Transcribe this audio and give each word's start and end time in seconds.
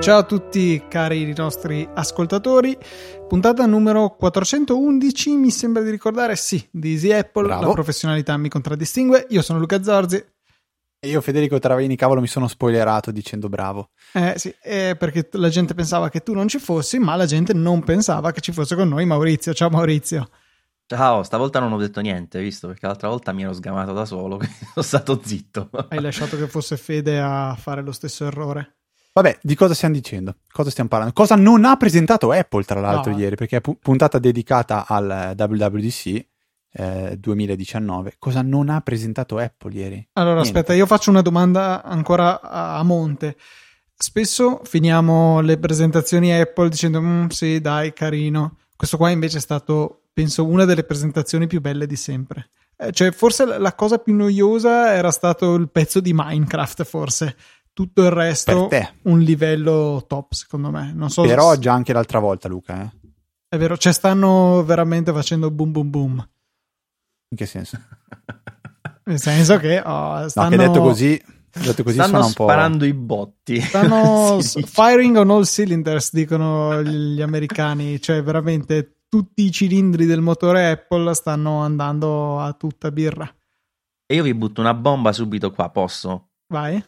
Ciao 0.00 0.18
a 0.18 0.24
tutti 0.24 0.82
cari 0.88 1.32
nostri 1.36 1.86
ascoltatori, 1.94 2.76
puntata 3.28 3.66
numero 3.66 4.16
411 4.18 5.36
mi 5.36 5.50
sembra 5.50 5.82
di 5.82 5.90
ricordare, 5.90 6.36
sì, 6.36 6.66
di 6.70 6.92
Easy 6.92 7.12
Apple, 7.12 7.44
Bravo. 7.44 7.66
la 7.66 7.72
professionalità 7.72 8.36
mi 8.36 8.48
contraddistingue, 8.48 9.26
io 9.28 9.42
sono 9.42 9.58
Luca 9.58 9.82
Zorzi, 9.82 10.24
io 11.02 11.20
Federico 11.22 11.58
Travaini, 11.58 11.96
cavolo, 11.96 12.20
mi 12.20 12.26
sono 12.26 12.46
spoilerato 12.46 13.10
dicendo 13.10 13.48
bravo. 13.48 13.90
eh, 14.12 14.34
sì, 14.36 14.54
eh, 14.62 14.96
perché 14.98 15.28
la 15.32 15.48
gente 15.48 15.72
pensava 15.74 16.10
che 16.10 16.20
tu 16.20 16.34
non 16.34 16.46
ci 16.46 16.58
fossi, 16.58 16.98
ma 16.98 17.16
la 17.16 17.24
gente 17.26 17.54
non 17.54 17.82
pensava 17.82 18.32
che 18.32 18.40
ci 18.40 18.52
fosse 18.52 18.74
con 18.76 18.88
noi 18.88 19.06
Maurizio, 19.06 19.54
ciao 19.54 19.70
Maurizio. 19.70 20.28
Ciao, 20.86 21.22
stavolta 21.22 21.58
non 21.60 21.72
ho 21.72 21.78
detto 21.78 22.00
niente, 22.00 22.40
visto? 22.40 22.66
Perché 22.66 22.86
l'altra 22.86 23.08
volta 23.08 23.32
mi 23.32 23.42
ero 23.44 23.52
sgamato 23.54 23.92
da 23.92 24.04
solo, 24.04 24.36
quindi 24.38 24.54
sono 24.74 24.84
stato 24.84 25.20
zitto. 25.24 25.70
Hai 25.88 26.00
lasciato 26.00 26.36
che 26.36 26.48
fosse 26.48 26.76
Fede 26.76 27.18
a 27.18 27.56
fare 27.58 27.80
lo 27.82 27.92
stesso 27.92 28.26
errore. 28.26 28.74
Vabbè, 29.12 29.38
di 29.42 29.54
cosa 29.54 29.72
stiamo 29.74 29.94
dicendo? 29.94 30.36
Cosa 30.52 30.70
stiamo 30.70 30.88
parlando? 30.90 31.14
Cosa 31.14 31.34
non 31.34 31.64
ha 31.64 31.76
presentato 31.76 32.30
Apple, 32.30 32.64
tra 32.64 32.78
l'altro, 32.80 33.12
No. 33.12 33.18
ieri, 33.18 33.36
perché 33.36 33.56
è 33.56 33.60
pu- 33.60 33.78
puntata 33.80 34.18
dedicata 34.18 34.84
al 34.86 35.34
WWDC 35.36 36.26
eh, 36.72 37.16
2019. 37.18 38.14
Cosa 38.18 38.42
non 38.42 38.68
ha 38.68 38.80
presentato 38.80 39.38
Apple 39.38 39.72
ieri? 39.72 40.08
Allora, 40.14 40.40
Niente. 40.40 40.50
aspetta, 40.58 40.74
io 40.74 40.86
faccio 40.86 41.10
una 41.10 41.22
domanda 41.22 41.82
ancora 41.82 42.40
a, 42.40 42.82
monte. 42.82 43.36
Spesso 43.94 44.60
finiamo 44.64 45.40
le 45.40 45.58
presentazioni 45.58 46.32
Apple 46.32 46.68
dicendo, 46.68 47.00
"Mm, 47.02 47.26
sì, 47.28 47.60
dai, 47.60 47.92
carino. 47.92 48.56
Questo 48.76 48.96
qua 48.96 49.10
invece 49.10 49.38
è 49.38 49.40
stato, 49.40 50.04
penso, 50.12 50.46
una 50.46 50.64
delle 50.64 50.84
presentazioni 50.84 51.46
più 51.46 51.60
belle 51.60 51.86
di 51.86 51.96
sempre. 51.96 52.48
Eh, 52.76 52.92
cioè, 52.92 53.10
forse 53.12 53.44
la- 53.58 53.74
cosa 53.74 53.98
più 53.98 54.14
noiosa 54.14 54.94
era 54.94 55.10
stato 55.10 55.54
il 55.54 55.68
pezzo 55.70 56.00
di 56.00 56.12
Minecraft, 56.14 56.84
forse. 56.84 57.36
Tutto 57.74 58.02
il 58.02 58.10
resto, 58.10 58.68
un 59.02 59.20
livello 59.20 60.04
top, 60.06 60.32
secondo 60.32 60.70
me. 60.70 60.92
Non 60.94 61.08
so 61.10 61.22
Però 61.22 61.52
se- 61.52 61.58
già 61.60 61.72
anche 61.72 61.92
l'altra 61.92 62.18
volta, 62.18 62.48
Luca, 62.48 62.82
eh? 62.82 62.90
è 63.48 63.56
vero, 63.58 63.76
cioè 63.76 63.92
stanno 63.92 64.62
veramente 64.64 65.12
facendo 65.12 65.50
boom 65.50 65.72
boom 65.72 65.90
boom. 65.90 66.28
In 67.30 67.36
che 67.36 67.46
senso? 67.46 67.78
Nel 69.04 69.20
senso 69.20 69.56
che 69.56 69.80
oh, 69.80 70.20
No, 70.20 70.28
stanno... 70.28 70.50
che 70.50 70.56
detto 70.56 70.80
così, 70.80 71.22
detto 71.52 71.82
così 71.82 71.94
Stanno 71.94 72.08
suona 72.08 72.26
un 72.26 72.32
po'... 72.32 72.42
sparando 72.44 72.84
i 72.84 72.92
botti. 72.92 73.60
Stanno 73.60 74.38
firing 74.42 75.16
on 75.16 75.30
all 75.30 75.44
cylinders, 75.44 76.12
dicono 76.12 76.82
gli 76.82 77.22
americani, 77.22 78.00
cioè 78.00 78.22
veramente 78.22 79.04
tutti 79.08 79.44
i 79.44 79.50
cilindri 79.50 80.06
del 80.06 80.20
motore 80.20 80.70
Apple 80.70 81.14
stanno 81.14 81.60
andando 81.60 82.40
a 82.40 82.52
tutta 82.52 82.90
birra. 82.90 83.32
E 84.06 84.14
io 84.14 84.22
vi 84.22 84.34
butto 84.34 84.60
una 84.60 84.74
bomba 84.74 85.12
subito 85.12 85.52
qua, 85.52 85.70
posso? 85.70 86.30
Vai? 86.48 86.82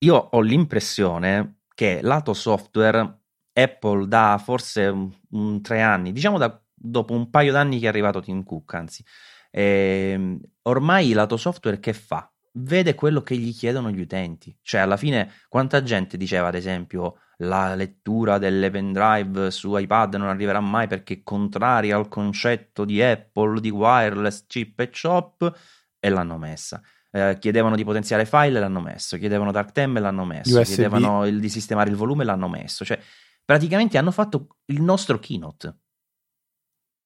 Io 0.00 0.14
ho 0.14 0.40
l'impressione 0.40 1.60
che 1.74 2.00
lato 2.02 2.32
software 2.32 3.20
Apple 3.52 4.08
da 4.08 4.40
forse 4.42 4.86
un, 4.86 5.10
un 5.30 5.60
tre 5.60 5.82
anni, 5.82 6.12
diciamo 6.12 6.38
da, 6.38 6.58
dopo 6.78 7.12
un 7.14 7.30
paio 7.30 7.52
d'anni 7.52 7.78
che 7.78 7.86
è 7.86 7.88
arrivato 7.88 8.20
Tim 8.20 8.42
Cook, 8.44 8.74
anzi, 8.74 9.04
ehm, 9.50 10.38
ormai 10.62 11.12
lato 11.12 11.36
software 11.36 11.80
che 11.80 11.92
fa? 11.92 12.30
Vede 12.52 12.94
quello 12.94 13.22
che 13.22 13.36
gli 13.36 13.54
chiedono 13.54 13.90
gli 13.90 14.00
utenti. 14.00 14.56
Cioè, 14.62 14.80
alla 14.80 14.96
fine, 14.96 15.32
quanta 15.48 15.82
gente 15.82 16.16
diceva, 16.16 16.48
ad 16.48 16.54
esempio, 16.54 17.18
la 17.38 17.74
lettura 17.76 18.38
delle 18.38 18.70
pendrive 18.70 19.50
su 19.50 19.76
iPad 19.76 20.14
non 20.16 20.28
arriverà 20.28 20.58
mai 20.60 20.88
perché 20.88 21.14
è 21.14 21.22
contraria 21.22 21.96
al 21.96 22.08
concetto 22.08 22.84
di 22.84 23.00
Apple, 23.00 23.60
di 23.60 23.70
wireless, 23.70 24.46
chip 24.46 24.80
e 24.80 24.90
chop, 24.90 25.56
e 26.00 26.08
l'hanno 26.08 26.36
messa. 26.36 26.80
Eh, 27.10 27.36
chiedevano 27.38 27.76
di 27.76 27.84
potenziare 27.84 28.26
file 28.26 28.58
e 28.58 28.60
l'hanno 28.60 28.80
messo, 28.80 29.16
chiedevano 29.16 29.52
dark 29.52 29.72
theme 29.72 29.98
e 29.98 30.02
l'hanno 30.02 30.24
messo, 30.24 30.58
USB. 30.58 30.74
chiedevano 30.74 31.26
il- 31.26 31.40
di 31.40 31.48
sistemare 31.48 31.90
il 31.90 31.96
volume 31.96 32.22
e 32.22 32.26
l'hanno 32.26 32.48
messo. 32.48 32.84
Cioè, 32.84 32.98
praticamente 33.44 33.98
hanno 33.98 34.10
fatto 34.10 34.56
il 34.66 34.82
nostro 34.82 35.18
keynote. 35.18 35.76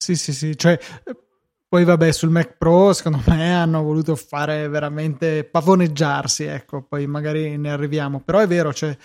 Sì, 0.03 0.17
sì, 0.17 0.33
sì. 0.33 0.57
Cioè, 0.57 0.77
poi 1.69 1.85
vabbè, 1.85 2.11
sul 2.11 2.31
Mac 2.31 2.57
Pro, 2.59 2.93
secondo 2.93 3.23
me 3.29 3.55
hanno 3.55 3.83
voluto 3.85 4.17
fare 4.17 4.67
veramente 4.69 5.45
pavoneggiarsi, 5.45 6.43
ecco, 6.43 6.83
poi 6.83 7.07
magari 7.07 7.57
ne 7.57 7.71
arriviamo. 7.71 8.21
Però 8.21 8.41
è 8.41 8.49
vero, 8.49 8.73
cioè, 8.75 8.97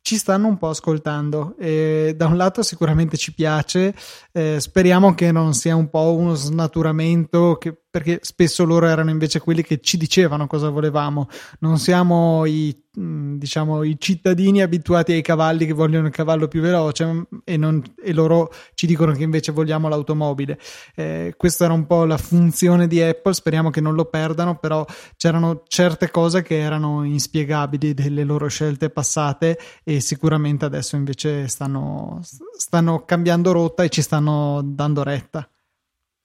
ci 0.00 0.16
stanno 0.16 0.46
un 0.46 0.56
po' 0.56 0.68
ascoltando 0.68 1.56
e 1.58 2.14
da 2.16 2.26
un 2.26 2.36
lato 2.36 2.62
sicuramente 2.62 3.16
ci 3.16 3.34
piace, 3.34 3.92
eh, 4.30 4.60
speriamo 4.60 5.12
che 5.14 5.32
non 5.32 5.54
sia 5.54 5.74
un 5.74 5.90
po' 5.90 6.14
uno 6.14 6.34
snaturamento, 6.34 7.56
che- 7.58 7.83
perché 7.94 8.18
spesso 8.22 8.64
loro 8.64 8.88
erano 8.88 9.10
invece 9.10 9.38
quelli 9.38 9.62
che 9.62 9.78
ci 9.80 9.96
dicevano 9.96 10.48
cosa 10.48 10.68
volevamo, 10.68 11.28
non 11.60 11.78
siamo 11.78 12.44
i, 12.44 12.76
mh, 12.92 13.36
diciamo, 13.36 13.84
i 13.84 13.94
cittadini 14.00 14.62
abituati 14.62 15.12
ai 15.12 15.22
cavalli 15.22 15.64
che 15.64 15.74
vogliono 15.74 16.08
il 16.08 16.12
cavallo 16.12 16.48
più 16.48 16.60
veloce 16.60 17.04
mh, 17.04 17.26
e, 17.44 17.56
non- 17.56 17.80
e 18.02 18.12
loro 18.12 18.50
ci 18.74 18.88
dicono 18.88 19.12
che 19.12 19.22
invece 19.22 19.52
vogliamo 19.52 19.86
l'automobile. 19.86 20.58
Eh, 20.96 21.34
questa 21.36 21.66
era 21.66 21.72
un 21.72 21.86
po' 21.86 22.04
la 22.04 22.18
funzione 22.18 22.88
di 22.88 23.00
Apple, 23.00 23.32
speriamo 23.32 23.70
che 23.70 23.80
non 23.80 23.94
lo 23.94 24.06
perdano, 24.06 24.56
però 24.58 24.84
c'erano 25.16 25.62
certe 25.68 26.10
cose 26.10 26.42
che 26.42 26.58
erano 26.58 27.04
inspiegabili 27.04 27.94
delle 27.94 28.24
loro 28.24 28.48
scelte 28.48 28.90
passate 28.90 29.56
e 29.84 30.00
sicuramente 30.00 30.64
adesso 30.64 30.96
invece 30.96 31.46
stanno, 31.46 32.20
stanno 32.58 33.04
cambiando 33.04 33.52
rotta 33.52 33.84
e 33.84 33.88
ci 33.88 34.02
stanno 34.02 34.62
dando 34.64 35.04
retta. 35.04 35.48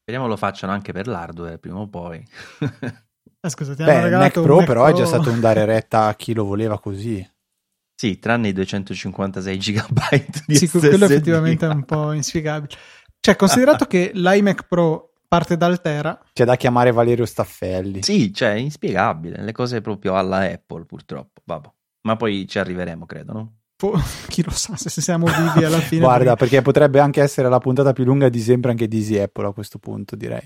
Speriamo 0.10 0.28
lo 0.28 0.38
facciano 0.38 0.74
anche 0.74 0.92
per 0.92 1.06
l'hardware 1.06 1.60
prima 1.60 1.78
o 1.80 1.88
poi. 1.88 2.26
Eh, 3.42 3.50
scusa, 3.50 3.74
ti 3.74 3.84
Beh, 3.86 4.10
Mac 4.10 4.32
Pro 4.42 4.58
Mac 4.58 4.66
però 4.66 4.84
è 4.86 4.88
Pro. 4.90 4.98
già 4.98 5.06
stato 5.06 5.30
un 5.32 5.40
dare 5.40 5.64
retta 5.64 6.08
a 6.08 6.16
chi 6.16 6.34
lo 6.34 6.44
voleva 6.44 6.78
così. 6.78 7.26
sì, 7.96 8.20
tranne 8.20 8.50
i 8.50 8.52
256 8.54 9.58
GB 9.58 10.00
di 10.46 10.56
Sì, 10.58 10.68
quello 10.68 11.06
SSD. 11.06 11.12
effettivamente 11.12 11.66
è 11.66 11.70
un 11.70 11.86
po' 11.86 12.12
inspiegabile. 12.12 12.76
Cioè, 13.22 13.38
considerato 13.38 13.86
che 13.86 14.12
l'iMac 14.16 14.68
Pro 14.68 15.14
parte 15.26 15.56
dal 15.56 15.80
Tera, 15.80 16.20
C'è 16.34 16.44
da 16.44 16.58
chiamare 16.58 16.92
Valerio 16.92 17.26
Staffelli. 17.26 18.04
Sì, 18.04 18.34
cioè, 18.34 18.54
è 18.56 18.58
inspiegabile. 18.58 19.42
Le 19.42 19.52
cose 19.54 19.80
proprio 19.80 20.18
alla 20.18 20.40
Apple, 20.40 20.84
purtroppo. 20.84 21.42
Vabbè. 21.46 21.70
Ma 22.08 22.18
poi 22.18 22.46
ci 22.46 22.60
arriveremo, 22.60 23.06
credo, 23.06 23.32
no? 23.32 23.59
Po- 23.80 23.94
chi 24.28 24.44
lo 24.44 24.52
sa 24.52 24.76
se 24.76 24.90
siamo 25.02 25.26
vivi 25.26 25.64
alla 25.64 25.80
fine. 25.80 26.02
Guarda, 26.02 26.36
perché 26.36 26.62
potrebbe 26.62 27.00
anche 27.00 27.22
essere 27.22 27.48
la 27.48 27.60
puntata 27.60 27.94
più 27.94 28.04
lunga 28.04 28.28
di 28.28 28.42
sempre 28.42 28.72
anche 28.72 28.90
di 28.90 28.98
Easy 28.98 29.18
Apple 29.18 29.48
a 29.48 29.54
questo 29.54 29.80
punto, 29.80 30.18
direi. 30.18 30.46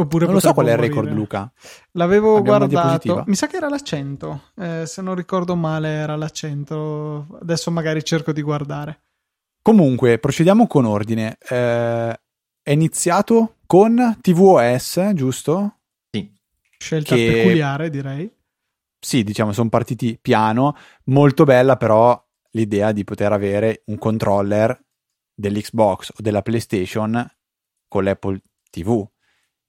Oppure 0.00 0.26
Non 0.26 0.34
lo 0.34 0.40
so 0.40 0.52
qual 0.52 0.66
è 0.66 0.72
il 0.72 0.76
record, 0.78 1.06
morire. 1.08 1.16
Luca. 1.16 1.52
L'avevo 1.92 2.36
Abbiamo 2.36 2.68
guardato, 2.68 3.24
mi 3.26 3.34
sa 3.34 3.48
che 3.48 3.56
era 3.56 3.68
l'accento, 3.68 4.42
eh, 4.56 4.84
se 4.86 5.02
non 5.02 5.16
ricordo 5.16 5.56
male 5.56 5.88
era 5.88 6.14
l'accento, 6.14 7.26
adesso 7.40 7.72
magari 7.72 8.04
cerco 8.04 8.30
di 8.30 8.40
guardare. 8.42 9.00
Comunque, 9.60 10.18
procediamo 10.20 10.68
con 10.68 10.84
ordine. 10.84 11.36
Eh, 11.48 12.20
è 12.62 12.70
iniziato 12.70 13.56
con 13.66 14.16
tvOS, 14.20 15.10
giusto? 15.14 15.78
Sì. 16.12 16.30
Scelta 16.78 17.16
Che- 17.16 17.32
peculiare 17.32 17.90
direi. 17.90 18.32
Sì, 19.00 19.24
diciamo, 19.24 19.52
sono 19.52 19.68
partiti 19.68 20.16
piano. 20.20 20.76
Molto 21.06 21.42
bella 21.42 21.76
però 21.76 22.24
l'idea 22.50 22.92
di 22.92 23.04
poter 23.04 23.32
avere 23.32 23.82
un 23.86 23.98
controller 23.98 24.78
dell'Xbox 25.34 26.10
o 26.10 26.14
della 26.18 26.42
PlayStation 26.42 27.26
con 27.86 28.04
l'Apple 28.04 28.40
TV. 28.70 29.06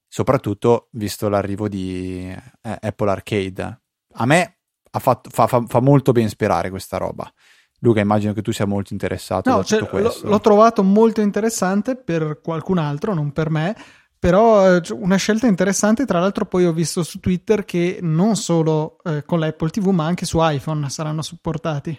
Soprattutto 0.07 0.87
visto 0.91 1.29
l'arrivo 1.29 1.67
di 1.67 2.27
eh, 2.29 2.77
Apple 2.81 3.09
Arcade. 3.11 3.81
A 4.13 4.25
me 4.25 4.59
fatto- 4.89 5.29
fa, 5.29 5.45
fa- 5.47 5.63
fa 5.67 5.79
molto 5.81 6.11
ben 6.11 6.29
sperare 6.29 6.69
questa 6.69 6.97
roba. 6.97 7.31
Luca, 7.81 7.99
immagino 8.01 8.33
che 8.33 8.41
tu 8.41 8.51
sia 8.51 8.65
molto 8.65 8.91
interessato 8.91 9.49
No, 9.49 9.63
cioè, 9.63 9.87
questo. 9.87 10.27
l'ho 10.27 10.39
trovato 10.39 10.83
molto 10.83 11.21
interessante 11.21 11.95
per 11.95 12.41
qualcun 12.43 12.77
altro, 12.77 13.13
non 13.13 13.31
per 13.31 13.49
me, 13.49 13.73
però 14.17 14.75
eh, 14.75 14.81
una 14.91 15.15
scelta 15.15 15.47
interessante. 15.47 16.05
Tra 16.05 16.19
l'altro, 16.19 16.45
poi 16.45 16.65
ho 16.65 16.73
visto 16.73 17.03
su 17.03 17.19
Twitter 17.19 17.63
che 17.63 17.99
non 18.01 18.35
solo 18.35 18.97
eh, 19.03 19.23
con 19.23 19.39
l'Apple 19.39 19.69
TV, 19.69 19.87
ma 19.89 20.05
anche 20.05 20.25
su 20.25 20.39
iPhone 20.41 20.89
saranno 20.89 21.21
supportati. 21.21 21.97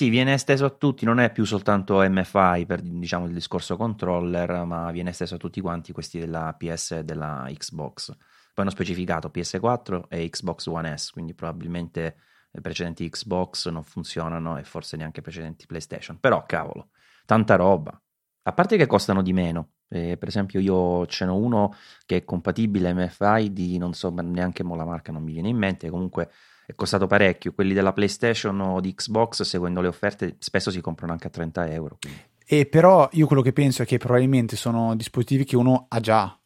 Sì, 0.00 0.08
viene 0.08 0.32
esteso 0.32 0.64
a 0.64 0.70
tutti, 0.70 1.04
non 1.04 1.20
è 1.20 1.30
più 1.30 1.44
soltanto 1.44 2.00
MFI 2.00 2.64
per 2.64 2.80
diciamo 2.80 3.26
il 3.26 3.34
discorso 3.34 3.76
controller, 3.76 4.64
ma 4.64 4.90
viene 4.92 5.10
esteso 5.10 5.34
a 5.34 5.36
tutti 5.36 5.60
quanti 5.60 5.92
questi 5.92 6.18
della 6.18 6.54
PS 6.56 6.92
e 6.92 7.04
della 7.04 7.46
Xbox. 7.52 8.06
Poi 8.16 8.64
hanno 8.64 8.70
specificato 8.70 9.28
PS4 9.28 10.06
e 10.08 10.26
Xbox 10.30 10.64
One 10.68 10.96
S, 10.96 11.10
quindi 11.10 11.34
probabilmente 11.34 12.16
le 12.50 12.60
precedenti 12.62 13.06
Xbox 13.10 13.68
non 13.68 13.82
funzionano 13.82 14.56
e 14.56 14.64
forse 14.64 14.96
neanche 14.96 15.20
i 15.20 15.22
precedenti 15.22 15.66
PlayStation. 15.66 16.18
Però 16.18 16.46
cavolo, 16.46 16.88
tanta 17.26 17.56
roba. 17.56 18.02
A 18.44 18.52
parte 18.54 18.78
che 18.78 18.86
costano 18.86 19.20
di 19.20 19.34
meno. 19.34 19.72
Eh, 19.86 20.16
per 20.16 20.28
esempio, 20.28 20.60
io 20.60 21.04
ce 21.08 21.26
n'ho 21.26 21.36
uno 21.36 21.74
che 22.06 22.16
è 22.16 22.24
compatibile 22.24 22.94
MFI 22.94 23.52
di 23.52 23.76
non 23.76 23.92
so 23.92 24.08
neanche 24.08 24.62
mo 24.62 24.76
la 24.76 24.86
marca, 24.86 25.12
non 25.12 25.22
mi 25.22 25.32
viene 25.32 25.48
in 25.48 25.58
mente. 25.58 25.90
Comunque 25.90 26.30
è 26.70 26.74
costato 26.74 27.06
parecchio. 27.06 27.52
Quelli 27.52 27.74
della 27.74 27.92
PlayStation 27.92 28.58
o 28.60 28.80
di 28.80 28.94
Xbox, 28.94 29.42
seguendo 29.42 29.80
le 29.80 29.88
offerte, 29.88 30.36
spesso 30.38 30.70
si 30.70 30.80
comprano 30.80 31.12
anche 31.12 31.26
a 31.26 31.30
30 31.30 31.70
euro. 31.72 31.96
quindi. 32.00 32.20
E 32.52 32.66
però 32.66 33.08
io 33.12 33.26
quello 33.26 33.42
che 33.42 33.52
penso 33.52 33.82
è 33.82 33.86
che 33.86 33.98
probabilmente 33.98 34.56
sono 34.56 34.96
dispositivi 34.96 35.44
che 35.44 35.56
uno 35.56 35.86
ha 35.88 36.00
già. 36.00 36.36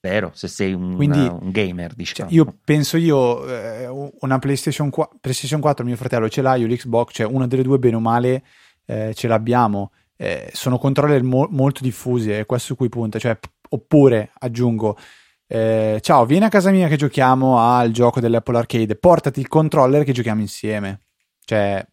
Vero, 0.00 0.32
se 0.34 0.48
sei 0.48 0.72
un, 0.72 0.96
Quindi, 0.96 1.20
un 1.20 1.50
gamer, 1.50 1.94
diciamo. 1.94 2.28
Cioè, 2.28 2.38
io 2.38 2.56
penso 2.64 2.96
io, 2.96 3.46
eh, 3.46 3.86
una 4.20 4.38
PlayStation 4.38 4.90
4, 4.90 5.18
PlayStation 5.20 5.60
4, 5.60 5.84
mio 5.84 5.96
fratello 5.96 6.28
ce 6.28 6.42
l'ha, 6.42 6.56
io 6.56 6.66
l'Xbox, 6.66 7.14
cioè 7.14 7.26
una 7.26 7.46
delle 7.46 7.62
due 7.62 7.78
bene 7.78 7.96
o 7.96 8.00
male 8.00 8.44
eh, 8.84 9.12
ce 9.14 9.28
l'abbiamo. 9.28 9.92
Eh, 10.16 10.50
sono 10.52 10.76
controller 10.76 11.22
mo- 11.22 11.48
molto 11.50 11.82
diffusi, 11.82 12.30
è 12.30 12.44
questo 12.46 12.68
su 12.68 12.76
cui 12.76 12.88
punta. 12.88 13.18
Cioè, 13.18 13.38
oppure, 13.70 14.32
aggiungo, 14.38 14.98
eh, 15.54 16.00
ciao, 16.00 16.24
vieni 16.24 16.46
a 16.46 16.48
casa 16.48 16.70
mia 16.70 16.88
che 16.88 16.96
giochiamo 16.96 17.58
al 17.58 17.90
gioco 17.90 18.20
dell'Apple 18.20 18.56
Arcade, 18.56 18.96
portati 18.96 19.38
il 19.38 19.48
controller 19.48 20.02
che 20.02 20.12
giochiamo 20.12 20.40
insieme. 20.40 21.00
Cioè, 21.44 21.86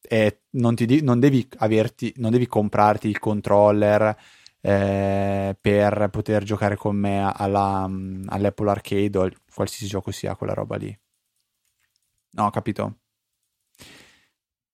eh, 0.00 0.40
non, 0.50 0.74
ti, 0.74 1.00
non, 1.00 1.20
devi 1.20 1.48
averti, 1.58 2.12
non 2.16 2.32
devi 2.32 2.48
comprarti 2.48 3.06
il 3.06 3.20
controller 3.20 4.16
eh, 4.60 5.56
per 5.60 6.08
poter 6.10 6.42
giocare 6.42 6.74
con 6.74 6.96
me 6.96 7.32
alla, 7.32 7.88
all'Apple 8.26 8.70
Arcade 8.70 9.18
o 9.18 9.30
qualsiasi 9.54 9.86
gioco 9.86 10.10
sia 10.10 10.34
quella 10.34 10.54
roba 10.54 10.74
lì. 10.74 10.98
No, 12.32 12.50
capito? 12.50 12.96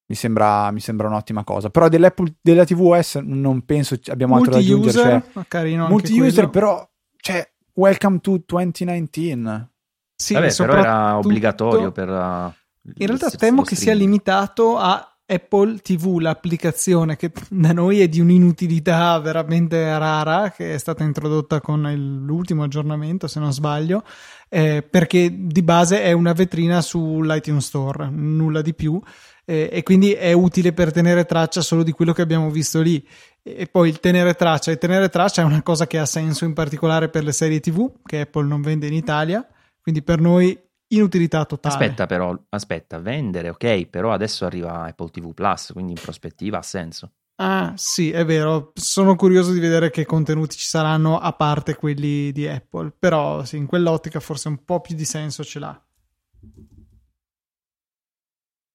Mi 0.07 0.15
sembra, 0.15 0.71
mi 0.71 0.81
sembra 0.81 1.07
un'ottima 1.09 1.45
cosa. 1.45 1.69
Però 1.69 1.91
dell'Apple, 1.91 2.37
della 2.41 2.65
TVOS 2.65 3.17
non 3.17 3.67
penso 3.67 3.99
abbiamo 4.07 4.37
altro 4.37 4.53
da 4.53 4.59
aggiungere. 4.59 5.23
Cioè, 5.35 5.45
carino 5.49 5.87
multi-user, 5.87 6.49
però, 6.49 6.89
cioè, 7.19 7.47
welcome 7.81 8.21
to 8.21 8.43
2019. 8.45 9.69
Sì, 10.15 10.35
Vabbè, 10.35 10.55
però 10.55 10.75
era 10.75 11.17
obbligatorio 11.17 11.91
per... 11.93 12.09
Uh, 12.09 12.53
in 12.97 13.07
realtà 13.07 13.31
temo 13.31 13.63
che 13.63 13.75
sia 13.75 13.95
limitato 13.95 14.77
a 14.77 15.11
Apple 15.25 15.79
TV, 15.79 16.19
l'applicazione 16.19 17.17
che 17.17 17.33
da 17.49 17.73
noi 17.73 18.01
è 18.01 18.09
di 18.09 18.21
un'inutilità 18.21 19.19
veramente 19.21 19.97
rara, 19.99 20.51
che 20.51 20.75
è 20.75 20.79
stata 20.79 21.05
introdotta 21.05 21.63
con 21.63 21.91
l'ultimo 22.27 22.65
aggiornamento, 22.65 23.27
se 23.27 23.41
non 23.41 23.53
sbaglio, 23.53 24.05
eh, 24.51 24.83
perché 24.83 25.35
di 25.35 25.63
base 25.63 26.03
è 26.03 26.13
una 26.13 26.35
vetrina 26.35 26.83
sull'iTunes 26.83 27.65
Store, 27.65 28.11
nulla 28.11 28.61
di 28.61 28.75
più, 28.75 29.01
eh, 29.45 29.69
e 29.73 29.83
quindi 29.83 30.13
è 30.13 30.33
utile 30.33 30.73
per 30.73 30.93
tenere 30.93 31.25
traccia 31.25 31.61
solo 31.61 31.83
di 31.83 31.93
quello 31.93 32.13
che 32.13 32.23
abbiamo 32.23 32.51
visto 32.51 32.81
lì. 32.81 33.07
E 33.43 33.67
poi 33.67 33.89
il 33.89 34.01
tenere 34.01 34.35
traccia, 34.35 34.71
e 34.71 34.79
tenere 34.79 35.09
traccia 35.09 35.43
è 35.43 35.45
una 35.45 35.63
cosa 35.63 35.87
che 35.87 35.99
ha 35.99 36.07
senso 36.07 36.45
in 36.45 36.53
particolare 36.53 37.09
per 37.09 37.25
le 37.25 37.33
serie 37.33 37.61
TV, 37.61 37.91
che 38.05 38.21
Apple 38.21 38.47
non 38.47 38.61
vende 38.61 38.87
in 38.87 38.93
Italia, 38.93 39.47
quindi 39.81 40.03
per 40.03 40.21
noi 40.21 40.59
inutilità 40.89 41.45
totale. 41.45 41.75
Aspetta 41.75 42.07
però, 42.07 42.39
aspetta, 42.51 42.99
vendere, 42.99 43.49
ok, 43.51 43.87
però 43.87 44.13
adesso 44.13 44.45
arriva 44.45 44.83
Apple 44.83 45.11
TV 45.11 45.33
Plus, 45.33 45.71
quindi 45.73 45.93
in 45.93 46.01
prospettiva 46.01 46.59
ha 46.59 46.63
senso. 46.63 47.13
Ah, 47.37 47.73
sì, 47.75 48.11
è 48.11 48.25
vero. 48.27 48.73
Sono 48.75 49.17
curioso 49.17 49.53
di 49.53 49.61
vedere 49.61 49.91
che 49.91 50.05
contenuti 50.05 50.57
ci 50.57 50.67
saranno 50.67 51.19
a 51.19 51.33
parte 51.33 51.75
quelli 51.75 52.33
di 52.33 52.47
Apple, 52.47 52.93
però 52.99 53.45
sì, 53.45 53.57
in 53.57 53.65
quell'ottica 53.65 54.21
forse 54.21 54.49
un 54.49 54.63
po' 54.63 54.81
più 54.81 54.95
di 54.95 55.07
senso 55.07 55.43
ce 55.43 55.59
l'ha. 55.59 55.85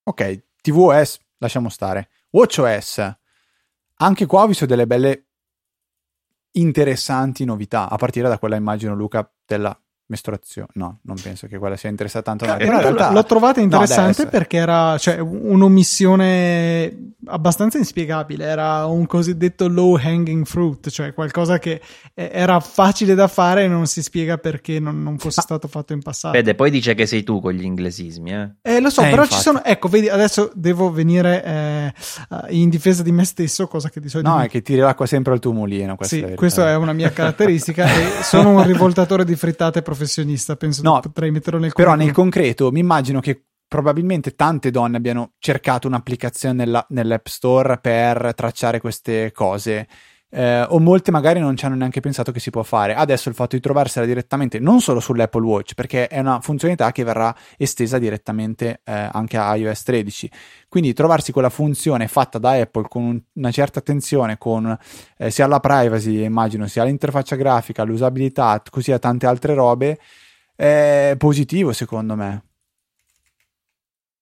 Ok, 0.07 0.44
tvOS 0.71 1.19
lasciamo 1.38 1.69
stare. 1.69 2.09
WatchOS. 2.31 3.17
Anche 3.97 4.25
qua 4.25 4.44
ho 4.44 4.47
visto 4.47 4.65
delle 4.65 4.88
belle 4.88 5.27
interessanti 6.51 7.45
novità, 7.45 7.89
a 7.89 7.95
partire 7.97 8.27
da 8.27 8.39
quella 8.39 8.56
immagino 8.56 8.95
Luca 8.95 9.29
della 9.45 9.77
mestruazione. 10.07 10.67
No, 10.73 10.99
non 11.03 11.15
penso 11.21 11.47
che 11.47 11.57
quella 11.57 11.75
sia 11.75 11.89
interessata 11.89 12.35
tanto. 12.35 12.45
Eh, 12.45 12.65
in 12.65 12.79
realtà 12.79 13.11
l'ho 13.11 13.23
trovata 13.23 13.59
interessante 13.59 14.23
no, 14.25 14.29
perché 14.29 14.57
era 14.57 14.97
cioè, 14.97 15.17
un'omissione 15.17 17.13
abbastanza 17.25 17.77
inspiegabile. 17.77 18.45
Era 18.45 18.85
un 18.85 19.07
cosiddetto 19.07 19.67
low 19.67 19.97
hanging 19.97 20.45
fruit, 20.45 20.89
cioè 20.89 21.13
qualcosa 21.13 21.57
che 21.57 21.81
era 22.13 22.59
facile 22.59 23.15
da 23.15 23.27
fare 23.27 23.63
e 23.63 23.67
non 23.67 23.87
si 23.87 24.03
spiega 24.03 24.37
perché 24.37 24.79
non, 24.79 25.01
non 25.01 25.17
fosse 25.17 25.37
Ma, 25.37 25.43
stato 25.43 25.67
fatto 25.67 25.93
in 25.93 26.01
passato. 26.01 26.35
Vede, 26.35 26.53
poi 26.53 26.69
dice 26.69 26.93
che 26.93 27.05
sei 27.07 27.23
tu 27.23 27.41
con 27.41 27.53
gli 27.53 27.63
inglesismi, 27.63 28.33
eh? 28.33 28.49
eh 28.61 28.79
lo 28.79 28.89
so, 28.89 29.01
eh, 29.01 29.09
però 29.09 29.23
infatti. 29.23 29.35
ci 29.35 29.41
sono. 29.41 29.63
Ecco, 29.63 29.87
vedi, 29.87 30.07
adesso 30.07 30.51
devo 30.53 30.91
venire 30.91 31.43
eh, 31.43 31.93
in 32.49 32.69
difesa 32.69 33.01
di 33.01 33.11
me 33.11 33.23
stesso, 33.23 33.67
cosa 33.67 33.89
che 33.89 33.99
di 33.99 34.09
solito. 34.09 34.29
No, 34.29 34.39
è 34.39 34.49
che 34.49 34.61
tiri 34.61 34.81
l'acqua 34.81 35.07
sempre 35.07 35.33
al 35.33 35.39
tuo 35.39 35.51
mulino. 35.51 35.97
Sì, 36.01 36.33
questa 36.35 36.69
è 36.69 36.75
una 36.75 36.93
mia 36.93 37.11
caratteristica 37.11 37.85
e 37.85 38.21
sono 38.21 38.49
un 38.49 38.63
rivoltatore 38.63 39.25
di 39.25 39.35
frittate 39.35 39.81
professionista, 39.95 40.56
penso 40.56 40.81
no, 40.83 41.00
potrei 41.00 41.31
metterlo 41.31 41.59
nel 41.59 41.71
Però 41.74 41.95
nel 41.95 42.12
concreto 42.12 42.71
mi 42.71 42.80
immagino 42.80 43.19
che 43.19 43.45
probabilmente 43.68 44.36
tante 44.36 44.69
donne 44.69 44.97
abbiano 44.97 45.33
cercato 45.39 45.88
un'applicazione 45.88 46.53
nella, 46.53 46.86
nell'App 46.89 47.25
Store 47.25 47.80
per 47.80 48.33
tracciare 48.36 48.80
queste 48.80 49.31
cose. 49.31 49.88
Eh, 50.37 50.65
o 50.67 50.79
molte 50.79 51.11
magari 51.11 51.39
non 51.39 51.55
ci 51.55 51.63
hanno 51.63 51.75
neanche 51.75 52.01
pensato 52.01 52.33
che 52.33 52.41
si 52.41 52.49
può 52.49 52.61
fare. 52.61 52.93
Adesso 52.93 53.29
il 53.29 53.35
fatto 53.35 53.55
di 53.55 53.61
trovarsela 53.61 54.05
direttamente 54.05 54.59
non 54.59 54.81
solo 54.81 54.99
sull'Apple 54.99 55.45
Watch, 55.45 55.75
perché 55.75 56.07
è 56.07 56.19
una 56.19 56.41
funzionalità 56.41 56.91
che 56.91 57.05
verrà 57.05 57.33
estesa 57.55 57.97
direttamente 57.97 58.81
eh, 58.83 59.09
anche 59.13 59.37
a 59.37 59.55
iOS 59.55 59.83
13. 59.83 60.31
Quindi 60.67 60.91
trovarsi 60.91 61.31
quella 61.31 61.49
funzione 61.49 62.09
fatta 62.09 62.37
da 62.37 62.51
Apple 62.51 62.87
con 62.89 63.03
un, 63.03 63.21
una 63.31 63.51
certa 63.51 63.79
attenzione, 63.79 64.37
con 64.37 64.77
eh, 65.17 65.31
sia 65.31 65.47
la 65.47 65.61
privacy, 65.61 66.25
immagino, 66.25 66.67
sia 66.67 66.83
l'interfaccia 66.83 67.38
grafica, 67.38 67.83
l'usabilità, 67.83 68.61
così 68.69 68.91
a 68.91 68.99
tante 68.99 69.27
altre 69.27 69.53
robe 69.53 69.97
è 70.53 71.15
positivo 71.17 71.71
secondo 71.71 72.15
me. 72.15 72.43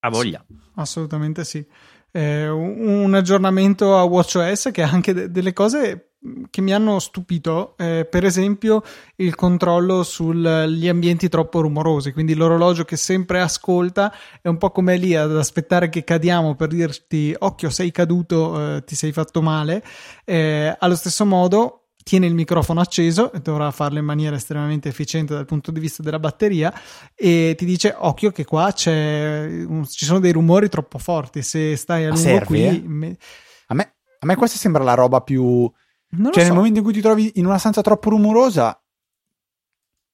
A 0.00 0.10
voglia. 0.10 0.44
Sì, 0.46 0.54
assolutamente 0.74 1.44
sì. 1.44 1.66
Eh, 2.16 2.48
un 2.48 3.12
aggiornamento 3.12 3.96
a 3.96 4.04
WatchOS 4.04 4.70
che 4.72 4.82
ha 4.82 4.88
anche 4.88 5.12
de- 5.12 5.30
delle 5.32 5.52
cose 5.52 6.10
che 6.48 6.60
mi 6.60 6.72
hanno 6.72 7.00
stupito, 7.00 7.74
eh, 7.76 8.06
per 8.08 8.24
esempio 8.24 8.82
il 9.16 9.34
controllo 9.34 10.04
sugli 10.04 10.88
ambienti 10.88 11.28
troppo 11.28 11.60
rumorosi, 11.60 12.12
quindi 12.12 12.34
l'orologio 12.34 12.84
che 12.84 12.96
sempre 12.96 13.40
ascolta 13.40 14.14
è 14.40 14.48
un 14.48 14.56
po' 14.56 14.70
come 14.70 14.96
lì 14.96 15.14
ad 15.14 15.36
aspettare 15.36 15.88
che 15.88 16.04
cadiamo 16.04 16.54
per 16.54 16.68
dirti 16.68 17.34
occhio 17.36 17.68
sei 17.68 17.90
caduto, 17.90 18.76
eh, 18.76 18.84
ti 18.84 18.94
sei 18.94 19.12
fatto 19.12 19.42
male, 19.42 19.82
eh, 20.24 20.74
allo 20.78 20.94
stesso 20.94 21.26
modo 21.26 21.83
tiene 22.04 22.26
il 22.26 22.34
microfono 22.34 22.80
acceso 22.80 23.32
e 23.32 23.40
dovrà 23.40 23.70
farlo 23.72 23.98
in 23.98 24.04
maniera 24.04 24.36
estremamente 24.36 24.88
efficiente 24.88 25.34
dal 25.34 25.46
punto 25.46 25.72
di 25.72 25.80
vista 25.80 26.02
della 26.02 26.20
batteria 26.20 26.72
e 27.14 27.54
ti 27.56 27.64
dice 27.64 27.92
occhio 27.98 28.30
che 28.30 28.44
qua 28.44 28.70
c'è, 28.72 29.64
ci 29.88 30.04
sono 30.04 30.20
dei 30.20 30.30
rumori 30.30 30.68
troppo 30.68 30.98
forti 30.98 31.42
se 31.42 31.74
stai 31.76 32.04
a 32.04 32.08
lungo 32.08 32.20
serve, 32.20 32.44
qui 32.46 32.66
eh? 32.66 32.82
me... 32.84 33.16
A, 33.68 33.74
me, 33.74 33.94
a 34.18 34.26
me 34.26 34.36
questa 34.36 34.58
sembra 34.58 34.84
la 34.84 34.94
roba 34.94 35.22
più 35.22 35.68
non 36.16 36.32
cioè, 36.32 36.42
so. 36.42 36.48
nel 36.48 36.56
momento 36.56 36.78
in 36.78 36.84
cui 36.84 36.92
ti 36.92 37.00
trovi 37.00 37.32
in 37.36 37.46
una 37.46 37.58
stanza 37.58 37.82
troppo 37.82 38.10
rumorosa, 38.10 38.80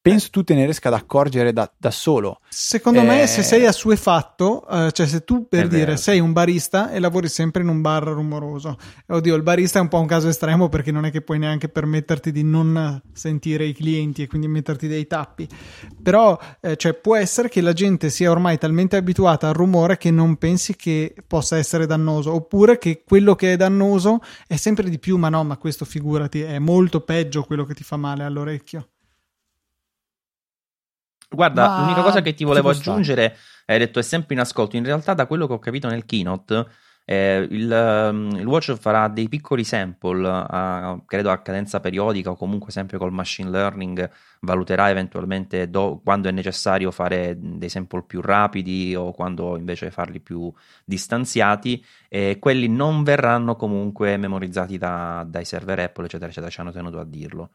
penso 0.03 0.29
tu 0.31 0.43
te 0.43 0.55
ne 0.55 0.65
riesca 0.65 0.89
ad 0.89 0.95
accorgere 0.95 1.53
da, 1.53 1.71
da 1.77 1.91
solo. 1.91 2.41
Secondo 2.49 3.01
eh... 3.01 3.05
me, 3.05 3.27
se 3.27 3.43
sei 3.43 3.67
assuefatto, 3.67 4.67
eh, 4.69 4.93
cioè 4.93 5.07
se 5.07 5.25
tu 5.25 5.47
per 5.49 5.65
è 5.65 5.69
dire 5.69 5.85
vero. 5.85 5.97
sei 5.97 6.21
un 6.21 6.33
barista 6.33 6.91
e 6.91 6.99
lavori 6.99 7.29
sempre 7.29 7.63
in 7.63 7.69
un 7.69 7.81
bar 7.81 8.05
rumoroso, 8.05 8.79
oddio, 9.07 9.35
il 9.35 9.43
barista 9.43 9.79
è 9.79 9.83
un 9.83 9.89
po' 9.89 10.01
un 10.01 10.07
caso 10.07 10.29
estremo 10.29 10.69
perché 10.69 10.91
non 10.91 11.05
è 11.05 11.11
che 11.11 11.21
puoi 11.21 11.39
neanche 11.39 11.69
permetterti 11.69 12.33
di 12.33 12.43
non 12.43 13.01
sentire 13.13 13.65
i 13.65 13.75
clienti 13.75 14.23
e 14.23 14.27
quindi 14.27 14.49
metterti 14.49 14.89
dei 14.89 15.07
tappi. 15.07 15.49
Però, 16.03 16.39
eh, 16.61 16.77
cioè, 16.77 16.95
può 16.95 17.17
essere 17.17 17.49
che 17.49 17.61
la 17.61 17.73
gente 17.73 18.09
sia 18.09 18.31
ormai 18.31 18.59
talmente 18.59 18.97
abituata 18.97 19.49
al 19.49 19.55
rumore 19.55 19.99
che 19.99 20.11
non 20.11 20.37
pensi 20.37 20.77
che 20.77 21.15
possa 21.27 21.57
essere 21.57 21.87
dannoso, 21.87 22.33
oppure 22.33 22.79
che 22.79 23.03
quello 23.05 23.35
che 23.35 23.53
è 23.53 23.57
dannoso 23.57 24.21
è 24.47 24.57
sempre 24.57 24.89
di 24.89 24.99
più, 24.99 25.19
ma 25.19 25.29
no, 25.29 25.45
ma 25.45 25.57
questo 25.57 25.85
figurati, 25.85 26.41
è 26.41 26.59
molto 26.59 27.01
peggio 27.01 27.43
quello 27.43 27.65
che 27.65 27.75
ti 27.75 27.85
fa 27.85 27.97
male 27.97 28.25
all'orecchio. 28.25 28.90
Guarda, 31.33 31.69
Ma 31.69 31.81
l'unica 31.81 32.03
cosa 32.03 32.23
che 32.23 32.35
ti 32.35 32.43
volevo 32.43 32.71
aggiungere, 32.71 33.37
hai 33.67 33.79
detto 33.79 34.01
è 34.01 34.03
sempre 34.03 34.35
in 34.35 34.41
ascolto. 34.41 34.77
In 34.77 34.85
realtà, 34.85 35.15
da 35.15 35.27
quello 35.27 35.47
che 35.47 35.53
ho 35.53 35.59
capito 35.61 35.89
nel 35.89 36.05
keynote, 36.05 36.67
eh, 37.05 37.47
il, 37.51 37.71
um, 37.71 38.37
il, 38.37 38.47
watch 38.47 38.75
farà 38.75 39.09
dei 39.09 39.29
piccoli 39.29 39.65
sample, 39.65 40.29
a, 40.29 41.01
credo 41.07 41.31
a 41.31 41.39
cadenza 41.39 41.81
periodica 41.81 42.31
o 42.31 42.37
comunque 42.37 42.71
sempre 42.73 42.99
col 42.99 43.13
machine 43.13 43.51
learning, 43.51 44.11
valuterà 44.41 44.91
eventualmente 44.91 45.71
do, 45.71 46.01
quando 46.05 46.29
è 46.29 46.33
necessario 46.33 46.91
fare 46.91 47.37
dei 47.39 47.69
sample 47.69 48.05
più 48.05 48.21
rapidi 48.21 48.95
o 48.95 49.13
quando 49.13 49.57
invece 49.57 49.91
farli 49.91 50.21
più 50.21 50.53
distanziati 50.85 51.85
e 52.09 52.39
quelli 52.39 52.69
non 52.69 53.03
verranno 53.03 53.57
comunque 53.57 54.17
memorizzati 54.17 54.79
da, 54.79 55.25
dai 55.29 55.45
server 55.45 55.81
Apple, 55.81 56.05
eccetera, 56.07 56.31
eccetera, 56.31 56.51
ci 56.51 56.61
hanno 56.61 56.73
tenuto 56.73 56.99
a 56.99 57.05
dirlo. 57.05 57.51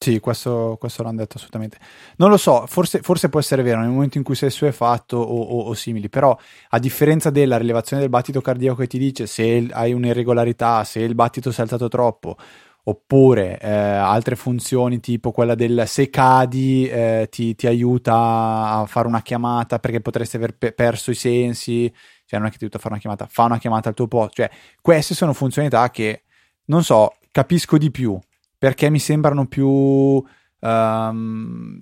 Sì, 0.00 0.20
questo, 0.20 0.76
questo 0.78 1.02
l'hanno 1.02 1.18
detto 1.18 1.38
assolutamente. 1.38 1.76
Non 2.18 2.30
lo 2.30 2.36
so, 2.36 2.66
forse, 2.68 3.00
forse, 3.00 3.28
può 3.28 3.40
essere 3.40 3.62
vero 3.62 3.80
nel 3.80 3.88
momento 3.90 4.16
in 4.16 4.22
cui 4.22 4.36
sei 4.36 4.48
suefatto 4.48 5.16
o, 5.16 5.40
o, 5.40 5.60
o 5.62 5.74
simili, 5.74 6.08
però 6.08 6.38
a 6.68 6.78
differenza 6.78 7.30
della 7.30 7.56
rilevazione 7.58 8.02
del 8.02 8.10
battito 8.10 8.40
cardiaco 8.40 8.76
che 8.76 8.86
ti 8.86 8.96
dice 8.96 9.26
se 9.26 9.66
hai 9.72 9.92
un'irregolarità, 9.92 10.84
se 10.84 11.00
il 11.00 11.16
battito 11.16 11.50
si 11.50 11.58
è 11.58 11.62
alzato 11.64 11.88
troppo, 11.88 12.36
oppure 12.84 13.58
eh, 13.58 13.68
altre 13.68 14.36
funzioni 14.36 15.00
tipo 15.00 15.32
quella 15.32 15.56
del 15.56 15.82
se 15.86 16.08
cadi 16.10 16.88
eh, 16.88 17.26
ti, 17.28 17.56
ti, 17.56 17.66
aiuta 17.66 18.14
a 18.80 18.86
fare 18.86 19.08
una 19.08 19.20
chiamata 19.20 19.80
perché 19.80 20.00
potresti 20.00 20.36
aver 20.36 20.56
pe- 20.56 20.72
perso 20.72 21.10
i 21.10 21.14
sensi, 21.14 21.92
cioè 22.24 22.38
non 22.38 22.48
è 22.48 22.50
che 22.52 22.56
ti 22.58 22.62
aiuta 22.64 22.78
a 22.78 22.80
fare 22.80 22.94
una 22.94 23.02
chiamata, 23.02 23.26
fa 23.28 23.42
una 23.44 23.58
chiamata 23.58 23.88
al 23.88 23.94
tuo 23.96 24.06
posto, 24.06 24.34
cioè 24.34 24.50
queste 24.80 25.14
sono 25.14 25.32
funzionalità 25.32 25.90
che 25.90 26.22
non 26.66 26.84
so, 26.84 27.14
capisco 27.32 27.78
di 27.78 27.90
più 27.90 28.18
perché 28.58 28.90
mi 28.90 28.98
sembrano 28.98 29.46
più 29.46 29.68
um, 29.68 31.80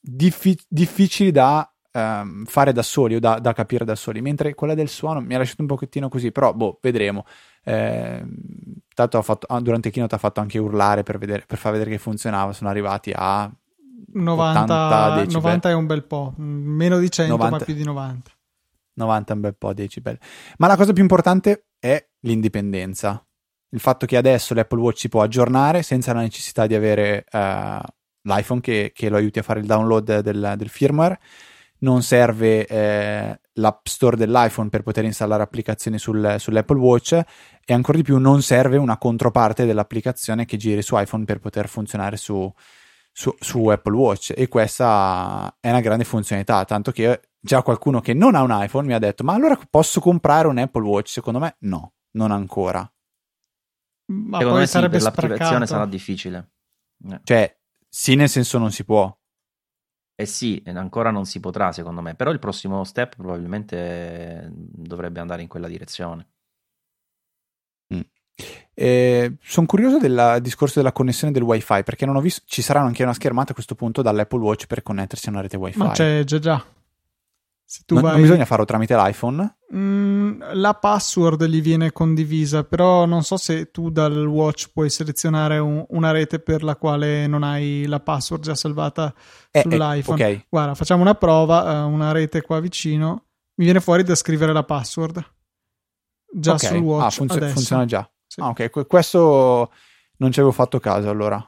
diffi- 0.00 0.64
difficili 0.68 1.30
da 1.30 1.70
um, 1.92 2.44
fare 2.44 2.72
da 2.72 2.82
soli 2.82 3.16
o 3.16 3.20
da, 3.20 3.38
da, 3.38 3.52
capire 3.52 3.84
da 3.84 3.96
soli, 3.96 4.20
mentre 4.20 4.54
quella 4.54 4.74
del 4.74 4.88
suono 4.88 5.20
mi 5.20 5.34
ha 5.34 5.38
lasciato 5.38 5.62
un 5.62 5.68
pochettino 5.68 6.08
così, 6.08 6.30
però 6.30 6.52
boh, 6.52 6.78
vedremo. 6.80 7.24
Eh, 7.64 8.24
tanto 8.94 9.22
fatto, 9.22 9.46
ah, 9.48 9.60
durante 9.60 9.88
il 9.88 9.94
keynote 9.94 10.14
ha 10.14 10.18
fatto 10.18 10.40
anche 10.40 10.58
urlare 10.58 11.02
per, 11.02 11.18
vedere, 11.18 11.44
per 11.46 11.58
far 11.58 11.72
vedere 11.72 11.90
che 11.90 11.98
funzionava, 11.98 12.52
sono 12.52 12.70
arrivati 12.70 13.12
a 13.14 13.50
90, 14.10 15.26
90 15.26 15.68
è 15.68 15.74
un 15.74 15.86
bel 15.86 16.04
po', 16.04 16.32
meno 16.36 16.98
di 16.98 17.10
100 17.10 17.32
90, 17.32 17.56
ma 17.56 17.64
più 17.64 17.74
di 17.74 17.84
90. 17.84 18.30
90 18.94 19.32
è 19.32 19.34
un 19.34 19.40
bel 19.40 19.56
po' 19.56 19.74
decibel. 19.74 20.18
Ma 20.58 20.66
la 20.66 20.76
cosa 20.76 20.92
più 20.92 21.02
importante 21.02 21.66
è 21.78 22.04
l'indipendenza. 22.20 23.22
Il 23.70 23.80
fatto 23.80 24.06
che 24.06 24.16
adesso 24.16 24.54
l'Apple 24.54 24.80
Watch 24.80 24.98
si 25.00 25.08
può 25.08 25.22
aggiornare 25.22 25.82
senza 25.82 26.12
la 26.12 26.20
necessità 26.20 26.66
di 26.66 26.74
avere 26.74 27.24
uh, 27.30 27.78
l'iPhone 28.22 28.60
che, 28.60 28.92
che, 28.94 29.08
lo 29.08 29.16
aiuti 29.16 29.38
a 29.38 29.42
fare 29.42 29.60
il 29.60 29.66
download 29.66 30.20
del, 30.20 30.54
del 30.56 30.68
firmware. 30.68 31.18
Non 31.80 32.02
serve 32.02 32.66
eh, 32.66 33.40
l'App 33.52 33.86
Store 33.86 34.16
dell'iPhone 34.16 34.68
per 34.68 34.82
poter 34.82 35.04
installare 35.04 35.42
applicazioni 35.42 35.98
sul, 35.98 36.36
sull'Apple 36.38 36.78
Watch 36.78 37.20
e 37.64 37.72
ancora 37.72 37.98
di 37.98 38.02
più 38.02 38.18
non 38.18 38.42
serve 38.42 38.78
una 38.78 38.98
controparte 38.98 39.64
dell'applicazione 39.64 40.44
che 40.44 40.56
giri 40.56 40.82
su 40.82 40.98
iPhone 40.98 41.24
per 41.24 41.38
poter 41.38 41.68
funzionare 41.68 42.16
su, 42.16 42.52
su, 43.12 43.32
su, 43.38 43.66
Apple 43.66 43.94
Watch 43.94 44.32
e 44.34 44.48
questa 44.48 45.56
è 45.60 45.68
una 45.70 45.80
grande 45.80 46.04
funzionalità, 46.04 46.64
tanto 46.64 46.90
che 46.90 47.20
già 47.38 47.62
qualcuno 47.62 48.00
che 48.00 48.14
non 48.14 48.34
ha 48.34 48.42
un 48.42 48.50
iPhone 48.52 48.86
mi 48.86 48.94
ha 48.94 48.98
detto 48.98 49.22
ma 49.22 49.34
allora 49.34 49.56
posso 49.70 50.00
comprare 50.00 50.48
un 50.48 50.58
Apple 50.58 50.82
Watch? 50.82 51.10
Secondo 51.10 51.38
me 51.38 51.56
no, 51.60 51.92
non 52.12 52.32
ancora. 52.32 52.90
Ma 54.10 54.38
Secondo 54.38 54.58
me 54.60 54.66
sì, 54.66 54.88
per 54.88 55.02
l'applicazione 55.02 55.66
sarà 55.66 55.86
difficile. 55.86 56.50
Eh. 57.10 57.20
Cioè, 57.22 57.58
sì 57.88 58.14
nel 58.14 58.28
senso 58.28 58.58
non 58.58 58.72
si 58.72 58.84
può. 58.84 59.14
Eh 60.14 60.26
sì, 60.26 60.62
ancora 60.66 61.10
non 61.10 61.26
si 61.26 61.38
potrà 61.38 61.70
secondo 61.72 62.00
me, 62.00 62.14
però 62.14 62.30
il 62.30 62.40
prossimo 62.40 62.82
step 62.84 63.16
probabilmente 63.16 64.50
dovrebbe 64.52 65.20
andare 65.20 65.42
in 65.42 65.48
quella 65.48 65.68
direzione. 65.68 66.26
Eh, 68.74 69.36
sono 69.42 69.66
curioso 69.66 69.98
del 69.98 70.38
discorso 70.40 70.78
della 70.78 70.92
connessione 70.92 71.32
del 71.32 71.42
wifi 71.42 71.82
perché 71.82 72.06
non 72.06 72.14
ho 72.14 72.20
visto 72.20 72.42
ci 72.46 72.62
sarà 72.62 72.80
anche 72.80 73.02
una 73.02 73.12
schermata 73.12 73.50
a 73.50 73.54
questo 73.54 73.74
punto 73.74 74.02
dall'Apple 74.02 74.38
Watch 74.38 74.66
per 74.66 74.84
connettersi 74.84 75.26
a 75.26 75.32
una 75.32 75.40
rete 75.40 75.56
wifi 75.56 75.78
ma 75.78 75.90
c'è 75.90 76.22
già 76.22 76.38
già 76.38 76.64
non, 77.88 78.02
vai... 78.02 78.12
non, 78.12 78.22
bisogna 78.22 78.44
farlo 78.44 78.64
tramite 78.64 78.96
l'iPhone 78.96 79.56
mm, 79.74 80.40
la 80.54 80.74
password 80.74 81.44
gli 81.44 81.60
viene 81.60 81.92
condivisa 81.92 82.64
però 82.64 83.04
non 83.04 83.22
so 83.22 83.36
se 83.36 83.70
tu 83.70 83.90
dal 83.90 84.26
watch 84.26 84.70
puoi 84.72 84.88
selezionare 84.88 85.58
un, 85.58 85.84
una 85.90 86.10
rete 86.10 86.38
per 86.38 86.62
la 86.62 86.76
quale 86.76 87.26
non 87.26 87.42
hai 87.42 87.84
la 87.86 88.00
password 88.00 88.42
già 88.42 88.54
salvata 88.54 89.14
eh, 89.50 89.58
eh 89.58 89.62
sull'iPhone 89.62 90.20
eh, 90.20 90.24
okay. 90.24 90.46
guarda 90.48 90.74
facciamo 90.74 91.02
una 91.02 91.14
prova 91.14 91.84
uh, 91.84 91.90
una 91.90 92.12
rete 92.12 92.42
qua 92.42 92.60
vicino 92.60 93.26
mi 93.56 93.64
viene 93.64 93.80
fuori 93.80 94.02
da 94.02 94.14
scrivere 94.14 94.52
la 94.52 94.64
password 94.64 95.22
già 96.32 96.54
okay. 96.54 96.68
sul 96.68 96.78
watch 96.78 97.04
ah, 97.04 97.10
funziona, 97.10 97.48
funziona 97.48 97.84
già 97.84 98.10
sì. 98.28 98.40
Ah, 98.40 98.48
ok, 98.48 98.86
questo 98.86 99.72
non 100.18 100.30
ci 100.30 100.38
avevo 100.40 100.54
fatto 100.54 100.78
caso 100.78 101.08
allora. 101.08 101.42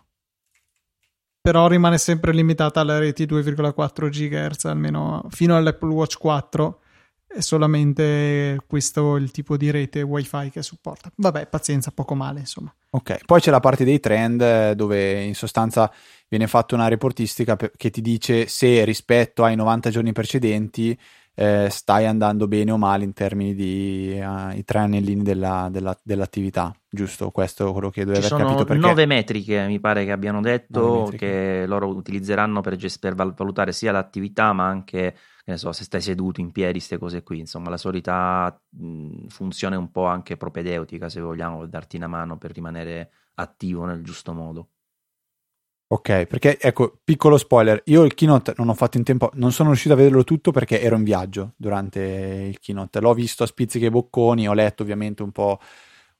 Però 1.42 1.68
rimane 1.68 1.98
sempre 1.98 2.32
limitata 2.32 2.80
alle 2.80 2.98
reti 2.98 3.24
2,4 3.24 4.08
GHz, 4.08 4.64
almeno 4.66 5.24
fino 5.30 5.56
all'Apple 5.56 5.92
Watch 5.92 6.18
4 6.18 6.80
è 7.32 7.40
solamente 7.40 8.58
questo 8.66 9.14
il 9.14 9.30
tipo 9.30 9.56
di 9.56 9.70
rete 9.70 10.02
wifi 10.02 10.50
che 10.50 10.62
supporta. 10.62 11.12
Vabbè, 11.14 11.46
pazienza, 11.46 11.92
poco 11.92 12.16
male, 12.16 12.40
insomma. 12.40 12.74
Ok, 12.90 13.24
poi 13.24 13.40
c'è 13.40 13.52
la 13.52 13.60
parte 13.60 13.84
dei 13.84 14.00
trend 14.00 14.40
eh, 14.40 14.74
dove 14.74 15.22
in 15.22 15.36
sostanza 15.36 15.92
viene 16.28 16.48
fatta 16.48 16.74
una 16.74 16.88
reportistica 16.88 17.56
che 17.56 17.90
ti 17.90 18.00
dice 18.00 18.48
se 18.48 18.84
rispetto 18.84 19.44
ai 19.44 19.54
90 19.54 19.90
giorni 19.90 20.10
precedenti 20.10 20.98
eh, 21.34 21.68
stai 21.70 22.06
andando 22.06 22.46
bene 22.48 22.72
o 22.72 22.76
male 22.76 23.04
in 23.04 23.12
termini 23.12 23.54
di 23.54 24.20
uh, 24.22 24.56
i 24.56 24.64
tre 24.64 24.80
anellini 24.80 25.22
della, 25.22 25.68
della, 25.70 25.98
dell'attività, 26.02 26.74
giusto? 26.88 27.30
Questo 27.30 27.68
è 27.68 27.72
quello 27.72 27.90
che 27.90 28.04
Ci 28.04 28.08
aver 28.08 28.28
capito. 28.28 28.64
Perché... 28.64 28.86
Nove 28.86 29.06
metriche 29.06 29.66
mi 29.66 29.80
pare 29.80 30.04
che 30.04 30.12
abbiano 30.12 30.40
detto 30.40 31.12
che 31.16 31.64
loro 31.66 31.88
utilizzeranno 31.88 32.60
per, 32.60 32.76
per, 32.98 33.14
valutare 33.14 33.72
sia 33.72 33.92
l'attività 33.92 34.52
ma 34.52 34.66
anche 34.66 35.14
so, 35.56 35.72
se 35.72 35.84
stai 35.84 36.00
seduto 36.00 36.40
in 36.40 36.52
piedi, 36.52 36.72
queste 36.74 36.98
cose 36.98 37.22
qui. 37.22 37.38
Insomma, 37.38 37.70
la 37.70 37.76
solita 37.76 38.60
mh, 38.68 39.26
funzione 39.28 39.76
un 39.76 39.90
po' 39.90 40.06
anche 40.06 40.36
propedeutica, 40.36 41.08
se 41.08 41.20
vogliamo, 41.20 41.66
darti 41.66 41.96
una 41.96 42.06
mano 42.06 42.36
per 42.36 42.52
rimanere 42.52 43.10
attivo 43.34 43.84
nel 43.84 44.02
giusto 44.02 44.32
modo. 44.32 44.68
Ok, 45.92 46.26
perché 46.26 46.56
ecco, 46.60 47.00
piccolo 47.02 47.36
spoiler, 47.36 47.82
io 47.86 48.04
il 48.04 48.14
keynote 48.14 48.54
non 48.58 48.68
ho 48.68 48.74
fatto 48.74 48.96
in 48.96 49.02
tempo, 49.02 49.28
non 49.34 49.50
sono 49.50 49.70
riuscito 49.70 49.94
a 49.94 49.96
vederlo 49.96 50.22
tutto 50.22 50.52
perché 50.52 50.80
ero 50.80 50.94
in 50.94 51.02
viaggio 51.02 51.54
durante 51.56 52.00
il 52.00 52.60
keynote, 52.60 53.00
l'ho 53.00 53.12
visto 53.12 53.42
a 53.42 53.46
spizziche 53.46 53.86
e 53.86 53.90
bocconi, 53.90 54.46
ho 54.46 54.52
letto 54.52 54.84
ovviamente 54.84 55.24
un 55.24 55.32
po', 55.32 55.58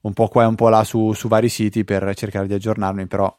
un 0.00 0.12
po' 0.12 0.26
qua 0.26 0.42
e 0.42 0.46
un 0.46 0.56
po' 0.56 0.70
là 0.70 0.82
su, 0.82 1.12
su 1.12 1.28
vari 1.28 1.48
siti 1.48 1.84
per 1.84 2.12
cercare 2.16 2.48
di 2.48 2.54
aggiornarmi, 2.54 3.06
però 3.06 3.32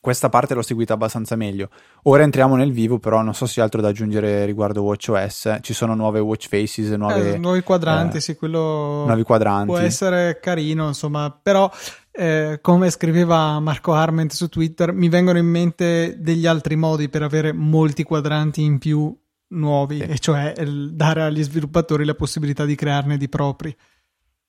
questa 0.00 0.28
parte 0.28 0.54
l'ho 0.54 0.62
seguita 0.62 0.94
abbastanza 0.94 1.36
meglio. 1.36 1.70
Ora 2.04 2.22
entriamo 2.22 2.56
nel 2.56 2.72
vivo, 2.72 2.98
però 2.98 3.20
non 3.20 3.34
so 3.34 3.46
se 3.46 3.60
altro 3.60 3.80
da 3.80 3.88
aggiungere 3.88 4.44
riguardo 4.44 4.82
WatchOS. 4.82 5.58
Ci 5.60 5.74
sono 5.74 5.94
nuove 5.94 6.18
watch 6.20 6.48
faces, 6.48 6.88
nuove, 6.90 7.34
eh, 7.34 7.38
nuovi 7.38 7.62
quadranti, 7.62 8.16
eh, 8.16 8.20
sì, 8.20 8.34
quello 8.36 9.04
nuovi 9.06 9.22
quadranti. 9.22 9.66
può 9.66 9.78
essere 9.78 10.38
carino, 10.40 10.86
insomma, 10.86 11.36
però 11.40 11.70
eh, 12.18 12.58
come 12.60 12.90
scriveva 12.90 13.60
Marco 13.60 13.92
Arment 13.92 14.32
su 14.32 14.48
Twitter, 14.48 14.92
mi 14.92 15.08
vengono 15.08 15.38
in 15.38 15.46
mente 15.46 16.16
degli 16.18 16.46
altri 16.46 16.74
modi 16.74 17.08
per 17.08 17.22
avere 17.22 17.52
molti 17.52 18.02
quadranti 18.02 18.60
in 18.60 18.78
più 18.78 19.16
nuovi, 19.50 19.98
sì. 19.98 20.02
e 20.02 20.18
cioè 20.18 20.52
dare 20.52 21.22
agli 21.22 21.44
sviluppatori 21.44 22.04
la 22.04 22.16
possibilità 22.16 22.64
di 22.64 22.74
crearne 22.74 23.16
di 23.18 23.28
propri. 23.28 23.76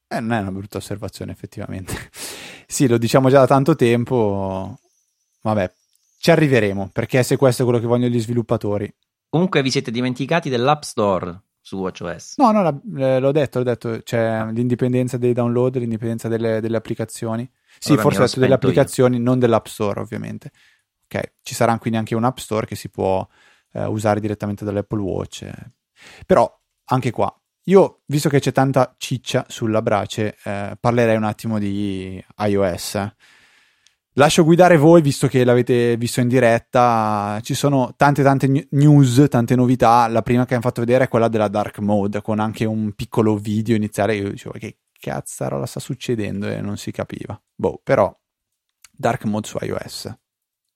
Eh, 0.08 0.20
non 0.20 0.32
è 0.32 0.40
una 0.40 0.52
brutta 0.52 0.80
osservazione, 0.80 1.32
effettivamente. 1.32 1.94
sì, 2.66 2.88
lo 2.88 2.98
diciamo 2.98 3.30
già 3.30 3.42
da 3.42 3.46
tanto 3.46 3.76
tempo. 3.76 4.80
Vabbè, 5.44 5.72
ci 6.18 6.32
arriveremo, 6.32 6.90
perché 6.92 7.22
se 7.22 7.38
questo 7.38 7.62
è 7.62 7.66
quello 7.66 7.80
che 7.80 7.86
vogliono 7.86 8.12
gli 8.12 8.20
sviluppatori. 8.20 8.92
Comunque 9.30 9.62
vi 9.62 9.70
siete 9.70 9.92
dimenticati 9.92 10.50
dell'App 10.50 10.82
Store 10.82 11.40
su 11.62 11.78
WatchOS. 11.78 12.38
No, 12.38 12.50
no, 12.50 12.82
eh, 12.98 13.20
l'ho 13.20 13.32
detto, 13.32 13.60
l'ho 13.60 13.66
detto, 13.66 14.02
c'è 14.04 14.44
l'indipendenza 14.52 15.18
dei 15.18 15.34
download, 15.34 15.78
l'indipendenza 15.78 16.28
delle, 16.28 16.62
delle 16.62 16.78
applicazioni. 16.78 17.48
Sì, 17.80 17.94
allora 17.94 18.04
forse 18.04 18.22
detto 18.22 18.40
delle 18.40 18.54
applicazioni, 18.54 19.18
io. 19.18 19.24
non 19.24 19.40
dell'App 19.40 19.66
Store, 19.66 20.00
ovviamente. 20.00 20.52
Ok, 21.06 21.34
ci 21.42 21.56
sarà 21.56 21.78
quindi 21.80 21.98
anche 21.98 22.14
un 22.14 22.24
App 22.24 22.38
Store 22.38 22.68
che 22.68 22.76
si 22.76 22.90
può 22.90 23.28
eh, 23.74 23.86
usare 23.86 24.20
direttamente 24.20 24.64
dall'Apple 24.66 25.02
Watch. 25.02 25.50
Però, 26.26 26.60
anche 26.86 27.12
qua, 27.12 27.34
io, 27.64 28.02
visto 28.06 28.30
che 28.30 28.40
c'è 28.40 28.52
tanta 28.52 28.96
ciccia 28.98 29.46
sulla 29.48 29.82
brace, 29.82 30.38
eh, 30.44 30.78
parlerei 30.80 31.16
un 31.16 31.24
attimo 31.24 31.60
di 31.60 32.24
iOS. 32.38 33.14
Lascio 34.14 34.44
guidare 34.44 34.76
voi, 34.76 35.02
visto 35.02 35.28
che 35.28 35.44
l'avete 35.44 35.96
visto 35.96 36.20
in 36.20 36.28
diretta. 36.28 37.40
Ci 37.42 37.54
sono 37.54 37.94
tante, 37.96 38.22
tante 38.22 38.68
news, 38.72 39.26
tante 39.30 39.56
novità. 39.56 40.08
La 40.08 40.22
prima 40.22 40.46
che 40.46 40.54
hanno 40.56 40.64
fatto 40.64 40.82
vedere 40.82 41.06
è 41.06 41.08
quella 41.08 41.28
della 41.30 41.48
Dark 41.48 41.78
Mode, 41.80 42.22
con 42.22 42.40
anche 42.40 42.66
un 42.66 42.92
piccolo 42.94 43.38
video 43.38 43.76
iniziale. 43.76 44.16
Io 44.16 44.30
dicevo, 44.30 44.58
che 44.58 44.78
cazzarola 45.00 45.66
sta 45.66 45.80
succedendo 45.80 46.48
e 46.48 46.62
non 46.62 46.78
si 46.78 46.92
capiva. 46.92 47.40
Boh, 47.56 47.80
però 47.84 48.16
dark 48.92 49.24
mode 49.26 49.48
su 49.48 49.58
iOS. 49.62 50.14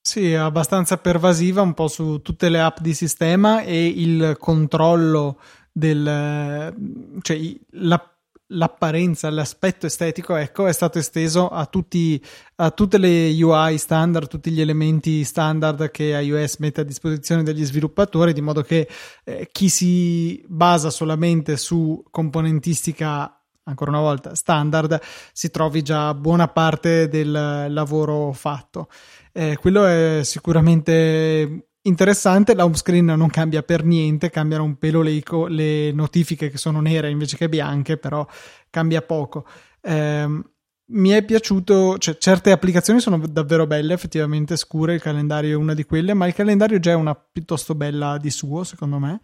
Sì, 0.00 0.32
è 0.32 0.34
abbastanza 0.34 0.98
pervasiva 0.98 1.62
un 1.62 1.72
po' 1.72 1.88
su 1.88 2.20
tutte 2.20 2.48
le 2.48 2.60
app 2.60 2.78
di 2.80 2.92
sistema 2.92 3.62
e 3.62 3.86
il 3.86 4.36
controllo 4.38 5.40
del 5.72 6.74
cioè 7.22 7.56
la, 7.70 8.14
l'apparenza, 8.48 9.30
l'aspetto 9.30 9.86
estetico, 9.86 10.36
ecco, 10.36 10.66
è 10.66 10.72
stato 10.72 10.98
esteso 10.98 11.48
a, 11.48 11.66
tutti, 11.66 12.22
a 12.56 12.70
tutte 12.70 12.98
le 12.98 13.30
UI 13.42 13.78
standard, 13.78 14.28
tutti 14.28 14.50
gli 14.50 14.60
elementi 14.60 15.24
standard 15.24 15.90
che 15.90 16.04
iOS 16.04 16.56
mette 16.58 16.82
a 16.82 16.84
disposizione 16.84 17.42
degli 17.42 17.64
sviluppatori, 17.64 18.32
di 18.32 18.40
modo 18.40 18.62
che 18.62 18.88
eh, 19.24 19.48
chi 19.50 19.68
si 19.68 20.44
basa 20.46 20.90
solamente 20.90 21.56
su 21.56 22.02
componentistica 22.10 23.33
ancora 23.64 23.90
una 23.90 24.00
volta 24.00 24.34
standard, 24.34 25.00
si 25.32 25.50
trovi 25.50 25.82
già 25.82 26.14
buona 26.14 26.48
parte 26.48 27.08
del 27.08 27.66
lavoro 27.68 28.32
fatto. 28.32 28.88
Eh, 29.32 29.56
quello 29.60 29.84
è 29.86 30.20
sicuramente 30.22 31.68
interessante. 31.82 32.54
La 32.54 32.64
home 32.64 32.76
screen 32.76 33.06
non 33.06 33.28
cambia 33.28 33.62
per 33.62 33.84
niente, 33.84 34.30
cambiano 34.30 34.64
un 34.64 34.76
pelo 34.76 35.02
le, 35.02 35.10
ico- 35.10 35.46
le 35.46 35.92
notifiche 35.92 36.50
che 36.50 36.58
sono 36.58 36.80
nere 36.80 37.10
invece 37.10 37.36
che 37.36 37.48
bianche, 37.48 37.96
però 37.96 38.26
cambia 38.70 39.02
poco. 39.02 39.46
Eh, 39.80 40.42
mi 40.86 41.08
è 41.10 41.24
piaciuto, 41.24 41.96
cioè, 41.98 42.18
certe 42.18 42.50
applicazioni 42.52 43.00
sono 43.00 43.18
davvero 43.18 43.66
belle, 43.66 43.94
effettivamente 43.94 44.56
scure, 44.56 44.94
il 44.94 45.00
calendario 45.00 45.52
è 45.52 45.56
una 45.56 45.72
di 45.72 45.84
quelle, 45.84 46.12
ma 46.12 46.26
il 46.26 46.34
calendario 46.34 46.78
già 46.78 46.90
è 46.90 46.94
una 46.94 47.14
piuttosto 47.14 47.74
bella 47.74 48.18
di 48.18 48.30
suo, 48.30 48.64
secondo 48.64 48.98
me. 48.98 49.20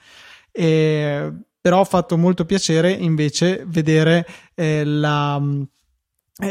E 0.53 1.33
però 1.61 1.81
ha 1.81 1.85
fatto 1.85 2.17
molto 2.17 2.45
piacere 2.45 2.91
invece 2.91 3.65
vedere 3.67 4.27
eh, 4.55 4.85
la, 4.85 5.41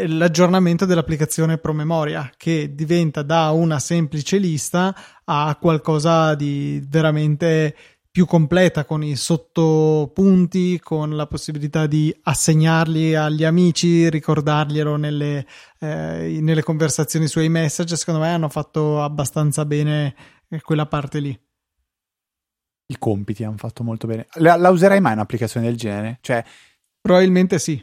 l'aggiornamento 0.07 0.85
dell'applicazione 0.85 1.57
promemoria 1.57 2.31
che 2.37 2.75
diventa 2.75 3.23
da 3.23 3.49
una 3.49 3.79
semplice 3.79 4.37
lista 4.37 4.95
a 5.25 5.57
qualcosa 5.59 6.35
di 6.35 6.83
veramente 6.87 7.75
più 8.11 8.25
completa 8.25 8.85
con 8.85 9.03
i 9.03 9.15
sottopunti, 9.15 10.79
con 10.79 11.15
la 11.15 11.27
possibilità 11.27 11.85
di 11.85 12.13
assegnarli 12.23 13.15
agli 13.15 13.43
amici, 13.43 14.09
ricordarglielo 14.09 14.95
nelle, 14.95 15.45
eh, 15.79 16.39
nelle 16.41 16.63
conversazioni 16.63 17.27
sui 17.27 17.49
message. 17.49 17.95
Secondo 17.95 18.21
me 18.21 18.29
hanno 18.29 18.49
fatto 18.49 19.01
abbastanza 19.01 19.63
bene 19.65 20.15
quella 20.63 20.87
parte 20.87 21.19
lì. 21.19 21.39
I 22.91 22.97
compiti 22.97 23.43
hanno 23.43 23.57
fatto 23.57 23.83
molto 23.83 24.07
bene. 24.07 24.27
La, 24.35 24.55
la 24.55 24.69
userai 24.69 24.99
mai 24.99 25.13
un'applicazione 25.13 25.67
del 25.67 25.77
genere? 25.77 26.17
Cioè, 26.21 26.43
Probabilmente 27.01 27.59
sì. 27.59 27.81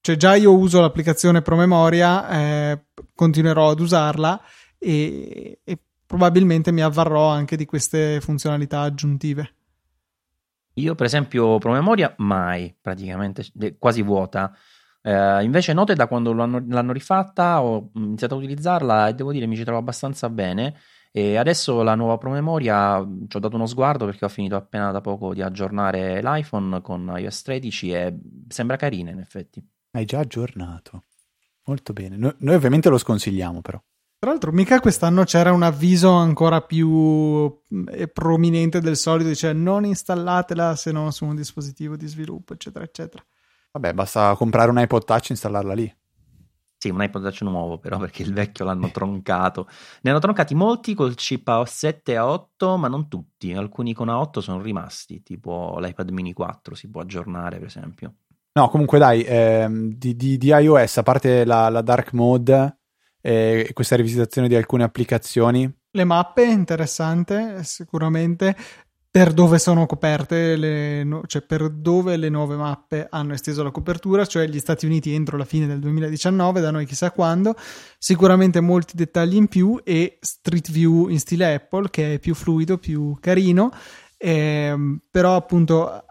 Cioè, 0.00 0.16
già 0.16 0.34
io 0.34 0.56
uso 0.56 0.80
l'applicazione 0.80 1.42
promemoria, 1.42 2.28
eh, 2.28 2.84
continuerò 3.14 3.70
ad 3.70 3.80
usarla 3.80 4.40
e, 4.78 5.60
e 5.62 5.78
probabilmente 6.06 6.72
mi 6.72 6.82
avvarrò 6.82 7.28
anche 7.28 7.56
di 7.56 7.66
queste 7.66 8.20
funzionalità 8.20 8.80
aggiuntive. 8.80 9.54
Io, 10.74 10.94
per 10.94 11.06
esempio, 11.06 11.58
promemoria 11.58 12.14
mai, 12.18 12.74
praticamente, 12.80 13.44
quasi 13.78 14.02
vuota. 14.02 14.54
Eh, 15.02 15.42
invece 15.42 15.72
Note 15.72 15.94
da 15.94 16.06
quando 16.06 16.32
l'hanno, 16.32 16.64
l'hanno, 16.68 16.92
rifatta 16.92 17.62
ho 17.62 17.90
iniziato 17.94 18.34
a 18.34 18.38
utilizzarla 18.38 19.08
e 19.08 19.14
devo 19.14 19.32
dire 19.32 19.46
mi 19.46 19.56
ci 19.56 19.64
trovo 19.64 19.78
abbastanza 19.78 20.28
bene. 20.28 20.74
E 21.10 21.36
adesso 21.36 21.82
la 21.82 21.94
nuova 21.94 22.18
promemoria 22.18 23.04
ci 23.28 23.36
ho 23.36 23.40
dato 23.40 23.56
uno 23.56 23.66
sguardo 23.66 24.04
perché 24.04 24.24
ho 24.24 24.28
finito 24.28 24.56
appena 24.56 24.90
da 24.90 25.00
poco 25.00 25.34
di 25.34 25.42
aggiornare 25.42 26.20
l'iPhone 26.22 26.80
con 26.82 27.12
iOS 27.16 27.42
13 27.42 27.92
e 27.92 28.18
sembra 28.48 28.76
carina 28.76 29.10
in 29.10 29.18
effetti. 29.18 29.66
Hai 29.92 30.04
già 30.04 30.20
aggiornato. 30.20 31.04
Molto 31.64 31.92
bene. 31.92 32.16
Noi, 32.16 32.34
noi 32.38 32.54
ovviamente 32.54 32.88
lo 32.88 32.98
sconsigliamo 32.98 33.60
però. 33.60 33.82
Tra 34.20 34.30
l'altro, 34.30 34.50
mica 34.50 34.80
quest'anno 34.80 35.22
c'era 35.22 35.52
un 35.52 35.62
avviso 35.62 36.10
ancora 36.10 36.60
più 36.60 37.62
eh, 37.92 38.08
prominente 38.08 38.80
del 38.80 38.96
solito, 38.96 39.32
cioè 39.32 39.52
non 39.52 39.84
installatela 39.84 40.74
se 40.74 40.90
non 40.90 41.12
su 41.12 41.24
un 41.24 41.36
dispositivo 41.36 41.94
di 41.96 42.08
sviluppo, 42.08 42.52
eccetera, 42.54 42.84
eccetera. 42.84 43.24
Vabbè, 43.70 43.94
basta 43.94 44.34
comprare 44.34 44.70
un 44.70 44.80
iPod 44.80 45.04
Touch 45.04 45.26
e 45.26 45.32
installarla 45.34 45.72
lì. 45.72 45.96
Sì, 46.80 46.90
un 46.90 47.02
iPod 47.02 47.22
Touch 47.22 47.42
nuovo 47.42 47.78
però, 47.78 47.98
perché 48.00 48.22
il 48.22 48.32
vecchio 48.32 48.64
l'hanno 48.64 48.90
troncato. 48.90 49.68
Ne 50.02 50.10
hanno 50.10 50.20
troncati 50.20 50.54
molti 50.54 50.94
col 50.94 51.14
chip 51.14 51.48
A7 51.48 52.00
e 52.04 52.14
A8, 52.14 52.78
ma 52.78 52.88
non 52.88 53.08
tutti. 53.08 53.52
Alcuni 53.52 53.92
con 53.92 54.08
A8 54.08 54.38
sono 54.38 54.62
rimasti, 54.62 55.22
tipo 55.22 55.78
l'iPad 55.80 56.10
mini 56.10 56.32
4 56.32 56.74
si 56.74 56.88
può 56.88 57.00
aggiornare, 57.00 57.58
per 57.58 57.66
esempio. 57.66 58.14
No, 58.52 58.68
comunque 58.68 58.98
dai, 58.98 59.24
ehm, 59.24 59.94
di, 59.94 60.16
di, 60.16 60.38
di, 60.38 60.48
iOS, 60.48 60.98
a 60.98 61.02
parte 61.02 61.44
la, 61.44 61.68
la 61.68 61.82
dark 61.82 62.12
mode, 62.12 62.78
e 63.20 63.70
questa 63.72 63.96
rivisitazione 63.96 64.48
di 64.48 64.54
alcune 64.54 64.84
applicazioni. 64.84 65.70
Le 65.90 66.04
mappe, 66.04 66.44
interessante, 66.44 67.62
sicuramente. 67.64 68.56
Per 69.10 69.32
dove 69.32 69.58
sono 69.58 69.86
coperte, 69.86 70.54
le, 70.56 71.22
cioè 71.26 71.42
per 71.42 71.70
dove 71.70 72.16
le 72.16 72.28
nuove 72.28 72.56
mappe 72.56 73.06
hanno 73.08 73.32
esteso 73.32 73.62
la 73.62 73.70
copertura, 73.70 74.26
cioè 74.26 74.46
gli 74.46 74.58
Stati 74.58 74.84
Uniti 74.84 75.14
entro 75.14 75.38
la 75.38 75.46
fine 75.46 75.66
del 75.66 75.78
2019, 75.80 76.60
da 76.60 76.70
noi 76.70 76.84
chissà 76.84 77.10
quando. 77.10 77.54
Sicuramente 77.98 78.60
molti 78.60 78.96
dettagli 78.96 79.34
in 79.34 79.48
più 79.48 79.80
e 79.82 80.18
Street 80.20 80.70
View 80.70 81.08
in 81.08 81.18
stile 81.18 81.54
Apple, 81.54 81.88
che 81.88 82.14
è 82.14 82.18
più 82.18 82.34
fluido, 82.34 82.76
più 82.76 83.16
carino. 83.18 83.72
Eh, 84.18 84.98
però 85.10 85.36
appunto 85.36 86.04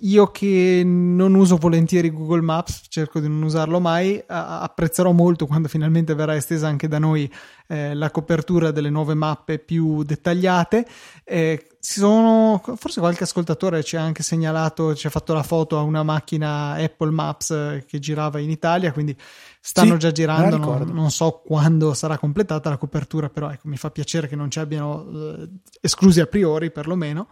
io 0.00 0.30
che 0.30 0.82
non 0.84 1.34
uso 1.34 1.56
volentieri 1.56 2.10
Google 2.10 2.40
Maps, 2.40 2.84
cerco 2.88 3.20
di 3.20 3.28
non 3.28 3.42
usarlo 3.42 3.80
mai, 3.80 4.22
apprezzerò 4.26 5.12
molto 5.12 5.46
quando 5.46 5.68
finalmente 5.68 6.14
verrà 6.14 6.36
estesa 6.36 6.68
anche 6.68 6.88
da 6.88 6.98
noi 6.98 7.30
eh, 7.68 7.94
la 7.94 8.10
copertura 8.10 8.70
delle 8.70 8.90
nuove 8.90 9.14
mappe 9.14 9.58
più 9.58 10.02
dettagliate. 10.02 10.86
Eh, 11.24 11.68
sono, 11.78 12.60
forse 12.76 12.98
qualche 12.98 13.22
ascoltatore 13.22 13.84
ci 13.84 13.96
ha 13.96 14.02
anche 14.02 14.24
segnalato, 14.24 14.94
ci 14.94 15.06
ha 15.06 15.10
fatto 15.10 15.34
la 15.34 15.44
foto 15.44 15.78
a 15.78 15.82
una 15.82 16.02
macchina 16.02 16.72
Apple 16.72 17.10
Maps 17.10 17.50
eh, 17.50 17.84
che 17.86 18.00
girava 18.00 18.40
in 18.40 18.50
Italia, 18.50 18.92
quindi 18.92 19.16
stanno 19.60 19.92
sì, 19.92 19.98
già 19.98 20.12
girando, 20.12 20.56
non, 20.58 20.90
non, 20.92 21.10
so 21.10 21.42
quando 21.44 21.94
sarà 21.94 22.18
completata 22.18 22.70
la 22.70 22.76
copertura, 22.76 23.28
però 23.28 23.50
ecco, 23.50 23.68
mi 23.68 23.76
fa 23.76 23.90
piacere 23.90 24.26
che 24.26 24.34
non 24.34 24.50
ci 24.50 24.58
abbiano 24.58 25.06
eh, 25.08 25.48
esclusi 25.80 26.20
a 26.20 26.26
priori 26.26 26.72
perlomeno 26.72 27.28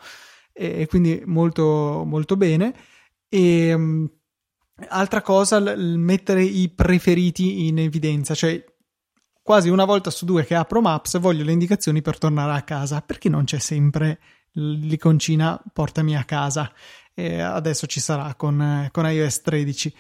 e 0.55 0.87
quindi 0.87 1.23
molto, 1.27 2.05
molto 2.07 2.37
bene. 2.37 2.75
E, 3.29 3.75
um, 3.75 4.09
altra 4.89 5.21
cosa, 5.21 5.59
l- 5.59 5.99
mettere 5.99 6.43
i 6.43 6.69
preferiti 6.71 7.67
in 7.67 7.79
evidenza, 7.79 8.35
cioè 8.35 8.65
quasi 9.43 9.69
una 9.69 9.85
volta 9.85 10.11
su 10.11 10.25
due 10.25 10.45
che 10.45 10.55
apro 10.55 10.81
Maps 10.81 11.19
voglio 11.19 11.45
le 11.45 11.53
indicazioni 11.53 12.01
per 12.01 12.19
tornare 12.19 12.53
a 12.53 12.63
casa, 12.63 13.03
perché 13.03 13.29
non 13.29 13.45
c'è 13.45 13.59
sempre 13.59 14.19
l'iconcina 14.53 15.61
portami 15.73 16.17
a 16.17 16.25
casa? 16.25 16.73
E 17.13 17.41
adesso 17.41 17.87
ci 17.87 18.01
sarà 18.01 18.35
con, 18.35 18.89
con 18.91 19.07
iOS 19.07 19.43
13 19.43 19.95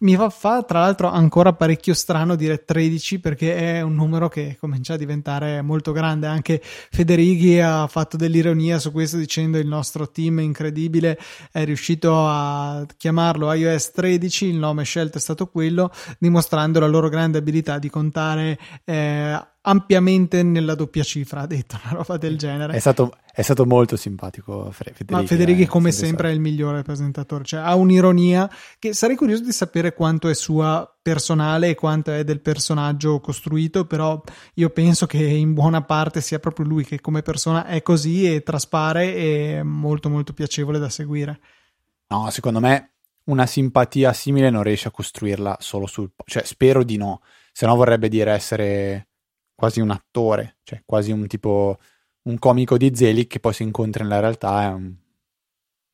mi 0.00 0.16
fa, 0.16 0.30
fa 0.30 0.62
tra 0.64 0.80
l'altro 0.80 1.08
ancora 1.08 1.52
parecchio 1.52 1.94
strano 1.94 2.34
dire 2.34 2.64
13 2.64 3.20
perché 3.20 3.54
è 3.56 3.80
un 3.82 3.94
numero 3.94 4.28
che 4.28 4.56
comincia 4.58 4.94
a 4.94 4.96
diventare 4.96 5.62
molto 5.62 5.92
grande. 5.92 6.26
Anche 6.26 6.60
Federighi 6.62 7.60
ha 7.60 7.86
fatto 7.86 8.16
dell'ironia 8.16 8.80
su 8.80 8.90
questo 8.90 9.16
dicendo 9.16 9.58
il 9.58 9.68
nostro 9.68 10.10
team 10.10 10.40
incredibile 10.40 11.16
è 11.52 11.64
riuscito 11.64 12.26
a 12.26 12.84
chiamarlo 12.96 13.52
iOS 13.52 13.92
13, 13.92 14.46
il 14.46 14.56
nome 14.56 14.82
scelto 14.82 15.18
è 15.18 15.20
stato 15.20 15.46
quello, 15.46 15.92
dimostrando 16.18 16.80
la 16.80 16.88
loro 16.88 17.08
grande 17.08 17.38
abilità 17.38 17.78
di 17.78 17.90
contare 17.90 18.58
eh, 18.84 19.40
ampiamente 19.62 20.42
nella 20.42 20.74
doppia 20.74 21.02
cifra, 21.02 21.42
ha 21.42 21.46
detto 21.46 21.78
una 21.82 21.92
roba 21.94 22.16
del 22.16 22.38
genere. 22.38 22.74
È 22.74 22.78
stato, 22.78 23.16
è 23.32 23.42
stato 23.42 23.66
molto 23.66 23.96
simpatico 23.96 24.70
Federico. 24.70 25.14
Ma 25.14 25.26
Federico, 25.26 25.62
eh, 25.62 25.66
come 25.66 25.92
sempre, 25.92 26.30
è 26.30 26.32
il 26.32 26.40
migliore 26.40 26.82
presentatore, 26.82 27.44
cioè 27.44 27.60
ha 27.60 27.74
un'ironia 27.74 28.50
che 28.78 28.94
sarei 28.94 29.16
curioso 29.16 29.42
di 29.42 29.52
sapere 29.52 29.92
quanto 29.92 30.28
è 30.28 30.34
sua 30.34 30.90
personale 31.02 31.70
e 31.70 31.74
quanto 31.74 32.10
è 32.10 32.24
del 32.24 32.40
personaggio 32.40 33.20
costruito, 33.20 33.84
però 33.84 34.20
io 34.54 34.70
penso 34.70 35.06
che 35.06 35.22
in 35.22 35.52
buona 35.52 35.82
parte 35.82 36.20
sia 36.20 36.38
proprio 36.38 36.66
lui 36.66 36.84
che 36.84 37.00
come 37.00 37.22
persona 37.22 37.66
è 37.66 37.82
così 37.82 38.32
e 38.32 38.42
traspare 38.42 39.14
e 39.14 39.58
è 39.58 39.62
molto 39.62 40.08
molto 40.08 40.32
piacevole 40.32 40.78
da 40.78 40.88
seguire. 40.88 41.40
No, 42.08 42.28
secondo 42.30 42.60
me 42.60 42.92
una 43.24 43.46
simpatia 43.46 44.12
simile 44.12 44.50
non 44.50 44.62
riesce 44.62 44.88
a 44.88 44.90
costruirla 44.90 45.58
solo 45.60 45.86
sul... 45.86 46.10
cioè 46.24 46.44
spero 46.44 46.82
di 46.82 46.96
no, 46.96 47.20
se 47.52 47.66
no 47.66 47.76
vorrebbe 47.76 48.08
dire 48.08 48.32
essere 48.32 49.09
quasi 49.60 49.80
un 49.80 49.90
attore, 49.90 50.56
cioè 50.62 50.80
quasi 50.86 51.12
un 51.12 51.26
tipo 51.26 51.78
un 52.22 52.38
comico 52.38 52.78
di 52.78 52.94
Zelig 52.94 53.26
che 53.26 53.40
poi 53.40 53.52
si 53.52 53.62
incontra 53.62 54.02
nella 54.02 54.20
realtà 54.20 54.62
è 54.62 54.66
un, 54.68 54.94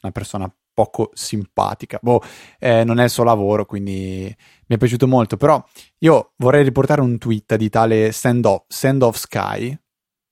una 0.03 0.13
persona 0.13 0.55
poco 0.73 1.11
simpatica. 1.15 1.99
Boh, 2.01 2.23
eh, 2.61 2.85
non 2.85 3.01
è 3.01 3.05
il 3.05 3.11
suo 3.11 3.25
lavoro, 3.25 3.67
quindi 3.67 4.33
mi 4.67 4.77
è 4.77 4.79
piaciuto 4.79 5.09
molto. 5.09 5.37
Però 5.37 5.61
io 5.99 6.35
vorrei 6.37 6.63
riportare 6.63 7.01
un 7.01 7.19
tweet 7.19 7.57
di 7.57 7.69
tale 7.69 8.13
Sandov, 8.13 8.67
Sandov 8.69 9.15
Sky, 9.15 9.77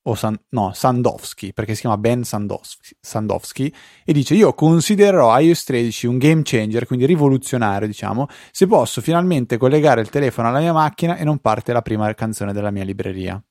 o 0.06 0.14
San, 0.14 0.38
no, 0.50 0.72
Sandowski, 0.72 1.52
perché 1.52 1.74
si 1.74 1.82
chiama 1.82 1.98
Ben 1.98 2.24
Sandowski, 2.24 2.96
Sandowski, 3.00 3.74
e 4.04 4.12
dice 4.12 4.34
io 4.34 4.52
considererò 4.54 5.38
iOS 5.38 5.64
13 5.64 6.06
un 6.06 6.18
game 6.18 6.42
changer, 6.44 6.86
quindi 6.86 7.06
rivoluzionario, 7.06 7.86
diciamo, 7.86 8.26
se 8.50 8.66
posso 8.66 9.00
finalmente 9.00 9.56
collegare 9.56 10.00
il 10.00 10.10
telefono 10.10 10.48
alla 10.48 10.60
mia 10.60 10.72
macchina 10.72 11.16
e 11.16 11.24
non 11.24 11.38
parte 11.38 11.72
la 11.72 11.82
prima 11.82 12.12
canzone 12.14 12.52
della 12.52 12.70
mia 12.70 12.84
libreria. 12.84 13.42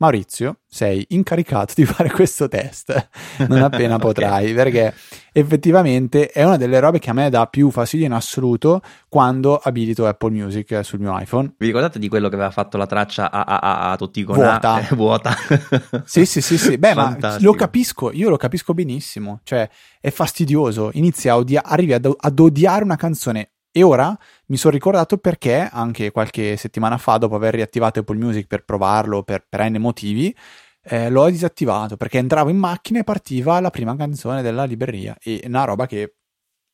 Maurizio, 0.00 0.60
sei 0.68 1.04
incaricato 1.08 1.72
di 1.74 1.84
fare 1.84 2.08
questo 2.08 2.46
test 2.46 3.08
non 3.48 3.62
appena 3.62 3.96
okay. 3.96 4.06
potrai, 4.06 4.54
perché 4.54 4.94
effettivamente 5.32 6.28
è 6.28 6.44
una 6.44 6.56
delle 6.56 6.78
robe 6.78 7.00
che 7.00 7.10
a 7.10 7.12
me 7.12 7.28
dà 7.30 7.46
più 7.46 7.70
fastidio 7.72 8.06
in 8.06 8.12
assoluto 8.12 8.80
quando 9.08 9.56
abilito 9.56 10.06
Apple 10.06 10.30
Music 10.30 10.84
sul 10.84 11.00
mio 11.00 11.18
iPhone. 11.18 11.52
Vi 11.58 11.66
ricordate 11.66 11.98
di 11.98 12.08
quello 12.08 12.28
che 12.28 12.36
aveva 12.36 12.52
fatto 12.52 12.76
la 12.76 12.86
traccia 12.86 13.28
a, 13.28 13.42
a, 13.42 13.58
a, 13.58 13.90
a 13.90 13.96
tutti 13.96 14.22
con 14.22 14.36
vuota? 14.36 14.74
A, 14.74 14.80
eh, 14.88 14.94
vuota. 14.94 15.34
sì, 16.06 16.24
sì, 16.24 16.40
sì, 16.40 16.56
sì. 16.58 16.78
Beh, 16.78 16.94
ma 16.94 17.16
lo 17.40 17.54
capisco, 17.54 18.12
io 18.12 18.28
lo 18.28 18.36
capisco 18.36 18.74
benissimo. 18.74 19.40
Cioè, 19.42 19.68
è 20.00 20.10
fastidioso. 20.10 20.90
Inizia 20.92 21.32
a 21.32 21.36
odia- 21.38 21.64
arrivi 21.64 21.92
ad, 21.92 22.08
ad 22.16 22.38
odiare 22.38 22.84
una 22.84 22.96
canzone 22.96 23.50
e 23.78 23.82
ora 23.82 24.16
mi 24.46 24.56
sono 24.56 24.74
ricordato 24.74 25.18
perché 25.18 25.68
anche 25.70 26.10
qualche 26.10 26.56
settimana 26.56 26.98
fa, 26.98 27.16
dopo 27.16 27.36
aver 27.36 27.54
riattivato 27.54 28.00
Apple 28.00 28.16
Music 28.16 28.46
per 28.46 28.64
provarlo 28.64 29.22
per, 29.22 29.46
per 29.48 29.70
N 29.70 29.76
motivi, 29.76 30.34
eh, 30.82 31.08
l'ho 31.10 31.30
disattivato 31.30 31.96
perché 31.96 32.18
entravo 32.18 32.50
in 32.50 32.56
macchina 32.56 32.98
e 32.98 33.04
partiva 33.04 33.60
la 33.60 33.70
prima 33.70 33.94
canzone 33.94 34.42
della 34.42 34.64
libreria. 34.64 35.16
E 35.22 35.42
una 35.44 35.64
roba 35.64 35.86
che 35.86 36.16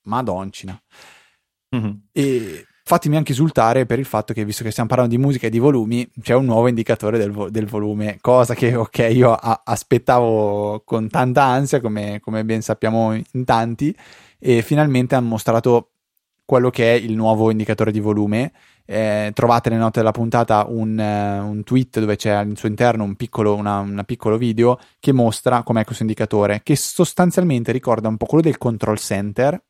madoncina. 0.05 0.81
Mm-hmm. 1.77 1.93
E 2.13 2.67
fatemi 2.85 3.17
anche 3.17 3.33
esultare 3.33 3.85
per 3.85 3.99
il 3.99 4.05
fatto 4.05 4.33
che, 4.33 4.45
visto 4.45 4.63
che 4.63 4.71
stiamo 4.71 4.89
parlando 4.89 5.15
di 5.15 5.21
musica 5.21 5.47
e 5.47 5.51
di 5.51 5.59
volumi, 5.59 6.09
c'è 6.23 6.35
un 6.35 6.45
nuovo 6.45 6.69
indicatore 6.69 7.19
del, 7.19 7.33
vo- 7.33 7.51
del 7.51 7.67
volume, 7.67 8.19
cosa 8.21 8.55
che, 8.55 8.75
ok, 8.75 9.09
io 9.11 9.33
a- 9.33 9.63
aspettavo 9.65 10.83
con 10.85 11.09
tanta 11.09 11.43
ansia, 11.43 11.81
come, 11.81 12.21
come 12.21 12.45
ben 12.45 12.63
sappiamo 12.63 13.15
in 13.15 13.45
tanti, 13.45 13.95
e 14.39 14.63
finalmente 14.63 15.15
hanno 15.15 15.29
mostrato 15.29 15.94
quello 16.45 16.71
che 16.71 16.95
è 16.95 16.97
il 16.97 17.15
nuovo 17.15 17.51
indicatore 17.51 17.91
di 17.91 18.01
volume 18.01 18.53
eh, 18.87 19.31
trovate 19.35 19.71
nelle 19.71 19.81
note 19.81 20.01
della 20.01 20.13
puntata 20.13 20.67
un, 20.69 20.99
uh, 20.99 21.49
un, 21.49 21.63
tweet 21.65 22.01
dove 22.01 22.17
c'è 22.17 22.31
al 22.31 22.53
suo 22.57 22.69
interno 22.69 23.05
un 23.05 23.15
piccolo, 23.17 23.55
una, 23.55 23.79
una 23.79 24.05
piccolo 24.05 24.37
video 24.37 24.79
che 25.01 25.13
mostra 25.13 25.63
com'è 25.63 25.85
questo 25.85 26.03
indicatore, 26.03 26.61
che 26.63 26.77
sostanzialmente 26.77 27.73
ricorda 27.73 28.09
un 28.09 28.17
po' 28.17 28.27
quello 28.27 28.45
del 28.45 28.59
control 28.59 28.99
center 28.99 29.63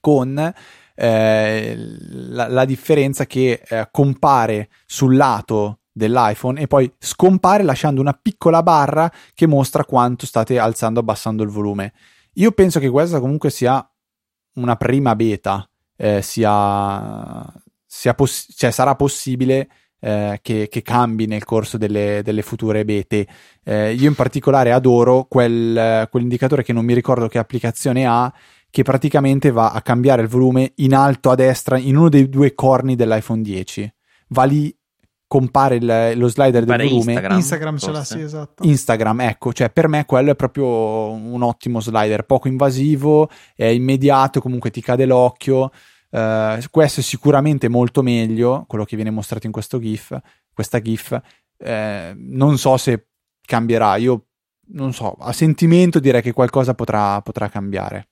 con 0.00 0.52
eh, 0.96 1.74
la, 1.76 2.48
la, 2.48 2.64
differenza 2.66 3.24
che 3.24 3.62
eh, 3.66 3.88
compare 3.90 4.68
sul 4.84 5.16
lato 5.16 5.80
dell'iPhone 5.90 6.60
e 6.60 6.66
poi 6.66 6.92
scompare 6.98 7.62
lasciando 7.62 8.00
una 8.00 8.12
piccola 8.12 8.62
barra 8.62 9.10
che 9.32 9.46
mostra 9.46 9.84
quanto 9.84 10.26
state 10.26 10.58
alzando 10.58 10.98
o 10.98 11.02
abbassando 11.02 11.42
il 11.42 11.48
volume. 11.48 11.94
Io 12.34 12.50
penso 12.52 12.78
che 12.78 12.90
questa 12.90 13.20
comunque 13.20 13.48
sia 13.48 13.88
una 14.56 14.76
prima 14.76 15.16
beta, 15.16 15.66
eh, 15.96 16.22
sia, 16.22 17.44
sia 17.86 18.14
poss- 18.14 18.52
cioè 18.56 18.70
sarà 18.70 18.94
possibile 18.94 19.68
eh, 20.00 20.38
che, 20.42 20.68
che, 20.70 20.82
cambi 20.82 21.26
nel 21.26 21.44
corso 21.44 21.78
delle, 21.78 22.20
delle 22.22 22.42
future 22.42 22.84
bete. 22.84 23.26
Eh, 23.64 23.92
io 23.94 24.08
in 24.08 24.14
particolare 24.14 24.72
adoro 24.72 25.24
quel, 25.24 26.06
quell'indicatore 26.10 26.62
che 26.62 26.72
non 26.72 26.84
mi 26.84 26.94
ricordo 26.94 27.28
che 27.28 27.38
applicazione 27.38 28.06
ha, 28.06 28.32
che 28.70 28.82
praticamente 28.82 29.50
va 29.50 29.70
a 29.70 29.80
cambiare 29.80 30.22
il 30.22 30.28
volume 30.28 30.72
in 30.76 30.94
alto 30.94 31.30
a 31.30 31.34
destra 31.34 31.78
in 31.78 31.96
uno 31.96 32.08
dei 32.08 32.28
due 32.28 32.54
corni 32.54 32.96
dell'iPhone 32.96 33.40
10. 33.40 33.94
Va 34.28 34.44
lì 34.44 34.76
compare 35.26 35.76
il, 35.76 36.12
lo 36.16 36.28
slider 36.28 36.64
del 36.64 36.76
volume. 36.76 37.12
Instagram, 37.12 37.36
Instagram 37.36 37.78
ce 37.78 37.90
l'ha, 37.90 38.04
sì, 38.04 38.20
esatto. 38.20 38.62
Instagram, 38.64 39.20
ecco, 39.22 39.52
cioè 39.52 39.70
per 39.70 39.88
me 39.88 40.04
quello 40.04 40.30
è 40.30 40.36
proprio 40.36 41.10
un 41.10 41.42
ottimo 41.42 41.80
slider, 41.80 42.24
poco 42.24 42.48
invasivo, 42.48 43.28
è 43.54 43.66
immediato, 43.66 44.40
comunque 44.40 44.70
ti 44.70 44.80
cade 44.80 45.06
l'occhio. 45.06 45.70
Uh, 46.10 46.62
questo 46.70 47.00
è 47.00 47.02
sicuramente 47.02 47.68
molto 47.68 48.00
meglio, 48.02 48.64
quello 48.68 48.84
che 48.84 48.94
viene 48.94 49.10
mostrato 49.10 49.46
in 49.46 49.52
questo 49.52 49.80
GIF, 49.80 50.16
questa 50.52 50.80
GIF. 50.80 51.20
Uh, 51.56 52.14
non 52.16 52.56
so 52.56 52.76
se 52.76 53.08
cambierà, 53.44 53.96
io 53.96 54.26
non 54.66 54.92
so, 54.92 55.16
a 55.18 55.32
sentimento 55.32 55.98
direi 55.98 56.22
che 56.22 56.32
qualcosa 56.32 56.74
potrà, 56.74 57.20
potrà 57.20 57.48
cambiare. 57.48 58.08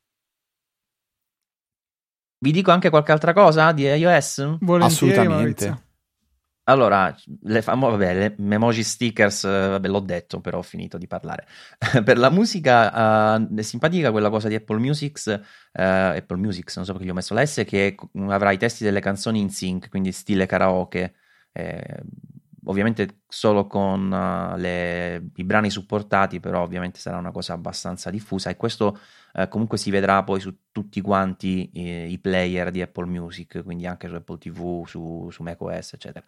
Vi 2.38 2.50
dico 2.50 2.72
anche 2.72 2.90
qualche 2.90 3.12
altra 3.12 3.32
cosa 3.32 3.70
di 3.70 3.84
iOS? 3.84 4.58
Volentieri, 4.60 5.12
Assolutamente. 5.12 5.68
Maurizio. 5.68 5.82
Allora, 6.72 7.14
le 7.42 7.60
famo- 7.60 7.90
vabbè, 7.90 8.14
le 8.14 8.54
emoji 8.54 8.82
stickers, 8.82 9.44
eh, 9.44 9.68
vabbè, 9.68 9.88
l'ho 9.88 10.00
detto, 10.00 10.40
però 10.40 10.58
ho 10.58 10.62
finito 10.62 10.96
di 10.96 11.06
parlare. 11.06 11.46
per 12.02 12.16
la 12.16 12.30
musica 12.30 13.36
uh, 13.36 13.54
è 13.54 13.62
simpatica 13.62 14.10
quella 14.10 14.30
cosa 14.30 14.48
di 14.48 14.54
Apple 14.54 14.78
Music, 14.78 15.22
uh, 15.26 15.38
Apple 15.72 16.38
Music, 16.38 16.72
non 16.76 16.86
so 16.86 16.92
perché 16.92 17.06
gli 17.06 17.10
ho 17.10 17.14
messo 17.14 17.34
la 17.34 17.44
S, 17.44 17.64
che 17.66 17.94
avrà 18.28 18.52
i 18.52 18.58
testi 18.58 18.84
delle 18.84 19.00
canzoni 19.00 19.38
in 19.40 19.50
sync, 19.50 19.90
quindi 19.90 20.12
stile 20.12 20.46
karaoke. 20.46 21.14
Eh, 21.52 22.02
ovviamente 22.66 23.22
solo 23.28 23.66
con 23.66 24.10
uh, 24.10 24.56
le, 24.56 25.30
i 25.34 25.44
brani 25.44 25.70
supportati, 25.70 26.40
però 26.40 26.62
ovviamente 26.62 26.98
sarà 27.00 27.16
una 27.16 27.30
cosa 27.30 27.54
abbastanza 27.54 28.10
diffusa 28.10 28.50
e 28.50 28.56
questo 28.56 28.98
uh, 29.34 29.48
comunque 29.48 29.78
si 29.78 29.90
vedrà 29.90 30.22
poi 30.22 30.40
su 30.40 30.56
tutti 30.70 31.00
quanti 31.00 31.70
eh, 31.74 32.06
i 32.08 32.18
player 32.18 32.70
di 32.70 32.82
Apple 32.82 33.06
Music, 33.06 33.62
quindi 33.62 33.86
anche 33.86 34.08
su 34.08 34.14
Apple 34.14 34.38
TV, 34.38 34.86
su, 34.86 35.28
su 35.30 35.42
macOS, 35.42 35.94
eccetera. 35.94 36.24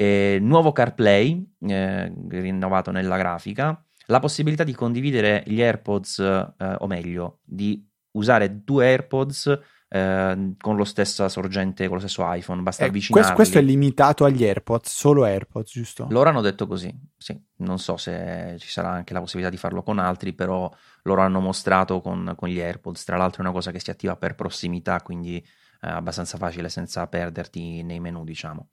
E, 0.00 0.38
nuovo 0.40 0.70
CarPlay, 0.70 1.54
eh, 1.66 2.12
rinnovato 2.28 2.92
nella 2.92 3.16
grafica, 3.16 3.84
la 4.06 4.20
possibilità 4.20 4.62
di 4.62 4.72
condividere 4.72 5.42
gli 5.44 5.60
AirPods, 5.60 6.20
eh, 6.56 6.76
o 6.78 6.86
meglio, 6.86 7.40
di 7.42 7.84
usare 8.12 8.62
due 8.62 8.86
AirPods 8.86 9.60
eh, 9.88 10.54
con 10.56 10.76
lo 10.76 10.84
stesso 10.84 11.28
sorgente, 11.28 11.86
con 11.86 11.94
lo 11.94 12.00
stesso 12.06 12.22
iPhone, 12.32 12.62
basta 12.62 12.84
eh, 12.84 12.88
avvicinarli. 12.88 13.34
Questo, 13.34 13.58
è 13.58 13.60
limitato 13.60 14.24
agli 14.24 14.44
AirPods, 14.44 14.88
solo 14.88 15.24
AirPods, 15.24 15.72
giusto? 15.72 16.06
Loro 16.10 16.28
hanno 16.28 16.42
detto 16.42 16.68
così, 16.68 16.96
sì. 17.16 17.36
Non 17.56 17.80
so 17.80 17.96
se 17.96 18.54
ci 18.60 18.68
sarà 18.68 18.90
anche 18.90 19.12
la 19.12 19.18
possibilità 19.18 19.50
di 19.50 19.58
farlo 19.58 19.82
con 19.82 19.98
altri, 19.98 20.32
però 20.32 20.72
loro 21.02 21.22
hanno 21.22 21.40
mostrato 21.40 22.00
con, 22.00 22.34
con 22.36 22.48
gli 22.48 22.60
AirPods. 22.60 23.02
Tra 23.02 23.16
l'altro 23.16 23.42
è 23.42 23.46
una 23.46 23.52
cosa 23.52 23.72
che 23.72 23.80
si 23.80 23.90
attiva 23.90 24.14
per 24.14 24.36
prossimità, 24.36 25.02
quindi 25.02 25.44
è 25.80 25.88
abbastanza 25.88 26.38
facile 26.38 26.68
senza 26.68 27.04
perderti 27.08 27.82
nei 27.82 27.98
menu, 27.98 28.22
diciamo. 28.22 28.68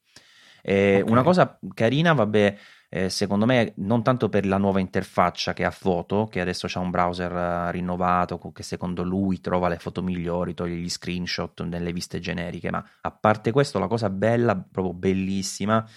Okay. 0.65 1.01
Una 1.01 1.21
cosa 1.21 1.60
carina, 1.75 2.13
vabbè, 2.13 2.58
eh, 2.89 3.10
secondo 3.10 3.45
me 3.45 3.73
non 3.78 4.01
tanto 4.04 4.30
per 4.30 4.45
la 4.47 4.58
nuova 4.58 4.80
interfaccia 4.80 5.54
che 5.54 5.63
ha 5.63 5.69
foto, 5.69 6.28
che 6.28 6.41
adesso 6.41 6.65
c'è 6.67 6.80
un 6.80 6.89
browser 6.89 7.32
uh, 7.32 7.71
rinnovato 7.71 8.39
che 8.51 8.63
secondo 8.63 9.04
lui 9.04 9.41
trova 9.41 9.67
le 9.67 9.78
foto 9.78 10.01
migliori, 10.01 10.54
toglie 10.54 10.75
gli 10.75 10.89
screenshot 10.89 11.62
nelle 11.63 11.93
viste 11.93 12.19
generiche, 12.19 12.71
ma 12.71 12.84
a 13.01 13.12
parte 13.12 13.51
questo 13.51 13.78
la 13.80 13.88
cosa 13.88 14.10
bella, 14.10 14.56
proprio 14.56 14.93
bellissima, 14.93 15.88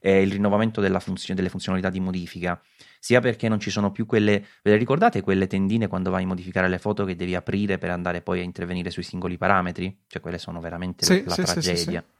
è 0.00 0.10
il 0.10 0.30
rinnovamento 0.30 0.82
funzio- 1.00 1.34
delle 1.34 1.48
funzionalità 1.48 1.90
di 1.90 2.00
modifica, 2.00 2.60
sia 2.98 3.20
perché 3.20 3.48
non 3.48 3.60
ci 3.60 3.70
sono 3.70 3.90
più 3.90 4.04
quelle, 4.04 4.44
ve 4.62 4.72
le 4.72 4.76
ricordate 4.76 5.22
quelle 5.22 5.46
tendine 5.46 5.86
quando 5.86 6.10
vai 6.10 6.24
a 6.24 6.26
modificare 6.26 6.68
le 6.68 6.78
foto 6.78 7.04
che 7.04 7.16
devi 7.16 7.34
aprire 7.34 7.78
per 7.78 7.90
andare 7.90 8.20
poi 8.20 8.40
a 8.40 8.42
intervenire 8.42 8.90
sui 8.90 9.02
singoli 9.02 9.38
parametri? 9.38 10.04
Cioè 10.06 10.20
quelle 10.20 10.38
sono 10.38 10.60
veramente 10.60 11.04
sì, 11.04 11.22
la 11.24 11.34
sì, 11.34 11.42
tragedia. 11.42 11.74
Sì, 11.74 11.94
eh, 11.94 12.17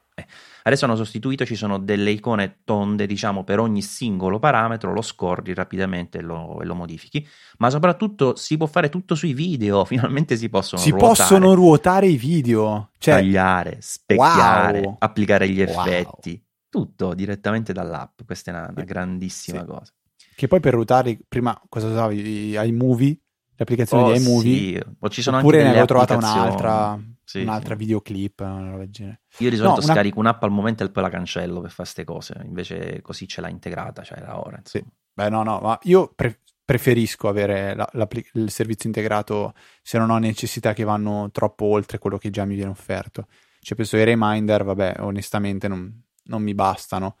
adesso 0.63 0.85
hanno 0.85 0.95
sostituito, 0.95 1.45
ci 1.45 1.55
sono 1.55 1.77
delle 1.79 2.11
icone 2.11 2.59
tonde, 2.63 3.05
diciamo, 3.05 3.43
per 3.43 3.59
ogni 3.59 3.81
singolo 3.81 4.39
parametro, 4.39 4.93
lo 4.93 5.01
scorri 5.01 5.53
rapidamente 5.53 6.19
e 6.19 6.21
lo, 6.21 6.59
e 6.61 6.65
lo 6.65 6.75
modifichi, 6.75 7.25
ma 7.57 7.69
soprattutto 7.69 8.35
si 8.35 8.57
può 8.57 8.65
fare 8.67 8.89
tutto 8.89 9.15
sui 9.15 9.33
video, 9.33 9.85
finalmente 9.85 10.35
si 10.37 10.49
possono 10.49 10.81
si 10.81 10.89
ruotare. 10.91 11.13
possono 11.13 11.53
ruotare 11.53 12.07
i 12.07 12.17
video, 12.17 12.91
cioè... 12.97 13.15
tagliare, 13.15 13.77
specchiare, 13.81 14.79
wow. 14.81 14.95
applicare 14.99 15.49
gli 15.49 15.61
Wow. 15.61 15.69
effetti, 15.85 16.43
tutto 16.69 17.13
direttamente 17.13 17.73
dall'app, 17.73 18.21
questa 18.25 18.51
è 18.51 18.53
una, 18.53 18.69
una 18.75 18.83
grandissima 18.83 19.59
Sì. 19.61 19.65
cosa. 19.65 19.93
Che 20.35 20.47
poi 20.47 20.59
per 20.61 20.73
ruotarli, 20.73 21.19
prima 21.27 21.59
cosa 21.67 21.87
usavi? 21.87 22.55
iMovie, 22.57 23.19
le 23.59 23.65
applicazioni 23.65 24.03
Oh, 24.03 24.11
di 24.13 24.19
iMovie, 24.23 24.79
sì, 24.79 24.95
o 24.99 25.09
ci 25.09 25.21
sono 25.21 25.37
oppure 25.39 25.57
anche 25.57 25.65
ne 25.67 25.71
avevo 25.71 25.85
trovata 25.85 26.15
un'altra, 26.15 26.97
Sì, 27.25 27.41
un'altra 27.41 27.73
sì. 27.73 27.79
videoclip, 27.79 28.39
una. 28.39 28.77
Io 28.77 29.49
di 29.49 29.55
solito 29.57 29.63
No, 29.65 29.73
una- 29.73 29.81
scarico 29.93 30.19
un'app 30.19 30.41
al 30.43 30.51
momento 30.51 30.83
e 30.85 30.89
poi 30.89 31.03
la 31.03 31.09
cancello 31.09 31.59
per 31.59 31.69
fare 31.69 31.83
queste 31.83 32.03
cose, 32.05 32.41
invece 32.45 33.01
così 33.01 33.27
ce 33.27 33.41
l'ha 33.41 33.49
integrata, 33.49 34.01
cioè 34.03 34.19
era 34.19 34.39
ora. 34.39 34.61
Sì. 34.63 34.81
Beh, 35.13 35.29
no, 35.29 35.43
no, 35.43 35.59
ma 35.59 35.77
io 35.83 36.09
pre- 36.15 36.39
preferisco 36.63 37.27
avere 37.27 37.75
la- 37.75 37.89
il 38.35 38.49
servizio 38.49 38.87
integrato 38.87 39.53
se 39.81 39.97
non 39.97 40.09
ho 40.09 40.17
necessità 40.19 40.71
che 40.71 40.85
vanno 40.85 41.29
troppo 41.33 41.65
oltre 41.65 41.97
quello 41.97 42.17
che 42.17 42.29
già 42.29 42.45
mi 42.45 42.55
viene 42.55 42.71
offerto. 42.71 43.27
Cioè, 43.59 43.75
penso 43.75 43.97
ai 43.97 44.05
reminder, 44.05 44.63
vabbè, 44.63 44.95
onestamente 44.99 45.67
non, 45.67 46.01
non 46.25 46.41
mi 46.41 46.53
bastano. 46.53 47.17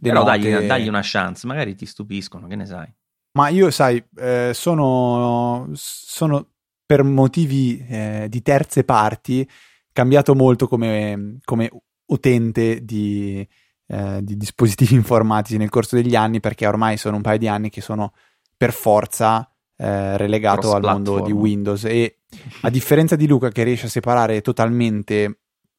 Le 0.00 0.08
Però 0.10 0.24
note- 0.24 0.38
dagli, 0.50 0.66
dagli 0.66 0.88
una 0.88 1.00
chance, 1.02 1.46
magari 1.46 1.74
ti 1.76 1.86
stupiscono, 1.86 2.46
che 2.48 2.56
ne 2.56 2.66
sai. 2.66 2.92
Ma 3.32 3.48
io, 3.48 3.70
sai, 3.70 4.02
eh, 4.16 4.50
sono, 4.54 5.68
sono 5.74 6.46
per 6.84 7.04
motivi 7.04 7.84
eh, 7.88 8.26
di 8.28 8.42
terze 8.42 8.82
parti 8.84 9.48
cambiato 9.92 10.34
molto 10.34 10.66
come, 10.66 11.38
come 11.44 11.70
utente 12.06 12.84
di, 12.84 13.46
eh, 13.86 14.18
di 14.22 14.36
dispositivi 14.36 14.94
informatici 14.96 15.56
nel 15.56 15.68
corso 15.68 15.96
degli 15.96 16.16
anni, 16.16 16.40
perché 16.40 16.66
ormai 16.66 16.96
sono 16.96 17.16
un 17.16 17.22
paio 17.22 17.38
di 17.38 17.48
anni 17.48 17.70
che 17.70 17.80
sono 17.80 18.12
per 18.56 18.72
forza 18.72 19.48
eh, 19.76 20.16
relegato 20.16 20.74
al 20.74 20.82
mondo 20.82 21.20
di. 21.20 21.32
Windows. 21.32 21.84
E 21.84 22.18
a 22.62 22.70
differenza 22.70 23.16
di 23.16 23.26
Luca, 23.26 23.50
che 23.50 23.62
riesce 23.62 23.86
a 23.86 23.90
separare 23.90 24.40
totalmente 24.40 25.38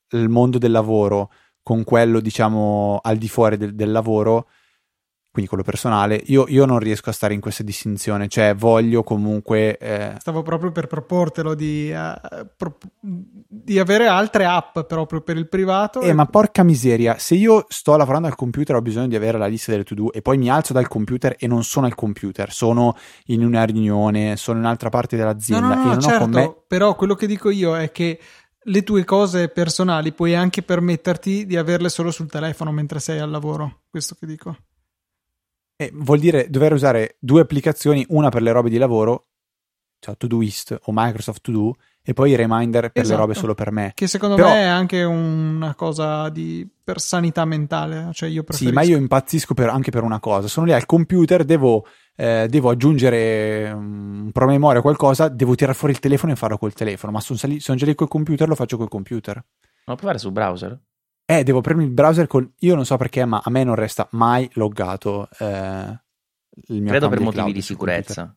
il 0.09 0.29
mondo 0.29 0.57
del 0.57 0.71
lavoro 0.71 1.31
con 1.61 1.83
quello, 1.83 2.19
diciamo, 2.19 2.99
al 3.01 3.17
di 3.17 3.27
fuori 3.27 3.57
del, 3.57 3.75
del 3.75 3.91
lavoro, 3.91 4.47
quindi 5.31 5.49
quello 5.49 5.63
personale, 5.63 6.21
io, 6.25 6.45
io 6.49 6.65
non 6.65 6.77
riesco 6.79 7.09
a 7.09 7.13
stare 7.13 7.33
in 7.33 7.39
questa 7.39 7.63
distinzione, 7.63 8.27
cioè 8.27 8.53
voglio 8.53 9.01
comunque... 9.01 9.77
eh, 9.77 10.15
Stavo 10.19 10.43
proprio 10.43 10.73
per 10.73 10.87
proportelo 10.87 11.55
di, 11.55 11.89
eh, 11.89 12.15
pro- 12.57 12.77
di 12.99 13.79
avere 13.79 14.07
altre 14.07 14.43
app 14.43 14.79
proprio 14.81 15.21
per 15.21 15.37
il 15.37 15.47
privato. 15.47 16.01
Eh, 16.01 16.11
ma 16.11 16.25
porca 16.25 16.63
miseria, 16.63 17.17
se 17.17 17.35
io 17.35 17.65
sto 17.69 17.95
lavorando 17.95 18.27
al 18.27 18.35
computer 18.35 18.75
ho 18.75 18.81
bisogno 18.81 19.07
di 19.07 19.15
avere 19.15 19.37
la 19.37 19.47
lista 19.47 19.71
delle 19.71 19.85
to-do 19.85 20.11
e 20.11 20.21
poi 20.21 20.37
mi 20.37 20.49
alzo 20.49 20.73
dal 20.73 20.89
computer 20.89 21.35
e 21.39 21.47
non 21.47 21.63
sono 21.63 21.85
al 21.85 21.95
computer, 21.95 22.51
sono 22.51 22.97
in 23.27 23.45
una 23.45 23.63
riunione, 23.63 24.35
sono 24.35 24.57
in 24.57 24.65
un'altra 24.65 24.89
parte 24.89 25.15
No, 25.15 25.21
dell'azienda 25.23 25.75
no, 25.75 25.81
e 25.81 25.85
no, 25.85 25.89
non 25.91 25.97
ho 25.97 26.01
certo, 26.01 26.27
me... 26.27 26.55
però 26.67 26.95
quello 26.95 27.15
che 27.15 27.27
dico 27.27 27.49
io 27.49 27.77
è 27.77 27.91
che 27.91 28.19
le 28.63 28.83
tue 28.83 29.03
cose 29.05 29.47
personali 29.47 30.11
puoi 30.11 30.35
anche 30.35 30.61
permetterti 30.61 31.45
di 31.45 31.57
averle 31.57 31.89
solo 31.89 32.11
sul 32.11 32.29
telefono 32.29 32.71
mentre 32.71 32.99
sei 32.99 33.19
al 33.19 33.29
lavoro. 33.29 33.83
Questo 33.89 34.15
che 34.19 34.25
dico. 34.25 34.55
Eh, 35.81 35.91
vuol 35.93 36.19
dire 36.19 36.47
dover 36.49 36.73
usare 36.73 37.15
due 37.19 37.41
applicazioni, 37.41 38.05
una 38.09 38.29
per 38.29 38.41
le 38.41 38.51
robe 38.51 38.69
di 38.69 38.77
lavoro, 38.77 39.27
cioè 39.99 40.15
Todoist 40.17 40.77
o 40.83 40.91
Microsoft 40.93 41.41
To 41.41 41.51
Do, 41.51 41.75
e 42.03 42.13
poi 42.13 42.31
i 42.31 42.35
reminder 42.35 42.91
per 42.91 43.03
Esatto. 43.03 43.09
le 43.17 43.21
robe 43.25 43.33
solo 43.35 43.53
per 43.53 43.71
me. 43.71 43.91
Che 43.93 44.07
secondo 44.07 44.35
Però- 44.35 44.49
me 44.49 44.55
è 44.61 44.65
anche 44.65 45.03
una 45.03 45.75
cosa 45.75 46.29
di, 46.29 46.67
per 46.83 46.99
sanità 46.99 47.45
mentale. 47.45 48.09
Cioè 48.13 48.29
io 48.29 48.43
Sì, 48.49 48.71
ma 48.71 48.81
io 48.81 48.97
impazzisco 48.97 49.53
per- 49.53 49.69
anche 49.69 49.91
per 49.91 50.03
una 50.03 50.19
cosa. 50.19 50.47
Sono 50.47 50.65
lì 50.65 50.73
al 50.73 50.85
computer, 50.87 51.43
devo, 51.45 51.85
eh, 52.15 52.47
devo 52.49 52.69
aggiungere 52.71 53.71
un 53.71 54.29
promemoria 54.31 54.79
o 54.79 54.81
qualcosa, 54.81 55.27
devo 55.29 55.53
tirare 55.55 55.77
fuori 55.77 55.93
il 55.93 55.99
telefono 55.99 56.31
e 56.31 56.35
farlo 56.35 56.57
col 56.57 56.73
telefono. 56.73 57.11
Ma 57.11 57.19
sono, 57.21 57.37
sali- 57.37 57.59
sono 57.59 57.77
già 57.77 57.85
lì 57.85 57.93
col 57.95 58.07
computer, 58.07 58.47
lo 58.47 58.55
faccio 58.55 58.77
col 58.77 58.89
computer. 58.89 59.35
Lo 59.85 59.95
puoi 59.95 60.07
fare 60.07 60.17
sul 60.17 60.31
browser? 60.31 60.79
Eh, 61.31 61.43
devo 61.43 61.59
aprire 61.59 61.81
il 61.81 61.89
browser 61.91 62.27
con... 62.27 62.51
Io 62.59 62.75
non 62.75 62.85
so 62.85 62.97
perché, 62.97 63.23
ma 63.23 63.41
a 63.41 63.49
me 63.49 63.63
non 63.63 63.75
resta 63.75 64.05
mai 64.11 64.49
loggato 64.55 65.29
eh, 65.39 65.99
il 66.67 66.81
mio 66.81 66.89
Credo 66.89 67.07
per 67.07 67.19
motivi 67.21 67.41
cloud 67.41 67.53
di 67.53 67.61
sicurezza. 67.61 68.35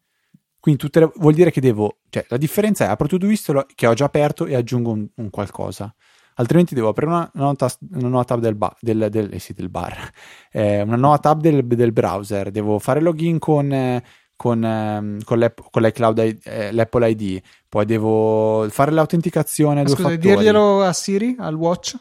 Quindi 0.61 0.81
tutte 0.81 1.01
le- 1.01 1.13
vuol 1.17 1.35
dire 1.35 1.51
che 1.51 1.61
devo... 1.61 1.99
Cioè, 2.09 2.25
la 2.29 2.37
differenza 2.37 2.85
è 2.85 2.89
apro 2.89 3.09
Todoist 3.09 3.67
che 3.75 3.89
ho 3.89 3.95
già 3.95 4.05
aperto 4.05 4.47
e 4.47 4.55
aggiungo 4.55 4.93
un, 4.93 5.09
un 5.13 5.31
qualcosa. 5.31 5.93
Altrimenti 6.37 6.75
devo 6.77 6.89
aprire 6.91 7.11
una, 7.11 7.31
una 7.35 7.43
nuova, 7.43 7.55
tas- 7.57 7.79
una 7.91 8.09
nuova 8.09 8.25
tab 8.25 8.39
del, 8.41 8.55
ba- 8.55 8.77
del, 8.81 9.09
del, 9.11 9.33
eh 9.33 9.39
sì, 9.41 9.53
del 9.55 9.71
bar, 9.71 10.11
eh, 10.53 10.83
una 10.83 10.97
nuova 10.97 11.19
tab 11.19 11.41
del, 11.41 11.67
del 11.67 11.93
browser, 11.93 12.53
devo 12.53 12.79
fare 12.79 13.01
login 13.01 13.41
con, 13.41 13.73
eh, 13.73 14.05
con, 14.37 14.65
ehm, 14.65 15.23
con, 15.25 15.39
l'app- 15.41 15.61
con 15.71 15.83
l'iCloud, 15.83 16.39
eh, 16.45 16.73
l'Apple 16.73 17.11
ID, 17.11 17.41
poi 17.69 17.85
devo 17.85 18.69
fare 18.69 18.91
l'autenticazione 18.93 19.83
Ma 19.83 19.83
due 19.83 19.95
Scusa, 19.95 20.09
fattori. 20.11 20.35
dirglielo 20.35 20.83
a 20.83 20.93
Siri, 20.93 21.37
al 21.39 21.55
watch? 21.55 21.97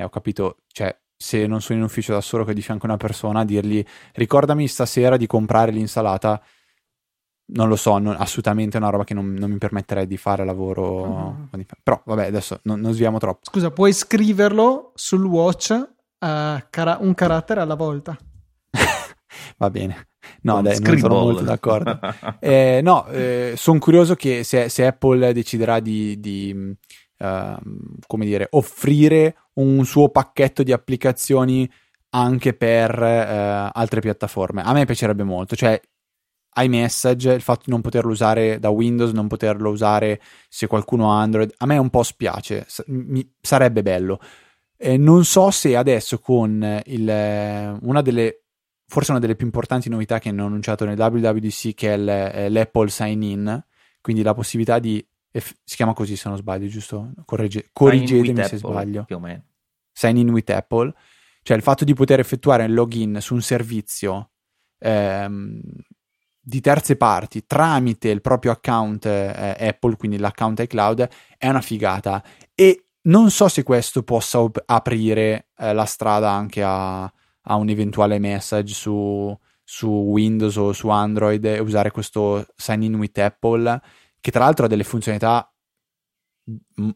Eh, 0.00 0.04
ho 0.04 0.08
capito, 0.10 0.58
cioè, 0.68 0.96
se 1.16 1.48
non 1.48 1.60
sono 1.60 1.80
in 1.80 1.84
ufficio 1.84 2.12
da 2.12 2.20
solo 2.20 2.44
che 2.44 2.54
di 2.54 2.62
fianco 2.62 2.86
una 2.86 2.96
persona, 2.96 3.44
dirgli 3.44 3.84
ricordami 4.14 4.68
stasera 4.68 5.16
di 5.16 5.26
comprare 5.26 5.72
l'insalata. 5.72 6.40
Non 7.50 7.66
lo 7.68 7.74
so, 7.74 7.98
non- 7.98 8.14
assolutamente 8.16 8.76
è 8.76 8.80
una 8.80 8.90
roba 8.90 9.02
che 9.02 9.14
non, 9.14 9.32
non 9.34 9.50
mi 9.50 9.58
permetterei 9.58 10.06
di 10.06 10.16
fare 10.16 10.44
lavoro. 10.44 11.48
I- 11.56 11.66
Però 11.82 12.00
vabbè, 12.04 12.26
adesso 12.26 12.60
non, 12.64 12.78
non 12.78 12.92
sviamo 12.92 13.18
troppo. 13.18 13.40
Scusa, 13.42 13.72
puoi 13.72 13.92
scriverlo 13.92 14.92
sul 14.94 15.24
watch 15.24 15.70
eh, 15.72 16.66
cara- 16.70 16.98
un 17.00 17.14
carattere 17.14 17.60
alla 17.60 17.74
volta. 17.74 18.16
Va 19.58 19.70
bene. 19.70 20.10
No, 20.42 20.54
Con 20.54 20.62
dai, 20.62 20.78
non 20.78 20.98
sono 20.98 21.14
molto 21.14 21.42
d'accordo. 21.42 21.98
Eh, 22.38 22.80
no, 22.84 23.06
sono 23.56 23.78
curioso 23.80 24.14
che 24.14 24.44
se, 24.44 24.68
se 24.68 24.86
Apple 24.86 25.32
deciderà 25.32 25.80
di, 25.80 26.20
di, 26.20 26.76
ehm, 27.18 27.58
come 28.06 28.24
dire, 28.24 28.46
offrire 28.50 29.36
un 29.60 29.84
suo 29.84 30.08
pacchetto 30.08 30.62
di 30.62 30.72
applicazioni 30.72 31.70
anche 32.10 32.54
per 32.54 33.02
eh, 33.02 33.70
altre 33.72 34.00
piattaforme. 34.00 34.62
A 34.62 34.72
me 34.72 34.84
piacerebbe 34.84 35.24
molto, 35.24 35.56
cioè 35.56 35.80
iMessage, 36.56 37.32
il 37.32 37.40
fatto 37.40 37.62
di 37.66 37.70
non 37.70 37.80
poterlo 37.80 38.10
usare 38.10 38.58
da 38.58 38.70
Windows, 38.70 39.12
non 39.12 39.28
poterlo 39.28 39.70
usare 39.70 40.20
se 40.48 40.66
qualcuno 40.66 41.12
ha 41.12 41.20
Android, 41.20 41.52
a 41.58 41.66
me 41.66 41.78
un 41.78 41.90
po' 41.90 42.02
spiace, 42.02 42.64
S- 42.66 42.84
mi- 42.86 43.30
sarebbe 43.40 43.82
bello. 43.82 44.18
Eh, 44.76 44.96
non 44.96 45.24
so 45.24 45.50
se 45.50 45.76
adesso 45.76 46.20
con 46.20 46.82
il, 46.86 47.78
una 47.82 48.00
delle 48.02 48.42
forse 48.88 49.10
una 49.10 49.20
delle 49.20 49.36
più 49.36 49.44
importanti 49.44 49.90
novità 49.90 50.18
che 50.18 50.30
hanno 50.30 50.46
annunciato 50.46 50.86
nel 50.86 50.98
WWDC 50.98 51.74
che 51.74 51.92
è 51.92 51.98
eh, 51.98 52.48
l'Apple 52.48 52.88
Sign 52.88 53.22
In, 53.22 53.64
quindi 54.00 54.22
la 54.22 54.32
possibilità 54.32 54.78
di 54.78 55.06
eff- 55.30 55.54
si 55.64 55.76
chiama 55.76 55.92
così 55.92 56.16
se 56.16 56.28
non 56.28 56.38
sbaglio, 56.38 56.66
giusto? 56.68 57.12
Corregge- 57.24 57.70
corrigetemi 57.72 58.34
se 58.36 58.42
Apple, 58.42 58.58
sbaglio. 58.58 59.04
Più 59.04 59.16
o 59.16 59.20
meno. 59.20 59.44
Sign 59.92 60.16
in 60.16 60.30
with 60.30 60.50
Apple, 60.50 60.94
cioè 61.42 61.56
il 61.56 61.62
fatto 61.62 61.84
di 61.84 61.94
poter 61.94 62.20
effettuare 62.20 62.64
un 62.64 62.74
login 62.74 63.18
su 63.20 63.34
un 63.34 63.42
servizio 63.42 64.30
ehm, 64.78 65.60
di 66.40 66.60
terze 66.60 66.96
parti 66.96 67.44
tramite 67.46 68.08
il 68.08 68.20
proprio 68.20 68.52
account 68.52 69.06
eh, 69.06 69.56
Apple, 69.58 69.96
quindi 69.96 70.18
l'account 70.18 70.60
iCloud, 70.60 71.08
è 71.36 71.48
una 71.48 71.60
figata. 71.60 72.22
E 72.54 72.86
non 73.02 73.30
so 73.30 73.48
se 73.48 73.62
questo 73.62 74.02
possa 74.02 74.40
op- 74.40 74.62
aprire 74.64 75.48
eh, 75.58 75.72
la 75.72 75.84
strada 75.84 76.30
anche 76.30 76.62
a, 76.62 77.02
a 77.02 77.54
un 77.54 77.68
eventuale 77.68 78.18
message 78.18 78.72
su, 78.72 79.36
su 79.62 79.88
Windows 79.88 80.56
o 80.56 80.72
su 80.72 80.88
Android 80.88 81.44
e 81.44 81.58
usare 81.58 81.90
questo 81.90 82.46
sign 82.56 82.82
in 82.82 82.94
with 82.94 83.18
Apple, 83.18 83.80
che 84.20 84.30
tra 84.30 84.44
l'altro 84.44 84.64
ha 84.66 84.68
delle 84.68 84.84
funzionalità 84.84 85.50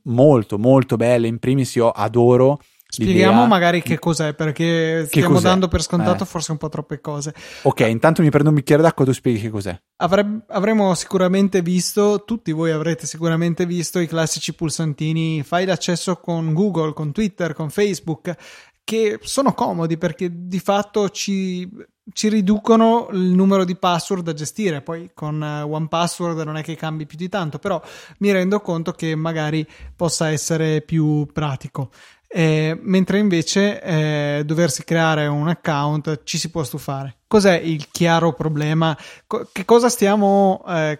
molto 0.04 0.58
molto 0.58 0.96
belle. 0.96 1.26
In 1.26 1.38
primis 1.38 1.74
io 1.74 1.90
adoro 1.90 2.60
Spieghiamo 2.92 3.30
l'idea- 3.32 3.46
magari 3.46 3.80
che 3.80 3.98
cos'è, 3.98 4.34
perché 4.34 5.06
stiamo 5.06 5.34
cos'è? 5.36 5.44
dando 5.44 5.66
per 5.68 5.80
scontato 5.80 6.24
Eh. 6.24 6.26
forse 6.26 6.52
un 6.52 6.58
po' 6.58 6.68
troppe 6.68 7.00
cose. 7.00 7.32
Ok, 7.62 7.80
intanto 7.88 8.20
mi 8.20 8.28
prendo 8.28 8.50
un 8.50 8.54
bicchiere 8.56 8.82
d'acqua, 8.82 9.06
tu 9.06 9.12
spieghi 9.12 9.40
che 9.40 9.48
cos'è. 9.48 9.78
Avreb- 10.02 10.42
avremo 10.48 10.92
sicuramente 10.94 11.62
visto, 11.62 12.24
tutti 12.26 12.52
voi 12.52 12.70
avrete 12.70 13.06
sicuramente 13.06 13.64
visto 13.64 13.98
i 13.98 14.06
classici 14.06 14.54
pulsantini, 14.54 15.42
fai 15.42 15.64
l'accesso 15.64 16.16
con 16.16 16.52
Google, 16.52 16.92
con 16.92 17.12
Twitter, 17.12 17.54
con 17.54 17.70
Facebook, 17.70 18.34
che 18.84 19.18
sono 19.22 19.54
comodi 19.54 19.96
perché 19.96 20.28
di 20.30 20.58
fatto 20.58 21.08
ci, 21.10 21.68
ci 22.12 22.28
riducono 22.28 23.08
il 23.12 23.30
numero 23.30 23.64
di 23.64 23.76
password 23.76 24.24
da 24.24 24.32
gestire. 24.32 24.82
Poi 24.82 25.10
con 25.14 25.42
eh, 25.42 25.62
One 25.62 25.88
Password 25.88 26.40
non 26.40 26.56
è 26.56 26.62
che 26.62 26.74
cambi 26.76 27.06
più 27.06 27.16
di 27.16 27.28
tanto, 27.28 27.58
però 27.58 27.80
mi 28.18 28.32
rendo 28.32 28.60
conto 28.60 28.92
che 28.92 29.14
magari 29.14 29.66
possa 29.94 30.30
essere 30.30 30.80
più 30.80 31.26
pratico. 31.32 31.90
Eh, 32.34 32.78
mentre 32.80 33.18
invece 33.18 33.82
eh, 33.82 34.42
doversi 34.46 34.84
creare 34.84 35.26
un 35.26 35.48
account 35.48 36.22
ci 36.24 36.38
si 36.38 36.50
può 36.50 36.64
stufare. 36.64 37.18
Cos'è 37.26 37.54
il 37.54 37.88
chiaro 37.90 38.32
problema? 38.32 38.96
Co- 39.26 39.48
che 39.52 39.66
cosa 39.66 39.90
stiamo 39.90 40.64
eh, 40.66 40.98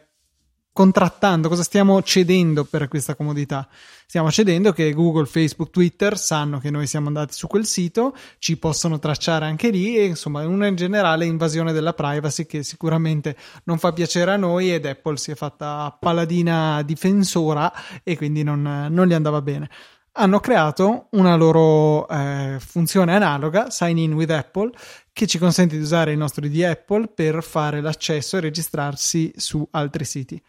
contrattando? 0.72 1.48
Cosa 1.48 1.62
stiamo 1.62 2.02
cedendo 2.02 2.64
per 2.64 2.88
questa 2.88 3.14
comodità? 3.14 3.66
Stiamo 4.12 4.30
cedendo 4.30 4.72
che 4.72 4.92
Google, 4.92 5.24
Facebook, 5.24 5.70
Twitter 5.70 6.18
sanno 6.18 6.58
che 6.58 6.68
noi 6.68 6.86
siamo 6.86 7.06
andati 7.06 7.32
su 7.32 7.46
quel 7.46 7.64
sito, 7.64 8.14
ci 8.36 8.58
possono 8.58 8.98
tracciare 8.98 9.46
anche 9.46 9.70
lì 9.70 9.96
e 9.96 10.04
insomma 10.04 10.46
una 10.46 10.74
generale 10.74 11.24
invasione 11.24 11.72
della 11.72 11.94
privacy 11.94 12.44
che 12.44 12.62
sicuramente 12.62 13.34
non 13.64 13.78
fa 13.78 13.94
piacere 13.94 14.32
a 14.32 14.36
noi 14.36 14.70
ed 14.70 14.84
Apple 14.84 15.16
si 15.16 15.30
è 15.30 15.34
fatta 15.34 15.96
paladina 15.98 16.82
difensora 16.82 17.72
e 18.02 18.18
quindi 18.18 18.42
non, 18.42 18.88
non 18.90 19.06
gli 19.06 19.14
andava 19.14 19.40
bene 19.40 19.70
hanno 20.14 20.40
creato 20.40 21.06
una 21.12 21.34
loro 21.34 22.06
eh, 22.06 22.58
funzione 22.60 23.14
analoga, 23.14 23.70
Sign 23.70 23.96
In 23.96 24.12
with 24.12 24.30
Apple, 24.30 24.70
che 25.10 25.26
ci 25.26 25.38
consente 25.38 25.76
di 25.76 25.82
usare 25.82 26.12
il 26.12 26.18
nostro 26.18 26.44
ID 26.44 26.62
Apple 26.64 27.08
per 27.08 27.42
fare 27.42 27.80
l'accesso 27.80 28.36
e 28.36 28.40
registrarsi 28.40 29.32
su 29.36 29.66
altri 29.70 30.04
siti. 30.04 30.42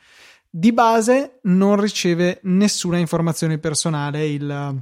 Di 0.55 0.71
base 0.71 1.39
non 1.45 1.81
riceve 1.81 2.39
nessuna 2.43 2.99
informazione 2.99 3.57
personale 3.57 4.27
il, 4.27 4.81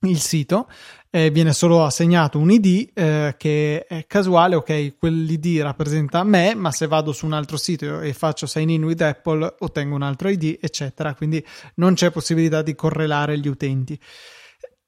il 0.00 0.18
sito, 0.18 0.68
eh, 1.10 1.30
viene 1.30 1.52
solo 1.52 1.84
assegnato 1.84 2.40
un 2.40 2.50
ID 2.50 2.90
eh, 2.92 3.34
che 3.38 3.86
è 3.86 4.04
casuale, 4.08 4.56
ok, 4.56 4.96
quell'ID 4.98 5.60
rappresenta 5.60 6.24
me, 6.24 6.56
ma 6.56 6.72
se 6.72 6.88
vado 6.88 7.12
su 7.12 7.24
un 7.24 7.34
altro 7.34 7.56
sito 7.56 8.00
e 8.00 8.12
faccio 8.14 8.46
sign 8.46 8.70
in 8.70 8.82
with 8.82 9.00
Apple 9.00 9.54
ottengo 9.60 9.94
un 9.94 10.02
altro 10.02 10.28
ID, 10.28 10.58
eccetera, 10.60 11.14
quindi 11.14 11.40
non 11.76 11.94
c'è 11.94 12.10
possibilità 12.10 12.62
di 12.62 12.74
correlare 12.74 13.38
gli 13.38 13.46
utenti. 13.46 13.96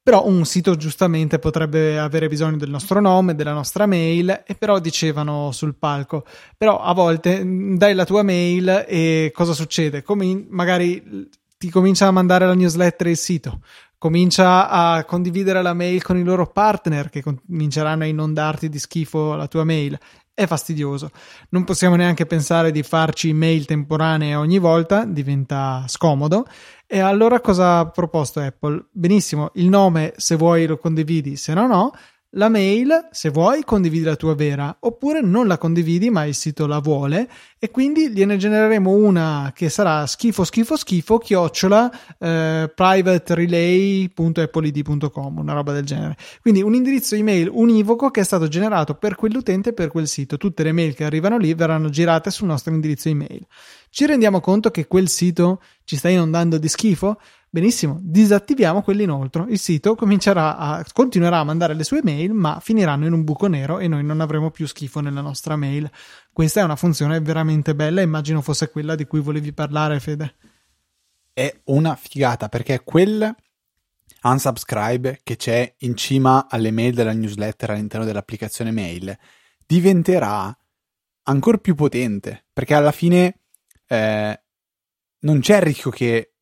Però 0.09 0.25
un 0.27 0.47
sito 0.47 0.75
giustamente 0.75 1.39
potrebbe 1.39 1.99
avere 1.99 2.29
bisogno 2.29 2.57
del 2.57 2.71
nostro 2.71 2.99
nome, 2.99 3.35
della 3.35 3.53
nostra 3.53 3.85
mail, 3.85 4.43
e 4.47 4.55
però 4.55 4.79
dicevano 4.79 5.53
sul 5.53 5.75
palco, 5.75 6.25
però 6.57 6.81
a 6.81 6.95
volte 6.95 7.45
mh, 7.45 7.77
dai 7.77 7.93
la 7.93 8.07
tua 8.07 8.23
mail 8.23 8.87
e 8.89 9.31
cosa 9.35 9.53
succede? 9.53 10.03
Come 10.03 10.47
magari 10.49 11.29
ti 11.59 11.69
comincia 11.69 12.07
a 12.07 12.11
mandare 12.11 12.47
la 12.47 12.55
newsletter 12.55 13.07
il 13.09 13.19
sito, 13.19 13.61
comincia 13.99 14.71
a 14.71 15.05
condividere 15.05 15.61
la 15.61 15.75
mail 15.75 16.03
con 16.03 16.17
i 16.17 16.25
loro 16.25 16.47
partner 16.47 17.11
che 17.11 17.23
cominceranno 17.23 18.05
a 18.05 18.07
inondarti 18.07 18.71
di 18.71 18.79
schifo 18.79 19.35
la 19.35 19.47
tua 19.47 19.65
mail. 19.65 19.99
È 20.33 20.47
fastidioso. 20.47 21.11
Non 21.49 21.65
possiamo 21.65 21.97
neanche 21.97 22.25
pensare 22.25 22.71
di 22.71 22.85
farci 22.85 23.33
mail 23.33 23.65
temporanee 23.67 24.37
ogni 24.37 24.59
volta, 24.59 25.05
diventa 25.05 25.85
scomodo. 25.89 26.47
E 26.91 27.01
allora 27.01 27.41
cosa 27.41 27.81
ha 27.81 27.91
proposto 27.91 28.41
Apple? 28.41 28.87
Benissimo, 28.91 29.51
il 29.57 29.69
nome 29.69 30.15
se 30.17 30.37
vuoi 30.37 30.65
lo 30.65 30.79
condividi, 30.79 31.37
se 31.37 31.53
no 31.53 31.67
no. 31.67 31.93
La 32.33 32.51
mail, 32.51 33.09
se 33.11 33.31
vuoi, 33.31 33.65
condividi 33.65 34.05
la 34.05 34.15
tua 34.15 34.35
vera, 34.35 34.77
oppure 34.81 35.23
non 35.23 35.47
la 35.47 35.57
condividi, 35.57 36.11
ma 36.11 36.27
il 36.27 36.35
sito 36.35 36.67
la 36.67 36.79
vuole, 36.79 37.27
e 37.59 37.71
quindi 37.71 38.11
gliene 38.11 38.37
genereremo 38.37 38.91
una 38.91 39.51
che 39.55 39.71
sarà 39.71 40.07
schifo, 40.07 40.45
schifo, 40.45 40.77
schifo, 40.77 41.17
chiocciola 41.17 41.91
eh, 42.19 42.71
privaterelay.appled.com, 42.75 45.39
una 45.39 45.55
roba 45.55 45.73
del 45.73 45.87
genere. 45.87 46.19
Quindi 46.43 46.61
un 46.61 46.75
indirizzo 46.75 47.15
email 47.15 47.49
univoco 47.51 48.11
che 48.11 48.21
è 48.21 48.25
stato 48.25 48.47
generato 48.47 48.93
per 48.93 49.15
quell'utente 49.15 49.71
e 49.71 49.73
per 49.73 49.89
quel 49.89 50.07
sito. 50.07 50.37
Tutte 50.37 50.63
le 50.63 50.73
mail 50.73 50.95
che 50.95 51.05
arrivano 51.05 51.39
lì 51.39 51.55
verranno 51.55 51.89
girate 51.89 52.31
sul 52.31 52.47
nostro 52.47 52.75
indirizzo 52.75 53.09
email. 53.09 53.47
Ci 53.89 54.05
rendiamo 54.05 54.41
conto 54.41 54.71
che 54.71 54.87
quel 54.87 55.09
sito 55.09 55.63
ci 55.85 55.97
sta 55.97 56.11
inondando 56.11 56.59
di 56.59 56.69
schifo? 56.69 57.19
Benissimo, 57.51 57.99
disattiviamo 58.03 58.83
quell'inoltro. 58.83 59.47
Il 59.49 59.59
sito 59.59 59.97
a, 59.97 60.85
continuerà 60.93 61.39
a 61.39 61.45
mandare 61.45 61.73
le 61.73 61.83
sue 61.83 62.01
mail, 62.03 62.33
ma 62.33 62.61
finiranno 62.61 63.07
in 63.07 63.15
un 63.15 63.25
buco 63.25 63.47
nero 63.47 63.79
e 63.79 63.89
noi 63.89 64.05
non 64.05 64.21
avremo 64.21 64.51
più 64.51 64.67
schifo 64.67 65.01
nella 65.01 65.23
nostra 65.23 65.57
mail. 65.57 65.91
Questa 66.31 66.61
è 66.61 66.65
una 66.65 66.77
funzione 66.77 67.21
veramente 67.21 67.75
bella, 67.75 68.03
immagino 68.03 68.43
fosse 68.43 68.71
quella 68.71 68.95
di 68.95 69.07
cui 69.07 69.21
volevi 69.21 69.55
parlare, 69.55 69.99
Fede. 69.99 70.35
È 71.33 71.61
una 71.65 71.97
figata 71.97 72.49
perché 72.51 72.83
quel 72.85 73.35
unsubscribe 74.21 75.21
che 75.23 75.37
c'è 75.37 75.75
in 75.79 75.97
cima 75.97 76.49
alle 76.51 76.71
mail 76.71 76.93
della 76.93 77.13
newsletter 77.13 77.71
all'interno 77.71 78.05
dell'applicazione 78.05 78.73
mail 78.73 79.17
diventerà 79.65 80.57
ancora 81.23 81.59
più 81.59 81.77
potente 81.77 82.47
perché 82.53 82.75
alla 82.75 82.91
fine 82.91 83.43
eh, 83.87 84.43
non 85.21 85.41
c'è 85.41 85.57
il 85.57 85.63
rischio 85.63 85.91
che 85.91 86.33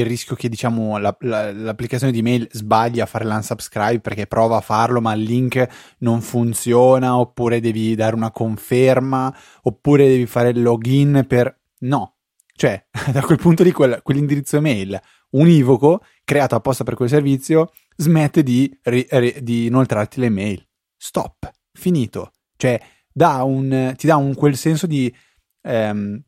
il 0.00 0.06
rischio 0.06 0.36
che 0.36 0.48
diciamo 0.48 0.98
la, 0.98 1.16
la, 1.20 1.52
l'applicazione 1.52 2.12
di 2.12 2.22
mail 2.22 2.48
sbagli 2.50 3.00
a 3.00 3.06
fare 3.06 3.24
l'unsubscribe 3.24 4.00
perché 4.00 4.26
prova 4.26 4.56
a 4.56 4.60
farlo 4.60 5.00
ma 5.00 5.12
il 5.14 5.22
link 5.22 5.94
non 5.98 6.20
funziona 6.20 7.18
oppure 7.18 7.60
devi 7.60 7.94
dare 7.94 8.14
una 8.14 8.30
conferma 8.30 9.34
oppure 9.62 10.08
devi 10.08 10.26
fare 10.26 10.50
il 10.50 10.62
login 10.62 11.24
per 11.26 11.58
no. 11.80 12.16
Cioè 12.54 12.86
da 13.12 13.22
quel 13.22 13.38
punto 13.38 13.62
di 13.62 13.72
quel, 13.72 14.00
quell'indirizzo 14.02 14.56
email 14.56 15.00
univoco 15.30 16.02
creato 16.24 16.54
apposta 16.54 16.84
per 16.84 16.94
quel 16.94 17.08
servizio 17.08 17.70
smette 17.96 18.42
di, 18.42 18.78
ri, 18.82 19.06
ri, 19.08 19.36
di 19.42 19.66
inoltrarti 19.66 20.20
le 20.20 20.30
mail. 20.30 20.66
Stop. 20.96 21.50
Finito. 21.72 22.32
Cioè 22.56 22.80
dà 23.12 23.42
un, 23.44 23.94
ti 23.96 24.06
dà 24.06 24.16
un 24.16 24.34
quel 24.34 24.56
senso 24.56 24.86
di 24.86 25.14
ehm, 25.62 26.22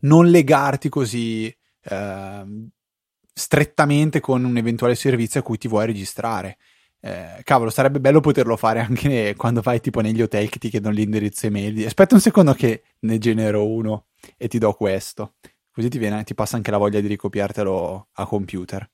non 0.00 0.26
legarti 0.26 0.88
così 0.88 1.54
ehm, 1.84 2.68
strettamente 3.32 4.20
con 4.20 4.44
un 4.44 4.56
eventuale 4.56 4.94
servizio 4.94 5.40
a 5.40 5.42
cui 5.42 5.58
ti 5.58 5.68
vuoi 5.68 5.86
registrare. 5.86 6.58
Eh, 7.00 7.40
cavolo, 7.42 7.70
sarebbe 7.70 7.98
bello 7.98 8.20
poterlo 8.20 8.56
fare 8.56 8.80
anche 8.80 9.34
quando 9.36 9.60
vai 9.60 9.80
tipo 9.80 10.00
negli 10.00 10.22
hotel 10.22 10.48
che 10.48 10.58
ti 10.58 10.68
chiedono 10.68 10.94
l'indirizzo 10.94 11.46
email. 11.46 11.84
Aspetta 11.86 12.14
un 12.14 12.20
secondo 12.20 12.52
che 12.52 12.82
ne 13.00 13.18
genero 13.18 13.66
uno 13.66 14.06
e 14.36 14.48
ti 14.48 14.58
do 14.58 14.72
questo. 14.74 15.34
Così 15.72 15.88
ti, 15.88 15.98
viene, 15.98 16.22
ti 16.22 16.34
passa 16.34 16.56
anche 16.56 16.70
la 16.70 16.76
voglia 16.76 17.00
di 17.00 17.08
ricopiartelo 17.08 18.08
a 18.12 18.26
computer. 18.26 18.88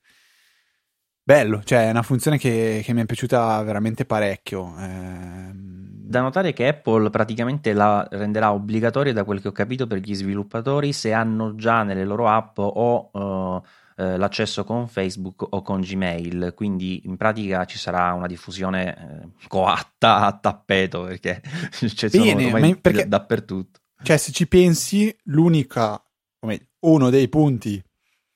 Bello, 1.22 1.62
cioè 1.62 1.88
è 1.88 1.90
una 1.90 2.03
funzione 2.03 2.38
che, 2.38 2.81
che 2.83 2.92
mi 2.94 3.03
è 3.03 3.05
piaciuta 3.05 3.62
veramente 3.62 4.07
parecchio. 4.07 4.74
Eh, 4.79 5.51
da 6.09 6.22
notare 6.22 6.55
che 6.55 6.68
Apple 6.68 7.11
praticamente 7.11 7.74
la 7.74 8.07
renderà 8.11 8.55
obbligatoria, 8.55 9.12
da 9.12 9.24
quel 9.24 9.42
che 9.42 9.48
ho 9.48 9.53
capito, 9.53 9.87
per 9.87 9.98
gli 9.98 10.14
sviluppatori 10.14 10.94
se 10.94 11.12
hanno 11.12 11.55
già 11.55 11.83
nelle 11.83 12.07
loro 12.07 12.29
app 12.29 12.57
o 12.57 13.11
uh, 13.12 13.62
eh, 13.98 14.16
l'accesso 14.16 14.62
con 14.62 14.87
Facebook 14.87 15.44
o 15.50 15.61
con 15.62 15.80
Gmail. 15.80 16.52
Quindi 16.54 17.02
in 17.06 17.16
pratica 17.16 17.64
ci 17.64 17.78
sarà 17.78 18.12
una 18.12 18.28
diffusione 18.28 18.96
eh, 18.96 19.46
coatta 19.48 20.20
a 20.20 20.38
tappeto 20.38 21.02
perché 21.02 21.42
c'è 21.74 22.08
Bene, 22.08 22.76
perché, 22.76 23.08
dappertutto. 23.08 23.80
Cioè, 24.00 24.16
se 24.16 24.30
ci 24.30 24.46
pensi, 24.46 25.14
l'unica, 25.24 26.00
uno 26.80 27.11
dei 27.11 27.28
punti 27.28 27.82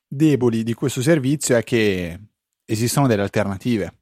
deboli 0.04 0.64
di 0.64 0.74
questo 0.74 1.00
servizio 1.00 1.56
è 1.56 1.62
che 1.62 2.18
esistono 2.64 3.06
delle 3.06 3.22
alternative. 3.22 4.01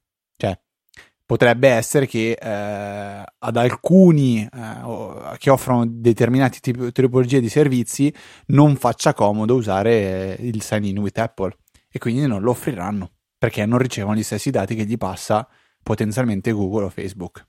Potrebbe 1.30 1.68
essere 1.68 2.08
che 2.08 2.32
eh, 2.32 3.24
ad 3.38 3.56
alcuni 3.56 4.42
eh, 4.42 5.36
che 5.38 5.50
offrono 5.50 5.86
determinate 5.86 6.58
tip- 6.58 6.90
tipologie 6.90 7.40
di 7.40 7.48
servizi 7.48 8.12
non 8.46 8.74
faccia 8.74 9.14
comodo 9.14 9.54
usare 9.54 10.36
eh, 10.36 10.48
il 10.48 10.60
sign 10.60 10.86
in 10.86 10.98
with 10.98 11.16
Apple 11.18 11.56
e 11.88 12.00
quindi 12.00 12.26
non 12.26 12.42
lo 12.42 12.50
offriranno 12.50 13.12
perché 13.38 13.64
non 13.64 13.78
ricevono 13.78 14.16
gli 14.16 14.24
stessi 14.24 14.50
dati 14.50 14.74
che 14.74 14.84
gli 14.84 14.96
passa 14.96 15.48
potenzialmente 15.80 16.50
Google 16.50 16.86
o 16.86 16.88
Facebook. 16.88 17.46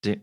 Sì. 0.00 0.20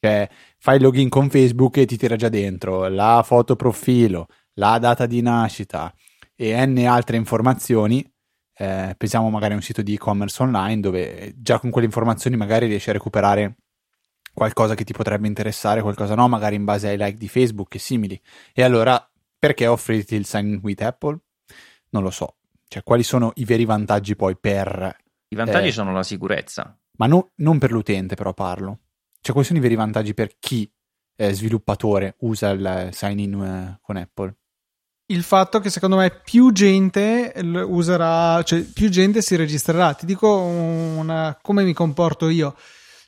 Cioè, 0.00 0.28
fai 0.58 0.76
il 0.78 0.82
login 0.82 1.08
con 1.08 1.30
Facebook 1.30 1.76
e 1.76 1.86
ti 1.86 1.96
tira 1.96 2.16
già 2.16 2.28
dentro 2.28 2.88
la 2.88 3.22
foto 3.24 3.54
profilo, 3.54 4.26
la 4.54 4.78
data 4.80 5.06
di 5.06 5.22
nascita 5.22 5.94
e 6.34 6.66
n 6.66 6.84
altre 6.84 7.16
informazioni 7.16 8.04
eh, 8.58 8.94
pensiamo 8.96 9.28
magari 9.28 9.52
a 9.52 9.56
un 9.56 9.62
sito 9.62 9.82
di 9.82 9.94
e-commerce 9.94 10.42
online 10.42 10.80
dove 10.80 11.34
già 11.36 11.58
con 11.58 11.70
quelle 11.70 11.86
informazioni 11.86 12.36
magari 12.36 12.66
riesci 12.66 12.88
a 12.88 12.94
recuperare 12.94 13.56
qualcosa 14.32 14.74
che 14.74 14.84
ti 14.84 14.92
potrebbe 14.92 15.26
interessare, 15.26 15.82
qualcosa 15.82 16.14
no, 16.14 16.28
magari 16.28 16.56
in 16.56 16.64
base 16.64 16.88
ai 16.88 16.96
like 16.96 17.16
di 17.16 17.28
Facebook 17.28 17.74
e 17.74 17.78
simili. 17.78 18.20
E 18.52 18.62
allora 18.62 19.10
perché 19.38 19.66
offrirti 19.66 20.14
il 20.14 20.26
sign 20.26 20.54
in 20.54 20.60
with 20.62 20.80
Apple? 20.82 21.18
Non 21.90 22.02
lo 22.02 22.10
so. 22.10 22.36
Cioè, 22.68 22.82
quali 22.82 23.02
sono 23.02 23.32
i 23.36 23.44
veri 23.44 23.64
vantaggi 23.64 24.16
poi 24.16 24.36
per... 24.36 24.96
I 25.28 25.36
vantaggi 25.36 25.68
eh, 25.68 25.72
sono 25.72 25.92
la 25.92 26.02
sicurezza. 26.02 26.78
Ma 26.98 27.06
no, 27.06 27.32
non 27.36 27.58
per 27.58 27.72
l'utente 27.72 28.14
però 28.14 28.34
parlo. 28.34 28.80
Cioè, 29.20 29.32
quali 29.32 29.46
sono 29.46 29.58
i 29.58 29.62
veri 29.62 29.74
vantaggi 29.74 30.14
per 30.14 30.36
chi 30.38 30.70
è 31.14 31.32
sviluppatore 31.32 32.16
usa 32.20 32.50
il 32.50 32.88
sign 32.92 33.18
in 33.18 33.34
uh, 33.34 33.78
con 33.80 33.96
Apple? 33.96 34.34
Il 35.06 35.22
fatto 35.22 35.60
che 35.60 35.70
secondo 35.70 35.96
me 35.96 36.10
più 36.10 36.50
gente 36.52 37.32
userà, 37.66 38.42
cioè 38.42 38.60
più 38.62 38.88
gente 38.88 39.22
si 39.22 39.36
registrerà. 39.36 39.94
Ti 39.94 40.06
dico 40.06 40.40
una, 40.40 41.38
come 41.40 41.62
mi 41.62 41.72
comporto 41.72 42.28
io. 42.28 42.56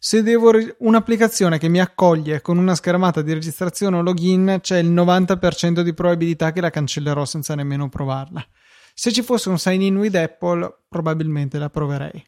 Se 0.00 0.22
devo 0.22 0.52
re- 0.52 0.76
un'applicazione 0.78 1.58
che 1.58 1.68
mi 1.68 1.80
accoglie 1.80 2.40
con 2.40 2.56
una 2.56 2.76
schermata 2.76 3.20
di 3.20 3.32
registrazione 3.32 3.96
o 3.96 4.02
login, 4.02 4.58
c'è 4.61 4.78
il 4.78 4.92
90% 4.92 5.80
di 5.80 5.92
probabilità 5.92 6.52
che 6.52 6.61
la 6.61 6.70
cancellerò 6.70 7.24
senza 7.24 7.56
nemmeno 7.56 7.88
provarla. 7.88 8.46
Se 8.94 9.11
ci 9.12 9.22
fosse 9.22 9.48
un 9.48 9.58
sign 9.58 9.82
in 9.82 9.96
with 9.96 10.14
Apple, 10.14 10.82
probabilmente 10.88 11.58
la 11.58 11.68
proverei. 11.68 12.24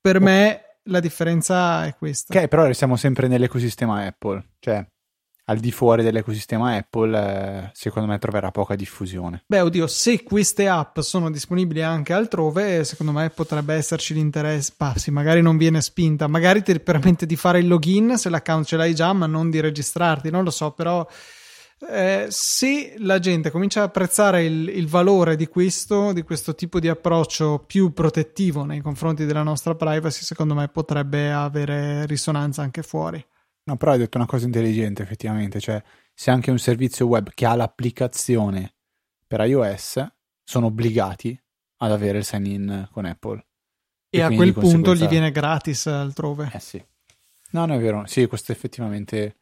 Per 0.00 0.20
me 0.20 0.78
la 0.84 0.98
differenza 0.98 1.86
è 1.86 1.94
questa. 1.94 2.36
Ok, 2.36 2.48
però 2.48 2.64
restiamo 2.66 2.96
sempre 2.96 3.28
nell'ecosistema 3.28 4.04
Apple. 4.04 4.54
Cioè, 4.58 4.84
al 5.46 5.58
di 5.58 5.72
fuori 5.72 6.02
dell'ecosistema 6.02 6.76
Apple, 6.76 7.18
eh, 7.18 7.70
secondo 7.72 8.08
me 8.08 8.18
troverà 8.18 8.50
poca 8.50 8.76
diffusione. 8.76 9.42
Beh, 9.46 9.60
oddio, 9.60 9.86
se 9.86 10.22
queste 10.22 10.68
app 10.68 11.00
sono 11.00 11.30
disponibili 11.30 11.82
anche 11.82 12.12
altrove, 12.12 12.84
secondo 12.84 13.12
me 13.12 13.30
potrebbe 13.30 13.74
esserci 13.74 14.14
l'interesse. 14.14 14.74
Bah, 14.76 14.94
sì, 14.96 15.10
magari 15.10 15.42
non 15.42 15.56
viene 15.56 15.80
spinta, 15.80 16.26
magari 16.28 16.62
ti 16.62 16.78
permette 16.78 17.26
di 17.26 17.36
fare 17.36 17.58
il 17.58 17.66
login 17.66 18.16
se 18.16 18.28
l'account 18.28 18.66
ce 18.66 18.76
l'hai 18.76 18.94
già, 18.94 19.12
ma 19.12 19.26
non 19.26 19.50
di 19.50 19.60
registrarti, 19.60 20.30
non 20.30 20.44
lo 20.44 20.50
so, 20.50 20.70
però. 20.72 21.06
Eh, 21.90 22.26
se 22.28 22.94
la 22.98 23.18
gente 23.18 23.50
comincia 23.50 23.80
a 23.80 23.84
apprezzare 23.86 24.44
il, 24.44 24.68
il, 24.68 24.86
valore 24.86 25.34
di 25.34 25.48
questo, 25.48 26.12
di 26.12 26.22
questo 26.22 26.54
tipo 26.54 26.78
di 26.78 26.86
approccio 26.86 27.64
più 27.66 27.92
protettivo 27.92 28.62
nei 28.62 28.80
confronti 28.80 29.24
della 29.24 29.42
nostra 29.42 29.74
privacy, 29.74 30.22
secondo 30.22 30.54
me 30.54 30.68
potrebbe 30.68 31.32
avere 31.32 32.06
risonanza 32.06 32.62
anche 32.62 32.84
fuori. 32.84 33.26
No, 33.64 33.76
però 33.76 33.92
hai 33.92 33.98
detto 33.98 34.16
una 34.16 34.26
cosa 34.26 34.46
intelligente 34.46 35.02
effettivamente, 35.02 35.60
cioè 35.60 35.82
se 36.14 36.30
anche 36.30 36.50
un 36.50 36.58
servizio 36.58 37.06
web 37.06 37.30
che 37.32 37.46
ha 37.46 37.54
l'applicazione 37.54 38.74
per 39.26 39.40
iOS 39.40 40.04
sono 40.42 40.66
obbligati 40.66 41.40
ad 41.78 41.92
avere 41.92 42.18
il 42.18 42.24
sign-in 42.24 42.88
con 42.90 43.04
Apple. 43.04 43.46
E, 44.10 44.18
e 44.18 44.22
a 44.22 44.30
quel 44.30 44.52
punto 44.52 44.94
gli 44.94 45.06
viene 45.06 45.30
gratis 45.30 45.86
altrove. 45.86 46.50
Eh 46.52 46.60
sì. 46.60 46.84
No, 47.50 47.66
no, 47.66 47.74
è 47.74 47.78
vero. 47.78 48.04
Sì, 48.06 48.26
questo 48.26 48.52
effettivamente 48.52 49.36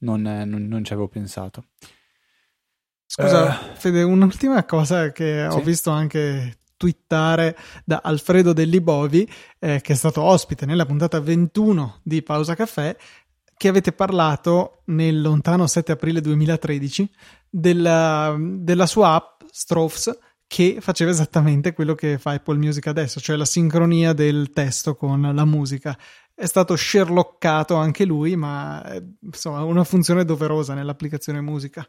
non, 0.00 0.22
non, 0.22 0.66
non 0.66 0.84
ci 0.84 0.92
avevo 0.92 1.08
pensato. 1.08 1.66
Scusa, 3.06 3.48
uh, 3.48 3.74
Fede, 3.74 4.02
un'ultima 4.02 4.64
cosa 4.64 5.12
che 5.12 5.46
sì? 5.48 5.56
ho 5.56 5.60
visto 5.60 5.90
anche 5.90 6.58
twittare 6.76 7.56
da 7.84 8.00
Alfredo 8.02 8.52
Dellibovi, 8.52 9.28
eh, 9.58 9.80
che 9.80 9.92
è 9.92 9.96
stato 9.96 10.22
ospite 10.22 10.66
nella 10.66 10.86
puntata 10.86 11.20
21 11.20 12.00
di 12.02 12.22
Pausa 12.22 12.54
Caffè, 12.54 12.96
che 13.58 13.68
avete 13.68 13.92
parlato 13.92 14.82
nel 14.86 15.20
lontano 15.20 15.66
7 15.66 15.92
aprile 15.92 16.22
2013 16.22 17.10
della, 17.50 18.34
della 18.38 18.86
sua 18.86 19.14
app 19.14 19.42
Strophs 19.50 20.16
che 20.46 20.78
faceva 20.80 21.10
esattamente 21.10 21.74
quello 21.74 21.94
che 21.94 22.16
fa 22.16 22.30
Apple 22.30 22.56
Music 22.56 22.86
adesso, 22.86 23.20
cioè 23.20 23.36
la 23.36 23.44
sincronia 23.44 24.14
del 24.14 24.50
testo 24.52 24.94
con 24.96 25.20
la 25.34 25.44
musica. 25.44 25.96
È 26.34 26.46
stato 26.46 26.74
sherlockato 26.74 27.74
anche 27.74 28.06
lui, 28.06 28.34
ma 28.34 28.82
insomma 29.20 29.62
una 29.64 29.84
funzione 29.84 30.24
doverosa 30.24 30.72
nell'applicazione 30.72 31.42
musica. 31.42 31.86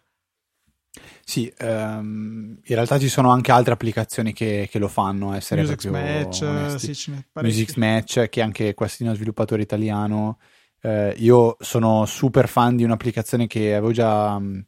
Sì, 1.23 1.53
um, 1.61 2.59
in 2.61 2.75
realtà 2.75 2.99
ci 2.99 3.07
sono 3.07 3.29
anche 3.29 3.51
altre 3.51 3.73
applicazioni 3.73 4.33
che, 4.33 4.67
che 4.69 4.79
lo 4.79 4.87
fanno 4.87 5.33
essere 5.33 5.61
Music 5.61 5.85
Match, 5.85 6.79
sì, 6.79 7.13
Music 7.33 7.77
Match, 7.77 8.27
che 8.27 8.41
anche 8.41 8.73
quest'ino 8.73 9.13
sviluppatore 9.13 9.61
italiano 9.61 10.39
eh, 10.81 11.13
io 11.17 11.57
sono 11.59 12.05
super 12.05 12.47
fan 12.47 12.75
di 12.75 12.83
un'applicazione 12.83 13.47
che 13.47 13.75
avevo 13.75 13.91
già 13.91 14.39
mm, 14.39 14.59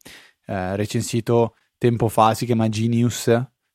eh, 0.48 0.76
recensito 0.76 1.56
tempo 1.78 2.08
fa, 2.10 2.34
si 2.34 2.46
chiama 2.46 2.70
Genius 2.70 3.32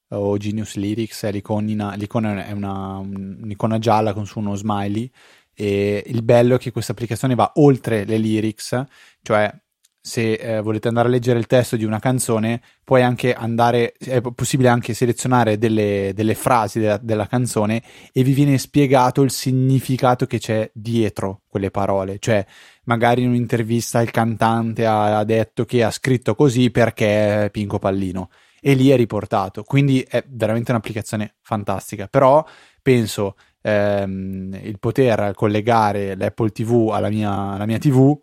o 0.09 0.37
Genius 0.37 0.76
Lyrics, 0.76 1.24
è 1.24 1.32
l'icona, 1.32 1.95
l'icona 1.95 2.47
è 2.47 2.53
una, 2.53 2.99
un'icona 2.99 3.78
gialla 3.78 4.12
con 4.12 4.26
su 4.26 4.39
uno 4.39 4.55
smiley 4.55 5.11
e 5.53 6.05
il 6.07 6.22
bello 6.22 6.57
è 6.57 6.59
che 6.59 6.70
questa 6.70 6.93
applicazione 6.93 7.34
va 7.34 7.51
oltre 7.57 8.05
le 8.05 8.18
lyrics, 8.18 8.84
cioè 9.22 9.53
se 10.07 10.34
eh, 10.34 10.61
volete 10.61 10.86
andare 10.86 11.09
a 11.09 11.11
leggere 11.11 11.40
il 11.40 11.48
testo 11.48 11.74
di 11.74 11.84
una 11.84 11.98
canzone, 11.98 12.61
puoi 12.84 13.02
anche 13.02 13.34
andare, 13.34 13.94
è 13.98 14.20
possibile 14.20 14.68
anche 14.68 14.94
selezionare 14.94 15.59
delle, 15.59 16.12
delle 16.14 16.36
frasi 16.36 16.78
della, 16.78 16.96
della, 16.98 17.26
canzone 17.26 17.82
e 18.12 18.22
vi 18.22 18.32
viene 18.32 18.57
spiegato 18.57 19.22
il 19.22 19.32
significato 19.32 20.26
che 20.26 20.38
c'è 20.38 20.70
dietro 20.72 21.40
quelle 21.48 21.72
parole. 21.72 22.18
Cioè, 22.20 22.46
magari 22.84 23.22
in 23.22 23.30
un'intervista 23.30 24.00
il 24.00 24.12
cantante 24.12 24.86
ha, 24.86 25.18
ha 25.18 25.24
detto 25.24 25.64
che 25.64 25.82
ha 25.82 25.90
scritto 25.90 26.36
così 26.36 26.70
perché 26.70 27.46
è 27.46 27.50
Pinco 27.50 27.80
Pallino 27.80 28.30
e 28.61 28.74
lì 28.74 28.90
è 28.90 28.96
riportato. 28.96 29.64
Quindi 29.64 30.07
è 30.09 30.24
veramente 30.28 30.70
un'applicazione 30.70 31.34
fantastica. 31.40 32.07
Però 32.07 32.46
penso 32.80 33.34
ehm, 33.61 34.57
il 34.62 34.78
poter 34.78 35.32
collegare 35.34 36.14
l'Apple 36.14 36.50
TV 36.50 36.90
alla 36.92 37.09
mia, 37.09 37.54
alla 37.54 37.66
mia 37.66 37.78
TV 37.78 38.16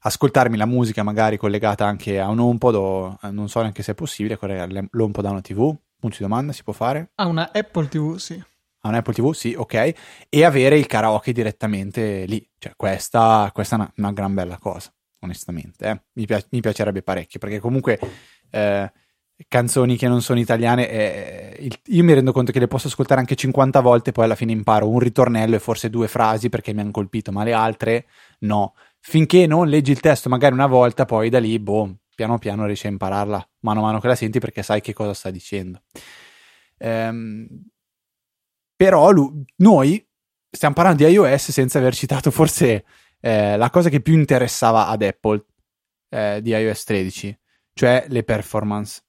ascoltarmi 0.00 0.56
la 0.56 0.66
musica 0.66 1.02
magari 1.02 1.36
collegata 1.36 1.86
anche 1.86 2.20
a 2.20 2.28
un 2.28 2.38
HomePod 2.38 2.74
o 2.74 3.18
eh, 3.22 3.30
non 3.30 3.48
so 3.48 3.60
neanche 3.60 3.82
se 3.82 3.92
è 3.92 3.94
possibile 3.94 4.36
collegare 4.36 4.88
l'HomePod 4.90 5.24
a 5.24 5.30
una 5.30 5.40
TV 5.40 5.76
Punto 6.00 6.18
di 6.18 6.22
domanda, 6.22 6.52
si 6.52 6.62
può 6.62 6.72
fare? 6.72 7.10
Ha 7.16 7.26
una 7.26 7.50
Apple 7.52 7.88
TV, 7.88 8.16
sì. 8.18 8.40
Ha 8.80 8.88
un 8.88 8.94
Apple 8.94 9.12
TV, 9.12 9.32
sì, 9.32 9.52
ok. 9.58 9.92
E 10.28 10.44
avere 10.44 10.78
il 10.78 10.86
karaoke 10.86 11.32
direttamente 11.32 12.24
lì. 12.26 12.48
Cioè, 12.56 12.74
questa, 12.76 13.50
questa 13.52 13.74
è 13.74 13.78
una, 13.80 13.92
una 13.96 14.12
gran 14.12 14.32
bella 14.32 14.58
cosa, 14.58 14.92
onestamente. 15.20 15.88
Eh. 15.88 16.00
Mi, 16.12 16.26
pi- 16.26 16.46
mi, 16.50 16.60
piacerebbe 16.60 17.02
parecchio, 17.02 17.40
perché 17.40 17.58
comunque... 17.58 17.98
Eh, 18.50 18.92
canzoni 19.46 19.96
che 19.96 20.08
non 20.08 20.20
sono 20.20 20.40
italiane, 20.40 20.90
eh, 20.90 21.56
il, 21.60 21.78
io 21.86 22.02
mi 22.02 22.12
rendo 22.12 22.32
conto 22.32 22.50
che 22.50 22.58
le 22.58 22.66
posso 22.66 22.88
ascoltare 22.88 23.20
anche 23.20 23.36
50 23.36 23.78
volte, 23.78 24.10
poi 24.10 24.24
alla 24.24 24.34
fine 24.34 24.50
imparo 24.50 24.88
un 24.88 24.98
ritornello 24.98 25.54
e 25.54 25.60
forse 25.60 25.90
due 25.90 26.08
frasi 26.08 26.48
perché 26.48 26.72
mi 26.72 26.80
hanno 26.80 26.90
colpito, 26.90 27.30
ma 27.30 27.44
le 27.44 27.52
altre 27.52 28.06
no. 28.40 28.74
Finché 29.08 29.46
non 29.46 29.68
leggi 29.68 29.90
il 29.90 30.00
testo 30.00 30.28
magari 30.28 30.52
una 30.52 30.66
volta, 30.66 31.06
poi 31.06 31.30
da 31.30 31.40
lì, 31.40 31.58
boh, 31.58 32.00
piano 32.14 32.36
piano 32.36 32.66
riesci 32.66 32.88
a 32.88 32.90
impararla 32.90 33.50
mano 33.60 33.80
a 33.80 33.82
mano 33.84 34.00
che 34.00 34.06
la 34.06 34.14
senti 34.14 34.38
perché 34.38 34.62
sai 34.62 34.82
che 34.82 34.92
cosa 34.92 35.14
sta 35.14 35.30
dicendo. 35.30 35.80
Ehm, 36.76 37.48
però 38.76 39.10
lui, 39.10 39.42
noi 39.56 40.06
stiamo 40.50 40.74
parlando 40.74 41.06
di 41.06 41.10
iOS 41.10 41.52
senza 41.52 41.78
aver 41.78 41.94
citato 41.94 42.30
forse 42.30 42.84
eh, 43.20 43.56
la 43.56 43.70
cosa 43.70 43.88
che 43.88 44.02
più 44.02 44.12
interessava 44.12 44.88
ad 44.88 45.00
Apple 45.00 45.42
eh, 46.10 46.40
di 46.42 46.50
iOS 46.50 46.84
13, 46.84 47.38
cioè 47.72 48.04
le 48.08 48.24
performance 48.24 49.04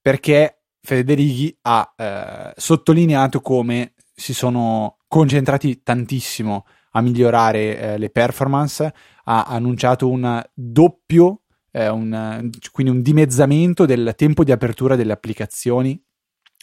perché 0.00 0.62
Federighi 0.80 1.54
ha 1.60 1.94
eh, 1.94 2.52
sottolineato 2.56 3.42
come 3.42 3.92
si 4.14 4.32
sono 4.32 4.96
concentrati 5.06 5.82
tantissimo 5.82 6.64
a 6.96 7.00
migliorare 7.02 7.78
eh, 7.78 7.98
le 7.98 8.10
performance, 8.10 8.92
ha 9.24 9.44
annunciato 9.44 10.08
un 10.08 10.42
doppio, 10.54 11.42
eh, 11.70 11.88
un, 11.88 12.50
quindi 12.72 12.92
un 12.92 13.02
dimezzamento 13.02 13.84
del 13.84 14.14
tempo 14.16 14.44
di 14.44 14.52
apertura 14.52 14.96
delle 14.96 15.12
applicazioni, 15.12 16.00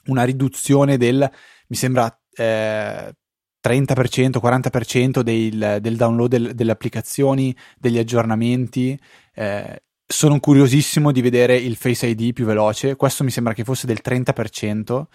una 0.05 0.23
riduzione 0.23 0.97
del, 0.97 1.29
mi 1.67 1.75
sembra, 1.75 2.09
30%, 2.35 2.35
eh, 2.41 3.61
40% 3.61 5.21
del, 5.21 5.77
del 5.79 5.95
download 5.95 6.29
del, 6.29 6.55
delle 6.55 6.71
applicazioni, 6.71 7.55
degli 7.77 7.99
aggiornamenti. 7.99 8.99
Eh, 9.35 9.83
sono 10.05 10.39
curiosissimo 10.39 11.11
di 11.11 11.21
vedere 11.21 11.55
il 11.55 11.75
Face 11.75 12.07
ID 12.07 12.33
più 12.33 12.45
veloce. 12.45 12.95
Questo 12.95 13.23
mi 13.23 13.29
sembra 13.29 13.53
che 13.53 13.63
fosse 13.63 13.85
del 13.85 14.01
30%. 14.03 15.05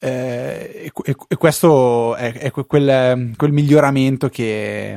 Eh, 0.00 0.92
e, 1.04 1.16
e, 1.28 1.36
questo 1.36 2.14
è, 2.14 2.32
è 2.32 2.50
quel, 2.52 3.34
quel, 3.36 3.52
miglioramento 3.52 4.28
che, 4.28 4.96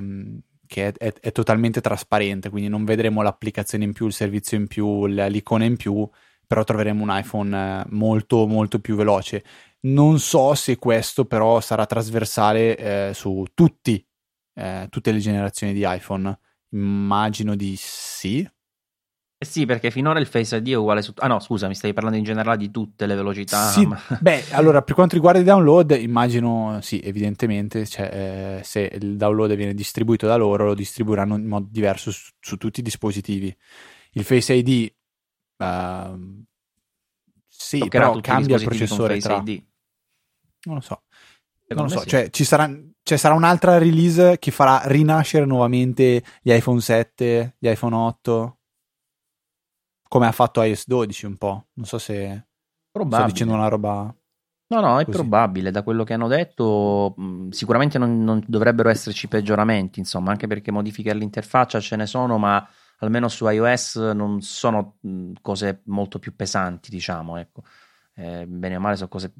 che 0.68 0.88
è, 0.88 0.94
è, 0.94 1.14
è, 1.20 1.32
totalmente 1.32 1.82
trasparente. 1.82 2.50
Quindi 2.50 2.70
non 2.70 2.86
vedremo 2.86 3.22
l'applicazione 3.22 3.84
in 3.84 3.94
più, 3.94 4.06
il 4.06 4.14
servizio 4.14 4.58
in 4.58 4.68
più, 4.68 5.08
l'icona 5.08 5.66
in 5.66 5.76
più, 5.76 6.08
però 6.46 6.64
troveremo 6.64 7.02
un 7.02 7.10
iPhone 7.12 7.86
molto, 7.90 8.46
molto 8.46 8.80
più 8.80 8.96
veloce. 8.96 9.44
Non 9.82 10.20
so 10.20 10.54
se 10.54 10.78
questo 10.78 11.26
però 11.26 11.60
sarà 11.62 11.86
trasversale 11.88 12.78
eh, 12.78 13.12
su 13.16 13.46
tutti, 13.56 14.06
eh, 14.54 14.88
tutte 14.90 15.12
le 15.12 15.20
generazioni 15.20 15.74
di 15.74 15.84
iPhone. 15.84 16.38
Immagino 16.74 17.56
di 17.56 17.76
sì, 17.78 18.48
eh 19.42 19.46
sì, 19.46 19.66
perché 19.66 19.90
finora 19.90 20.20
il 20.20 20.28
Face 20.28 20.58
ID 20.58 20.70
è 20.70 20.76
uguale 20.76 21.02
su... 21.02 21.14
Ah 21.16 21.26
no, 21.26 21.40
scusa, 21.40 21.68
mi 21.68 21.74
stai 21.74 21.94
parlando 21.94 22.20
in 22.20 22.24
generale 22.24 22.58
di 22.58 22.70
tutte 22.70 23.08
le 23.08 23.16
velocità. 23.16 23.70
Sì, 23.70 23.88
ma... 23.88 24.00
beh, 24.22 24.52
allora, 24.52 24.84
per 24.84 24.94
quanto 24.94 25.16
riguarda 25.16 25.40
i 25.40 25.44
download, 25.44 25.98
immagino, 26.00 26.78
sì, 26.84 27.00
evidentemente, 27.00 27.88
cioè, 27.88 28.60
eh, 28.60 28.64
se 28.64 28.82
il 28.94 29.18
download 29.18 29.56
viene 29.56 29.74
distribuito 29.74 30.28
da 30.28 30.36
loro, 30.36 30.66
lo 30.66 30.76
distribuiranno 30.76 31.38
in 31.38 31.48
modo 31.48 31.66
diverso 31.72 32.12
su, 32.12 32.30
su 32.40 32.58
tutti 32.58 32.82
i 32.82 32.84
dispositivi. 32.84 33.52
Il 34.12 34.24
Face 34.24 34.54
ID, 34.54 34.94
uh, 35.58 35.64
ehm, 35.64 36.44
sì, 37.48 37.80
Toccherà 37.80 38.10
però 38.10 38.22
cambia 38.22 38.58
il 38.58 38.64
processore 38.64 39.18
tra... 39.18 39.38
ID. 39.38 39.64
Non 40.66 40.76
lo 40.76 40.82
so. 40.82 41.02
non 41.70 41.86
lo 41.86 41.90
so, 41.90 42.02
sì. 42.02 42.10
cioè, 42.10 42.30
ci 42.30 42.44
sarà, 42.44 42.72
cioè, 43.02 43.18
sarà 43.18 43.34
un'altra 43.34 43.80
release 43.80 44.38
che 44.38 44.52
farà 44.52 44.84
rinascere 44.86 45.46
nuovamente 45.46 46.24
gli 46.44 46.52
iPhone 46.52 46.80
7, 46.80 47.56
gli 47.58 47.68
iPhone 47.68 47.96
8 47.96 48.58
come 50.12 50.28
ha 50.28 50.34
fatto 50.34 50.62
iOS 50.62 50.88
12 50.88 51.26
un 51.26 51.38
po'. 51.38 51.68
Non 51.76 51.86
so 51.86 51.98
se 51.98 52.48
probabile. 52.92 53.22
sto 53.22 53.32
dicendo 53.32 53.54
una 53.54 53.70
roba. 53.70 54.14
No, 54.68 54.80
no, 54.82 55.00
è 55.00 55.06
così. 55.06 55.18
probabile. 55.18 55.72
Da 55.72 55.84
quello 55.84 56.04
che 56.04 56.12
hanno 56.12 56.28
detto, 56.28 57.16
sicuramente 57.52 57.98
non, 57.98 58.22
non, 58.22 58.44
dovrebbero 58.46 58.90
esserci 58.90 59.30
peggioramenti, 59.30 60.00
insomma, 60.00 60.32
anche 60.32 60.48
perché 60.48 60.70
modifiche 60.70 61.12
all'interfaccia 61.12 61.80
ce 61.80 61.96
ne 61.96 62.06
sono, 62.08 62.38
ma 62.38 62.68
almeno 63.00 63.30
su 63.30 63.48
iOS 63.48 63.96
non 64.14 64.42
sono 64.42 64.98
cose 65.42 65.82
molto 65.86 66.20
più 66.20 66.36
pesanti, 66.36 66.90
diciamo, 66.90 67.38
ecco. 67.38 67.64
Eh, 68.14 68.46
bene 68.46 68.76
o 68.76 68.82
male 68.82 68.98
sono 68.98 69.08
cose 69.08 69.34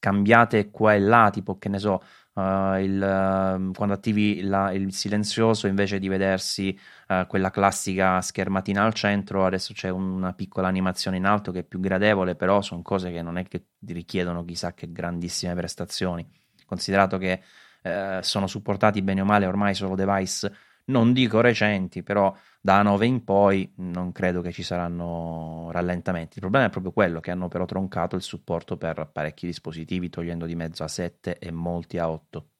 cambiate 0.00 0.68
qua 0.72 0.94
e 0.94 0.98
là, 0.98 1.30
tipo 1.30 1.58
che 1.58 1.68
ne 1.68 1.78
so, 1.78 2.02
uh, 2.38 2.78
il, 2.78 2.94
uh, 2.94 3.72
quando 3.72 3.94
attivi 3.94 4.42
la, 4.42 4.72
il 4.72 4.92
silenzioso 4.92 5.66
invece 5.66 5.98
di 5.98 6.08
vedersi 6.08 6.78
uh, 7.08 7.26
quella 7.26 7.50
classica 7.50 8.20
schermatina 8.20 8.84
al 8.84 8.94
centro, 8.94 9.44
adesso 9.44 9.72
c'è 9.72 9.88
una 9.88 10.32
piccola 10.32 10.68
animazione 10.68 11.16
in 11.16 11.24
alto 11.24 11.50
che 11.50 11.60
è 11.60 11.64
più 11.64 11.80
gradevole, 11.80 12.36
però 12.36 12.62
sono 12.62 12.82
cose 12.82 13.10
che 13.10 13.22
non 13.22 13.38
è 13.38 13.44
che 13.44 13.66
richiedono 13.86 14.44
chissà 14.44 14.72
che 14.72 14.90
grandissime 14.92 15.54
prestazioni, 15.54 16.26
considerato 16.64 17.18
che 17.18 17.42
eh, 17.82 18.20
sono 18.22 18.46
supportati 18.46 19.02
bene 19.02 19.20
o 19.20 19.24
male 19.24 19.46
ormai 19.46 19.74
solo 19.74 19.94
device 19.94 20.52
non 20.88 21.12
dico 21.12 21.40
recenti, 21.40 22.02
però 22.02 22.34
da 22.60 22.82
9 22.82 23.06
in 23.06 23.24
poi 23.24 23.72
non 23.76 24.12
credo 24.12 24.40
che 24.40 24.52
ci 24.52 24.62
saranno 24.62 25.68
rallentamenti. 25.70 26.34
Il 26.34 26.40
problema 26.40 26.66
è 26.66 26.70
proprio 26.70 26.92
quello 26.92 27.20
che 27.20 27.30
hanno 27.30 27.48
però 27.48 27.64
troncato 27.64 28.16
il 28.16 28.22
supporto 28.22 28.76
per 28.76 29.10
parecchi 29.12 29.46
dispositivi, 29.46 30.10
togliendo 30.10 30.46
di 30.46 30.54
mezzo 30.54 30.84
a 30.84 30.88
7 30.88 31.38
e 31.38 31.50
molti 31.50 31.98
a 31.98 32.10
8. 32.10 32.50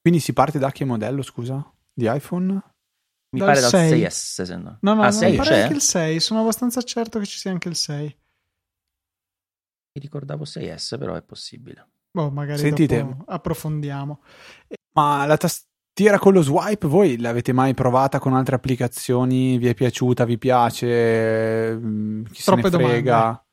Quindi 0.00 0.20
si 0.20 0.32
parte 0.32 0.58
da 0.58 0.70
che 0.70 0.84
modello, 0.84 1.22
scusa? 1.22 1.72
Di 1.92 2.10
iPhone? 2.12 2.52
Mi 3.30 3.38
dal 3.38 3.48
pare 3.48 3.60
dal 3.60 3.70
6. 3.70 4.02
6S, 4.02 4.08
se 4.44 4.56
no. 4.56 4.78
No, 4.80 4.94
no, 4.94 5.02
ah, 5.02 5.10
6 5.10 5.30
mi 5.30 5.36
pare 5.36 5.48
c'è? 5.48 5.60
anche 5.62 5.74
il 5.74 5.80
6, 5.80 6.20
sono 6.20 6.40
abbastanza 6.40 6.82
certo 6.82 7.18
che 7.18 7.26
ci 7.26 7.38
sia 7.38 7.50
anche 7.50 7.68
il 7.68 7.76
6. 7.76 8.04
Mi 9.94 10.00
ricordavo 10.00 10.44
6S, 10.44 10.98
però 10.98 11.14
è 11.14 11.22
possibile. 11.22 11.88
Boh, 12.10 12.30
magari 12.30 12.58
Sentite, 12.58 13.16
approfondiamo. 13.26 14.22
Ma 14.94 15.24
la 15.24 15.36
tastiera 15.38 15.71
Tira 15.94 16.18
con 16.18 16.32
lo 16.32 16.40
swipe, 16.40 16.86
voi 16.86 17.18
l'avete 17.18 17.52
mai 17.52 17.74
provata 17.74 18.18
con 18.18 18.32
altre 18.32 18.56
applicazioni? 18.56 19.58
Vi 19.58 19.68
è 19.68 19.74
piaciuta? 19.74 20.24
Vi 20.24 20.38
piace? 20.38 21.76
Mm, 21.76 22.24
chi 22.32 22.42
Troppe 22.42 22.70
se 22.70 22.76
ne 22.76 22.84
frega? 22.84 23.16
Domande. 23.16 23.44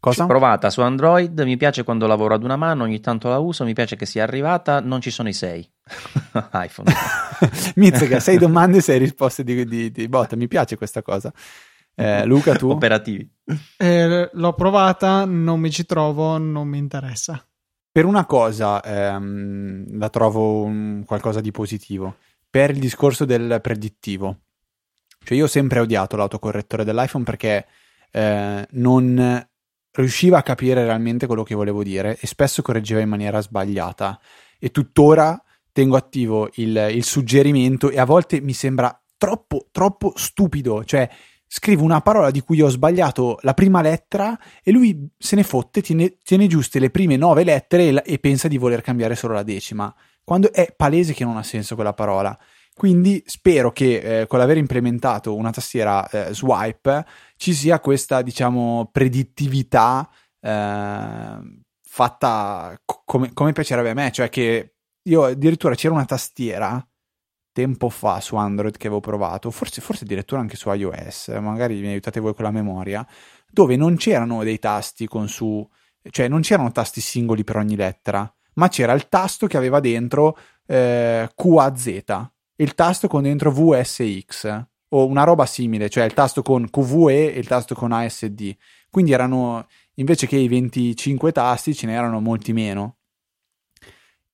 Cosa? 0.00 0.22
L'ho 0.22 0.28
provata 0.28 0.68
su 0.68 0.80
Android, 0.80 1.38
mi 1.42 1.56
piace 1.56 1.84
quando 1.84 2.08
lavoro 2.08 2.34
ad 2.34 2.42
una 2.42 2.56
mano, 2.56 2.82
ogni 2.82 2.98
tanto 2.98 3.28
la 3.28 3.38
uso, 3.38 3.62
mi 3.64 3.72
piace 3.72 3.94
che 3.94 4.04
sia 4.04 4.24
arrivata, 4.24 4.80
non 4.80 5.00
ci 5.00 5.12
sono 5.12 5.28
i 5.28 5.32
sei. 5.32 5.64
iPhone. 6.54 6.92
Mizzica, 7.76 8.18
sei 8.18 8.36
domande, 8.36 8.80
sei 8.80 8.98
risposte 8.98 9.44
di, 9.44 9.64
di, 9.64 9.92
di 9.92 10.08
botta, 10.08 10.34
mi 10.34 10.48
piace 10.48 10.76
questa 10.76 11.02
cosa. 11.02 11.32
Eh, 11.94 12.24
Luca, 12.24 12.56
tu? 12.56 12.70
Operativi. 12.70 13.30
Eh, 13.76 14.28
l'ho 14.32 14.52
provata, 14.54 15.24
non 15.24 15.60
mi 15.60 15.70
ci 15.70 15.86
trovo, 15.86 16.36
non 16.36 16.66
mi 16.66 16.78
interessa. 16.78 17.40
Per 17.92 18.06
una 18.06 18.24
cosa 18.24 18.82
ehm, 18.82 19.98
la 19.98 20.08
trovo 20.08 20.62
un, 20.62 21.02
qualcosa 21.04 21.42
di 21.42 21.50
positivo, 21.50 22.16
per 22.48 22.70
il 22.70 22.78
discorso 22.78 23.26
del 23.26 23.58
predittivo. 23.60 24.38
Cioè 25.22 25.36
io 25.36 25.44
ho 25.44 25.48
sempre 25.48 25.78
odiato 25.78 26.16
l'autocorrettore 26.16 26.84
dell'iPhone 26.84 27.24
perché 27.24 27.66
eh, 28.10 28.66
non 28.70 29.46
riusciva 29.90 30.38
a 30.38 30.42
capire 30.42 30.84
realmente 30.84 31.26
quello 31.26 31.42
che 31.42 31.54
volevo 31.54 31.82
dire 31.82 32.16
e 32.18 32.26
spesso 32.26 32.62
correggeva 32.62 33.02
in 33.02 33.10
maniera 33.10 33.42
sbagliata. 33.42 34.18
E 34.58 34.70
tuttora 34.70 35.42
tengo 35.70 35.96
attivo 35.96 36.48
il, 36.54 36.88
il 36.92 37.04
suggerimento 37.04 37.90
e 37.90 37.98
a 38.00 38.06
volte 38.06 38.40
mi 38.40 38.54
sembra 38.54 38.98
troppo, 39.18 39.66
troppo 39.70 40.14
stupido. 40.16 40.82
Cioè 40.82 41.10
scrivo 41.54 41.84
una 41.84 42.00
parola 42.00 42.30
di 42.30 42.40
cui 42.40 42.62
ho 42.62 42.68
sbagliato 42.70 43.38
la 43.42 43.52
prima 43.52 43.82
lettera 43.82 44.38
e 44.62 44.72
lui 44.72 45.06
se 45.18 45.36
ne 45.36 45.42
fotte, 45.42 45.82
tiene, 45.82 46.16
tiene 46.24 46.46
giuste 46.46 46.78
le 46.78 46.88
prime 46.88 47.18
nove 47.18 47.44
lettere 47.44 47.88
e, 47.88 48.02
e, 48.06 48.18
pensa 48.18 48.48
di 48.48 48.56
voler 48.56 48.80
cambiare 48.80 49.14
solo 49.14 49.34
la 49.34 49.42
decima, 49.42 49.94
quando 50.24 50.50
è 50.50 50.72
palese 50.74 51.12
che 51.12 51.24
non 51.24 51.36
ha 51.36 51.42
senso 51.42 51.74
quella 51.74 51.92
parola. 51.92 52.36
Quindi 52.74 53.22
spero 53.26 53.70
che 53.70 54.20
eh, 54.20 54.26
con 54.26 54.38
l'aver 54.38 54.56
implementato 54.56 55.34
una 55.34 55.50
tastiera 55.50 56.08
eh, 56.08 56.32
swipe 56.32 57.04
ci 57.36 57.52
sia 57.52 57.80
questa, 57.80 58.22
diciamo, 58.22 58.88
predittività 58.90 60.08
eh, 60.40 61.38
fatta 61.82 62.80
co- 62.82 63.02
come, 63.04 63.30
come 63.34 63.52
piacerebbe 63.52 63.90
a 63.90 63.94
me, 63.94 64.10
cioè 64.10 64.30
che 64.30 64.76
io 65.02 65.24
addirittura 65.24 65.74
c'era 65.74 65.92
una 65.92 66.06
tastiera 66.06 66.82
tempo 67.52 67.88
fa 67.88 68.20
su 68.20 68.36
Android 68.36 68.76
che 68.76 68.86
avevo 68.86 69.00
provato, 69.00 69.50
forse, 69.50 69.80
forse 69.80 70.04
addirittura 70.04 70.40
anche 70.40 70.56
su 70.56 70.70
iOS, 70.70 71.28
magari 71.40 71.80
mi 71.80 71.88
aiutate 71.88 72.20
voi 72.20 72.34
con 72.34 72.44
la 72.44 72.50
memoria, 72.50 73.06
dove 73.50 73.76
non 73.76 73.96
c'erano 73.96 74.42
dei 74.42 74.58
tasti 74.58 75.06
con 75.06 75.28
su, 75.28 75.66
cioè 76.10 76.28
non 76.28 76.40
c'erano 76.40 76.72
tasti 76.72 77.00
singoli 77.00 77.44
per 77.44 77.56
ogni 77.56 77.76
lettera, 77.76 78.32
ma 78.54 78.68
c'era 78.68 78.92
il 78.92 79.08
tasto 79.08 79.46
che 79.46 79.56
aveva 79.56 79.80
dentro 79.80 80.36
eh, 80.66 81.28
QAZ 81.34 81.86
e 81.86 82.24
il 82.56 82.74
tasto 82.74 83.08
con 83.08 83.22
dentro 83.22 83.50
VSX 83.50 84.64
o 84.94 85.06
una 85.06 85.24
roba 85.24 85.46
simile, 85.46 85.88
cioè 85.88 86.04
il 86.04 86.14
tasto 86.14 86.42
con 86.42 86.68
QVE 86.68 87.34
e 87.34 87.38
il 87.38 87.46
tasto 87.46 87.74
con 87.74 87.92
ASD. 87.92 88.54
Quindi 88.90 89.12
erano 89.12 89.66
invece 89.94 90.26
che 90.26 90.36
i 90.36 90.48
25 90.48 91.32
tasti 91.32 91.74
ce 91.74 91.86
n'erano 91.86 92.20
molti 92.20 92.52
meno. 92.52 92.98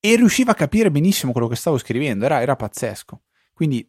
E 0.00 0.16
riusciva 0.16 0.52
a 0.52 0.54
capire 0.54 0.90
benissimo 0.90 1.32
quello 1.32 1.48
che 1.48 1.56
stavo 1.56 1.78
scrivendo, 1.78 2.24
era, 2.24 2.40
era 2.40 2.56
pazzesco. 2.56 3.22
Quindi 3.52 3.88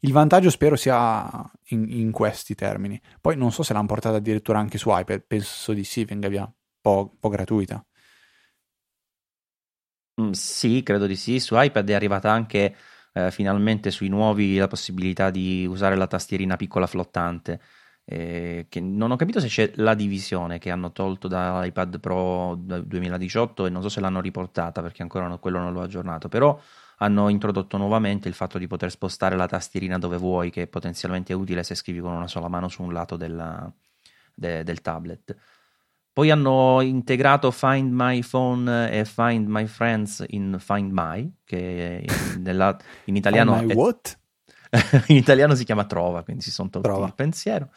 il 0.00 0.12
vantaggio 0.12 0.48
spero 0.48 0.76
sia 0.76 1.28
in, 1.68 1.86
in, 1.88 2.10
questi 2.10 2.54
termini. 2.54 3.00
Poi 3.20 3.36
non 3.36 3.52
so 3.52 3.62
se 3.62 3.72
l'hanno 3.74 3.86
portata 3.86 4.16
addirittura 4.16 4.58
anche 4.58 4.78
su 4.78 4.88
iPad, 4.90 5.24
penso 5.26 5.72
di 5.74 5.84
sì, 5.84 6.04
venga 6.04 6.28
via 6.28 6.42
un 6.42 6.52
po', 6.80 7.14
po 7.18 7.28
gratuita. 7.28 7.84
Mm, 10.20 10.30
sì, 10.32 10.82
credo 10.82 11.06
di 11.06 11.16
sì. 11.16 11.38
Su 11.40 11.54
iPad 11.58 11.88
è 11.88 11.94
arrivata 11.94 12.30
anche 12.30 12.74
eh, 13.12 13.30
finalmente 13.30 13.90
sui 13.90 14.08
nuovi 14.08 14.56
la 14.56 14.66
possibilità 14.68 15.30
di 15.30 15.66
usare 15.66 15.96
la 15.96 16.06
tastierina 16.06 16.56
piccola 16.56 16.86
flottante. 16.86 17.60
Eh, 18.12 18.66
che 18.68 18.80
non 18.80 19.12
ho 19.12 19.16
capito 19.16 19.38
se 19.38 19.46
c'è 19.46 19.70
la 19.76 19.94
divisione 19.94 20.58
che 20.58 20.72
hanno 20.72 20.90
tolto 20.90 21.28
dall'iPad 21.28 22.00
Pro 22.00 22.56
2018 22.56 23.66
e 23.66 23.70
non 23.70 23.82
so 23.82 23.88
se 23.88 24.00
l'hanno 24.00 24.20
riportata 24.20 24.82
perché 24.82 25.02
ancora 25.02 25.28
no, 25.28 25.38
quello 25.38 25.60
non 25.60 25.72
l'ho 25.72 25.80
aggiornato, 25.80 26.28
però 26.28 26.60
hanno 26.96 27.28
introdotto 27.28 27.76
nuovamente 27.76 28.26
il 28.26 28.34
fatto 28.34 28.58
di 28.58 28.66
poter 28.66 28.90
spostare 28.90 29.36
la 29.36 29.46
tastierina 29.46 29.96
dove 29.96 30.16
vuoi, 30.16 30.50
che 30.50 30.66
potenzialmente 30.66 31.32
è 31.32 31.36
utile 31.36 31.62
se 31.62 31.76
scrivi 31.76 32.00
con 32.00 32.10
una 32.10 32.26
sola 32.26 32.48
mano 32.48 32.66
su 32.66 32.82
un 32.82 32.92
lato 32.92 33.16
della, 33.16 33.72
de, 34.34 34.64
del 34.64 34.80
tablet. 34.80 35.36
Poi 36.12 36.32
hanno 36.32 36.80
integrato 36.80 37.52
Find 37.52 37.92
My 37.92 38.24
Phone 38.28 38.90
e 38.90 39.04
Find 39.04 39.46
My 39.46 39.66
Friends 39.66 40.24
in 40.30 40.56
Find 40.58 40.90
My, 40.92 41.32
che 41.44 42.04
nella, 42.38 42.76
in 43.04 43.14
italiano... 43.14 43.54
Find 43.54 43.70
my 43.70 43.74
what? 43.76 44.18
in 45.06 45.16
italiano 45.16 45.54
si 45.54 45.62
chiama 45.64 45.84
Trova, 45.84 46.24
quindi 46.24 46.42
si 46.42 46.50
sono 46.50 46.70
tolti 46.70 46.88
Trova. 46.88 47.06
il 47.06 47.14
pensiero. 47.14 47.70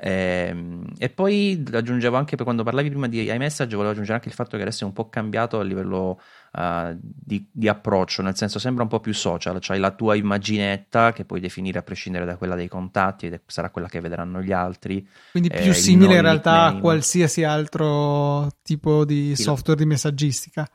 E, 0.00 0.46
ehm, 0.50 0.84
e, 0.96 1.08
poi 1.08 1.64
aggiungevo 1.72 2.16
anche 2.16 2.36
per 2.36 2.44
quando 2.44 2.62
parlavi 2.62 2.88
prima 2.88 3.08
di 3.08 3.28
iMessage, 3.28 3.74
volevo 3.74 3.92
aggiungere 3.92 4.14
anche 4.16 4.28
il 4.28 4.34
fatto 4.34 4.56
che 4.56 4.62
adesso 4.62 4.84
è 4.84 4.86
un 4.86 4.92
po' 4.92 5.08
cambiato 5.08 5.58
a 5.58 5.64
livello 5.64 6.20
uh, 6.52 6.96
di, 7.00 7.48
di, 7.50 7.68
approccio, 7.68 8.22
nel 8.22 8.36
senso 8.36 8.58
sembra 8.60 8.84
un 8.84 8.88
po' 8.88 9.00
più 9.00 9.12
social, 9.12 9.60
cioè 9.60 9.76
la 9.78 9.90
tua 9.90 10.14
immaginetta 10.14 11.12
che 11.12 11.24
puoi 11.24 11.40
definire 11.40 11.80
a 11.80 11.82
prescindere 11.82 12.24
da 12.24 12.36
quella 12.36 12.54
dei 12.54 12.68
contatti 12.68 13.26
ed 13.26 13.40
sarà 13.46 13.70
quella 13.70 13.88
che 13.88 14.00
vedranno 14.00 14.40
gli 14.40 14.52
altri. 14.52 15.06
Quindi 15.32 15.50
più 15.50 15.70
eh, 15.70 15.74
simile 15.74 16.14
in 16.14 16.22
realtà 16.22 16.52
nickname. 16.52 16.78
a 16.78 16.80
qualsiasi 16.80 17.42
altro 17.42 18.48
tipo 18.62 19.04
di 19.04 19.34
software 19.34 19.78
di 19.78 19.86
messaggistica. 19.86 20.68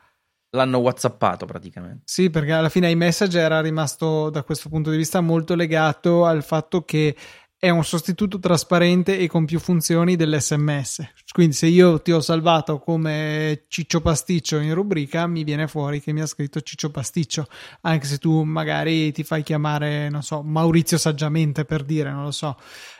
L'hanno 0.50 0.78
whatsappato 0.78 1.46
praticamente. 1.46 2.02
Sì, 2.04 2.30
perché 2.30 2.52
alla 2.52 2.68
fine 2.68 2.88
iMessage 2.88 3.40
era 3.40 3.60
rimasto 3.60 4.30
da 4.30 4.44
questo 4.44 4.68
punto 4.68 4.90
di 4.90 4.96
vista 4.96 5.20
molto 5.20 5.56
legato 5.56 6.24
al 6.26 6.44
fatto 6.44 6.84
che 6.84 7.16
è 7.64 7.70
un 7.70 7.82
sostituto 7.82 8.38
trasparente 8.38 9.16
e 9.16 9.26
con 9.26 9.46
più 9.46 9.58
funzioni 9.58 10.16
dell'SMS. 10.16 11.12
Quindi 11.32 11.54
se 11.54 11.66
io 11.66 12.02
ti 12.02 12.12
ho 12.12 12.20
salvato 12.20 12.78
come 12.78 13.64
Ciccio 13.68 14.02
Pasticcio 14.02 14.58
in 14.58 14.74
rubrica, 14.74 15.26
mi 15.26 15.44
viene 15.44 15.66
fuori 15.66 16.02
che 16.02 16.12
mi 16.12 16.20
ha 16.20 16.26
scritto 16.26 16.60
Ciccio 16.60 16.90
Pasticcio, 16.90 17.46
anche 17.80 18.04
se 18.04 18.18
tu 18.18 18.42
magari 18.42 19.12
ti 19.12 19.24
fai 19.24 19.42
chiamare, 19.42 20.10
non 20.10 20.22
so, 20.22 20.42
Maurizio 20.42 20.98
Saggiamente 20.98 21.64
per 21.64 21.84
dire, 21.84 22.10
non 22.10 22.24
lo 22.24 22.32
so. 22.32 22.54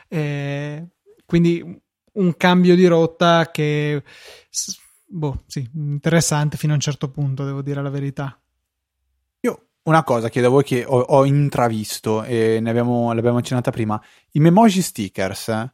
Eh, 0.07 0.83
quindi 1.27 1.63
un 2.13 2.35
cambio 2.35 2.75
di 2.75 2.87
rotta 2.87 3.51
che, 3.51 4.01
boh, 5.05 5.43
sì, 5.45 5.69
interessante 5.75 6.57
fino 6.57 6.71
a 6.71 6.75
un 6.75 6.81
certo 6.81 7.11
punto, 7.11 7.45
devo 7.45 7.61
dire 7.61 7.83
la 7.83 7.91
verità. 7.91 8.35
Una 9.85 10.03
cosa 10.03 10.29
chiedo 10.29 10.47
a 10.47 10.51
voi 10.51 10.63
che 10.63 10.83
ho, 10.85 10.99
ho 10.99 11.25
intravisto 11.25 12.23
e 12.23 12.59
ne 12.59 12.69
abbiamo, 12.69 13.13
l'abbiamo 13.13 13.37
accennata 13.37 13.69
prima, 13.69 14.01
i 14.31 14.39
memoji 14.39 14.81
stickers 14.81 15.49
mm-hmm. 15.49 15.69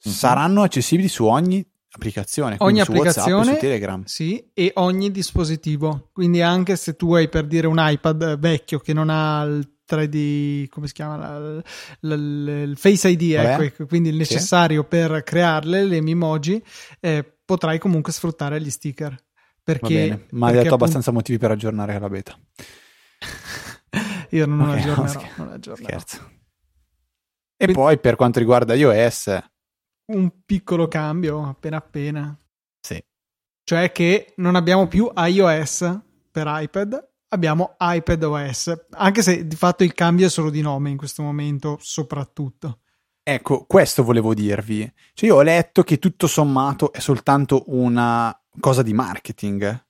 saranno 0.00 0.62
accessibili 0.62 1.06
su 1.06 1.24
ogni 1.24 1.64
applicazione, 1.90 2.56
ogni 2.58 2.80
applicazione, 2.80 3.32
WhatsApp, 3.32 3.54
su 3.54 3.60
Telegram. 3.60 4.02
Sì, 4.04 4.50
e 4.52 4.72
ogni 4.74 5.10
dispositivo. 5.10 6.10
Quindi 6.12 6.42
anche 6.42 6.76
se 6.76 6.96
tu 6.96 7.14
hai 7.14 7.28
per 7.28 7.46
dire 7.46 7.66
un 7.66 7.76
iPad 7.78 8.38
vecchio 8.38 8.80
che 8.80 8.92
non 8.92 9.08
ha 9.08 9.42
il 9.42 9.68
3D, 9.88 10.68
come 10.68 10.86
si 10.86 10.92
chiama? 10.92 11.38
l- 11.38 11.62
l- 12.00 12.48
il 12.70 12.76
Face 12.76 13.08
ID, 13.08 13.32
ecco, 13.34 13.62
ecco, 13.62 13.86
quindi 13.86 14.10
il 14.10 14.16
necessario 14.16 14.82
sì. 14.82 14.88
per 14.88 15.22
crearle, 15.22 15.84
le 15.84 15.96
emoji, 15.96 16.62
eh, 17.00 17.24
potrai 17.44 17.78
comunque 17.78 18.12
sfruttare 18.12 18.60
gli 18.60 18.70
sticker. 18.70 19.16
Perché, 19.62 20.26
ma 20.30 20.46
hai 20.46 20.54
dato 20.54 20.66
appunto... 20.66 20.74
abbastanza 20.74 21.10
motivi 21.10 21.38
per 21.38 21.50
aggiornare 21.50 21.98
la 21.98 22.08
beta. 22.08 22.38
Io 24.30 24.46
non, 24.46 24.60
okay, 24.60 24.80
aggiornerò, 24.80 25.20
no, 25.20 25.28
non 25.36 25.52
aggiornerò. 25.52 25.88
Scherzo. 25.88 26.16
E 27.60 27.64
Quindi, 27.64 27.72
poi 27.74 27.98
per 27.98 28.16
quanto 28.16 28.38
riguarda 28.38 28.74
iOS... 28.74 29.38
Un 30.08 30.30
piccolo 30.46 30.88
cambio, 30.88 31.46
appena 31.46 31.76
appena. 31.76 32.38
Sì. 32.80 33.02
Cioè 33.62 33.92
che 33.92 34.32
non 34.36 34.54
abbiamo 34.54 34.86
più 34.86 35.10
iOS 35.14 36.00
per 36.30 36.46
iPad, 36.48 37.08
abbiamo 37.28 37.76
iPadOS, 37.78 38.86
anche 38.92 39.22
se 39.22 39.46
di 39.46 39.56
fatto 39.56 39.84
il 39.84 39.92
cambio 39.92 40.26
è 40.26 40.30
solo 40.30 40.48
di 40.48 40.62
nome 40.62 40.90
in 40.90 40.96
questo 40.96 41.22
momento, 41.22 41.76
soprattutto. 41.80 42.80
Ecco, 43.22 43.66
questo 43.66 44.02
volevo 44.02 44.32
dirvi. 44.32 44.90
Cioè, 45.12 45.28
io 45.28 45.36
ho 45.36 45.42
letto 45.42 45.82
che 45.82 45.98
tutto 45.98 46.26
sommato 46.26 46.92
è 46.92 47.00
soltanto 47.00 47.64
una 47.66 48.34
cosa 48.58 48.82
di 48.82 48.94
marketing 48.94 49.86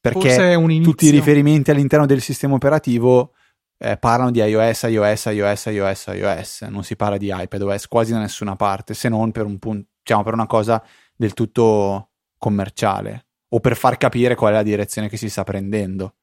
perché 0.00 0.58
tutti 0.82 1.06
i 1.06 1.10
riferimenti 1.10 1.70
all'interno 1.70 2.04
del 2.04 2.20
sistema 2.20 2.54
operativo 2.54 3.32
eh, 3.78 3.96
parlano 3.96 4.30
di 4.30 4.40
iOS, 4.40 4.82
iOS, 4.82 5.24
iOS, 5.26 5.66
iOS, 5.66 6.06
iOS, 6.08 6.62
non 6.62 6.82
si 6.82 6.96
parla 6.96 7.16
di 7.16 7.32
iPadOS 7.32 7.86
quasi 7.86 8.12
da 8.12 8.18
nessuna 8.18 8.56
parte, 8.56 8.94
se 8.94 9.08
non 9.08 9.30
per, 9.30 9.46
un 9.46 9.58
punto, 9.58 9.88
diciamo, 10.02 10.24
per 10.24 10.34
una 10.34 10.46
cosa 10.46 10.82
del 11.16 11.32
tutto 11.32 12.10
commerciale 12.36 13.26
o 13.50 13.60
per 13.60 13.76
far 13.76 13.96
capire 13.96 14.34
qual 14.34 14.52
è 14.52 14.56
la 14.56 14.62
direzione 14.62 15.08
che 15.08 15.16
si 15.16 15.30
sta 15.30 15.44
prendendo. 15.44 16.14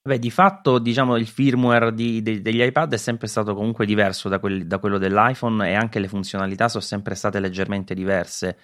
Beh, 0.00 0.18
di 0.18 0.30
fatto, 0.30 0.78
diciamo, 0.78 1.16
il 1.16 1.26
firmware 1.26 1.92
di, 1.92 2.22
de, 2.22 2.40
degli 2.40 2.62
iPad 2.62 2.94
è 2.94 2.96
sempre 2.96 3.26
stato 3.26 3.54
comunque 3.54 3.84
diverso 3.84 4.30
da, 4.30 4.38
quel, 4.38 4.66
da 4.66 4.78
quello 4.78 4.96
dell'iPhone 4.96 5.68
e 5.68 5.74
anche 5.74 5.98
le 5.98 6.08
funzionalità 6.08 6.68
sono 6.68 6.82
sempre 6.82 7.14
state 7.14 7.38
leggermente 7.40 7.94
diverse 7.94 8.56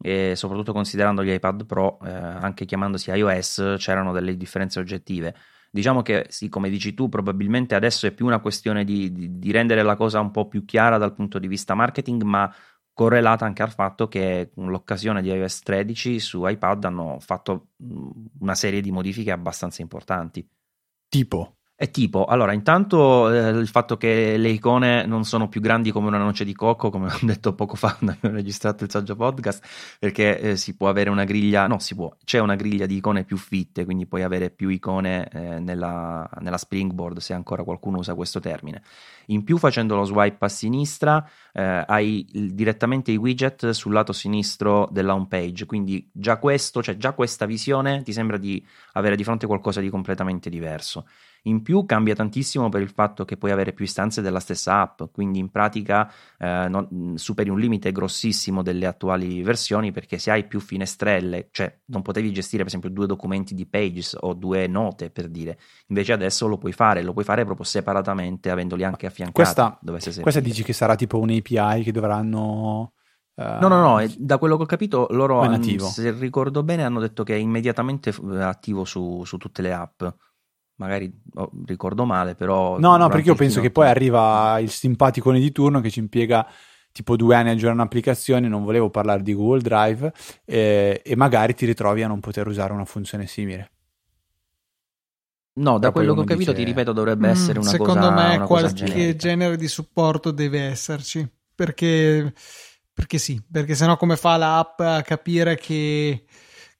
e 0.00 0.34
soprattutto 0.36 0.72
considerando 0.72 1.24
gli 1.24 1.30
iPad 1.30 1.66
Pro, 1.66 1.98
eh, 2.04 2.10
anche 2.10 2.64
chiamandosi 2.64 3.10
iOS, 3.10 3.76
c'erano 3.78 4.12
delle 4.12 4.36
differenze 4.36 4.78
oggettive. 4.78 5.34
Diciamo 5.74 6.02
che 6.02 6.26
sì, 6.28 6.50
come 6.50 6.68
dici 6.68 6.92
tu, 6.92 7.08
probabilmente 7.08 7.74
adesso 7.74 8.06
è 8.06 8.12
più 8.12 8.26
una 8.26 8.40
questione 8.40 8.84
di, 8.84 9.10
di, 9.10 9.38
di 9.38 9.50
rendere 9.52 9.82
la 9.82 9.96
cosa 9.96 10.20
un 10.20 10.30
po' 10.30 10.46
più 10.46 10.66
chiara 10.66 10.98
dal 10.98 11.14
punto 11.14 11.38
di 11.38 11.48
vista 11.48 11.74
marketing, 11.74 12.22
ma 12.24 12.54
correlata 12.92 13.46
anche 13.46 13.62
al 13.62 13.72
fatto 13.72 14.06
che 14.06 14.50
con 14.54 14.68
l'occasione 14.68 15.22
di 15.22 15.30
iOS 15.30 15.60
13 15.60 16.20
su 16.20 16.46
iPad 16.46 16.84
hanno 16.84 17.16
fatto 17.20 17.68
una 18.40 18.54
serie 18.54 18.82
di 18.82 18.92
modifiche 18.92 19.30
abbastanza 19.30 19.80
importanti. 19.80 20.46
Tipo? 21.08 21.56
È 21.82 21.90
tipo, 21.90 22.26
allora, 22.26 22.52
intanto 22.52 23.28
eh, 23.28 23.48
il 23.48 23.66
fatto 23.66 23.96
che 23.96 24.36
le 24.36 24.50
icone 24.50 25.04
non 25.04 25.24
sono 25.24 25.48
più 25.48 25.60
grandi 25.60 25.90
come 25.90 26.06
una 26.06 26.18
noce 26.18 26.44
di 26.44 26.54
cocco, 26.54 26.90
come 26.90 27.08
ho 27.10 27.18
detto 27.22 27.56
poco 27.56 27.74
fa 27.74 27.96
quando 27.96 28.14
abbiamo 28.16 28.36
registrato 28.36 28.84
il 28.84 28.90
saggio 28.92 29.16
podcast, 29.16 29.96
perché 29.98 30.38
eh, 30.38 30.56
si 30.56 30.76
può 30.76 30.88
avere 30.88 31.10
una 31.10 31.24
griglia, 31.24 31.66
no, 31.66 31.80
si 31.80 31.96
può, 31.96 32.14
c'è 32.22 32.38
una 32.38 32.54
griglia 32.54 32.86
di 32.86 32.94
icone 32.94 33.24
più 33.24 33.36
fitte, 33.36 33.84
quindi 33.84 34.06
puoi 34.06 34.22
avere 34.22 34.50
più 34.50 34.68
icone 34.68 35.28
eh, 35.28 35.58
nella, 35.58 36.30
nella, 36.38 36.56
Springboard, 36.56 37.18
se 37.18 37.32
ancora 37.32 37.64
qualcuno 37.64 37.98
usa 37.98 38.14
questo 38.14 38.38
termine. 38.38 38.80
In 39.26 39.44
più, 39.44 39.58
facendo 39.58 39.96
lo 39.96 40.04
swipe 40.04 40.44
a 40.44 40.48
sinistra, 40.48 41.28
eh, 41.52 41.84
hai 41.86 42.26
direttamente 42.30 43.12
i 43.12 43.16
widget 43.16 43.70
sul 43.70 43.92
lato 43.92 44.12
sinistro 44.12 44.88
della 44.90 45.14
home 45.14 45.26
page, 45.28 45.66
quindi 45.66 46.08
già 46.12 46.38
questo, 46.38 46.82
cioè 46.82 46.96
già 46.96 47.12
questa 47.12 47.46
visione 47.46 48.02
ti 48.02 48.12
sembra 48.12 48.36
di 48.36 48.64
avere 48.92 49.16
di 49.16 49.24
fronte 49.24 49.46
qualcosa 49.46 49.80
di 49.80 49.90
completamente 49.90 50.50
diverso. 50.50 51.06
In 51.46 51.62
più 51.62 51.84
cambia 51.86 52.14
tantissimo 52.14 52.68
per 52.68 52.82
il 52.82 52.90
fatto 52.90 53.24
che 53.24 53.36
puoi 53.36 53.50
avere 53.50 53.72
più 53.72 53.84
istanze 53.84 54.22
della 54.22 54.38
stessa 54.38 54.80
app, 54.80 55.02
quindi 55.10 55.40
in 55.40 55.50
pratica 55.50 56.08
eh, 56.38 56.68
non, 56.68 57.14
superi 57.16 57.50
un 57.50 57.58
limite 57.58 57.90
grossissimo 57.90 58.62
delle 58.62 58.86
attuali 58.86 59.42
versioni 59.42 59.90
perché 59.90 60.18
se 60.18 60.30
hai 60.30 60.46
più 60.46 60.60
finestrelle, 60.60 61.48
cioè 61.50 61.80
non 61.86 62.02
potevi 62.02 62.32
gestire 62.32 62.58
per 62.58 62.68
esempio 62.68 62.90
due 62.90 63.06
documenti 63.06 63.54
di 63.54 63.66
Pages 63.66 64.16
o 64.20 64.34
due 64.34 64.68
note 64.68 65.10
per 65.10 65.28
dire, 65.28 65.58
invece 65.88 66.12
adesso 66.12 66.46
lo 66.46 66.58
puoi 66.58 66.72
fare, 66.72 67.02
lo 67.02 67.12
puoi 67.12 67.24
fare 67.24 67.44
proprio 67.44 67.66
separatamente 67.66 68.48
avendoli 68.48 68.84
anche 68.84 69.06
affiancati. 69.12 69.32
Questa, 69.32 69.78
questa 70.20 70.40
dici 70.40 70.62
che 70.62 70.72
sarà 70.72 70.96
tipo 70.96 71.18
un'API 71.18 71.82
che 71.82 71.92
dovranno... 71.92 72.92
Uh, 73.34 73.58
no, 73.60 73.68
no, 73.68 73.80
no, 73.80 74.06
da 74.18 74.36
quello 74.36 74.56
che 74.56 74.64
ho 74.64 74.66
capito 74.66 75.06
loro, 75.10 75.40
hanno, 75.40 75.62
se 75.62 76.10
ricordo 76.10 76.62
bene, 76.62 76.84
hanno 76.84 77.00
detto 77.00 77.22
che 77.22 77.34
è 77.34 77.38
immediatamente 77.38 78.14
attivo 78.40 78.84
su, 78.84 79.22
su 79.24 79.38
tutte 79.38 79.62
le 79.62 79.72
app 79.72 80.02
magari 80.76 81.12
oh, 81.34 81.50
ricordo 81.64 82.04
male, 82.04 82.34
però... 82.34 82.78
No, 82.78 82.96
no, 82.96 83.08
perché 83.08 83.28
io 83.28 83.34
penso 83.34 83.60
che 83.60 83.70
poi 83.70 83.86
arriva 83.86 84.58
il 84.58 84.70
simpaticone 84.70 85.38
di 85.38 85.52
turno 85.52 85.80
che 85.80 85.90
ci 85.90 86.00
impiega 86.00 86.46
tipo 86.90 87.16
due 87.16 87.34
anni 87.34 87.48
a 87.48 87.52
aggiornare 87.52 87.80
un'applicazione, 87.80 88.48
non 88.48 88.64
volevo 88.64 88.90
parlare 88.90 89.22
di 89.22 89.32
Google 89.32 89.62
Drive, 89.62 90.12
eh, 90.44 91.00
e 91.04 91.16
magari 91.16 91.54
ti 91.54 91.66
ritrovi 91.66 92.02
a 92.02 92.08
non 92.08 92.20
poter 92.20 92.46
usare 92.46 92.72
una 92.72 92.84
funzione 92.84 93.26
simile. 93.26 93.70
No, 95.54 95.78
da 95.78 95.78
Però 95.78 95.92
quello 95.92 96.14
che 96.14 96.20
ho 96.20 96.24
capito, 96.24 96.52
dice... 96.52 96.62
ti 96.62 96.64
ripeto, 96.64 96.92
dovrebbe 96.92 97.28
mm, 97.28 97.30
essere 97.30 97.58
una 97.58 97.70
secondo 97.70 97.92
cosa 97.92 98.00
Secondo 98.00 98.22
me 98.22 98.46
qualche 98.46 99.16
genere 99.16 99.56
di 99.56 99.68
supporto 99.68 100.30
deve 100.30 100.60
esserci, 100.62 101.28
perché 101.54 102.32
perché 102.94 103.18
sì, 103.18 103.42
perché 103.50 103.74
sennò 103.74 103.96
come 103.96 104.16
fa 104.16 104.36
l'app 104.36 104.80
a 104.80 105.02
capire 105.02 105.56
che, 105.56 106.24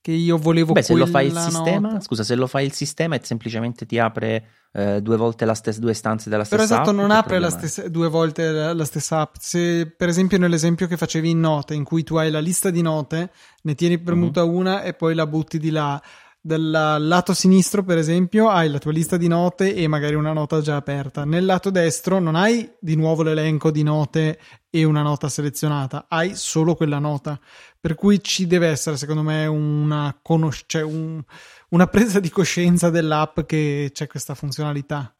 che 0.00 0.12
io 0.12 0.36
volevo 0.36 0.72
Beh, 0.72 0.82
se 0.82 0.94
lo 0.94 1.06
fai 1.06 1.26
il 1.26 1.30
quella 1.32 1.50
sistema, 1.50 1.88
nota? 1.88 2.00
scusa, 2.00 2.22
se 2.22 2.34
lo 2.34 2.46
fai 2.46 2.64
il 2.66 2.72
sistema 2.72 3.14
e 3.16 3.20
semplicemente 3.22 3.86
ti 3.86 3.98
apre 3.98 4.48
eh, 4.72 5.00
due 5.02 5.16
volte 5.16 5.44
la 5.44 5.54
stessa, 5.54 5.80
due 5.80 5.94
stanze 5.94 6.28
della 6.30 6.44
Però 6.44 6.62
stessa 6.62 6.74
esatto, 6.76 6.90
app, 6.90 6.96
non 6.96 7.10
apre 7.10 7.38
la 7.38 7.50
stessa, 7.50 7.88
due 7.88 8.08
volte 8.08 8.50
la, 8.50 8.72
la 8.74 8.84
stessa 8.84 9.20
app. 9.20 9.34
Se 9.38 9.86
per 9.86 10.08
esempio 10.08 10.38
nell'esempio 10.38 10.86
che 10.86 10.96
facevi 10.96 11.30
in 11.30 11.40
note, 11.40 11.74
in 11.74 11.84
cui 11.84 12.02
tu 12.04 12.16
hai 12.16 12.30
la 12.30 12.40
lista 12.40 12.70
di 12.70 12.82
note, 12.82 13.30
ne 13.62 13.74
tieni 13.74 13.98
premuta 13.98 14.44
Mhm. 14.44 14.54
una 14.54 14.82
e 14.82 14.92
poi 14.94 15.14
la 15.14 15.26
butti 15.26 15.58
di 15.58 15.70
là. 15.70 16.00
Dal 16.45 16.97
lato 16.99 17.34
sinistro, 17.34 17.84
per 17.84 17.99
esempio, 17.99 18.49
hai 18.49 18.68
la 18.68 18.80
tua 18.80 18.90
lista 18.90 19.16
di 19.16 19.28
note 19.28 19.76
e 19.76 19.86
magari 19.86 20.16
una 20.16 20.32
nota 20.32 20.61
già 20.61 20.74
aperta. 20.74 21.24
Nel 21.24 21.45
lato 21.45 21.70
destro 21.70 22.18
non 22.18 22.34
hai 22.34 22.68
di 22.80 22.97
nuovo 22.97 23.22
l'elenco 23.22 23.70
di 23.70 23.84
note 23.84 24.40
e 24.68 24.82
una 24.82 25.03
nota 25.03 25.28
selezionata, 25.28 26.07
hai 26.09 26.34
solo 26.34 26.74
quella 26.74 26.99
nota. 26.99 27.38
Per 27.78 27.95
cui 27.95 28.20
ci 28.24 28.49
deve 28.49 28.66
essere, 28.66 28.97
secondo 28.97 29.22
me, 29.22 29.47
una, 29.47 30.18
conos- 30.20 30.64
cioè 30.66 30.82
un- 30.82 31.22
una 31.68 31.86
presa 31.86 32.18
di 32.18 32.28
coscienza 32.28 32.90
dell'app 32.90 33.43
che 33.43 33.90
c'è 33.93 34.09
questa 34.09 34.34
funzionalità. 34.34 35.14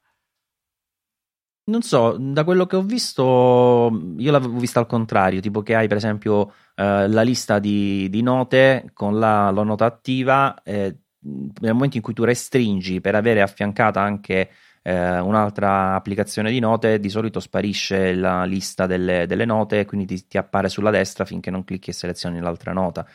Non 1.65 1.83
so, 1.83 2.17
da 2.19 2.43
quello 2.43 2.67
che 2.67 2.75
ho 2.75 2.83
visto, 2.83 3.89
io 4.17 4.33
l'avevo 4.33 4.59
vista 4.59 4.81
al 4.81 4.87
contrario, 4.87 5.41
tipo 5.41 5.63
che 5.63 5.77
hai 5.77 5.87
per 5.87 5.97
esempio 5.99 6.53
eh, 6.75 7.07
la 7.09 7.23
lista 7.23 7.61
di, 7.61 8.09
di 8.11 8.21
note 8.21 8.91
con 8.93 9.17
la, 9.21 9.49
la 9.53 9.63
nota 9.63 9.85
attiva, 9.85 10.61
eh, 10.65 10.97
nel 11.23 11.73
momento 11.73 11.97
in 11.97 12.03
cui 12.03 12.15
tu 12.15 12.25
restringi 12.25 13.01
per 13.01 13.15
avere 13.15 13.43
affiancata 13.43 14.01
anche 14.01 14.51
eh, 14.83 15.19
un'altra 15.21 15.95
applicazione 15.95 16.51
di 16.51 16.59
note, 16.59 16.99
di 16.99 17.09
solito 17.09 17.39
sparisce 17.39 18.15
la 18.15 18.45
lista 18.45 18.87
delle, 18.87 19.27
delle 19.27 19.45
note 19.45 19.85
quindi 19.85 20.07
ti, 20.07 20.27
ti 20.27 20.39
appare 20.39 20.69
sulla 20.69 20.91
destra 20.91 21.25
finché 21.25 21.51
non 21.51 21.65
clicchi 21.65 21.91
e 21.91 21.93
selezioni 21.93 22.41
l'altra 22.41 22.73
nota. 22.73 23.07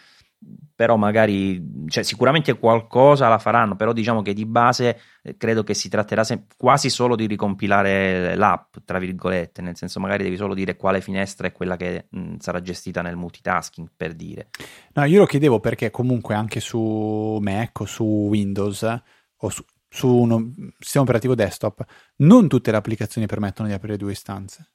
Però 0.76 0.96
magari, 0.96 1.86
cioè, 1.88 2.04
sicuramente 2.04 2.60
qualcosa 2.60 3.28
la 3.28 3.40
faranno, 3.40 3.76
però 3.76 3.92
diciamo 3.92 4.22
che 4.22 4.34
di 4.34 4.46
base 4.46 5.00
eh, 5.24 5.36
credo 5.36 5.64
che 5.64 5.74
si 5.74 5.90
tratterà 5.90 6.24
sem- 6.24 6.46
quasi 6.56 6.92
solo 6.92 7.16
di 7.16 7.26
ricompilare 7.26 8.36
l'app, 8.36 8.76
tra 8.86 9.00
virgolette, 9.00 9.64
nel 9.64 9.76
senso 9.76 10.00
magari 10.00 10.24
devi 10.24 10.38
solo 10.38 10.54
dire 10.54 10.76
quale 10.76 11.02
finestra 11.02 11.48
è 11.48 11.52
quella 11.52 11.76
che 11.76 12.06
mh, 12.12 12.36
sarà 12.38 12.62
gestita 12.62 13.02
nel 13.02 13.16
multitasking, 13.16 13.90
per 13.98 14.14
dire. 14.14 14.50
No, 14.94 15.04
io 15.06 15.20
lo 15.20 15.26
chiedevo 15.26 15.60
perché 15.60 15.90
comunque 15.90 16.36
anche 16.36 16.60
su 16.60 17.40
Mac 17.42 17.80
o 17.80 17.86
su 17.86 18.04
Windows 18.04 18.84
eh, 18.84 19.02
o 19.38 19.50
su, 19.50 19.64
su 19.90 20.08
uno 20.08 20.52
sistema 20.78 21.04
operativo 21.04 21.34
desktop 21.34 21.84
non 22.18 22.48
tutte 22.48 22.70
le 22.70 22.78
applicazioni 22.78 23.26
permettono 23.26 23.68
di 23.68 23.74
aprire 23.74 23.98
due 23.98 24.12
istanze. 24.12 24.70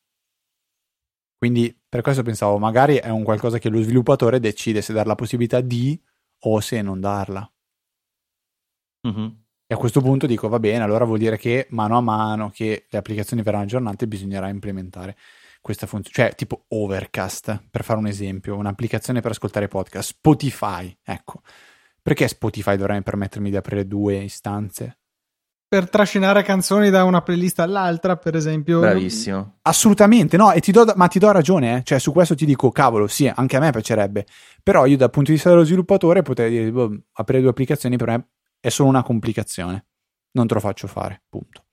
Quindi 1.43 1.76
per 1.88 2.03
questo 2.03 2.22
pensavo, 2.22 2.57
magari 2.57 2.99
è 2.99 3.09
un 3.09 3.24
qualcosa 3.24 3.59
che 3.59 3.68
lo 3.68 3.82
sviluppatore 3.82 4.38
decide 4.38 4.80
se 4.80 4.93
dar 4.93 5.09
la 5.09 5.16
possibilità 5.16 5.61
di 5.61 6.01
o 6.45 6.61
se 6.61 6.80
non 6.82 7.01
darla. 7.01 7.53
Mhm. 9.09 9.43
E 9.66 9.74
a 9.74 9.76
questo 9.76 10.01
punto 10.01 10.28
dico, 10.28 10.49
va 10.49 10.61
bene, 10.61 10.84
allora 10.84 11.05
vuol 11.05 11.18
dire 11.18 11.36
che 11.36 11.66
mano 11.70 11.97
a 11.97 12.01
mano 12.01 12.51
che 12.51 12.86
le 12.88 12.97
applicazioni 12.97 13.43
verranno 13.43 13.64
aggiornate 13.64 14.07
bisognerà 14.07 14.47
implementare 14.51 15.16
questa 15.61 15.88
funzione, 15.88 16.14
cioè 16.14 16.36
tipo 16.36 16.66
Overcast, 16.68 17.64
per 17.68 17.82
fare 17.82 17.99
un 17.99 18.07
esempio, 18.07 18.55
un'applicazione 18.55 19.20
per 19.20 19.32
ascoltare 19.32 19.66
podcast, 19.66 20.11
Spotify, 20.11 20.97
ecco. 21.03 21.43
Perché 22.01 22.28
Spotify 22.28 22.76
dovrebbe 22.76 23.03
permettermi 23.03 23.51
di 23.51 23.57
aprire 23.57 23.88
due 23.88 24.14
istanze? 24.22 24.99
Per 25.73 25.89
trascinare 25.89 26.43
canzoni 26.43 26.91
da 26.91 27.03
una 27.05 27.23
playlist 27.23 27.59
all'altra, 27.61 28.18
per 28.18 28.37
esempio. 28.37 28.81
Bravissimo. 28.81 29.61
Assolutamente, 29.62 30.37
no, 30.37 30.53
e 30.53 30.61
ti 30.61 30.70
do, 30.70 30.93
ma 30.97 31.07
ti 31.07 31.18
do 31.18 31.31
ragione, 31.31 31.79
eh. 31.79 31.83
cioè 31.83 31.99
su 31.99 32.12
questo 32.12 32.35
ti 32.35 32.45
dico, 32.45 32.70
cavolo, 32.70 33.07
sì, 33.07 33.33
anche 33.35 33.57
a 33.57 33.59
me 33.59 33.70
piacerebbe, 33.70 34.27
però 34.62 34.85
io 34.85 34.99
dal 34.99 35.09
punto 35.09 35.31
di 35.31 35.37
vista 35.37 35.49
dello 35.49 35.64
sviluppatore 35.64 36.20
potrei 36.20 36.51
dire, 36.51 36.70
boh, 36.70 36.95
aprire 37.12 37.41
due 37.41 37.49
applicazioni 37.49 37.97
per 37.97 38.07
me 38.07 38.29
è 38.61 38.68
solo 38.68 38.91
una 38.91 39.03
complicazione, 39.03 39.87
non 40.33 40.47
te 40.47 40.53
lo 40.53 40.61
faccio 40.61 40.87
fare, 40.89 41.23
punto. 41.31 41.64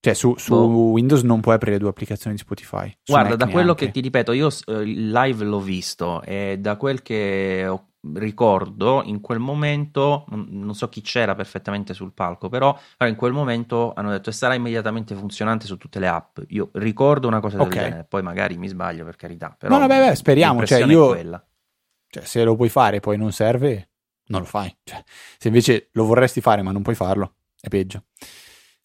Cioè 0.00 0.14
su, 0.14 0.36
su 0.36 0.54
Boh. 0.54 0.90
Windows 0.92 1.22
non 1.22 1.40
puoi 1.40 1.56
aprire 1.56 1.78
due 1.78 1.88
applicazioni 1.88 2.36
di 2.36 2.40
Spotify. 2.42 2.94
Guarda, 3.04 3.30
Mac 3.30 3.38
da 3.38 3.44
quello 3.46 3.62
neanche. 3.64 3.86
che 3.86 3.90
ti 3.92 4.00
ripeto, 4.00 4.32
io 4.32 4.48
eh, 4.66 4.72
il 4.82 5.10
live 5.10 5.44
l'ho 5.44 5.60
visto 5.60 6.22
e 6.22 6.56
da 6.60 6.76
quel 6.76 7.02
che 7.02 7.66
ho- 7.66 7.84
ricordo 8.14 9.02
in 9.04 9.20
quel 9.20 9.40
momento, 9.40 10.24
non, 10.28 10.46
non 10.50 10.74
so 10.74 10.88
chi 10.88 11.00
c'era 11.00 11.34
perfettamente 11.34 11.94
sul 11.94 12.12
palco, 12.12 12.48
però 12.48 12.78
però 12.96 13.10
in 13.10 13.16
quel 13.16 13.32
momento 13.32 13.92
hanno 13.92 14.10
detto 14.10 14.30
e 14.30 14.32
sarà 14.32 14.54
immediatamente 14.54 15.16
funzionante 15.16 15.66
su 15.66 15.76
tutte 15.76 15.98
le 15.98 16.06
app. 16.06 16.38
Io 16.48 16.70
ricordo 16.74 17.26
una 17.26 17.40
cosa 17.40 17.56
del 17.58 17.66
Ok. 17.66 17.72
genere, 17.74 18.04
poi 18.08 18.22
magari 18.22 18.56
mi 18.56 18.68
sbaglio 18.68 19.04
per 19.04 19.16
carità, 19.16 19.54
però 19.58 19.74
No, 19.74 19.80
no, 19.80 19.86
beh, 19.88 20.08
beh, 20.10 20.14
speriamo, 20.14 20.64
cioè, 20.64 20.84
io-. 20.84 21.16
Cioè, 22.10 22.24
se 22.24 22.44
lo 22.44 22.54
puoi 22.56 22.68
fare 22.68 22.96
e 22.96 23.00
poi 23.00 23.16
non 23.18 23.32
serve, 23.32 23.90
non 24.26 24.40
lo 24.42 24.46
fai. 24.46 24.74
Cioè, 24.84 25.02
se 25.36 25.48
invece 25.48 25.88
lo 25.92 26.04
vorresti 26.04 26.40
fare 26.40 26.62
ma 26.62 26.70
non 26.70 26.82
puoi 26.82 26.94
farlo, 26.94 27.34
è 27.60 27.68
peggio. 27.68 28.04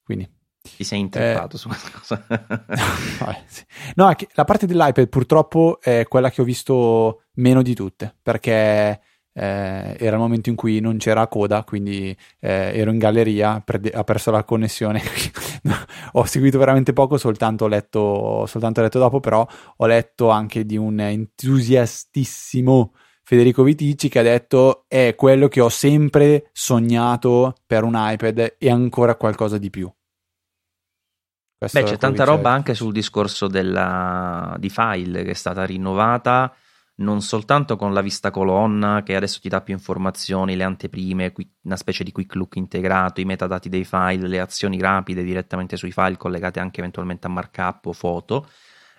Quindi 0.03 0.27
Ti 0.63 0.83
sei 0.85 1.01
intrippato 1.01 1.57
su 1.57 1.67
questa 1.67 1.89
cosa. 1.91 2.25
Vabbè, 2.27 3.43
sì. 3.47 3.63
No, 3.95 4.15
la 4.33 4.43
parte 4.45 4.65
dell'iPad 4.65 5.09
purtroppo 5.09 5.79
è 5.81 6.05
quella 6.07 6.31
che 6.31 6.41
ho 6.41 6.45
visto 6.45 7.23
meno 7.33 7.61
di 7.61 7.75
tutte, 7.75 8.15
perché 8.21 9.01
eh, 9.33 9.95
era 9.99 10.15
il 10.15 10.21
momento 10.21 10.49
in 10.49 10.55
cui 10.55 10.79
non 10.79 10.97
c'era 10.97 11.27
coda, 11.27 11.63
quindi 11.63 12.15
eh, 12.39 12.71
ero 12.73 12.91
in 12.91 12.97
galleria, 12.97 13.59
perde- 13.59 13.91
ha 13.91 14.03
perso 14.03 14.31
la 14.31 14.43
connessione. 14.43 15.01
No, 15.65 15.75
ho 16.13 16.25
seguito 16.25 16.57
veramente 16.57 16.91
poco, 16.91 17.17
soltanto 17.17 17.63
ho 17.63 17.67
letto, 17.69 18.45
soltanto 18.47 18.81
ho 18.81 18.83
letto 18.83 18.99
dopo, 18.99 19.21
però 19.21 19.47
ho 19.77 19.85
letto 19.85 20.27
anche 20.27 20.65
di 20.65 20.75
un 20.75 20.99
entusiastissimo 20.99 22.91
Federico 23.23 23.63
Vitici 23.63 24.09
che 24.09 24.19
ha 24.19 24.23
detto 24.23 24.83
è 24.89 25.15
quello 25.15 25.47
che 25.47 25.61
ho 25.61 25.69
sempre 25.69 26.49
sognato 26.51 27.55
per 27.65 27.85
un 27.85 27.93
iPad 27.95 28.55
e 28.57 28.69
ancora 28.69 29.15
qualcosa 29.15 29.57
di 29.57 29.69
più. 29.69 29.89
Questo 31.63 31.79
Beh, 31.79 31.85
c'è 31.85 31.97
tanta 31.97 32.25
roba 32.25 32.51
anche 32.51 32.73
sul 32.73 32.91
discorso 32.91 33.47
della, 33.47 34.53
di 34.59 34.69
file 34.69 35.23
che 35.23 35.31
è 35.31 35.33
stata 35.33 35.63
rinnovata 35.63 36.53
non 36.95 37.21
soltanto 37.21 37.75
con 37.75 37.93
la 37.93 38.01
vista 38.01 38.29
colonna 38.31 39.01
che 39.01 39.15
adesso 39.15 39.39
ti 39.39 39.49
dà 39.49 39.61
più 39.61 39.73
informazioni, 39.73 40.55
le 40.55 40.63
anteprime, 40.63 41.33
una 41.63 41.77
specie 41.77 42.03
di 42.03 42.11
quick 42.11 42.35
look 42.35 42.57
integrato, 42.57 43.21
i 43.21 43.25
metadati 43.25 43.69
dei 43.69 43.85
file, 43.85 44.27
le 44.27 44.39
azioni 44.39 44.79
rapide 44.79 45.23
direttamente 45.23 45.77
sui 45.77 45.91
file 45.91 46.17
collegate 46.17 46.59
anche 46.59 46.81
eventualmente 46.81 47.25
a 47.27 47.29
markup 47.29 47.85
o 47.87 47.93
foto, 47.93 48.47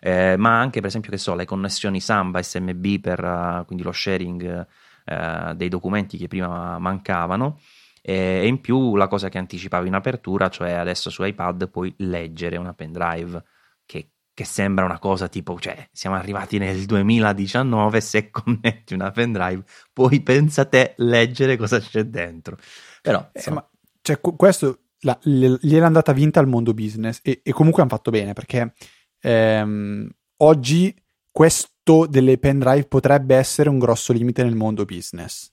eh, 0.00 0.36
ma 0.36 0.58
anche 0.58 0.80
per 0.80 0.88
esempio 0.88 1.10
che 1.10 1.18
so, 1.18 1.34
le 1.34 1.44
connessioni 1.44 2.00
Samba 2.00 2.42
SMB 2.42 3.00
per 3.00 3.22
eh, 3.22 3.62
quindi 3.66 3.84
lo 3.84 3.92
sharing 3.92 4.66
eh, 5.04 5.52
dei 5.54 5.68
documenti 5.68 6.16
che 6.16 6.28
prima 6.28 6.78
mancavano 6.78 7.60
e 8.07 8.12
e 8.42 8.46
in 8.46 8.61
più 8.61 8.96
la 8.96 9.09
cosa 9.09 9.28
che 9.28 9.38
anticipavo 9.38 9.86
in 9.86 9.94
apertura, 9.94 10.48
cioè 10.48 10.72
adesso 10.72 11.11
su 11.11 11.24
iPad 11.24 11.68
puoi 11.70 11.94
leggere 11.98 12.57
una 12.59 12.74
pendrive 12.74 13.42
che, 13.86 14.11
che 14.34 14.44
sembra 14.44 14.84
una 14.84 14.98
cosa 14.98 15.28
tipo, 15.28 15.59
cioè 15.59 15.88
siamo 15.92 16.16
arrivati 16.16 16.59
nel 16.59 16.84
2019, 16.84 18.00
se 18.00 18.30
connetti 18.30 18.94
una 18.94 19.11
pendrive 19.11 19.62
puoi, 19.92 20.20
pensa 20.22 20.64
te, 20.66 20.94
leggere 20.98 21.57
cosa 21.57 21.78
c'è 21.80 22.05
dentro. 22.05 22.59
Però, 23.02 23.20
Eh, 23.20 23.30
insomma, 23.34 23.61
ma 23.61 23.68
cioè, 24.02 24.20
qu- 24.20 24.36
questo 24.36 24.80
la- 25.00 25.18
gliel'è 25.22 25.80
andata 25.84 26.12
vinta 26.12 26.40
al 26.40 26.46
mondo 26.48 26.74
business 26.74 27.20
e, 27.22 27.40
e 27.42 27.52
comunque 27.52 27.82
hanno 27.82 27.90
fatto 27.90 28.11
bene 28.11 28.32
perché 28.32 28.72
ehm, 29.20 30.09
oggi 30.38 30.94
questo 31.30 32.07
delle 32.07 32.38
pendrive 32.38 32.84
potrebbe 32.86 33.36
essere 33.36 33.68
un 33.68 33.78
grosso 33.78 34.12
limite 34.12 34.42
nel 34.42 34.55
mondo 34.55 34.84
business. 34.84 35.52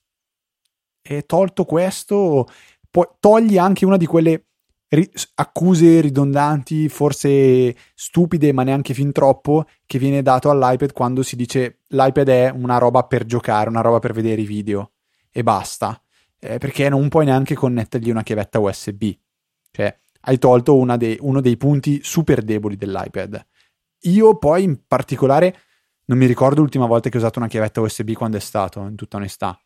E 1.02 1.26
tolto 1.26 1.66
questo, 1.66 2.47
poi 2.89 3.06
togli 3.20 3.58
anche 3.58 3.86
una 3.86 3.97
di 3.97 4.06
quelle 4.06 4.45
ri- 4.89 5.12
accuse 5.36 6.02
ridondanti, 6.02 6.89
forse 6.89 7.76
stupide, 7.95 8.52
ma 8.52 8.64
neanche 8.64 8.93
fin 8.93 9.12
troppo, 9.12 9.66
che 9.86 9.97
viene 9.97 10.22
dato 10.22 10.49
all'iPad 10.49 10.93
quando 10.93 11.24
si 11.24 11.36
dice 11.36 11.80
l'iPad 11.88 12.28
è 12.28 12.49
una 12.49 12.78
roba 12.78 13.04
per 13.04 13.26
giocare, 13.26 13.70
una 13.70 13.82
roba 13.82 13.99
per 13.99 14.14
vedere 14.14 14.41
i 14.41 14.45
video 14.45 14.91
e 15.32 15.43
basta 15.43 16.02
eh, 16.39 16.58
perché 16.58 16.89
non 16.89 17.08
puoi 17.08 17.26
neanche 17.26 17.56
connettergli 17.56 18.10
una 18.10 18.24
chiavetta 18.24 18.60
USB. 18.60 19.12
Cioè, 19.72 19.97
hai 20.22 20.38
tolto 20.38 20.84
dei- 20.97 21.18
uno 21.22 21.39
dei 21.41 21.58
punti 21.58 22.02
super 22.04 22.41
deboli 22.41 22.76
dell'iPad. 22.76 23.45
Io 24.06 24.38
poi 24.38 24.64
in 24.64 24.82
particolare 24.88 25.56
non 26.06 26.18
mi 26.18 26.26
ricordo 26.26 26.62
l'ultima 26.62 26.88
volta 26.88 27.10
che 27.10 27.18
ho 27.18 27.20
usato 27.20 27.39
una 27.39 27.47
chiavetta 27.47 27.80
USB 27.80 28.12
quando 28.14 28.38
è 28.38 28.39
stato, 28.39 28.82
in 28.82 28.95
tutta 28.95 29.18
onestà. 29.18 29.58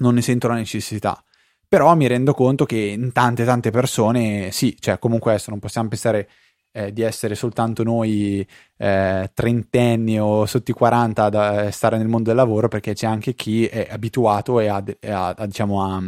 Non 0.00 0.14
ne 0.14 0.22
sento 0.22 0.48
la 0.48 0.54
necessità. 0.54 1.22
Però 1.66 1.94
mi 1.94 2.06
rendo 2.08 2.34
conto 2.34 2.66
che 2.66 2.76
in 2.76 3.12
tante 3.12 3.44
tante 3.44 3.70
persone 3.70 4.50
sì, 4.50 4.76
cioè 4.78 4.98
comunque 4.98 5.30
adesso 5.30 5.50
non 5.50 5.60
possiamo 5.60 5.88
pensare 5.88 6.28
eh, 6.72 6.92
di 6.92 7.02
essere 7.02 7.34
soltanto 7.34 7.82
noi 7.82 8.46
eh, 8.76 9.30
trentenni 9.34 10.20
o 10.20 10.46
sotto 10.46 10.70
i 10.70 10.74
40 10.74 11.24
ad 11.24 11.34
eh, 11.34 11.70
stare 11.70 11.96
nel 11.96 12.08
mondo 12.08 12.28
del 12.28 12.36
lavoro 12.36 12.68
perché 12.68 12.94
c'è 12.94 13.06
anche 13.06 13.34
chi 13.34 13.66
è 13.66 13.88
abituato 13.90 14.60
e 14.60 14.68
ha, 14.68 14.82
ha- 15.08 15.34
ha, 15.36 15.46
diciamo, 15.46 15.82
a, 15.82 16.02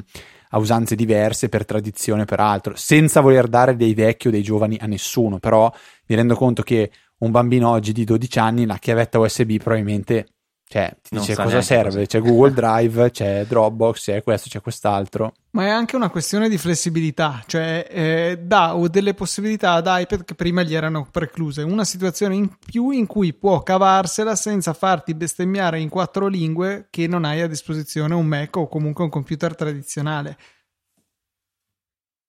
a 0.51 0.59
usanze 0.59 0.95
diverse 0.95 1.49
per 1.49 1.65
tradizione 1.65 2.25
per 2.25 2.41
altro 2.41 2.75
senza 2.77 3.21
voler 3.21 3.49
dare 3.49 3.77
dei 3.77 3.95
vecchi 3.95 4.29
o 4.29 4.31
dei 4.31 4.43
giovani 4.43 4.79
a 4.81 4.87
nessuno 4.87 5.39
però 5.39 5.73
mi 6.07 6.17
rendo 6.17 6.37
conto 6.37 6.63
che 6.63 6.91
un 7.19 7.31
bambino 7.31 7.71
oggi 7.71 7.93
di 7.93 8.05
12 8.05 8.39
anni 8.39 8.67
la 8.67 8.79
chiavetta 8.79 9.19
USB 9.19 9.57
probabilmente 9.57 10.27
cioè, 10.73 10.97
ti 11.03 11.11
Non 11.13 11.21
dice 11.21 11.35
sa 11.35 11.43
cosa 11.43 11.61
serve, 11.61 11.91
cos'è. 11.91 12.07
c'è 12.07 12.21
Google 12.21 12.53
Drive, 12.53 13.11
c'è 13.11 13.45
Dropbox, 13.45 14.05
c'è 14.05 14.23
questo, 14.23 14.49
c'è 14.49 14.63
quest'altro. 14.63 15.35
Ma 15.51 15.67
è 15.67 15.69
anche 15.69 15.97
una 15.97 16.09
questione 16.09 16.49
di 16.49 16.57
flessibilità, 16.57 17.43
cioè 17.47 17.87
eh, 17.91 18.39
dà 18.43 18.75
o 18.75 18.89
delle 18.89 19.13
possibilità 19.13 19.73
ad 19.73 19.85
iPad 19.87 20.25
che 20.25 20.35
prima 20.35 20.63
gli 20.63 20.75
erano 20.75 21.07
precluse, 21.11 21.61
una 21.61 21.85
situazione 21.85 22.37
in 22.37 22.49
più 22.57 22.89
in 22.89 23.07
cui 23.07 23.35
può 23.35 23.63
cavarsela 23.63 24.35
senza 24.35 24.73
farti 24.73 25.13
bestemmiare 25.15 25.79
in 25.79 25.91
quattro 25.91 26.27
lingue 26.27 26.87
che 26.89 27.07
non 27.07 27.27
hai 27.27 27.43
a 27.43 27.49
disposizione 27.49 28.15
un 28.15 28.25
Mac 28.25 28.57
o 28.57 28.67
comunque 28.67 29.05
un 29.05 29.11
computer 29.11 29.55
tradizionale. 29.55 30.39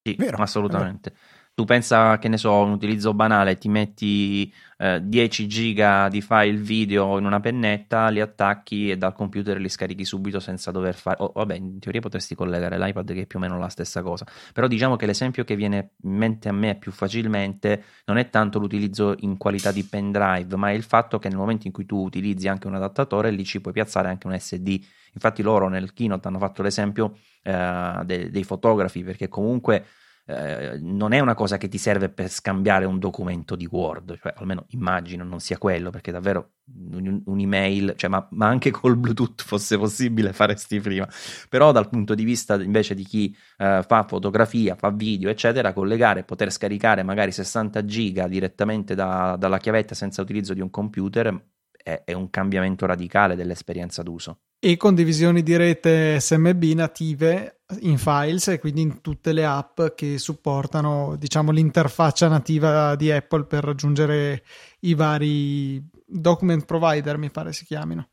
Sì, 0.06 0.16
Vero, 0.16 0.36
assolutamente. 0.44 1.14
Tu 1.56 1.66
pensa 1.66 2.18
che 2.18 2.30
ne 2.30 2.38
so, 2.38 2.52
un 2.52 2.72
utilizzo 2.72 3.14
banale, 3.14 3.60
ti 3.60 3.70
metti 3.70 4.52
eh, 4.80 5.00
10 5.04 5.48
giga 5.48 6.08
di 6.10 6.20
file 6.20 6.58
video 6.58 7.20
in 7.20 7.26
una 7.26 7.40
pennetta, 7.40 8.08
li 8.08 8.22
attacchi 8.22 8.90
e 8.90 8.98
dal 8.98 9.14
computer 9.14 9.60
li 9.60 9.70
scarichi 9.70 10.04
subito 10.04 10.40
senza 10.40 10.72
dover 10.72 10.96
fare. 10.96 11.18
oh, 11.20 11.32
vabbè, 11.32 11.54
in 11.54 11.78
teoria 11.78 12.02
potresti 12.02 12.34
collegare 12.34 12.80
l'iPad 12.80 13.14
che 13.14 13.22
è 13.22 13.26
più 13.28 13.38
o 13.38 13.42
meno 13.44 13.60
la 13.60 13.70
stessa 13.70 14.02
cosa. 14.02 14.26
Però 14.52 14.66
diciamo 14.66 14.96
che 14.96 15.06
l'esempio 15.06 15.44
che 15.44 15.56
viene 15.56 15.92
in 16.02 16.16
mente 16.16 16.50
a 16.50 16.54
me 16.54 16.76
più 16.76 16.92
facilmente 16.92 17.84
non 18.06 18.18
è 18.18 18.32
tanto 18.32 18.58
l'utilizzo 18.58 19.16
in 19.20 19.38
qualità 19.38 19.72
di 19.72 19.84
pendrive, 19.84 20.56
ma 20.56 20.72
è 20.72 20.74
il 20.74 20.84
fatto 20.84 21.20
che 21.20 21.28
nel 21.30 21.38
momento 21.38 21.68
in 21.68 21.74
cui 21.74 21.86
tu 21.86 21.98
utilizzi 22.04 22.48
anche 22.48 22.66
un 22.66 22.74
adattatore, 22.74 23.30
lì 23.30 23.46
ci 23.46 23.62
puoi 23.62 23.74
piazzare 23.74 24.08
anche 24.10 24.26
un 24.26 24.36
SD. 24.36 24.80
Infatti 25.14 25.44
loro 25.44 25.68
nel 25.70 25.94
keynote 25.94 26.28
hanno 26.28 26.40
fatto 26.40 26.64
l'esempio 26.64 27.16
eh, 27.44 28.02
de- 28.06 28.32
dei 28.32 28.44
fotografi 28.44 29.04
perché 29.04 29.28
comunque 29.28 29.86
eh, 30.26 30.78
non 30.80 31.12
è 31.12 31.20
una 31.20 31.34
cosa 31.34 31.58
che 31.58 31.68
ti 31.68 31.78
serve 31.78 32.10
per 32.10 32.30
scambiare 32.30 32.86
un 32.86 32.98
documento 32.98 33.56
di 33.56 33.68
Word, 33.70 34.18
cioè 34.20 34.34
almeno 34.38 34.66
immagino 34.70 35.24
non 35.24 35.40
sia 35.40 35.58
quello, 35.58 35.90
perché 35.90 36.12
davvero 36.12 36.54
un- 36.92 37.22
un'email, 37.26 37.94
cioè, 37.98 38.10
ma, 38.10 38.26
ma 38.32 38.48
anche 38.48 38.72
col 38.72 38.96
Bluetooth 38.96 39.44
fosse 39.46 39.78
possibile 39.78 40.32
faresti 40.32 40.80
prima. 40.80 41.08
Però 41.50 41.72
dal 41.72 41.90
punto 41.90 42.16
di 42.16 42.24
vista 42.24 42.56
invece 42.62 42.96
di 42.96 43.04
chi 43.04 43.36
eh, 43.58 43.84
fa 43.86 44.04
fotografia, 44.04 44.76
fa 44.76 44.92
video, 44.92 45.30
eccetera, 45.30 45.74
collegare, 45.74 46.24
poter 46.24 46.52
scaricare 46.52 47.04
magari 47.04 47.32
60 47.32 47.84
giga 47.84 48.28
direttamente 48.28 48.96
da- 48.96 49.36
dalla 49.38 49.58
chiavetta 49.58 49.94
senza 49.94 50.22
utilizzo 50.22 50.54
di 50.54 50.62
un 50.62 50.70
computer 50.70 51.52
è, 51.84 52.04
è 52.06 52.14
un 52.14 52.30
cambiamento 52.30 52.86
radicale 52.86 53.36
dell'esperienza 53.36 54.02
d'uso. 54.02 54.40
E 54.58 54.78
condivisioni 54.78 55.44
di 55.44 55.58
rete 55.58 56.20
SMB 56.22 56.64
native 56.64 57.63
in 57.82 57.98
files 57.98 58.48
e 58.50 58.60
quindi 58.60 58.82
in 58.82 59.02
tutte 59.02 59.34
le 59.34 59.46
app 59.46 59.82
che 59.96 60.18
supportano, 60.18 61.16
diciamo, 61.18 61.52
l'interfaccia 61.52 62.28
nativa 62.28 62.96
di 62.96 63.12
Apple 63.12 63.46
per 63.46 63.64
raggiungere 63.64 64.44
i 64.82 64.94
vari 64.94 65.84
document 66.06 66.66
provider, 66.66 67.18
mi 67.18 67.32
pare 67.32 67.54
si 67.54 67.66
chiamino. 67.66 68.10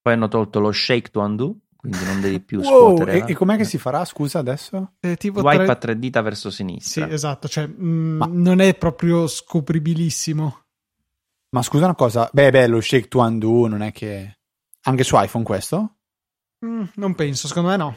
Poi 0.00 0.12
hanno 0.12 0.28
tolto 0.28 0.60
lo 0.60 0.72
shake 0.72 1.10
to 1.10 1.20
undo, 1.20 1.56
quindi 1.76 2.04
non 2.04 2.20
devi 2.20 2.40
più 2.40 2.62
Wow, 2.62 2.94
scuotere. 2.94 3.12
e, 3.16 3.18
la- 3.20 3.26
e 3.26 3.34
com'è 3.34 3.56
che 3.56 3.64
si 3.64 3.78
farà, 3.78 4.04
scusa, 4.04 4.38
adesso? 4.38 4.94
Eh, 5.00 5.16
tipo 5.16 5.40
Swipe 5.40 5.56
tre- 5.64 5.72
a 5.72 5.76
tre 5.76 5.98
dita 5.98 6.22
verso 6.22 6.50
Sì, 6.50 6.56
sinistra. 6.56 7.08
esatto, 7.08 7.48
cioè 7.48 7.66
mm, 7.66 8.16
Ma- 8.18 8.28
non 8.30 8.60
è 8.60 8.74
proprio 8.76 9.26
scopribilissimo. 9.26 10.62
Ma 11.50 11.62
scusa 11.62 11.84
una 11.86 11.94
cosa, 11.94 12.28
beh, 12.32 12.50
beh, 12.50 12.66
lo 12.66 12.80
shake 12.80 13.08
to 13.08 13.20
undo 13.20 13.66
non 13.66 13.82
è 13.82 13.92
che... 13.92 14.34
Anche 14.82 15.02
su 15.04 15.20
iPhone 15.20 15.44
questo? 15.44 15.96
Mm, 16.64 16.82
non 16.96 17.14
penso, 17.14 17.46
secondo 17.46 17.68
me 17.70 17.76
no. 17.76 17.96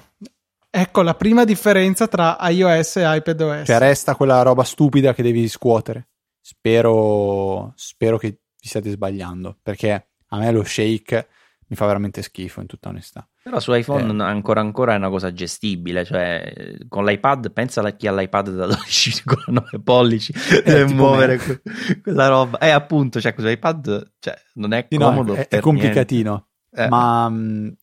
Ecco 0.69 1.01
la 1.01 1.15
prima 1.15 1.43
differenza 1.43 2.07
tra 2.07 2.37
iOS 2.49 2.97
e 2.97 3.15
iPadOS. 3.17 3.65
Cioè 3.65 3.77
resta 3.79 4.15
quella 4.15 4.41
roba 4.41 4.63
stupida 4.63 5.13
che 5.13 5.23
devi 5.23 5.47
scuotere. 5.47 6.07
Spero, 6.39 7.73
spero 7.75 8.17
che 8.17 8.27
vi 8.29 8.67
stiate 8.67 8.89
sbagliando, 8.91 9.57
perché 9.61 10.09
a 10.27 10.37
me 10.37 10.51
lo 10.51 10.63
shake 10.63 11.27
mi 11.67 11.75
fa 11.77 11.85
veramente 11.85 12.21
schifo, 12.21 12.59
in 12.61 12.67
tutta 12.67 12.89
onestà. 12.89 13.25
Però 13.43 13.59
su 13.59 13.73
iPhone 13.73 14.21
Eh. 14.21 14.25
ancora 14.27 14.59
ancora 14.59 14.93
è 14.93 14.97
una 14.97 15.09
cosa 15.09 15.31
gestibile, 15.33 16.03
cioè 16.05 16.53
eh, 16.55 16.77
con 16.87 17.05
l'iPad, 17.05 17.51
pensa 17.53 17.81
a 17.81 17.91
chi 17.91 18.07
ha 18.07 18.13
l'iPad 18.13 18.49
da 18.55 18.67
12,9 18.67 19.79
pollici 19.83 20.33
deve 20.63 20.85
tipo 20.85 20.93
muovere 21.01 21.37
me. 21.37 21.43
que- 21.43 21.61
quella 22.01 22.27
roba. 22.27 22.57
E 22.59 22.69
appunto, 22.69 23.19
cioè 23.21 23.33
con 23.33 23.45
l'iPad 23.45 24.11
cioè, 24.19 24.35
non 24.55 24.73
è 24.73 24.85
Sì, 24.89 24.97
no, 24.97 25.05
comodo 25.05 25.33
è, 25.35 25.47
è 25.47 25.59
niente. 25.63 26.45
Eh, 26.73 26.87
Ma 26.89 27.29
mh, 27.29 27.75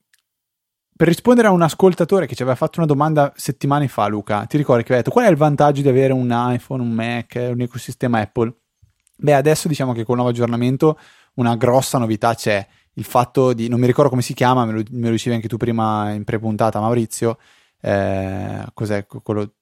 per 0.99 1.07
rispondere 1.07 1.47
a 1.47 1.53
un 1.53 1.63
ascoltatore 1.63 2.27
che 2.27 2.35
ci 2.35 2.43
aveva 2.43 2.57
fatto 2.57 2.81
una 2.81 2.89
domanda 2.89 3.33
settimane 3.37 3.87
fa, 3.87 4.09
Luca, 4.09 4.47
ti 4.47 4.57
ricordi 4.57 4.83
che 4.83 4.89
aveva 4.89 5.05
detto 5.05 5.13
qual 5.13 5.27
è 5.27 5.31
il 5.31 5.37
vantaggio 5.37 5.81
di 5.81 5.89
avere 5.89 6.13
un 6.13 6.29
iPhone, 6.29 6.83
un 6.83 6.91
Mac, 6.91 7.37
un 7.37 7.61
ecosistema 7.61 8.19
Apple? 8.19 8.53
Beh, 9.17 9.35
adesso 9.35 9.69
diciamo 9.69 9.93
che 9.93 10.03
con 10.03 10.17
il 10.17 10.23
nuovo 10.23 10.31
aggiornamento 10.31 10.99
una 11.35 11.55
grossa 11.55 11.99
novità 11.99 12.35
c'è. 12.35 12.67
Il 12.95 13.05
fatto 13.05 13.53
di, 13.53 13.69
non 13.69 13.79
mi 13.79 13.87
ricordo 13.87 14.11
come 14.11 14.23
si 14.23 14.35
chiama, 14.35 14.65
me 14.65 14.73
lo, 14.73 14.83
me 14.91 15.07
lo 15.07 15.13
dicevi 15.13 15.37
anche 15.37 15.47
tu 15.47 15.57
prima 15.57 16.11
in 16.11 16.25
pre-puntata, 16.25 16.81
Maurizio. 16.81 17.39
eh, 17.81 18.65
cos'è 18.75 19.07
quello, 19.07 19.53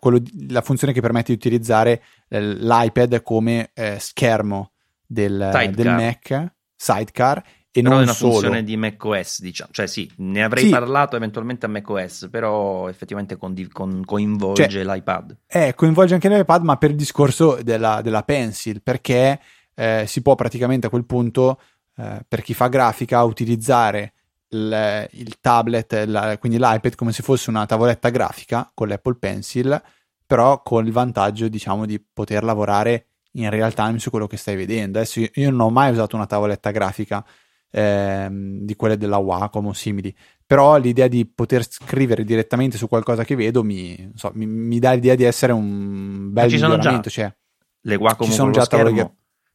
quello 0.00 0.20
la 0.48 0.62
funzione 0.62 0.92
che 0.92 1.00
permette 1.00 1.30
di 1.30 1.38
utilizzare 1.38 2.02
eh, 2.28 2.42
l'iPad 2.42 3.22
come 3.22 3.70
eh, 3.72 4.00
schermo 4.00 4.72
del, 5.06 5.48
del 5.72 5.90
Mac, 5.90 6.54
sidecar, 6.74 7.40
e 7.72 7.82
però 7.82 7.94
non 7.94 8.00
è 8.00 8.04
una 8.04 8.12
solo. 8.14 8.32
funzione 8.32 8.64
di 8.64 8.76
macOS, 8.76 9.40
diciamo. 9.40 9.70
Cioè 9.72 9.86
sì, 9.86 10.10
ne 10.16 10.42
avrei 10.42 10.64
Sì. 10.64 10.70
parlato 10.70 11.16
eventualmente 11.16 11.66
a 11.66 11.68
macOS, 11.68 12.28
però 12.30 12.88
effettivamente 12.88 13.36
condiv- 13.36 13.72
con- 13.72 14.02
coinvolge 14.04 14.68
Cioè, 14.68 14.84
l'iPad. 14.84 15.36
Eh, 15.46 15.74
coinvolge 15.74 16.14
anche 16.14 16.28
l'iPad, 16.28 16.62
ma 16.64 16.76
per 16.76 16.90
il 16.90 16.96
discorso 16.96 17.58
della, 17.62 18.00
della 18.02 18.22
Pencil, 18.22 18.82
perché 18.82 19.40
eh, 19.74 20.04
si 20.06 20.20
può 20.20 20.34
praticamente 20.34 20.86
a 20.88 20.90
quel 20.90 21.04
punto, 21.06 21.60
eh, 21.96 22.24
per 22.26 22.42
chi 22.42 22.54
fa 22.54 22.68
grafica, 22.68 23.22
utilizzare 23.22 24.12
il, 24.48 25.08
il 25.12 25.38
tablet, 25.40 26.04
la- 26.06 26.36
quindi 26.38 26.58
l'iPad, 26.58 26.96
come 26.96 27.12
se 27.12 27.22
fosse 27.22 27.50
una 27.50 27.66
tavoletta 27.66 28.08
grafica 28.10 28.68
con 28.74 28.88
l'Apple 28.88 29.14
Pencil, 29.16 29.80
però 30.26 30.60
con 30.62 30.86
il 30.86 30.92
vantaggio, 30.92 31.48
diciamo, 31.48 31.86
di 31.86 32.00
poter 32.12 32.42
lavorare 32.44 33.06
in 33.34 33.48
real 33.48 33.74
time 33.74 33.98
su 34.00 34.10
quello 34.10 34.26
che 34.26 34.36
stai 34.36 34.56
vedendo. 34.56 34.98
Adesso 34.98 35.20
io, 35.20 35.28
io 35.34 35.50
non 35.50 35.60
ho 35.60 35.70
mai 35.70 35.92
usato 35.92 36.16
una 36.16 36.26
tavoletta 36.26 36.72
grafica 36.72 37.24
ehm, 37.70 38.58
di 38.60 38.74
quelle 38.76 38.96
della 38.96 39.18
Wacom 39.18 39.66
o 39.66 39.72
simili, 39.72 40.14
però 40.44 40.76
l'idea 40.76 41.08
di 41.08 41.26
poter 41.26 41.64
scrivere 41.68 42.24
direttamente 42.24 42.76
su 42.76 42.88
qualcosa 42.88 43.24
che 43.24 43.36
vedo 43.36 43.62
mi, 43.62 44.10
so, 44.14 44.30
mi, 44.34 44.46
mi 44.46 44.78
dà 44.78 44.92
l'idea 44.92 45.14
di 45.14 45.24
essere 45.24 45.52
un 45.52 46.32
bel 46.32 46.48
ci 46.50 46.58
sono 46.58 46.70
già. 46.72 46.76
miglioramento. 46.78 47.10
Cioè, 47.10 47.34
Le 47.82 47.94
Wacom 47.94 48.26
Ci 48.26 48.32
sono 48.34 48.50
già 48.50 48.66
tavole 48.66 48.92
che- 48.92 49.10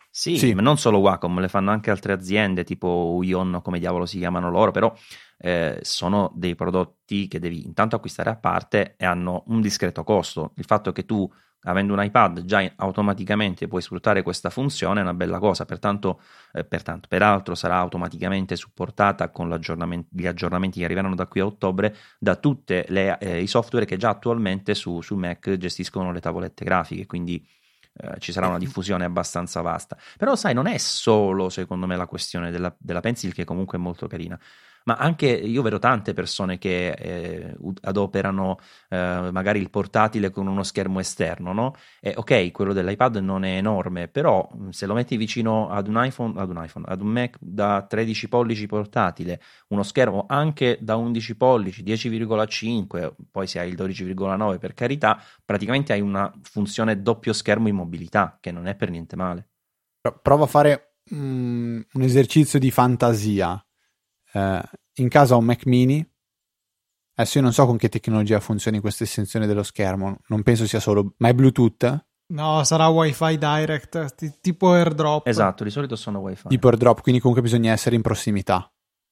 Sì, 0.09 0.38
Sì. 0.38 0.53
ma 0.53 0.61
non 0.61 0.78
solo 0.78 0.99
Wacom, 0.99 1.41
le 1.41 1.49
fanno 1.49 1.72
anche 1.72 1.91
altre 1.91 2.13
aziende 2.13 2.63
tipo 2.63 3.13
Uion, 3.16 3.59
come 3.61 3.80
diavolo 3.80 4.05
si 4.05 4.18
chiamano 4.18 4.49
loro, 4.49 4.72
però 4.72 4.93
eh, 5.38 5.80
sono 5.82 6.32
dei 6.36 6.55
prodotti 6.55 7.28
che 7.28 7.39
devi 7.39 7.66
intanto 7.66 7.97
acquistare 7.97 8.30
a 8.30 8.38
parte 8.38 8.95
e 8.97 9.05
hanno 9.05 9.43
un 9.47 9.59
discreto 9.59 10.05
costo. 10.05 10.53
Il 10.55 10.63
fatto 10.63 10.93
che 10.93 11.03
tu, 11.03 11.30
avendo 11.66 11.93
un 11.93 12.03
iPad, 12.03 12.45
già 12.45 12.72
automaticamente 12.78 13.68
puoi 13.68 13.82
sfruttare 13.82 14.22
questa 14.22 14.49
funzione 14.49 14.99
è 14.99 15.03
una 15.03 15.13
bella 15.13 15.39
cosa, 15.39 15.66
pertanto, 15.66 16.22
eh, 16.53 16.63
pertanto 16.63 17.07
peraltro 17.07 17.55
sarà 17.55 17.76
automaticamente 17.78 18.55
supportata 18.55 19.30
con 19.30 19.49
gli 19.49 20.26
aggiornamenti 20.26 20.80
che 20.80 20.86
arriveranno 20.86 21.16
da 21.16 21.28
qui 21.28 21.41
a 21.41 21.45
ottobre 21.45 21.95
da 22.20 22.36
tutti 22.36 22.74
i 22.74 23.47
software 23.47 23.86
che 23.86 23.97
già 23.97 24.09
attualmente 24.09 24.74
su, 24.74 25.01
su 25.01 25.16
Mac 25.16 25.51
gestiscono 25.57 26.11
le 26.11 26.20
tavolette 26.20 26.66
grafiche, 26.66 27.05
quindi 27.05 27.45
eh, 27.97 28.20
ci 28.20 28.32
sarà 28.32 28.47
una 28.47 28.57
diffusione 28.57 29.05
abbastanza 29.05 29.61
vasta. 29.61 29.97
Però, 30.18 30.36
sai, 30.36 30.53
non 30.53 30.68
è 30.68 30.78
solo 30.78 31.49
secondo 31.49 31.88
me 31.88 31.95
la 31.95 32.07
questione 32.07 32.51
della, 32.51 32.74
della 32.78 32.99
Pencil, 32.99 33.34
che 33.34 33.45
comunque 33.45 33.78
è 33.78 33.82
molto 33.82 34.07
carina. 34.07 34.39
Ma 34.86 34.96
anche 34.98 35.28
io 35.28 35.62
vedo 35.64 35.80
tante 35.80 36.14
persone 36.14 36.60
che 36.60 36.92
eh, 36.92 37.56
adoperano 37.82 38.58
eh, 38.90 39.30
magari 39.32 39.60
il 39.60 39.72
portatile 39.72 40.30
con 40.30 40.46
uno 40.46 40.62
schermo 40.62 41.00
esterno, 41.00 41.54
no? 41.54 41.74
E 42.00 42.14
ok, 42.16 42.52
quello 42.52 42.72
dell'iPad 42.72 43.16
non 43.18 43.44
è 43.46 43.58
enorme, 43.58 44.08
però 44.08 44.48
mh, 44.52 44.70
se 44.70 44.86
lo 44.86 44.94
metti 44.94 45.18
vicino 45.18 45.70
ad 45.70 45.88
un 45.88 46.04
iPhone, 46.06 46.40
ad 46.40 46.50
un 46.50 46.64
iPhone, 46.64 46.86
ad 46.88 47.02
un 47.02 47.08
Mac 47.08 47.38
da 47.40 47.84
13 47.88 48.28
pollici 48.30 48.68
portatile, 48.68 49.42
uno 49.70 49.82
schermo 49.84 50.26
anche 50.28 50.78
da 50.82 50.96
11 50.98 51.36
pollici, 51.36 51.84
10,5, 51.84 53.16
poi 53.32 53.48
se 53.48 53.60
hai 53.60 53.70
il 53.70 53.76
12,9 53.76 54.58
per 54.60 54.74
carità, 54.76 55.20
praticamente 55.44 55.94
hai 55.94 56.02
una 56.02 56.32
funzione 56.44 57.02
doppio 57.02 57.34
schermo 57.34 57.68
in 57.68 57.76
mobilità, 57.76 58.38
che 58.40 58.52
non 58.52 58.68
è 58.68 58.76
per 58.76 58.90
niente 58.92 59.16
male. 59.16 59.50
pro- 60.02 60.20
provo 60.22 60.44
a 60.44 60.48
fare 60.48 60.98
mm, 61.14 61.82
un 61.94 62.02
esercizio 62.02 62.60
di 62.60 62.72
fantasia. 62.72 63.60
Eh, 64.36 64.62
in 64.96 65.08
casa 65.08 65.36
ho 65.36 65.40
un 65.40 65.46
Mac 65.46 65.66
mini. 65.66 66.06
Adesso 67.18 67.38
io 67.38 67.44
non 67.44 67.54
so 67.54 67.66
con 67.66 67.78
che 67.78 67.88
tecnologia 67.88 68.42
funzioni 68.42 68.80
questa 68.80 69.06
estensione 69.06 69.48
dello 69.48 69.64
schermo, 69.64 70.18
non 70.28 70.44
penso 70.44 70.68
sia 70.68 70.82
solo, 70.82 71.14
ma 71.18 71.30
è 71.30 71.34
Bluetooth? 71.34 72.06
No, 72.34 72.64
sarà 72.66 72.88
Wi-Fi 72.88 73.38
Direct, 73.38 74.16
ti- 74.16 74.34
tipo 74.42 74.72
AirDrop. 74.74 75.26
Esatto, 75.26 75.64
di 75.64 75.70
solito 75.70 75.96
sono 75.96 76.20
wifi. 76.20 76.50
tipo 76.50 76.68
AirDrop, 76.68 77.02
quindi 77.02 77.22
comunque 77.22 77.44
bisogna 77.44 77.72
essere 77.72 77.96
in 77.96 78.02
prossimità. 78.02 78.70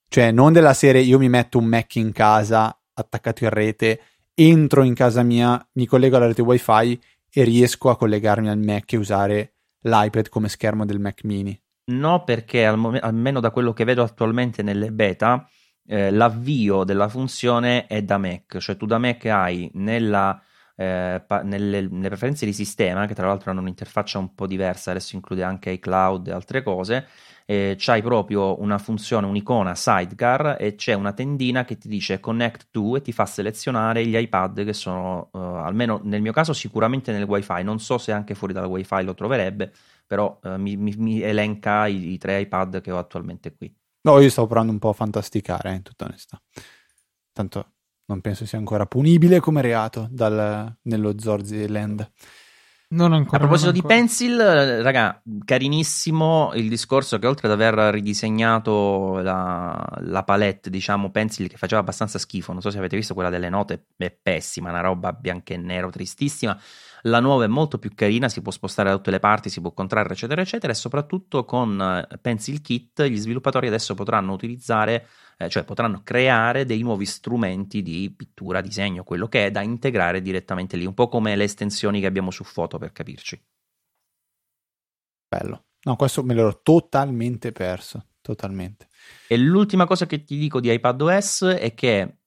Cioè, 0.10 0.32
non 0.32 0.52
della 0.52 0.74
serie 0.74 1.02
io 1.02 1.18
mi 1.18 1.30
metto 1.30 1.60
un 1.60 1.66
Mac 1.66 1.96
in 1.96 2.12
casa 2.12 2.78
attaccato 2.94 3.46
in 3.46 3.50
rete, 3.50 4.02
entro 4.34 4.84
in 4.84 4.94
casa 4.94 5.24
mia, 5.24 5.66
mi 5.74 5.86
collego 5.86 6.18
alla 6.18 6.28
rete 6.28 6.42
WiFi 6.42 7.00
e 7.30 7.44
riesco 7.44 7.90
a 7.90 7.96
collegarmi 7.96 8.50
al 8.50 8.60
Mac 8.60 8.92
e 8.92 8.98
usare 8.98 9.54
l'iPad 9.80 10.28
come 10.28 10.50
schermo 10.50 10.86
del 10.86 11.00
Mac 11.00 11.24
mini. 11.24 11.58
No, 11.86 12.24
perché 12.24 12.66
al 12.66 12.78
mom- 12.78 12.98
almeno 13.02 13.42
da 13.42 13.52
quello 13.52 13.74
che 13.74 13.84
vedo 13.84 14.04
attualmente 14.04 14.62
nelle 14.64 14.92
beta, 14.92 15.46
eh, 15.86 16.12
l'avvio 16.12 16.86
della 16.86 17.10
funzione 17.10 17.88
è 17.88 18.02
da 18.04 18.18
Mac, 18.18 18.58
cioè 18.60 18.78
tu 18.78 18.86
da 18.86 18.98
Mac 18.98 19.26
hai 19.26 19.70
nella, 19.74 20.42
eh, 20.78 21.22
pa- 21.28 21.42
nelle, 21.44 21.82
nelle, 21.90 22.08
preferenze 22.08 22.46
di 22.46 22.54
sistema, 22.54 23.06
che 23.06 23.14
tra 23.14 23.28
l'altro 23.28 23.52
hanno 23.52 23.60
un'interfaccia 23.60 24.18
un 24.18 24.34
po' 24.34 24.48
diversa, 24.48 24.92
adesso 24.92 25.16
include 25.18 25.44
anche 25.44 25.72
iCloud 25.72 26.28
e 26.30 26.32
altre 26.32 26.64
cose, 26.64 27.06
eh, 27.46 27.76
c'hai 27.78 28.02
proprio 28.02 28.62
una 28.62 28.78
funzione, 28.78 29.28
un'icona 29.28 29.76
sidecar 29.76 30.56
e 30.58 30.76
c'è 30.76 30.94
una 30.94 31.12
tendina 31.12 31.66
che 31.66 31.78
ti 31.78 31.90
dice 31.90 32.22
connect 32.22 32.68
to 32.72 32.96
e 32.96 33.02
ti 33.02 33.12
fa 33.12 33.26
selezionare 33.26 34.06
gli 34.06 34.16
iPad 34.16 34.64
che 34.64 34.72
sono, 34.72 35.30
uh, 35.34 35.38
almeno 35.38 36.00
nel 36.04 36.22
mio 36.22 36.32
caso, 36.32 36.54
sicuramente 36.54 37.12
nel 37.12 37.24
wifi, 37.24 37.62
non 37.64 37.80
so 37.80 37.98
se 37.98 38.14
anche 38.14 38.36
fuori 38.36 38.54
dal 38.54 38.68
wifi 38.68 39.04
lo 39.04 39.14
troverebbe, 39.14 39.74
però 40.06 40.40
uh, 40.42 40.56
mi, 40.56 40.76
mi, 40.78 40.94
mi, 40.98 41.22
elenca 41.22 41.88
i, 41.88 42.14
i 42.14 42.18
tre 42.18 42.42
iPad 42.42 42.82
che 42.82 42.92
ho 42.92 42.98
attualmente 42.98 43.56
qui. 43.56 43.74
No, 44.02 44.20
io 44.20 44.30
stavo 44.30 44.48
provando 44.48 44.72
un 44.72 44.80
po' 44.80 44.90
a 44.90 44.94
fantasticare, 44.94 45.72
eh, 45.72 45.76
in 45.76 45.82
tutta 45.82 46.06
onestà. 46.06 46.42
Tanto 47.32 47.72
non 48.06 48.22
penso 48.22 48.46
sia 48.46 48.58
ancora 48.58 48.86
punibile 48.86 49.40
come 49.40 49.62
reato 49.62 50.08
dal, 50.12 50.76
nello 50.82 51.16
Zorzi 51.18 51.68
Land. 51.68 52.12
Non 52.94 53.12
ancora. 53.12 53.38
A 53.38 53.40
proposito 53.40 53.72
di 53.72 53.82
Pencil, 53.82 54.38
raga, 54.38 55.20
carinissimo 55.44 56.52
il 56.54 56.70
discorso 56.70 57.18
che 57.18 57.26
oltre 57.26 57.48
ad 57.48 57.54
aver 57.54 57.92
ridisegnato 57.92 59.20
la, 59.20 59.84
la, 60.02 60.24
palette, 60.24 60.70
diciamo, 60.70 61.10
Pencil 61.10 61.48
che 61.48 61.58
faceva 61.58 61.82
abbastanza 61.82 62.20
schifo, 62.20 62.52
non 62.52 62.62
so 62.62 62.70
se 62.70 62.78
avete 62.78 62.96
visto 62.96 63.16
quella 63.16 63.32
delle 63.32 63.50
note, 63.50 63.88
è 63.98 64.12
pessima, 64.12 64.70
una 64.70 64.82
roba 64.82 65.12
bianca 65.12 65.56
e 65.56 65.58
nero, 65.58 65.90
tristissima. 65.90 66.60
La 67.06 67.20
nuova 67.20 67.44
è 67.44 67.48
molto 67.48 67.80
più 67.80 67.94
carina, 67.94 68.30
si 68.30 68.42
può 68.42 68.52
spostare 68.52 68.90
da 68.90 68.96
tutte 68.96 69.12
le 69.12 69.20
parti, 69.20 69.50
si 69.50 69.60
può 69.60 69.74
contrarre, 69.74 70.14
eccetera, 70.14 70.42
eccetera. 70.42 70.72
E 70.72 70.76
soprattutto 70.76 71.44
con 71.44 72.08
eh, 72.10 72.18
Pencil 72.18 72.62
Kit 72.62 73.04
gli 73.04 73.18
sviluppatori 73.18 73.68
adesso 73.68 73.94
potranno 73.94 74.32
utilizzare, 74.32 75.08
eh, 75.38 75.50
cioè 75.50 75.66
potranno 75.66 76.02
creare 76.02 76.64
dei 76.66 76.82
nuovi 76.82 77.06
strumenti 77.06 77.82
di 77.82 78.14
pittura, 78.16 78.62
disegno, 78.62 79.04
quello 79.04 79.28
che 79.28 79.48
è 79.48 79.52
da 79.52 79.62
integrare 79.62 80.22
direttamente 80.22 80.78
lì, 80.78 80.86
un 80.86 80.94
po' 80.94 81.10
come 81.10 81.36
le 81.36 81.44
estensioni 81.44 82.00
che 82.00 82.06
abbiamo 82.06 82.32
su 82.32 82.46
foto 82.46 82.78
per 82.78 82.94
capirci. 82.94 83.44
Bello. 85.28 85.66
No, 85.84 85.98
questo 85.98 86.24
me 86.24 86.34
l'ero 86.34 86.62
totalmente 86.62 87.52
perso, 87.52 88.12
totalmente. 88.22 88.88
E 89.28 89.38
l'ultima 89.38 89.86
cosa 89.86 90.06
che 90.06 90.24
ti 90.24 90.38
dico 90.38 90.62
di 90.62 90.72
iPadOS 90.72 91.44
è 91.44 91.74
che 91.74 92.20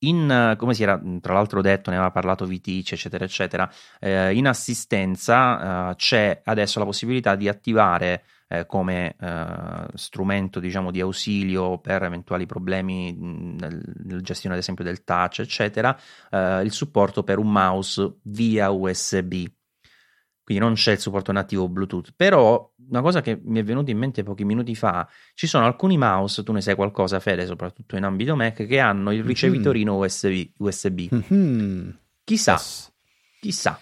in, 0.00 0.54
come 0.56 0.74
si 0.74 0.82
era 0.82 1.00
tra 1.20 1.32
l'altro 1.34 1.60
detto, 1.60 1.90
ne 1.90 1.96
aveva 1.96 2.10
parlato 2.10 2.46
Vitice, 2.46 2.94
eccetera, 2.94 3.24
eccetera, 3.24 3.70
eh, 3.98 4.34
in 4.34 4.46
assistenza 4.46 5.90
eh, 5.90 5.94
c'è 5.96 6.40
adesso 6.44 6.78
la 6.78 6.84
possibilità 6.84 7.34
di 7.34 7.48
attivare 7.48 8.22
eh, 8.48 8.66
come 8.66 9.14
eh, 9.20 9.86
strumento, 9.94 10.60
diciamo, 10.60 10.90
di 10.90 11.00
ausilio 11.00 11.78
per 11.78 12.02
eventuali 12.02 12.46
problemi 12.46 13.14
nel, 13.14 13.82
nella 14.04 14.20
gestione, 14.20 14.54
ad 14.54 14.60
esempio, 14.60 14.84
del 14.84 15.04
touch, 15.04 15.40
eccetera, 15.40 15.96
eh, 16.30 16.62
il 16.62 16.72
supporto 16.72 17.22
per 17.22 17.38
un 17.38 17.50
mouse 17.50 18.18
via 18.22 18.70
USB 18.70 19.46
quindi 20.48 20.64
non 20.64 20.76
c'è 20.76 20.92
il 20.92 20.98
supporto 20.98 21.30
nativo 21.30 21.68
Bluetooth. 21.68 22.14
Però 22.16 22.72
una 22.88 23.02
cosa 23.02 23.20
che 23.20 23.38
mi 23.42 23.60
è 23.60 23.62
venuta 23.62 23.90
in 23.90 23.98
mente 23.98 24.22
pochi 24.22 24.44
minuti 24.44 24.74
fa, 24.74 25.06
ci 25.34 25.46
sono 25.46 25.66
alcuni 25.66 25.98
mouse, 25.98 26.42
tu 26.42 26.52
ne 26.52 26.62
sai 26.62 26.74
qualcosa 26.74 27.20
Fede, 27.20 27.44
soprattutto 27.44 27.96
in 27.96 28.04
ambito 28.04 28.34
Mac, 28.34 28.64
che 28.64 28.78
hanno 28.78 29.12
il 29.12 29.22
ricevitorino 29.24 29.92
mm-hmm. 29.92 30.02
USB. 30.02 30.46
USB. 30.56 31.08
Mm-hmm. 31.14 31.88
Chissà. 32.24 32.52
Yes. 32.52 32.92
Chissà, 33.40 33.78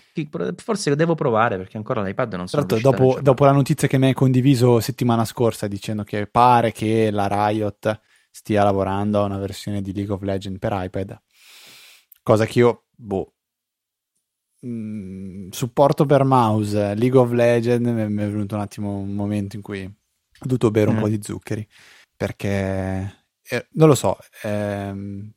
forse 0.57 0.97
devo 0.97 1.15
provare 1.15 1.57
perché 1.57 1.77
ancora 1.77 2.03
l'iPad 2.03 2.35
non 2.35 2.49
so. 2.49 2.61
Dopo, 2.65 3.21
dopo 3.23 3.45
la 3.45 3.53
notizia 3.53 3.87
che 3.87 3.97
mi 3.97 4.07
hai 4.07 4.13
condiviso 4.13 4.81
settimana 4.81 5.25
scorsa 5.25 5.69
dicendo 5.69 6.03
che 6.03 6.27
pare 6.27 6.73
che 6.73 7.13
la 7.13 7.29
Riot 7.29 8.01
stia 8.29 8.65
lavorando 8.65 9.23
a 9.23 9.25
una 9.25 9.39
versione 9.39 9.83
di 9.83 9.95
League 9.95 10.13
of 10.13 10.21
Legends 10.23 10.59
per 10.59 10.73
iPad, 10.75 11.17
cosa 12.23 12.45
che 12.45 12.59
io, 12.59 12.87
boh, 12.91 13.36
Mm, 14.67 15.51
supporto 15.51 16.07
per 16.07 16.25
mouse, 16.25 16.95
League 16.97 17.19
of 17.19 17.31
Legends, 17.31 17.89
mi 17.89 18.03
è 18.03 18.29
venuto 18.29 18.57
un 18.57 18.61
attimo 18.61 18.97
un 18.97 19.15
momento 19.15 19.55
in 19.55 19.63
cui 19.63 19.85
ho 19.85 20.45
dovuto 20.45 20.73
bere 20.73 20.91
un 20.91 20.97
mm. 20.97 21.01
po' 21.01 21.09
di 21.09 21.21
zuccheri 21.23 21.67
perché 22.17 23.25
eh, 23.49 23.67
non 23.73 23.89
lo 23.89 23.95
so. 23.95 24.19
Ehm, 24.43 25.31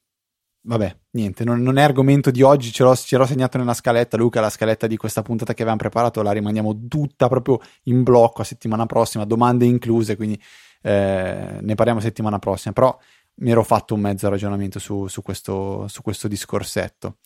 vabbè, 0.61 0.97
niente, 1.11 1.43
non, 1.43 1.61
non, 1.61 1.77
è 1.77 1.83
argomento 1.83 2.31
di 2.31 2.41
oggi, 2.41 2.71
ce 2.71 2.83
l'ho, 2.83 2.95
ce 2.95 3.17
l'ho, 3.17 3.25
segnato 3.25 3.57
nella 3.59 3.73
scaletta. 3.73 4.17
Luca, 4.17 4.41
la 4.41 4.49
scaletta 4.49 4.87
di 4.87 4.97
questa 4.97 5.21
puntata 5.21 5.53
che 5.53 5.61
avevamo 5.61 5.81
preparato 5.81 6.23
la 6.23 6.31
rimandiamo 6.31 6.87
tutta 6.87 7.27
proprio 7.27 7.59
in 7.83 8.01
blocco 8.01 8.41
a 8.41 8.45
settimana 8.45 8.85
prossima, 8.87 9.25
domande 9.25 9.65
incluse, 9.65 10.15
quindi 10.15 10.41
eh, 10.81 11.59
ne 11.61 11.75
parliamo 11.75 11.99
settimana 11.99 12.39
prossima. 12.39 12.73
Però 12.73 12.97
mi 13.41 13.51
ero 13.51 13.63
fatto 13.63 13.93
un 13.93 14.01
mezzo 14.01 14.27
ragionamento 14.27 14.79
su, 14.79 15.07
su, 15.07 15.21
questo, 15.21 15.87
su 15.87 16.01
questo 16.01 16.27
discorsetto 16.27 17.17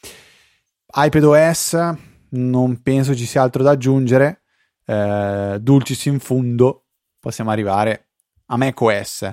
iPadOS 0.96 1.96
non 2.30 2.82
penso 2.82 3.16
ci 3.16 3.26
sia 3.26 3.42
altro 3.42 3.64
da 3.64 3.72
aggiungere. 3.72 4.42
Eh, 4.86 5.58
dulcis 5.62 6.06
in 6.06 6.20
fundo 6.20 6.86
possiamo 7.20 7.52
arrivare 7.52 8.10
a 8.48 8.58
macOS, 8.58 9.32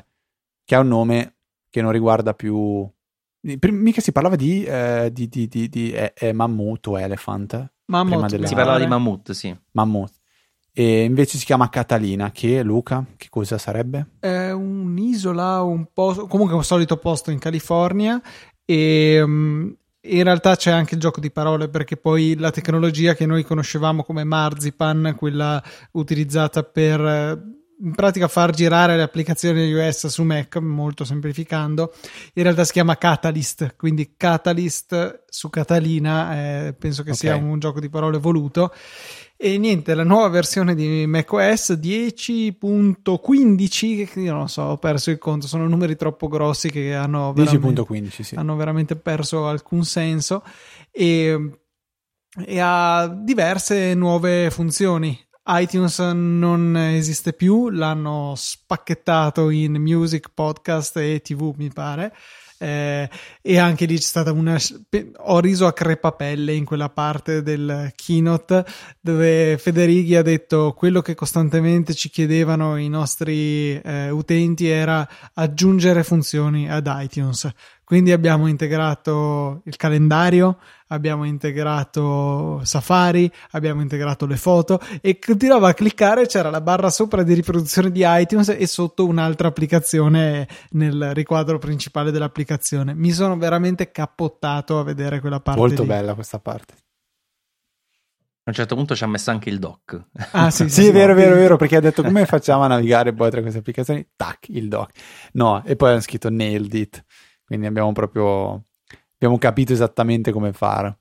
che 0.64 0.74
ha 0.74 0.80
un 0.80 0.88
nome 0.88 1.36
che 1.68 1.82
non 1.82 1.92
riguarda 1.92 2.34
più. 2.34 2.88
Mica 3.42 4.00
si 4.00 4.12
parlava 4.12 4.36
di, 4.36 4.64
eh, 4.64 5.10
di, 5.12 5.28
di, 5.28 5.48
di, 5.48 5.68
di 5.68 5.92
eh, 5.92 6.12
eh, 6.16 6.32
Mammut 6.32 6.86
o 6.86 6.98
Elephant. 6.98 7.72
Mammut, 7.86 8.28
della... 8.28 8.46
si 8.46 8.54
parlava 8.54 8.78
di 8.78 8.86
Mammut, 8.86 9.32
sì. 9.32 9.56
Mammut. 9.72 10.12
E 10.72 11.02
invece 11.02 11.36
si 11.36 11.44
chiama 11.44 11.68
Catalina, 11.68 12.30
che 12.30 12.62
Luca, 12.62 13.04
che 13.16 13.28
cosa 13.28 13.58
sarebbe? 13.58 14.12
È 14.20 14.50
un'isola, 14.50 15.62
un 15.62 15.86
posto, 15.92 16.26
comunque 16.26 16.54
un 16.54 16.64
solito 16.64 16.96
posto 16.96 17.30
in 17.32 17.40
California 17.40 18.22
e 18.64 19.20
um, 19.20 19.76
in 20.02 20.22
realtà 20.22 20.56
c'è 20.56 20.70
anche 20.70 20.94
il 20.94 21.00
gioco 21.00 21.20
di 21.20 21.30
parole 21.30 21.68
perché 21.68 21.96
poi 21.96 22.36
la 22.36 22.50
tecnologia 22.50 23.14
che 23.14 23.26
noi 23.26 23.44
conoscevamo 23.44 24.02
come 24.02 24.24
Marzipan, 24.24 25.14
quella 25.16 25.62
utilizzata 25.92 26.62
per 26.62 27.58
in 27.82 27.94
pratica 27.94 28.28
far 28.28 28.52
girare 28.52 28.96
le 28.96 29.02
applicazioni 29.02 29.66
iOS 29.66 30.06
su 30.06 30.22
Mac, 30.22 30.56
molto 30.56 31.04
semplificando, 31.04 31.92
in 32.34 32.42
realtà 32.42 32.64
si 32.64 32.72
chiama 32.72 32.96
Catalyst, 32.96 33.74
quindi 33.76 34.14
Catalyst 34.16 35.24
su 35.28 35.50
Catalina, 35.50 36.66
eh, 36.66 36.74
penso 36.74 37.02
che 37.02 37.12
okay. 37.12 37.20
sia 37.20 37.36
un 37.36 37.58
gioco 37.58 37.80
di 37.80 37.88
parole 37.88 38.18
voluto 38.18 38.72
e 39.42 39.56
niente, 39.56 39.94
la 39.94 40.04
nuova 40.04 40.28
versione 40.28 40.74
di 40.74 41.06
macOS 41.06 41.70
10.15, 41.70 44.20
io 44.20 44.34
non 44.34 44.50
so, 44.50 44.60
ho 44.62 44.76
perso 44.76 45.10
il 45.10 45.16
conto, 45.16 45.46
sono 45.46 45.66
numeri 45.66 45.96
troppo 45.96 46.28
grossi 46.28 46.70
che 46.70 46.94
hanno, 46.94 47.32
10.15, 47.32 48.20
sì. 48.20 48.34
hanno 48.34 48.54
veramente 48.56 48.96
perso 48.96 49.48
alcun 49.48 49.82
senso 49.84 50.42
e, 50.90 51.52
e 52.44 52.60
ha 52.60 53.08
diverse 53.08 53.94
nuove 53.94 54.50
funzioni 54.50 55.18
iTunes 55.52 55.98
non 55.98 56.76
esiste 56.76 57.32
più, 57.32 57.70
l'hanno 57.70 58.34
spacchettato 58.36 59.50
in 59.50 59.80
music, 59.80 60.30
podcast 60.32 60.96
e 60.98 61.20
tv, 61.22 61.54
mi 61.56 61.70
pare. 61.72 62.14
Eh, 62.62 63.08
e 63.40 63.58
anche 63.58 63.86
lì 63.86 63.96
c'è 63.96 64.02
stata 64.02 64.32
una 64.32 64.58
ho 65.16 65.40
riso 65.40 65.66
a 65.66 65.72
crepapelle 65.72 66.52
in 66.52 66.66
quella 66.66 66.90
parte 66.90 67.42
del 67.42 67.90
keynote 67.96 68.66
dove 69.00 69.56
Federighi 69.56 70.14
ha 70.14 70.20
detto 70.20 70.74
quello 70.76 71.00
che 71.00 71.14
costantemente 71.14 71.94
ci 71.94 72.10
chiedevano 72.10 72.76
i 72.76 72.90
nostri 72.90 73.80
eh, 73.80 74.10
utenti 74.10 74.68
era 74.68 75.08
aggiungere 75.32 76.04
funzioni 76.04 76.70
ad 76.70 76.86
iTunes. 77.00 77.50
Quindi 77.82 78.12
abbiamo 78.12 78.46
integrato 78.46 79.62
il 79.64 79.76
calendario, 79.76 80.58
abbiamo 80.90 81.24
integrato 81.24 82.60
Safari, 82.64 83.30
abbiamo 83.52 83.80
integrato 83.80 84.26
le 84.26 84.36
foto 84.36 84.80
e 85.00 85.18
continuava 85.18 85.68
a 85.68 85.74
cliccare, 85.74 86.26
c'era 86.26 86.50
la 86.50 86.60
barra 86.60 86.90
sopra 86.90 87.22
di 87.22 87.34
riproduzione 87.34 87.90
di 87.90 88.02
iTunes 88.04 88.48
e 88.48 88.66
sotto 88.66 89.06
un'altra 89.06 89.48
applicazione 89.48 90.46
nel 90.70 91.12
riquadro 91.14 91.58
principale 91.58 92.10
dell'applicazione. 92.10 92.94
Mi 92.94 93.10
sono 93.10 93.36
veramente 93.36 93.90
cappottato 93.90 94.78
a 94.78 94.84
vedere 94.84 95.20
quella 95.20 95.40
parte. 95.40 95.60
Molto 95.60 95.82
lì. 95.82 95.88
bella 95.88 96.14
questa 96.14 96.38
parte. 96.38 96.74
A 98.42 98.50
un 98.50 98.54
certo 98.54 98.74
punto 98.74 98.96
ci 98.96 99.04
ha 99.04 99.06
messo 99.06 99.30
anche 99.30 99.50
il 99.50 99.58
doc. 99.58 100.02
Ah, 100.32 100.50
sì, 100.50 100.66
sì, 100.70 100.86
è 100.86 100.92
vero, 100.92 101.14
vero, 101.14 101.34
vero, 101.34 101.56
perché 101.56 101.76
ha 101.76 101.80
detto 101.80 102.02
come 102.02 102.24
facciamo 102.26 102.62
a 102.62 102.66
navigare 102.66 103.12
poi 103.12 103.30
tra 103.30 103.40
queste 103.40 103.58
applicazioni? 103.58 104.04
Tac, 104.16 104.48
il 104.48 104.68
doc. 104.68 104.90
No, 105.32 105.62
e 105.64 105.76
poi 105.76 105.90
hanno 105.90 106.00
scritto 106.00 106.30
nailed 106.30 106.72
it. 106.72 107.04
Quindi 107.44 107.66
abbiamo 107.66 107.92
proprio 107.92 108.64
abbiamo 109.20 109.36
capito 109.36 109.74
esattamente 109.74 110.32
come 110.32 110.54
fare. 110.54 110.98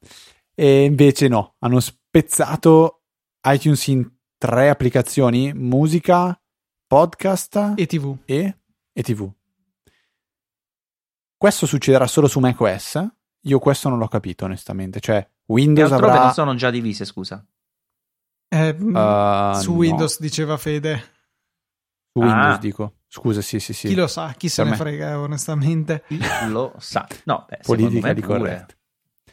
E 0.53 0.83
invece 0.83 1.29
no, 1.29 1.55
hanno 1.59 1.79
spezzato 1.79 3.03
iTunes 3.45 3.87
in 3.87 4.11
tre 4.37 4.67
applicazioni, 4.67 5.53
musica, 5.53 6.37
podcast 6.85 7.73
e 7.77 7.85
TV. 7.85 8.17
E, 8.25 8.57
e 8.91 9.01
TV. 9.03 9.31
Questo 11.37 11.65
succederà 11.65 12.07
solo 12.07 12.27
su 12.27 12.39
macOS? 12.41 13.07
Io 13.43 13.59
questo 13.59 13.87
non 13.87 13.97
l'ho 13.99 14.09
capito 14.09 14.43
onestamente, 14.43 14.99
cioè 14.99 15.25
Windows 15.45 15.89
e 15.89 15.93
avrà... 15.93 16.23
non 16.23 16.33
sono 16.33 16.55
già 16.55 16.69
divise, 16.69 17.05
scusa. 17.05 17.41
Eh, 18.49 18.69
Uh, 18.71 19.53
su 19.53 19.71
no. 19.71 19.77
Windows 19.77 20.19
diceva 20.19 20.57
Fede. 20.57 20.97
Su 22.11 22.19
Windows 22.19 22.55
Ah. 22.55 22.57
dico. 22.57 22.93
Scusa, 23.11 23.41
sì, 23.41 23.59
sì, 23.59 23.73
sì. 23.73 23.87
Chi 23.87 23.95
lo 23.95 24.05
sa, 24.05 24.35
chi 24.37 24.49
se 24.49 24.63
ne 24.63 24.69
me. 24.69 24.75
frega, 24.75 25.19
onestamente. 25.19 26.03
Chi 26.07 26.19
lo 26.47 26.75
sa. 26.77 27.07
No, 27.25 27.45
beh, 27.49 27.59
Politica 27.63 28.13
di 28.13 28.21
corretto. 28.21 28.75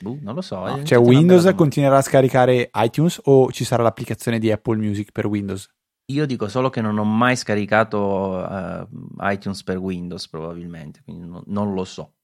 Boh, 0.01 0.17
non 0.23 0.35
lo 0.35 0.41
so. 0.41 0.65
No, 0.65 0.79
è 0.79 0.83
Cioè, 0.83 0.99
Windows 0.99 1.53
continuerà 1.55 1.99
a 1.99 2.03
scaricare 2.03 2.71
iTunes 2.75 3.21
o 3.25 3.53
ci 3.53 3.65
sarà 3.65 3.83
l'applicazione 3.83 4.39
di 4.39 4.51
Apple 4.51 4.79
Music 4.79 5.13
per 5.13 5.27
Windows? 5.27 5.69
Io 6.07 6.25
dico 6.25 6.49
solo 6.49 6.71
che 6.71 6.81
non 6.81 6.97
ho 6.99 7.05
mai 7.05 7.37
scaricato 7.37 8.49
eh, 8.49 8.87
iTunes 9.33 9.63
per 9.63 9.77
Windows, 9.77 10.27
probabilmente, 10.29 11.03
quindi 11.05 11.27
non, 11.27 11.43
non 11.47 11.75
lo 11.75 11.85
so. 11.85 12.15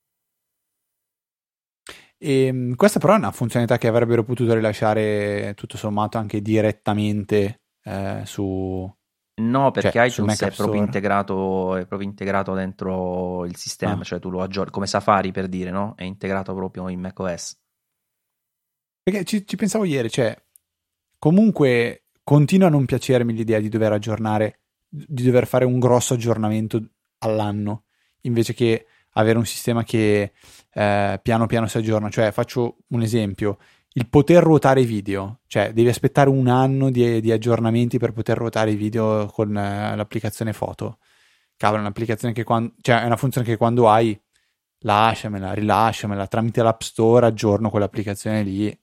E, 2.16 2.52
mh, 2.52 2.76
questa 2.76 2.98
però 2.98 3.14
è 3.14 3.18
una 3.18 3.32
funzionalità 3.32 3.76
che 3.78 3.88
avrebbero 3.88 4.22
potuto 4.22 4.54
rilasciare 4.54 5.52
tutto 5.56 5.76
sommato 5.76 6.16
anche 6.16 6.40
direttamente 6.40 7.62
eh, 7.82 8.22
su... 8.24 8.90
No, 9.34 9.70
perché 9.70 9.90
Cioè, 9.92 10.06
iTunes 10.06 10.40
è 10.42 10.50
proprio, 10.52 10.82
integrato, 10.82 11.76
è 11.76 11.86
proprio 11.86 12.08
integrato 12.08 12.52
dentro 12.54 13.44
il 13.46 13.56
sistema, 13.56 14.00
Ah. 14.00 14.04
cioè 14.04 14.20
tu 14.20 14.28
lo 14.30 14.42
aggiorni 14.42 14.70
come 14.70 14.86
Safari 14.86 15.32
per 15.32 15.48
dire, 15.48 15.70
no? 15.70 15.94
È 15.96 16.04
integrato 16.04 16.54
proprio 16.54 16.88
in 16.88 17.00
macOS. 17.00 17.58
Perché 19.02 19.24
ci, 19.24 19.46
ci 19.46 19.56
pensavo 19.56 19.84
ieri, 19.84 20.10
cioè, 20.10 20.36
comunque 21.18 22.04
continua 22.22 22.68
a 22.68 22.70
non 22.70 22.84
piacermi 22.84 23.32
l'idea 23.32 23.58
di 23.58 23.68
dover 23.68 23.92
aggiornare, 23.92 24.60
di 24.88 25.24
dover 25.24 25.46
fare 25.46 25.64
un 25.64 25.78
grosso 25.78 26.14
aggiornamento 26.14 26.80
all'anno, 27.18 27.84
invece 28.22 28.52
che 28.54 28.86
avere 29.14 29.38
un 29.38 29.46
sistema 29.46 29.82
che 29.82 30.32
eh, 30.72 31.20
piano 31.22 31.46
piano 31.46 31.66
si 31.66 31.78
aggiorna. 31.78 32.10
Cioè, 32.10 32.30
faccio 32.32 32.76
un 32.88 33.02
esempio, 33.02 33.58
il 33.94 34.08
poter 34.08 34.42
ruotare 34.42 34.80
i 34.80 34.86
video, 34.86 35.40
cioè 35.46 35.72
devi 35.72 35.88
aspettare 35.88 36.30
un 36.30 36.48
anno 36.48 36.90
di, 36.90 37.20
di 37.20 37.30
aggiornamenti 37.30 37.98
per 37.98 38.12
poter 38.12 38.38
ruotare 38.38 38.70
i 38.70 38.76
video 38.76 39.26
con 39.26 39.56
eh, 39.56 39.94
l'applicazione 39.94 40.52
foto. 40.52 40.98
Cavolo, 41.56 41.80
è 41.80 41.82
un'applicazione 41.82 42.32
che 42.32 42.44
quando, 42.44 42.74
cioè 42.80 43.02
è 43.02 43.06
una 43.06 43.16
funzione 43.16 43.46
che 43.46 43.56
quando 43.56 43.88
hai 43.88 44.18
lasciamela, 44.84 45.52
rilasciamela, 45.52 46.26
tramite 46.26 46.62
l'App 46.62 46.80
Store 46.80 47.26
aggiorno 47.26 47.70
quell'applicazione 47.70 48.42
lì. 48.42 48.80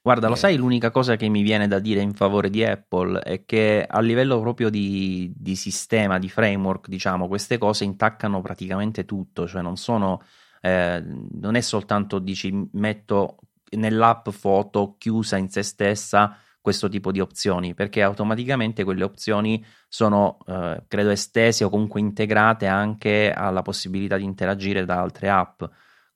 Guarda, 0.00 0.28
lo 0.28 0.34
Eh. 0.34 0.38
sai, 0.38 0.56
l'unica 0.56 0.90
cosa 0.90 1.16
che 1.16 1.28
mi 1.28 1.42
viene 1.42 1.66
da 1.66 1.78
dire 1.78 2.00
in 2.00 2.12
favore 2.12 2.50
di 2.50 2.62
Apple 2.64 3.20
è 3.20 3.44
che 3.44 3.84
a 3.86 4.00
livello 4.00 4.38
proprio 4.40 4.70
di, 4.70 5.32
di 5.34 5.56
sistema, 5.56 6.18
di 6.18 6.28
framework, 6.28 6.88
diciamo, 6.88 7.26
queste 7.26 7.58
cose 7.58 7.84
intaccano 7.84 8.40
praticamente 8.40 9.04
tutto, 9.04 9.46
cioè 9.46 9.62
non 9.62 9.76
sono, 9.76 10.22
eh, 10.60 11.02
non 11.32 11.56
è 11.56 11.60
soltanto 11.60 12.18
dici 12.18 12.68
metto 12.72 13.38
nell'app 13.70 14.28
foto 14.30 14.96
chiusa 14.98 15.36
in 15.36 15.48
se 15.50 15.62
stessa 15.62 16.36
questo 16.60 16.88
tipo 16.88 17.12
di 17.12 17.20
opzioni, 17.20 17.74
perché 17.74 18.02
automaticamente 18.02 18.84
quelle 18.84 19.04
opzioni 19.04 19.62
sono, 19.86 20.38
eh, 20.46 20.82
credo, 20.88 21.10
estese 21.10 21.64
o 21.64 21.68
comunque 21.68 22.00
integrate 22.00 22.66
anche 22.66 23.30
alla 23.32 23.60
possibilità 23.62 24.16
di 24.16 24.24
interagire 24.24 24.84
da 24.86 25.00
altre 25.00 25.28
app. 25.28 25.62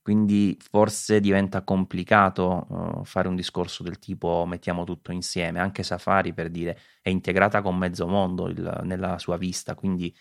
Quindi 0.01 0.57
forse 0.59 1.21
diventa 1.21 1.63
complicato 1.63 2.67
uh, 2.71 3.05
fare 3.05 3.29
un 3.29 3.37
discorso 3.37 3.83
del 3.83 3.99
tipo 3.99 4.47
mettiamo 4.47 4.85
tutto 4.85 5.13
insieme, 5.13 5.61
anche 5.61 5.83
Safari 5.83 6.33
per 6.33 6.49
dire 6.49 6.79
è 7.03 7.11
integrata 7.11 7.61
con 7.61 7.77
mezzo 7.77 8.07
mondo 8.07 8.49
il- 8.49 8.81
nella 8.85 9.19
sua 9.19 9.37
vista, 9.37 9.75
quindi 9.75 10.15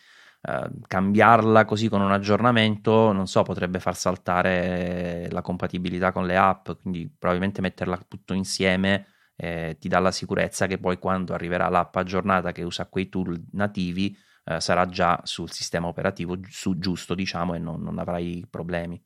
uh, 0.47 0.79
cambiarla 0.87 1.65
così 1.65 1.89
con 1.89 2.01
un 2.01 2.11
aggiornamento, 2.11 3.11
non 3.11 3.27
so, 3.27 3.43
potrebbe 3.43 3.79
far 3.79 3.95
saltare 3.95 5.27
la 5.31 5.41
compatibilità 5.41 6.11
con 6.11 6.25
le 6.25 6.37
app, 6.37 6.69
quindi 6.81 7.07
probabilmente 7.09 7.61
metterla 7.61 7.99
tutto 8.07 8.33
insieme 8.33 9.07
eh, 9.37 9.77
ti 9.79 9.87
dà 9.87 9.99
la 9.99 10.11
sicurezza 10.11 10.65
che 10.65 10.79
poi 10.79 10.97
quando 10.97 11.33
arriverà 11.33 11.69
l'app 11.69 11.95
aggiornata 11.95 12.51
che 12.51 12.63
usa 12.63 12.87
quei 12.87 13.07
tool 13.07 13.39
nativi 13.51 14.17
eh, 14.45 14.59
sarà 14.59 14.87
già 14.87 15.19
sul 15.23 15.51
sistema 15.51 15.87
operativo 15.87 16.37
su- 16.49 16.77
giusto, 16.79 17.13
diciamo, 17.13 17.53
e 17.53 17.59
non- 17.59 17.81
non 17.81 17.99
avrai 17.99 18.45
problemi. 18.49 19.01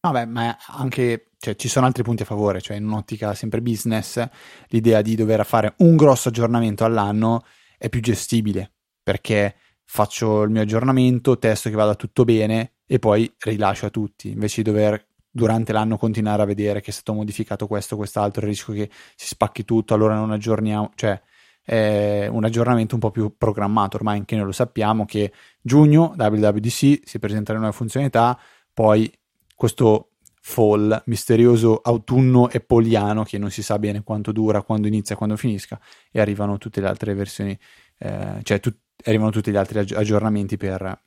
Vabbè, 0.00 0.26
ma 0.26 0.56
anche 0.66 1.30
cioè, 1.38 1.56
ci 1.56 1.68
sono 1.68 1.86
altri 1.86 2.02
punti 2.02 2.22
a 2.22 2.26
favore, 2.26 2.60
cioè 2.60 2.76
in 2.76 2.84
un'ottica 2.84 3.34
sempre 3.34 3.62
business, 3.62 4.22
l'idea 4.68 5.02
di 5.02 5.14
dover 5.16 5.44
fare 5.44 5.74
un 5.78 5.96
grosso 5.96 6.28
aggiornamento 6.28 6.84
all'anno 6.84 7.44
è 7.76 7.88
più 7.88 8.00
gestibile, 8.00 8.74
perché 9.02 9.56
faccio 9.90 10.42
il 10.42 10.50
mio 10.50 10.60
aggiornamento, 10.60 11.38
testo 11.38 11.70
che 11.70 11.74
vada 11.74 11.94
tutto 11.94 12.24
bene 12.24 12.74
e 12.86 12.98
poi 12.98 13.32
rilascio 13.38 13.86
a 13.86 13.90
tutti, 13.90 14.30
invece 14.30 14.62
di 14.62 14.70
dover 14.70 15.06
durante 15.30 15.72
l'anno 15.72 15.96
continuare 15.96 16.42
a 16.42 16.44
vedere 16.44 16.82
che 16.82 16.90
è 16.90 16.92
stato 16.92 17.14
modificato 17.14 17.66
questo, 17.66 17.96
quest'altro, 17.96 18.42
il 18.42 18.48
rischio 18.48 18.74
che 18.74 18.90
si 19.16 19.26
spacchi 19.26 19.64
tutto, 19.64 19.94
allora 19.94 20.14
non 20.14 20.30
aggiorniamo, 20.30 20.92
cioè 20.94 21.20
è 21.62 22.28
un 22.30 22.44
aggiornamento 22.44 22.94
un 22.94 23.00
po' 23.00 23.10
più 23.10 23.34
programmato, 23.36 23.96
ormai 23.96 24.18
anche 24.18 24.36
noi 24.36 24.44
lo 24.44 24.52
sappiamo 24.52 25.06
che 25.06 25.32
giugno 25.60 26.14
WWDC 26.16 27.00
si 27.04 27.18
presentano 27.18 27.58
nuove 27.58 27.74
funzionalità, 27.74 28.38
poi 28.72 29.10
questo 29.54 30.10
fall 30.40 31.02
misterioso 31.06 31.80
autunno 31.82 32.44
appoliano 32.52 33.22
che 33.22 33.38
non 33.38 33.50
si 33.50 33.62
sa 33.62 33.78
bene 33.78 34.02
quanto 34.02 34.32
dura, 34.32 34.62
quando 34.62 34.86
inizia, 34.86 35.16
quando 35.16 35.36
finisca 35.36 35.80
e 36.10 36.20
arrivano 36.20 36.58
tutte 36.58 36.82
le 36.82 36.88
altre 36.88 37.14
versioni, 37.14 37.58
eh, 37.98 38.40
cioè 38.42 38.60
tut- 38.60 38.86
arrivano 39.04 39.30
tutti 39.30 39.50
gli 39.50 39.56
altri 39.56 39.78
aggi- 39.80 39.94
aggiornamenti 39.94 40.56
per, 40.56 41.02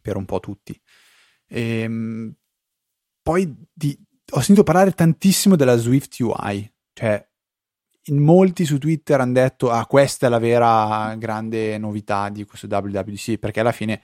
per 0.00 0.16
un 0.16 0.24
po' 0.24 0.40
tutti. 0.40 0.78
Ehm, 1.48 2.34
poi 3.22 3.54
di- 3.72 3.98
ho 4.34 4.40
sentito 4.40 4.62
parlare 4.62 4.92
tantissimo 4.92 5.56
della 5.56 5.76
Swift 5.76 6.18
UI, 6.20 6.72
cioè 6.92 7.24
in 8.06 8.18
molti 8.18 8.64
su 8.64 8.78
Twitter 8.78 9.20
hanno 9.20 9.32
detto 9.32 9.70
ah 9.70 9.86
questa 9.86 10.26
è 10.26 10.28
la 10.28 10.38
vera 10.38 11.14
grande 11.16 11.78
novità 11.78 12.30
di 12.30 12.44
questo 12.44 12.66
WWDC 12.66 13.38
perché 13.38 13.60
alla 13.60 13.70
fine 13.70 14.02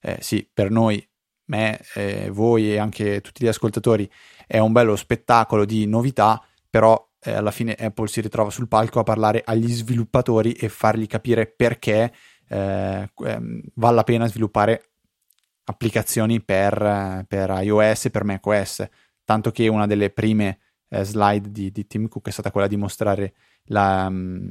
eh, 0.00 0.18
sì 0.20 0.48
per 0.52 0.70
noi 0.70 1.04
me, 1.46 1.80
eh, 1.94 2.30
voi 2.30 2.72
e 2.72 2.78
anche 2.78 3.20
tutti 3.20 3.44
gli 3.44 3.48
ascoltatori 3.48 4.08
è 4.46 4.58
un 4.58 4.70
bello 4.70 4.94
spettacolo 4.94 5.64
di 5.64 5.86
novità 5.86 6.40
però 6.70 7.10
eh, 7.20 7.32
alla 7.32 7.50
fine 7.50 7.74
Apple 7.74 8.06
si 8.06 8.20
ritrova 8.20 8.50
sul 8.50 8.68
palco 8.68 9.00
a 9.00 9.04
parlare 9.04 9.42
agli 9.44 9.70
sviluppatori 9.72 10.52
e 10.52 10.68
fargli 10.68 11.06
capire 11.06 11.46
perché 11.46 12.12
eh, 12.52 13.10
ehm, 13.26 13.60
vale 13.74 13.94
la 13.96 14.04
pena 14.04 14.26
sviluppare 14.28 14.90
applicazioni 15.64 16.40
per, 16.42 16.80
eh, 16.82 17.24
per 17.26 17.50
iOS 17.62 18.06
e 18.06 18.10
per 18.10 18.24
macOS 18.24 18.86
tanto 19.24 19.50
che 19.50 19.68
una 19.68 19.86
delle 19.86 20.10
prime 20.10 20.58
eh, 20.88 21.04
slide 21.04 21.50
di, 21.50 21.70
di 21.70 21.86
Tim 21.86 22.08
Cook 22.08 22.26
è 22.28 22.30
stata 22.30 22.50
quella 22.50 22.66
di 22.66 22.76
mostrare 22.76 23.34
la, 23.66 24.10
mm, 24.10 24.48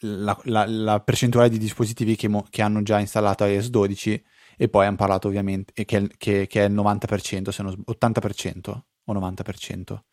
la, 0.00 0.38
la- 0.44 0.66
la 0.66 1.00
percentuale 1.00 1.48
di 1.48 1.58
dispositivi 1.58 2.16
che, 2.16 2.28
mo- 2.28 2.46
che 2.50 2.62
hanno 2.62 2.82
già 2.82 2.98
installato 2.98 3.44
iOS 3.44 3.68
12 3.70 4.24
e 4.56 4.68
poi 4.68 4.86
hanno 4.86 4.96
parlato 4.96 5.28
ovviamente 5.28 5.72
che, 5.84 6.10
che- 6.16 6.46
che 6.48 6.64
è 6.64 6.68
il 6.68 6.74
90% 6.74 7.50
se 7.50 7.62
non 7.62 7.72
sb- 7.72 7.88
80% 7.88 8.82
o 9.04 9.12
90% 9.14 10.04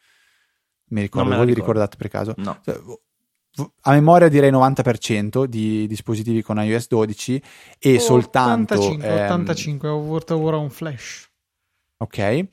mi 0.87 1.01
ricordo, 1.01 1.27
me 1.27 1.35
la 1.35 1.43
voi 1.43 1.47
vi 1.51 1.59
ricordo. 1.59 1.81
ricordate 1.81 1.97
per 1.97 2.07
caso? 2.09 2.33
No. 2.37 2.61
A 3.81 3.91
memoria 3.91 4.27
direi 4.27 4.51
90% 4.51 5.45
di 5.45 5.87
dispositivi 5.87 6.41
con 6.41 6.61
iOS 6.61 6.87
12 6.87 7.41
e 7.79 7.99
soltanto 7.99 8.73
85, 8.73 9.07
ehm, 9.07 9.23
85, 9.23 9.87
ho 9.87 9.99
avuto 9.99 10.37
ora 10.37 10.57
un 10.57 10.69
flash. 10.69 11.29
ok? 11.97 12.45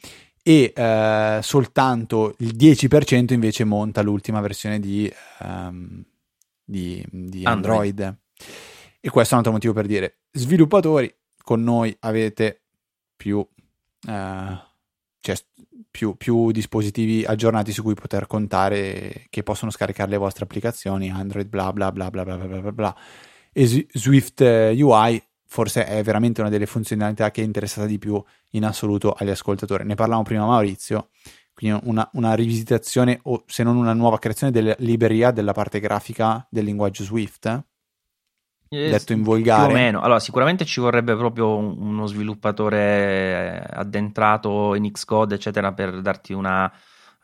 E 0.44 0.72
eh, 0.74 1.38
soltanto 1.42 2.34
il 2.38 2.56
10% 2.56 3.32
invece 3.32 3.64
monta 3.64 4.02
l'ultima 4.02 4.40
versione 4.40 4.78
di, 4.78 5.12
ehm, 5.40 6.04
di, 6.64 7.04
di 7.10 7.44
Android. 7.44 8.00
Android. 8.00 8.20
E 9.00 9.10
questo 9.10 9.34
è 9.34 9.38
un 9.38 9.38
altro 9.38 9.52
motivo 9.52 9.72
per 9.72 9.86
dire, 9.86 10.18
sviluppatori, 10.30 11.12
con 11.42 11.62
noi 11.62 11.94
avete 12.00 12.62
più, 13.16 13.44
eh, 14.08 14.62
più, 15.90 16.16
più, 16.16 16.50
dispositivi 16.50 17.24
aggiornati 17.24 17.72
su 17.72 17.82
cui 17.82 17.94
poter 17.94 18.26
contare 18.26 19.26
che 19.30 19.42
possono 19.42 19.70
scaricare 19.70 20.10
le 20.10 20.16
vostre 20.16 20.44
applicazioni, 20.44 21.10
Android, 21.10 21.48
bla 21.48 21.72
bla 21.72 21.90
bla 21.92 22.10
bla 22.10 22.24
bla 22.24 22.36
bla 22.36 22.72
bla. 22.72 22.96
E 23.52 23.86
Swift 23.92 24.40
eh, 24.40 24.82
UI 24.82 25.22
forse 25.46 25.84
è 25.84 26.02
veramente 26.02 26.40
una 26.40 26.48
delle 26.48 26.64
funzionalità 26.64 27.30
che 27.30 27.42
è 27.42 27.44
interessata 27.44 27.86
di 27.86 27.98
più 27.98 28.22
in 28.52 28.64
assoluto 28.64 29.12
agli 29.12 29.28
ascoltatori. 29.28 29.84
Ne 29.84 29.94
parlavamo 29.94 30.24
prima 30.24 30.46
Maurizio, 30.46 31.10
quindi 31.52 31.78
una, 31.84 32.08
una 32.14 32.34
rivisitazione 32.34 33.20
o 33.24 33.44
se 33.46 33.62
non 33.62 33.76
una 33.76 33.92
nuova 33.92 34.18
creazione 34.18 34.50
della 34.50 34.74
libreria 34.78 35.30
della 35.30 35.52
parte 35.52 35.78
grafica 35.78 36.46
del 36.50 36.64
linguaggio 36.64 37.04
Swift 37.04 37.64
detto 38.90 39.12
in 39.12 39.22
Più 39.22 39.30
volgare. 39.30 39.70
o 39.72 39.74
meno. 39.74 40.00
Allora, 40.00 40.20
sicuramente 40.20 40.64
ci 40.64 40.80
vorrebbe 40.80 41.14
proprio 41.16 41.56
un- 41.56 41.76
uno 41.78 42.06
sviluppatore 42.06 42.78
eh, 42.78 43.66
addentrato 43.70 44.74
in 44.74 44.90
Xcode, 44.90 45.34
eccetera, 45.34 45.72
per 45.72 46.00
darti 46.00 46.32
una, 46.32 46.72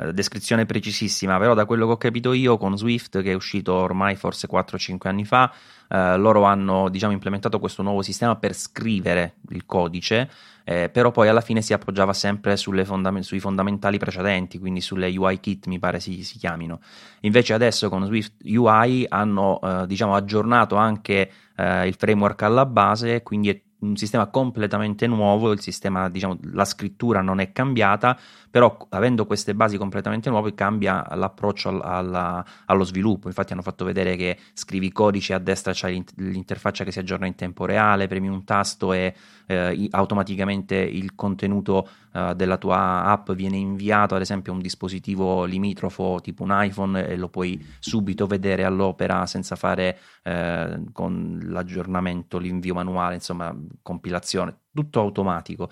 eh, 0.01 0.13
descrizione 0.13 0.65
precisissima, 0.65 1.39
però 1.39 1.55
da 1.55 1.65
quello 1.65 1.87
che 1.87 1.93
ho 1.93 1.97
capito 1.97 2.33
io 2.33 2.57
con 2.57 2.77
Swift, 2.77 3.21
che 3.23 3.33
è 3.33 3.35
uscito 3.35 3.73
ormai 3.75 4.15
forse 4.15 4.47
4-5 4.47 5.09
anni 5.09 5.25
fa, 5.25 5.53
eh, 5.89 6.17
loro 6.17 6.45
hanno 6.45 6.89
diciamo, 6.89 7.13
implementato 7.13 7.59
questo 7.59 7.83
nuovo 7.83 8.03
sistema 8.03 8.37
per 8.37 8.55
scrivere 8.55 9.37
il 9.51 9.67
codice, 9.67 10.31
eh, 10.71 10.91
però 10.91 11.11
poi 11.11 11.29
alla 11.29 11.41
fine 11.41 11.63
si 11.63 11.73
appoggiava 11.73 12.13
sempre 12.13 12.55
fondament- 12.59 13.25
sui 13.25 13.41
fondamentali 13.41 13.97
precedenti, 13.97 14.59
quindi 14.59 14.83
sulle 14.83 15.09
UI 15.17 15.41
kit 15.41 15.67
mi 15.67 15.79
pare 15.79 15.99
si, 15.99 16.23
si 16.23 16.37
chiamino. 16.37 16.81
Invece 17.21 17.55
adesso 17.55 17.89
con 17.89 18.05
Swift 18.05 18.35
UI 18.45 19.07
hanno 19.09 19.61
eh, 19.63 19.87
diciamo, 19.87 20.15
aggiornato 20.15 20.77
anche 20.77 21.31
eh, 21.57 21.87
il 21.87 21.95
framework 21.95 22.43
alla 22.43 22.67
base, 22.67 23.23
quindi 23.23 23.49
è 23.49 23.63
un 23.79 23.97
sistema 23.97 24.27
completamente 24.27 25.07
nuovo, 25.07 25.53
il 25.53 25.61
sistema, 25.61 26.11
diciamo, 26.11 26.37
la 26.53 26.67
scrittura 26.67 27.23
non 27.23 27.41
è 27.41 27.51
cambiata, 27.51 28.19
però 28.51 28.87
avendo 28.91 29.27
queste 29.27 29.55
basi 29.55 29.77
completamente 29.77 30.31
nuove 30.31 30.55
cambia 30.55 31.07
l'approccio 31.15 31.69
al, 31.69 31.81
alla, 31.83 32.45
allo 32.67 32.85
sviluppo. 32.85 33.29
Infatti 33.29 33.53
hanno 33.53 33.63
fatto 33.63 33.85
vedere 33.85 34.17
che 34.17 34.39
scrivi 34.53 34.91
codice 34.93 35.35
a 35.35 35.39
destra 35.39 35.73
c'è 35.73 35.91
l'interfaccia 36.17 36.85
che 36.85 36.93
si 36.93 36.99
aggiorna 36.99 37.27
in 37.27 37.35
tempo 37.35 37.65
reale, 37.65 38.07
premi 38.07 38.29
un 38.29 38.45
tasto 38.45 38.93
e 38.93 39.15
eh, 39.47 39.89
automaticamente 39.91 40.77
il 40.77 41.15
contenuto 41.15 41.89
eh, 42.13 42.35
della 42.35 42.57
tua 42.57 43.05
app 43.05 43.31
viene 43.33 43.57
inviato 43.57 44.15
ad 44.15 44.21
esempio 44.21 44.53
a 44.53 44.57
un 44.57 44.63
dispositivo 44.63 45.45
limitrofo 45.45 46.19
tipo 46.23 46.43
un 46.43 46.51
iPhone 46.53 47.07
e 47.07 47.17
lo 47.17 47.29
puoi 47.29 47.65
subito 47.79 48.27
vedere 48.27 48.65
all'opera 48.65 49.27
senza 49.27 49.57
fare 49.57 49.99
eh, 50.23 50.83
con 50.93 51.41
l'aggiornamento, 51.45 52.39
l'invio 52.39 52.75
manuale, 52.75 53.15
insomma 53.15 53.55
compilazione, 53.83 54.57
tutto 54.73 55.01
automatico. 55.01 55.71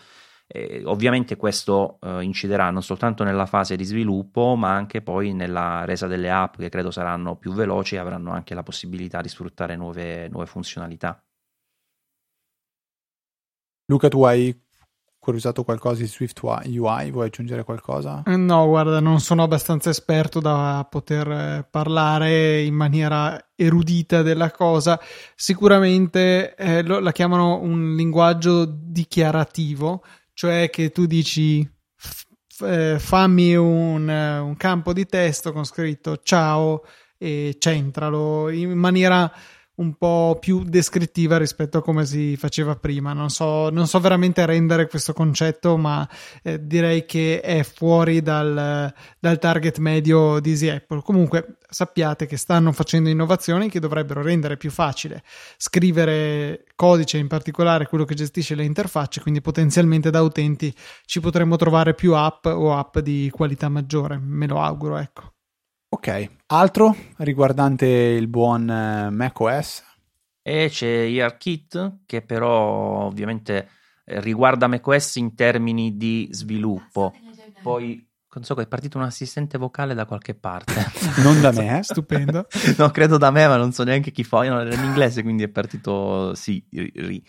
Eh, 0.49 0.83
ovviamente 0.85 1.37
questo 1.37 1.99
eh, 2.01 2.23
inciderà 2.23 2.71
non 2.71 2.83
soltanto 2.83 3.25
nella 3.25 3.47
fase 3.47 3.77
di 3.77 3.85
sviluppo, 3.85 4.55
ma 4.55 4.75
anche 4.75 5.03
poi 5.03 5.33
nella 5.33 5.85
resa 5.85 6.07
delle 6.07 6.31
app 6.31 6.57
che 6.57 6.69
credo 6.69 6.91
saranno 6.91 7.37
più 7.37 7.53
veloci 7.53 7.97
e 7.97 7.99
avranno 7.99 8.31
anche 8.33 8.55
la 8.55 8.63
possibilità 8.63 9.21
di 9.21 9.29
sfruttare 9.29 9.77
nuove, 9.77 10.29
nuove 10.29 10.47
funzionalità. 10.47 11.21
Luca, 13.87 14.09
tu 14.09 14.23
hai 14.25 14.65
usato 15.35 15.65
qualcosa 15.65 16.03
di 16.03 16.07
Swift 16.07 16.41
UI? 16.43 17.11
Vuoi 17.11 17.27
aggiungere 17.27 17.65
qualcosa? 17.65 18.23
Eh, 18.25 18.37
no, 18.37 18.67
guarda, 18.67 19.01
non 19.01 19.21
sono 19.21 19.43
abbastanza 19.43 19.91
esperto 19.91 20.41
da 20.41 20.87
poter 20.89 21.29
eh, 21.29 21.67
parlare 21.69 22.63
in 22.63 22.75
maniera 22.75 23.51
erudita 23.57 24.23
della 24.23 24.51
cosa. 24.51 25.01
Sicuramente 25.35 26.55
eh, 26.55 26.83
lo, 26.83 27.01
la 27.01 27.13
chiamano 27.13 27.61
un 27.61 27.95
linguaggio 27.97 28.65
dichiarativo, 28.65 30.05
cioè 30.37 30.69
che 30.69 30.91
tu 30.91 31.07
dici 31.07 31.67
eh, 32.61 32.99
fammi 32.99 33.57
un, 33.57 34.07
un, 34.07 34.55
campo 34.59 34.93
di 34.93 35.07
testo 35.07 35.51
con 35.51 35.65
scritto 35.65 36.19
ciao 36.23 36.85
e 37.17 37.57
centralo 37.59 38.51
in 38.51 38.73
maniera 38.73 39.33
un 39.77 39.95
po' 39.97 40.39
più 40.41 40.65
descrittiva 40.65 41.37
rispetto 41.37 41.79
a 41.79 41.83
come 41.83 42.07
si 42.07 42.37
faceva 42.37 42.77
prima. 42.77 43.13
Non 43.13 43.31
so, 43.31 43.69
non 43.71 43.87
so 43.87 44.01
veramente 44.01 44.45
rendere 44.47 44.89
questo 44.89 45.13
concetto, 45.13 45.77
ma 45.77 46.09
eh, 46.43 46.65
direi 46.65 47.05
che 47.05 47.41
è 47.41 47.63
fuori 47.63 48.23
dal, 48.23 48.93
dal, 49.19 49.39
target 49.39 49.79
medio 49.79 50.41
di 50.41 50.51
Easy 50.51 50.69
Apple. 50.69 51.03
Comunque 51.03 51.59
sappiate 51.69 52.27
che 52.27 52.37
stanno 52.37 52.73
facendo 52.73 53.09
innovazioni 53.09 53.69
che 53.69 53.81
dovrebbero 53.81 54.23
rendere 54.23 54.57
più 54.57 54.71
facile 54.71 55.23
scrivere 55.57 56.65
codice, 56.75 57.19
in 57.19 57.27
particolare 57.27 57.87
quello 57.87 58.05
che 58.05 58.15
gestisce 58.15 58.55
le 58.55 58.65
interfacce, 58.65 59.21
quindi 59.21 59.41
potenzialmente 59.41 60.11
da 60.11 60.23
utenti 60.23 60.75
ci 61.05 61.21
potremmo 61.21 61.57
trovare 61.57 61.95
più 61.95 62.15
app 62.15 62.47
o 62.47 62.77
app 62.77 62.99
di 62.99 63.31
qualità 63.33 63.69
maggiore. 63.69 64.19
Me 64.19 64.47
lo 64.47 64.61
auguro, 64.61 64.97
ecco. 64.97 65.36
Ok, 65.89 66.31
altro 66.47 66.95
riguardante 67.19 67.87
il 67.87 68.27
buon 68.29 68.69
eh, 68.69 69.11
macOS? 69.11 69.85
E 70.43 70.69
c'è 70.69 70.87
EarKit 70.87 72.01
che 72.07 72.23
però 72.23 73.05
ovviamente 73.05 73.69
eh, 74.05 74.21
riguarda 74.21 74.67
macOS 74.67 75.17
in 75.17 75.35
termini 75.35 75.97
di 75.97 76.29
sviluppo. 76.31 77.23
Poi 77.61 78.06
so 78.45 78.55
che 78.55 78.63
è 78.63 78.67
partito 78.67 78.99
un 78.99 79.05
assistente 79.05 79.59
vocale 79.59 79.95
da 79.95 80.05
qualche 80.05 80.35
parte. 80.35 80.75
non 81.23 81.41
da 81.41 81.53
me, 81.53 81.79
eh? 81.79 81.83
stupendo. 81.83 82.47
no, 82.79 82.91
credo 82.91 83.17
da 83.17 83.31
me, 83.31 83.47
ma 83.47 83.57
non 83.57 83.73
so 83.73 83.85
neanche 83.85 84.11
chi 84.11 84.25
fa. 84.25 84.47
No, 84.49 84.61
era 84.61 84.75
in 84.75 84.85
inglese, 84.85 85.23
quindi 85.23 85.43
è 85.43 85.49
partito 85.49 86.35
sì. 86.35 86.65
Ri. 86.71 87.25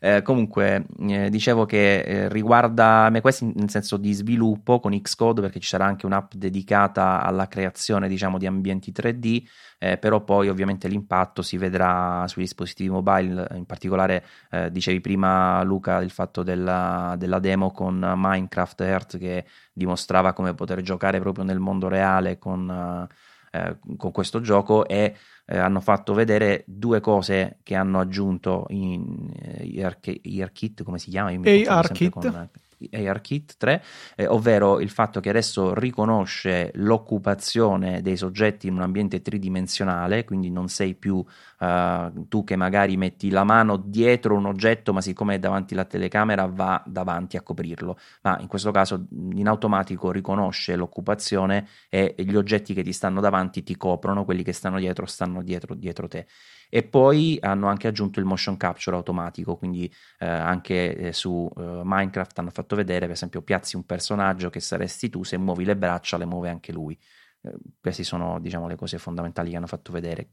Eh, 0.00 0.22
comunque, 0.22 0.86
eh, 1.08 1.30
dicevo 1.30 1.64
che 1.66 2.00
eh, 2.00 2.28
riguarda 2.28 3.08
me 3.10 3.20
questo 3.20 3.50
nel 3.54 3.70
senso 3.70 3.96
di 3.96 4.12
sviluppo 4.12 4.80
con 4.80 4.98
Xcode, 5.00 5.40
perché 5.40 5.60
ci 5.60 5.68
sarà 5.68 5.84
anche 5.84 6.06
un'app 6.06 6.32
dedicata 6.34 7.22
alla 7.22 7.48
creazione, 7.48 8.08
diciamo, 8.08 8.38
di 8.38 8.46
ambienti 8.46 8.92
3D 8.92 9.42
eh, 9.78 9.96
però 9.96 10.22
poi 10.22 10.48
ovviamente 10.48 10.88
l'impatto 10.88 11.40
si 11.40 11.56
vedrà 11.56 12.26
sui 12.26 12.42
dispositivi 12.42 12.90
mobile, 12.90 13.46
in 13.54 13.64
particolare 13.64 14.24
eh, 14.50 14.70
dicevi 14.72 15.00
prima 15.00 15.62
Luca 15.62 15.98
il 15.98 16.10
fatto 16.10 16.42
della, 16.42 17.14
della, 17.16 17.38
demo 17.38 17.70
con 17.70 18.14
Minecraft 18.16 18.80
Earth 18.80 19.18
che 19.18 19.44
dimostrava 19.78 20.34
come 20.34 20.52
poter 20.52 20.82
giocare 20.82 21.18
proprio 21.20 21.44
nel 21.44 21.58
mondo 21.58 21.88
reale 21.88 22.36
con, 22.36 23.08
eh, 23.50 23.78
con 23.96 24.12
questo 24.12 24.42
gioco 24.42 24.86
e 24.86 25.14
eh, 25.46 25.56
hanno 25.56 25.80
fatto 25.80 26.12
vedere 26.12 26.64
due 26.66 27.00
cose 27.00 27.60
che 27.62 27.74
hanno 27.74 28.00
aggiunto 28.00 28.66
in 28.68 29.32
eh, 29.40 29.82
ARKit, 29.82 30.82
come 30.82 30.98
si 30.98 31.08
chiama? 31.08 31.30
ARKit. 31.30 32.10
Con, 32.10 32.50
ARKit 32.90 33.56
3, 33.56 33.82
eh, 34.16 34.26
ovvero 34.26 34.80
il 34.80 34.90
fatto 34.90 35.20
che 35.20 35.28
adesso 35.28 35.74
riconosce 35.74 36.70
l'occupazione 36.74 38.02
dei 38.02 38.16
soggetti 38.16 38.66
in 38.66 38.74
un 38.74 38.82
ambiente 38.82 39.20
tridimensionale, 39.20 40.24
quindi 40.24 40.50
non 40.50 40.68
sei 40.68 40.94
più 40.94 41.16
uh, 41.16 42.28
tu 42.28 42.44
che 42.44 42.56
magari 42.56 42.96
metti 42.96 43.30
la 43.30 43.44
mano 43.44 43.76
dietro 43.76 44.34
un 44.34 44.46
oggetto, 44.46 44.92
ma 44.92 45.00
siccome 45.00 45.36
è 45.36 45.38
davanti 45.38 45.74
alla 45.74 45.84
telecamera 45.84 46.46
va 46.46 46.82
davanti 46.86 47.36
a 47.36 47.42
coprirlo, 47.42 47.98
ma 48.22 48.38
in 48.40 48.46
questo 48.46 48.70
caso 48.70 49.06
in 49.10 49.48
automatico 49.48 50.10
riconosce 50.10 50.76
l'occupazione 50.76 51.66
e 51.88 52.14
gli 52.18 52.36
oggetti 52.36 52.74
che 52.74 52.82
ti 52.82 52.92
stanno 52.92 53.20
davanti 53.20 53.62
ti 53.62 53.76
coprono, 53.76 54.24
quelli 54.24 54.42
che 54.42 54.52
stanno 54.52 54.78
dietro 54.78 55.06
stanno 55.06 55.42
dietro, 55.42 55.74
dietro 55.74 56.08
te 56.08 56.26
e 56.68 56.82
poi 56.82 57.38
hanno 57.40 57.68
anche 57.68 57.88
aggiunto 57.88 58.18
il 58.20 58.26
motion 58.26 58.56
capture 58.56 58.96
automatico, 58.96 59.56
quindi 59.56 59.92
eh, 60.18 60.26
anche 60.26 60.96
eh, 60.96 61.12
su 61.12 61.50
eh, 61.56 61.80
Minecraft 61.84 62.38
hanno 62.38 62.50
fatto 62.50 62.76
vedere, 62.76 63.06
per 63.06 63.14
esempio, 63.14 63.42
piazzi 63.42 63.76
un 63.76 63.84
personaggio 63.84 64.50
che 64.50 64.60
saresti 64.60 65.08
tu, 65.08 65.24
se 65.24 65.38
muovi 65.38 65.64
le 65.64 65.76
braccia 65.76 66.16
le 66.18 66.26
muove 66.26 66.50
anche 66.50 66.72
lui. 66.72 66.98
Eh, 67.42 67.54
queste 67.80 68.02
sono, 68.04 68.38
diciamo, 68.40 68.68
le 68.68 68.76
cose 68.76 68.98
fondamentali 68.98 69.50
che 69.50 69.56
hanno 69.56 69.66
fatto 69.66 69.92
vedere. 69.92 70.30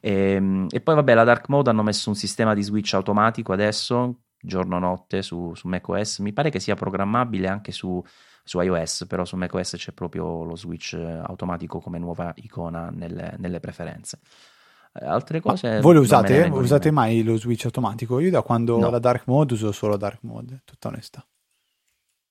E, 0.00 0.32
ehm, 0.32 0.66
e, 0.70 0.80
poi, 0.80 0.94
vabbè, 0.96 1.14
la 1.14 1.24
Dark 1.24 1.48
Mode 1.48 1.70
hanno 1.70 1.82
messo 1.82 2.08
un 2.10 2.16
sistema 2.16 2.54
di 2.54 2.62
switch 2.62 2.94
automatico 2.94 3.52
adesso, 3.52 4.22
giorno-notte 4.40 5.22
su, 5.22 5.54
su 5.54 5.68
macOS. 5.68 6.18
Mi 6.18 6.32
pare 6.32 6.50
che 6.50 6.60
sia 6.60 6.74
programmabile 6.74 7.48
anche 7.48 7.72
su, 7.72 8.02
su 8.42 8.60
iOS, 8.60 9.06
però 9.08 9.24
su 9.24 9.36
macOS 9.36 9.74
c'è 9.76 9.92
proprio 9.92 10.44
lo 10.44 10.56
switch 10.56 10.94
eh, 10.94 11.02
automatico 11.24 11.80
come 11.80 11.98
nuova 11.98 12.32
icona 12.36 12.90
nelle, 12.90 13.34
nelle 13.38 13.60
preferenze. 13.60 14.20
Eh, 14.96 15.04
altre 15.04 15.40
cose. 15.40 15.68
Ma 15.68 15.80
voi 15.80 15.94
lo 15.94 16.00
usate? 16.00 16.48
Usate 16.52 16.92
mai 16.92 17.24
lo 17.24 17.36
switch 17.36 17.64
automatico? 17.64 18.20
Io 18.20 18.30
da 18.30 18.42
quando 18.42 18.78
no. 18.78 18.90
la 18.90 19.00
dark 19.00 19.26
mode 19.26 19.54
uso 19.54 19.72
solo 19.72 19.96
dark 19.96 20.22
mode, 20.22 20.62
tutta 20.64 20.88
onestà. 20.88 21.26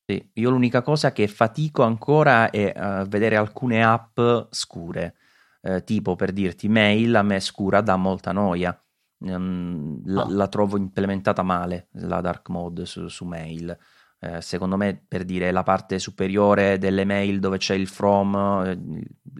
Sì, 0.05 0.31
io 0.33 0.49
l'unica 0.49 0.81
cosa 0.81 1.11
che 1.11 1.27
fatico 1.27 1.83
ancora 1.83 2.49
è 2.49 2.73
uh, 2.75 3.07
vedere 3.07 3.35
alcune 3.35 3.83
app 3.83 4.19
scure, 4.49 5.15
uh, 5.61 5.83
tipo 5.83 6.15
per 6.15 6.31
dirti 6.31 6.69
mail 6.69 7.15
a 7.15 7.21
me 7.21 7.39
scura 7.39 7.81
dà 7.81 7.97
molta 7.97 8.31
noia. 8.31 8.77
Um, 9.19 10.01
ah. 10.05 10.11
la, 10.11 10.25
la, 10.29 10.47
trovo 10.47 10.77
implementata 10.77 11.41
male 11.43 11.87
la 11.91 12.19
dark 12.21 12.47
mode 12.49 12.85
su, 12.85 13.07
su 13.09 13.25
mail. 13.25 13.77
Uh, 14.19 14.39
secondo 14.39 14.77
me, 14.77 15.03
per 15.05 15.25
dire 15.25 15.51
la 15.51 15.63
parte 15.63 15.99
superiore 15.99 16.77
delle 16.77 17.03
mail 17.03 17.41
dove 17.41 17.57
c'è 17.57 17.73
il 17.75 17.87
from, 17.87 18.35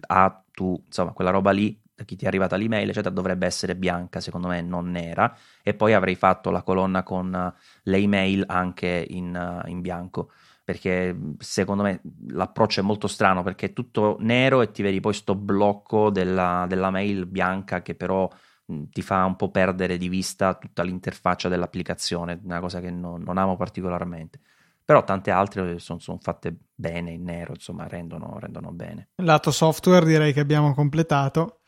a 0.06 0.44
tu, 0.50 0.82
insomma, 0.84 1.12
quella 1.12 1.30
roba 1.30 1.50
lì 1.52 1.82
da 1.94 2.04
chi 2.04 2.16
ti 2.16 2.24
è 2.24 2.28
arrivata 2.28 2.56
l'email, 2.56 2.88
eccetera, 2.88 3.14
dovrebbe 3.14 3.46
essere 3.46 3.76
bianca, 3.76 4.20
secondo 4.20 4.48
me 4.48 4.60
non 4.60 4.90
nera, 4.90 5.36
e 5.62 5.74
poi 5.74 5.94
avrei 5.94 6.16
fatto 6.16 6.50
la 6.50 6.62
colonna 6.62 7.02
con 7.02 7.32
uh, 7.32 7.60
le 7.84 7.96
email 7.96 8.44
anche 8.48 9.06
in, 9.08 9.62
uh, 9.64 9.68
in, 9.68 9.80
bianco, 9.80 10.32
perché 10.64 11.16
secondo 11.38 11.82
me 11.84 12.00
l'approccio 12.28 12.80
è 12.80 12.82
molto 12.82 13.06
strano, 13.06 13.42
perché 13.42 13.66
è 13.66 13.72
tutto 13.72 14.16
nero 14.20 14.60
e 14.60 14.70
ti 14.72 14.82
vedi 14.82 14.98
poi 15.00 15.14
sto 15.14 15.36
blocco 15.36 16.10
della, 16.10 16.66
della 16.68 16.90
mail 16.90 17.26
bianca 17.26 17.82
che 17.82 17.94
però 17.94 18.28
ti 18.66 19.02
fa 19.02 19.24
un 19.26 19.36
po' 19.36 19.50
perdere 19.50 19.98
di 19.98 20.08
vista 20.08 20.54
tutta 20.54 20.82
l'interfaccia 20.82 21.48
dell'applicazione, 21.48 22.40
una 22.42 22.60
cosa 22.60 22.80
che 22.80 22.90
non, 22.90 23.22
non 23.22 23.36
amo 23.38 23.56
particolarmente 23.56 24.40
però 24.84 25.02
tante 25.02 25.30
altre 25.30 25.78
sono, 25.78 25.98
sono, 25.98 26.18
fatte 26.20 26.54
bene 26.74 27.12
in 27.12 27.22
nero, 27.22 27.54
insomma, 27.54 27.88
rendono, 27.88 28.38
rendono 28.38 28.70
bene. 28.70 29.08
Lato 29.22 29.50
software 29.50 30.04
direi 30.04 30.34
che 30.34 30.40
abbiamo 30.40 30.74
completato. 30.74 31.60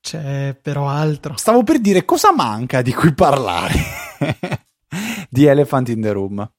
C'è 0.00 0.58
però 0.60 0.88
altro. 0.88 1.36
Stavo 1.36 1.62
per 1.62 1.80
dire 1.80 2.04
cosa 2.04 2.32
manca 2.32 2.82
di 2.82 2.92
cui 2.92 3.12
parlare 3.12 3.74
di 5.28 5.44
Elephant 5.44 5.88
in 5.88 6.00
the 6.00 6.12
Room. 6.12 6.52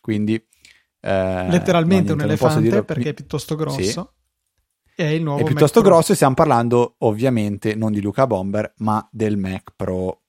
Quindi 0.00 0.34
eh, 1.04 1.48
letteralmente 1.48 2.10
no, 2.10 2.16
niente, 2.16 2.24
un 2.24 2.30
elefante 2.30 2.60
dire... 2.60 2.84
perché 2.84 3.10
è 3.10 3.14
piuttosto 3.14 3.56
grosso. 3.56 3.82
Sì, 3.82 5.02
È 5.02 5.04
il 5.04 5.22
nuovo 5.22 5.40
è 5.40 5.44
piuttosto 5.44 5.80
Mac 5.80 5.88
Pro. 5.88 5.96
grosso 5.96 6.12
e 6.12 6.14
stiamo 6.14 6.34
parlando 6.34 6.94
ovviamente 6.98 7.74
non 7.74 7.92
di 7.92 8.00
Luca 8.00 8.26
Bomber, 8.26 8.74
ma 8.78 9.06
del 9.10 9.36
Mac 9.36 9.72
Pro. 9.74 10.22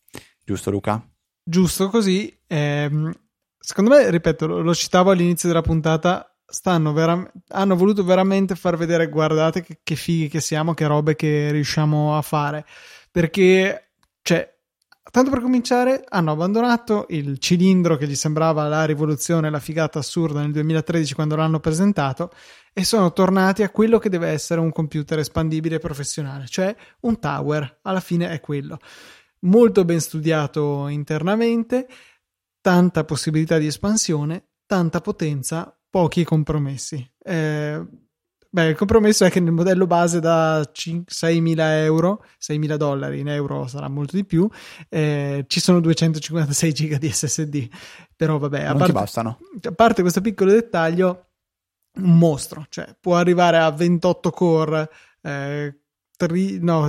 Giusto 0.44 0.72
Luca? 0.72 1.06
Giusto 1.44 1.90
così. 1.90 2.36
ehm, 2.48 3.14
secondo 3.60 3.92
me, 3.92 4.10
ripeto, 4.10 4.48
lo, 4.48 4.62
lo 4.62 4.74
citavo 4.74 5.12
all'inizio 5.12 5.48
della 5.48 5.62
puntata, 5.62 6.33
stanno 6.46 6.94
vera- 6.94 7.32
hanno 7.50 7.76
voluto 7.76 8.04
veramente 8.04 8.56
far 8.56 8.78
vedere, 8.78 9.10
guardate 9.10 9.64
che, 9.64 9.80
che 9.84 9.96
fighi 9.96 10.28
che 10.28 10.42
siamo, 10.42 10.74
che 10.74 10.88
robe 10.88 11.16
che 11.16 11.52
riusciamo 11.52 12.18
a 12.18 12.22
fare. 12.22 12.66
Perché, 13.12 13.92
cioè, 14.22 14.54
tanto 15.12 15.30
per 15.30 15.42
cominciare, 15.42 16.04
hanno 16.08 16.32
abbandonato 16.32 17.06
il 17.10 17.38
cilindro 17.40 17.98
che 17.98 18.08
gli 18.08 18.16
sembrava 18.16 18.68
la 18.68 18.86
rivoluzione, 18.86 19.50
la 19.50 19.60
figata 19.60 20.00
assurda 20.00 20.42
nel 20.42 20.52
2013 20.52 21.14
quando 21.14 21.36
l'hanno 21.36 21.60
presentato 21.60 22.32
e 22.74 22.84
sono 22.84 23.14
tornati 23.14 23.62
a 23.64 23.70
quello 23.70 24.00
che 24.00 24.10
deve 24.10 24.30
essere 24.30 24.60
un 24.60 24.72
computer 24.72 25.20
espandibile 25.20 25.76
e 25.76 25.80
professionale, 25.80 26.48
cioè 26.48 26.76
un 27.02 27.20
tower. 27.20 27.80
Alla 27.84 28.00
fine 28.00 28.30
è 28.30 28.40
quello. 28.40 28.80
Molto 29.42 29.86
ben 29.86 30.00
studiato 30.00 30.88
internamente, 30.88 31.88
tanta 32.62 33.04
possibilità 33.04 33.58
di 33.58 33.68
espansione, 33.68 34.52
tanta 34.66 35.02
potenza, 35.02 35.78
pochi 35.94 36.24
compromessi. 36.24 37.08
Eh, 37.24 37.80
beh, 38.50 38.66
il 38.66 38.76
compromesso 38.76 39.26
è 39.26 39.30
che 39.30 39.40
nel 39.40 39.52
modello 39.52 39.86
base 39.86 40.20
da 40.20 40.60
6.000 40.62 41.56
euro, 41.84 42.26
6.000 42.42 42.78
dollari 42.78 43.20
in 43.20 43.28
euro 43.28 43.68
sarà 43.68 43.88
molto 43.90 44.16
di 44.16 44.26
più, 44.26 44.50
eh, 44.90 45.46
ci 45.48 45.60
sono 45.60 45.80
256 45.80 46.74
giga 46.74 46.98
di 46.98 47.12
SSD. 47.12 47.68
Però 48.16 48.40
vabbè, 48.40 48.64
a 48.64 48.74
parte, 48.74 48.92
a 49.68 49.72
parte 49.72 50.02
questo 50.02 50.22
piccolo 50.22 50.50
dettaglio, 50.50 51.28
un 52.00 52.18
mostro, 52.18 52.66
cioè 52.70 52.98
può 53.00 53.16
arrivare 53.16 53.60
a 53.60 53.70
28 53.70 54.32
core, 54.32 54.90
eh, 55.22 55.78
tri- 56.18 56.58
no, 56.60 56.88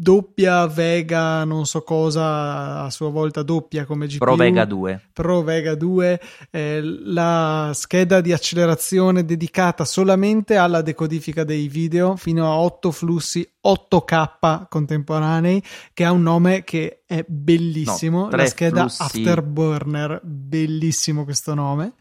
doppia 0.00 0.66
Vega, 0.66 1.44
non 1.44 1.66
so 1.66 1.82
cosa, 1.82 2.84
a 2.84 2.90
sua 2.90 3.10
volta 3.10 3.42
doppia 3.42 3.84
come 3.84 4.06
GPU. 4.06 4.16
Pro 4.16 4.34
Vega 4.34 4.64
2. 4.64 5.08
Pro 5.12 5.42
Vega 5.42 5.74
2, 5.74 6.20
eh, 6.50 6.80
la 6.82 7.70
scheda 7.74 8.22
di 8.22 8.32
accelerazione 8.32 9.26
dedicata 9.26 9.84
solamente 9.84 10.56
alla 10.56 10.80
decodifica 10.80 11.44
dei 11.44 11.68
video 11.68 12.16
fino 12.16 12.46
a 12.46 12.56
8 12.56 12.90
flussi 12.90 13.46
8K 13.60 14.68
contemporanei, 14.68 15.62
che 15.92 16.04
ha 16.04 16.12
un 16.12 16.22
nome 16.22 16.64
che 16.64 17.02
è 17.06 17.22
bellissimo, 17.28 18.22
No, 18.22 18.28
tre 18.28 18.42
la 18.42 18.48
scheda 18.48 18.80
flussi. 18.80 19.02
Afterburner, 19.02 20.20
bellissimo 20.24 21.24
questo 21.24 21.52
nome. 21.52 21.92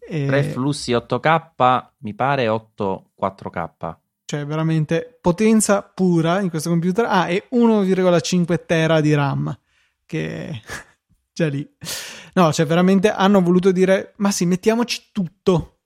E- 0.00 0.26
3 0.26 0.42
flussi 0.42 0.92
8K, 0.92 1.90
mi 1.98 2.14
pare 2.14 2.48
8 2.48 3.10
4K. 3.14 3.96
Cioè 4.28 4.44
veramente 4.44 5.18
potenza 5.22 5.80
pura 5.80 6.40
in 6.40 6.50
questo 6.50 6.68
computer. 6.68 7.06
Ah, 7.08 7.30
e 7.30 7.48
1,5 7.50 8.66
tera 8.66 9.00
di 9.00 9.14
RAM, 9.14 9.58
che 10.04 10.60
già 11.32 11.48
lì. 11.48 11.66
No, 12.34 12.52
cioè 12.52 12.66
veramente 12.66 13.10
hanno 13.10 13.40
voluto 13.40 13.72
dire, 13.72 14.12
ma 14.16 14.30
sì, 14.30 14.44
mettiamoci 14.44 15.04
tutto. 15.12 15.78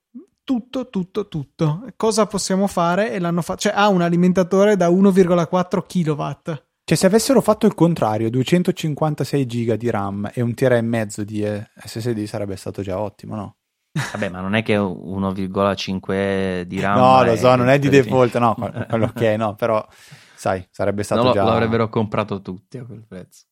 Tutto, 0.43 0.89
tutto, 0.89 1.29
tutto. 1.29 1.85
Cosa 1.95 2.25
possiamo 2.25 2.67
fare? 2.67 3.13
E 3.13 3.19
l'hanno 3.19 3.41
fatto. 3.41 3.61
Cioè, 3.61 3.71
ha 3.73 3.87
un 3.87 4.01
alimentatore 4.01 4.75
da 4.75 4.89
1,4 4.89 5.85
kW. 5.87 6.53
Cioè, 6.83 6.97
se 6.97 7.05
avessero 7.05 7.39
fatto 7.39 7.65
il 7.65 7.73
contrario, 7.73 8.29
256 8.29 9.45
giga 9.45 9.77
di 9.77 9.89
RAM 9.89 10.29
e 10.33 10.41
un 10.41 10.53
tera 10.53 10.75
e 10.75 10.81
mezzo 10.81 11.23
di 11.23 11.47
SSD 11.77 12.25
sarebbe 12.25 12.57
stato 12.57 12.81
già 12.81 12.99
ottimo, 12.99 13.35
no? 13.35 13.55
Vabbè, 13.93 14.29
ma 14.29 14.41
non 14.41 14.55
è 14.55 14.63
che 14.63 14.75
1,5 14.75 16.61
di 16.63 16.79
RAM. 16.79 16.97
no, 16.97 17.23
lo 17.23 17.35
so, 17.35 17.55
non 17.55 17.69
è 17.69 17.77
di 17.79 17.89
default, 17.89 18.37
no, 18.37 18.55
quello 18.89 19.07
che 19.13 19.33
è, 19.33 19.37
no, 19.37 19.55
però, 19.55 19.85
sai, 20.35 20.65
sarebbe 20.71 21.03
stato 21.03 21.21
No, 21.21 21.27
lo- 21.27 21.33
già... 21.33 21.43
L'avrebbero 21.43 21.89
comprato 21.89 22.41
tutti 22.41 22.77
a 22.77 22.85
quel 22.85 23.03
prezzo. 23.07 23.43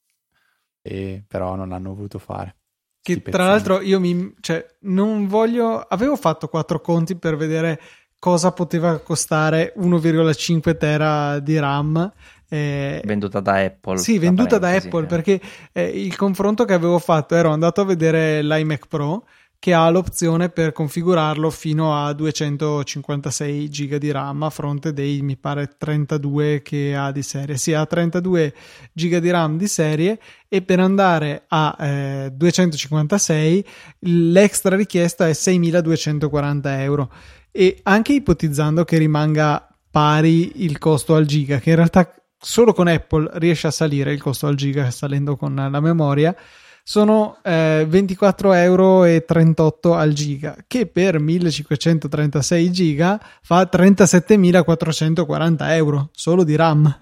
e- 0.81 1.23
però 1.27 1.55
non 1.55 1.69
l'hanno 1.69 1.93
voluto 1.93 2.17
fare. 2.19 2.55
Che 3.01 3.13
Sti 3.13 3.21
tra 3.21 3.31
pezzoni. 3.31 3.49
l'altro 3.49 3.81
io 3.81 3.99
mi. 3.99 4.33
Cioè, 4.39 4.63
non 4.81 5.27
voglio. 5.27 5.79
Avevo 5.79 6.15
fatto 6.15 6.47
quattro 6.47 6.81
conti 6.81 7.15
per 7.15 7.35
vedere 7.35 7.79
cosa 8.19 8.51
poteva 8.51 8.99
costare 8.99 9.73
1,5 9.77 10.77
tera 10.77 11.39
di 11.39 11.57
RAM. 11.57 12.11
eh, 12.47 13.01
Venduta 13.03 13.39
da 13.39 13.55
Apple. 13.55 13.97
Sì, 13.97 14.19
venduta 14.19 14.59
da 14.59 14.69
Apple 14.69 15.03
eh. 15.03 15.07
perché 15.07 15.41
eh, 15.71 15.85
il 15.87 16.15
confronto 16.15 16.63
che 16.65 16.73
avevo 16.73 16.99
fatto 16.99 17.33
ero 17.33 17.49
andato 17.49 17.81
a 17.81 17.85
vedere 17.85 18.43
l'iMac 18.43 18.85
Pro 18.87 19.25
che 19.61 19.75
ha 19.75 19.87
l'opzione 19.91 20.49
per 20.49 20.71
configurarlo 20.71 21.51
fino 21.51 21.95
a 21.95 22.11
256 22.13 23.69
giga 23.69 23.99
di 23.99 24.09
RAM 24.09 24.41
a 24.41 24.49
fronte 24.49 24.91
dei 24.91 25.21
mi 25.21 25.37
pare 25.37 25.75
32 25.77 26.63
che 26.63 26.95
ha 26.95 27.11
di 27.11 27.21
serie. 27.21 27.57
Sì, 27.57 27.71
ha 27.71 27.85
32 27.85 28.55
giga 28.91 29.19
di 29.19 29.29
RAM 29.29 29.57
di 29.57 29.67
serie 29.67 30.19
e 30.47 30.63
per 30.63 30.79
andare 30.79 31.43
a 31.47 31.77
eh, 31.79 32.31
256 32.33 33.65
l'extra 33.99 34.75
richiesta 34.75 35.27
è 35.27 35.33
6240 35.33 36.81
euro 36.81 37.13
e 37.51 37.81
anche 37.83 38.13
ipotizzando 38.13 38.83
che 38.83 38.97
rimanga 38.97 39.77
pari 39.91 40.63
il 40.63 40.79
costo 40.79 41.13
al 41.13 41.27
giga 41.27 41.59
che 41.59 41.69
in 41.69 41.75
realtà 41.75 42.11
solo 42.35 42.73
con 42.73 42.87
Apple 42.87 43.29
riesce 43.33 43.67
a 43.67 43.71
salire 43.71 44.11
il 44.11 44.23
costo 44.23 44.47
al 44.47 44.55
giga 44.55 44.89
salendo 44.89 45.35
con 45.35 45.53
la 45.53 45.79
memoria 45.79 46.35
sono 46.83 47.37
eh, 47.43 47.87
24,38 47.89 48.55
euro 48.55 49.95
al 49.95 50.13
giga 50.13 50.55
che 50.67 50.85
per 50.87 51.19
1536 51.19 52.71
giga 52.71 53.21
fa 53.41 53.69
37.440 53.71 55.55
euro 55.71 56.09
solo 56.13 56.43
di 56.43 56.55
RAM 56.55 56.99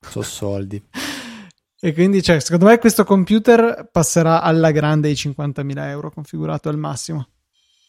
So 0.00 0.22
soldi. 0.22 0.82
e 1.80 1.92
quindi 1.92 2.22
cioè, 2.22 2.40
secondo 2.40 2.66
me 2.66 2.78
questo 2.78 3.04
computer 3.04 3.88
passerà 3.90 4.42
alla 4.42 4.70
grande 4.70 5.08
i 5.08 5.14
50.000 5.14 5.88
euro 5.88 6.10
configurato 6.10 6.68
al 6.68 6.78
massimo 6.78 7.28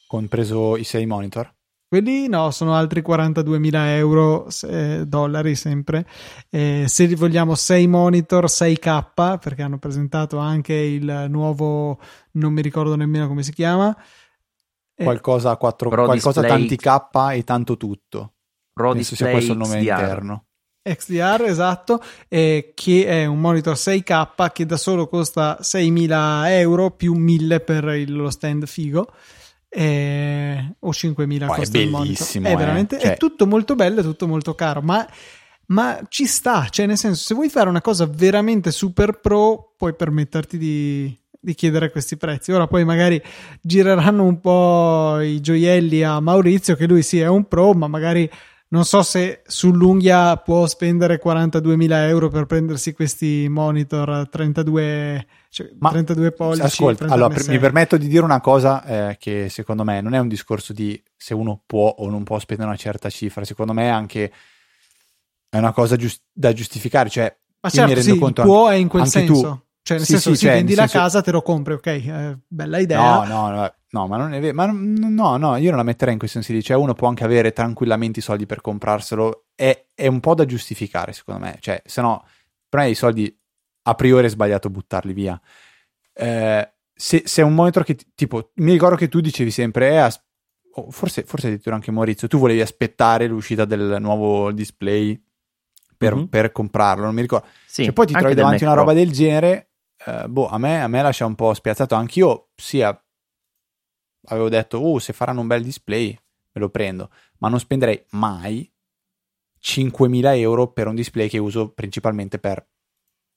Compreso 0.07 0.75
i 0.75 0.83
6 0.83 1.05
monitor. 1.05 1.53
Quelli 1.89 2.27
no, 2.27 2.51
sono 2.51 2.75
altri 2.75 3.01
42.000 3.01 3.95
euro, 3.95 4.47
eh, 4.69 5.05
dollari 5.07 5.55
sempre. 5.55 6.05
Eh, 6.51 6.85
se 6.87 7.05
li 7.05 7.15
vogliamo 7.15 7.55
6 7.55 7.87
monitor, 7.87 8.47
6K, 8.47 9.39
perché 9.39 9.63
hanno 9.63 9.79
presentato 9.79 10.37
anche 10.37 10.73
il 10.75 11.25
nuovo, 11.29 11.97
non 12.33 12.53
mi 12.53 12.61
ricordo 12.61 12.95
nemmeno 12.95 13.27
come 13.27 13.41
si 13.41 13.51
chiama. 13.51 13.95
Eh, 14.95 15.03
Qualcosa 15.03 15.49
a 15.49 15.57
4, 15.57 15.89
Pro 15.89 16.05
qualcosa 16.05 16.41
display. 16.41 16.59
tanti 16.59 16.75
K 16.75 17.35
e 17.35 17.43
tanto 17.43 17.75
tutto. 17.75 18.33
Pro 18.71 18.91
Penso 18.91 19.15
sia 19.15 19.31
questo 19.31 19.53
il 19.53 19.57
nome 19.57 19.79
XDR. 19.79 19.99
interno. 19.99 20.45
XDR, 20.83 21.43
esatto, 21.47 21.99
eh, 22.27 22.71
che 22.75 23.05
è 23.07 23.25
un 23.25 23.39
monitor 23.39 23.75
6K 23.75 24.51
che 24.51 24.65
da 24.67 24.77
solo 24.77 25.07
costa 25.07 25.57
6.000 25.61 26.55
euro 26.59 26.91
più 26.91 27.15
1.000 27.15 27.59
per 27.61 27.83
il- 27.95 28.13
lo 28.15 28.29
stand 28.29 28.67
figo. 28.67 29.11
Eh, 29.69 30.75
o 30.79 30.89
5.000 30.89 31.47
Oh, 31.47 31.53
costa 31.53 31.77
il 31.77 31.89
monitor. 31.89 32.27
È 32.27 32.51
eh. 32.51 32.55
veramente 32.55 32.99
Cioè- 32.99 33.13
è 33.13 33.17
tutto 33.17 33.45
molto 33.45 33.75
bello, 33.75 33.99
è 33.99 34.03
tutto 34.03 34.27
molto 34.27 34.55
caro, 34.55 34.81
ma, 34.81 35.07
ma 35.67 35.99
ci 36.09 36.25
sta. 36.25 36.67
Cioè, 36.69 36.85
nel 36.87 36.97
senso, 36.97 37.23
se 37.23 37.33
vuoi 37.35 37.49
fare 37.49 37.69
una 37.69 37.81
cosa 37.81 38.05
veramente 38.05 38.71
super 38.71 39.19
pro, 39.19 39.73
puoi 39.77 39.93
permetterti 39.93 40.57
di, 40.57 41.17
di 41.39 41.53
chiedere 41.53 41.91
questi 41.91 42.17
prezzi. 42.17 42.51
Ora 42.51 42.67
poi 42.67 42.83
magari 42.83 43.21
gireranno 43.61 44.23
un 44.23 44.39
po' 44.41 45.19
i 45.21 45.39
gioielli 45.39 46.03
a 46.03 46.19
Maurizio, 46.19 46.75
che 46.75 46.87
lui 46.87 47.03
sì 47.03 47.19
è 47.19 47.27
un 47.27 47.47
pro, 47.47 47.73
ma 47.73 47.87
magari 47.87 48.29
non 48.71 48.85
so 48.85 49.01
se 49.03 49.41
sull'unghia 49.47 50.37
può 50.37 50.67
spendere 50.67 51.19
42.000 51.19 52.07
euro 52.07 52.29
per 52.29 52.45
prendersi 52.45 52.93
questi 52.93 53.47
monitor 53.49 54.27
32, 54.29 55.25
cioè 55.49 55.69
Ma 55.79 55.89
32 55.89 56.31
pollici. 56.31 56.61
Ascolta, 56.61 57.05
allora, 57.05 57.33
per- 57.33 57.47
mi 57.49 57.57
permetto 57.59 57.97
di 57.97 58.07
dire 58.07 58.23
una 58.23 58.41
cosa 58.41 58.83
eh, 59.09 59.17
che 59.19 59.49
secondo 59.49 59.83
me 59.83 60.01
non 60.01 60.13
è 60.13 60.19
un 60.19 60.27
discorso 60.27 60.71
di 60.73 61.01
se 61.17 61.33
uno 61.33 61.61
può 61.65 61.87
o 61.97 62.09
non 62.09 62.23
può 62.23 62.37
spendere 62.39 62.67
una 62.69 62.77
certa 62.77 63.09
cifra, 63.09 63.43
secondo 63.43 63.73
me 63.73 63.83
è 63.85 63.89
anche 63.89 64.31
è 65.49 65.57
una 65.57 65.71
cosa 65.73 65.95
gius- 65.95 66.21
da 66.31 66.53
giustificare, 66.53 67.09
cioè 67.09 67.35
Ma 67.61 67.69
certo, 67.69 67.89
mi 67.89 67.95
rendo 67.95 68.13
sì, 68.13 68.19
conto 68.19 68.41
può 68.43 68.69
è 68.69 68.75
in 68.75 68.87
quel 68.87 69.03
anche 69.03 69.23
tu- 69.25 69.33
senso. 69.35 69.63
Cioè, 69.81 69.97
nel 69.97 70.05
Sì, 70.05 70.11
senso, 70.13 70.29
sì, 70.31 70.35
sì, 70.37 70.45
cioè, 70.45 70.53
vendi 70.53 70.75
la 70.75 70.81
senso- 70.81 70.97
casa, 70.99 71.21
te 71.21 71.31
lo 71.31 71.41
compri, 71.41 71.73
ok, 71.73 71.85
eh, 71.87 72.37
bella 72.47 72.77
idea. 72.77 72.99
No, 72.99 73.23
no, 73.23 73.49
no, 73.49 73.73
no, 73.91 74.07
ma 74.07 74.17
non 74.17 74.33
è 74.33 74.39
vero. 74.39 74.53
Ma 74.53 74.65
no, 74.71 75.37
no, 75.37 75.55
io 75.57 75.69
non 75.69 75.77
la 75.77 75.83
metterei 75.83 76.17
in 76.19 76.27
sensi 76.27 76.53
lì. 76.53 76.61
Cioè, 76.63 76.77
uno 76.77 76.93
può 76.93 77.07
anche 77.07 77.23
avere 77.23 77.51
tranquillamente 77.53 78.19
i 78.19 78.21
soldi 78.21 78.45
per 78.45 78.61
comprarselo. 78.61 79.45
È, 79.55 79.85
è 79.93 80.07
un 80.07 80.19
po' 80.19 80.35
da 80.35 80.45
giustificare, 80.45 81.13
secondo 81.13 81.41
me. 81.45 81.57
Cioè, 81.59 81.81
se 81.85 82.01
no, 82.01 82.25
per 82.67 82.79
me 82.81 82.89
i 82.89 82.95
soldi 82.95 83.35
a 83.83 83.95
priori 83.95 84.27
è 84.27 84.29
sbagliato 84.29 84.69
buttarli 84.69 85.13
via. 85.13 85.39
Eh, 86.13 86.73
se, 86.93 87.23
se 87.25 87.41
è 87.41 87.45
un 87.45 87.53
monitor 87.55 87.83
che, 87.83 87.95
ti- 87.95 88.11
tipo, 88.13 88.51
mi 88.55 88.71
ricordo 88.71 88.95
che 88.95 89.07
tu 89.07 89.19
dicevi 89.21 89.51
sempre, 89.51 89.91
eh, 89.91 89.97
as- 89.97 90.21
o 90.73 90.91
forse, 90.91 91.23
forse 91.23 91.47
addirittura 91.47 91.75
anche 91.75 91.91
Maurizio, 91.91 92.27
tu 92.27 92.37
volevi 92.37 92.61
aspettare 92.61 93.25
l'uscita 93.27 93.65
del 93.65 93.97
nuovo 93.99 94.51
display 94.51 95.19
per, 95.97 96.15
Mhm. 96.15 96.27
per 96.27 96.51
comprarlo, 96.51 97.05
non 97.05 97.13
mi 97.15 97.21
ricordo. 97.21 97.47
Sì, 97.65 97.85
Cioè, 97.85 97.93
poi 97.93 98.05
ti 98.05 98.13
trovi 98.13 98.35
davanti 98.35 98.63
Mac 98.63 98.73
una 98.73 98.81
roba 98.81 98.91
Pro. 98.93 99.01
del 99.03 99.11
genere, 99.11 99.69
eh, 100.05 100.27
boh, 100.27 100.47
a 100.47 100.57
me, 100.57 100.81
a 100.81 100.87
me 100.87 101.01
lascia 101.01 101.25
un 101.25 101.35
po' 101.35 101.53
spiazzato. 101.53 101.95
Anch'io, 101.95 102.49
sì, 102.55 102.81
a- 102.81 103.01
avevo 104.30 104.49
detto, 104.49 104.84
uh, 104.84 104.99
se 104.99 105.14
faranno 105.14 105.41
un 105.41 105.47
bel 105.47 105.64
display, 105.64 106.18
me 106.51 106.61
lo 106.61 106.69
prendo, 106.69 107.11
ma 107.39 107.49
non 107.49 107.60
spenderei 107.60 108.03
mai 108.11 108.72
5.000 109.61 110.38
euro 110.38 110.72
per 110.72 110.88
un 110.88 110.95
display 110.95 111.27
che 111.27 111.38
uso 111.38 111.69
principalmente 111.72 112.39
per, 112.39 112.65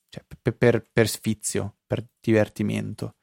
cioè, 0.08 0.24
per, 0.40 0.56
per, 0.56 0.84
per 0.92 1.08
sfizio, 1.08 1.76
per 1.86 2.06
divertimento. 2.20 3.16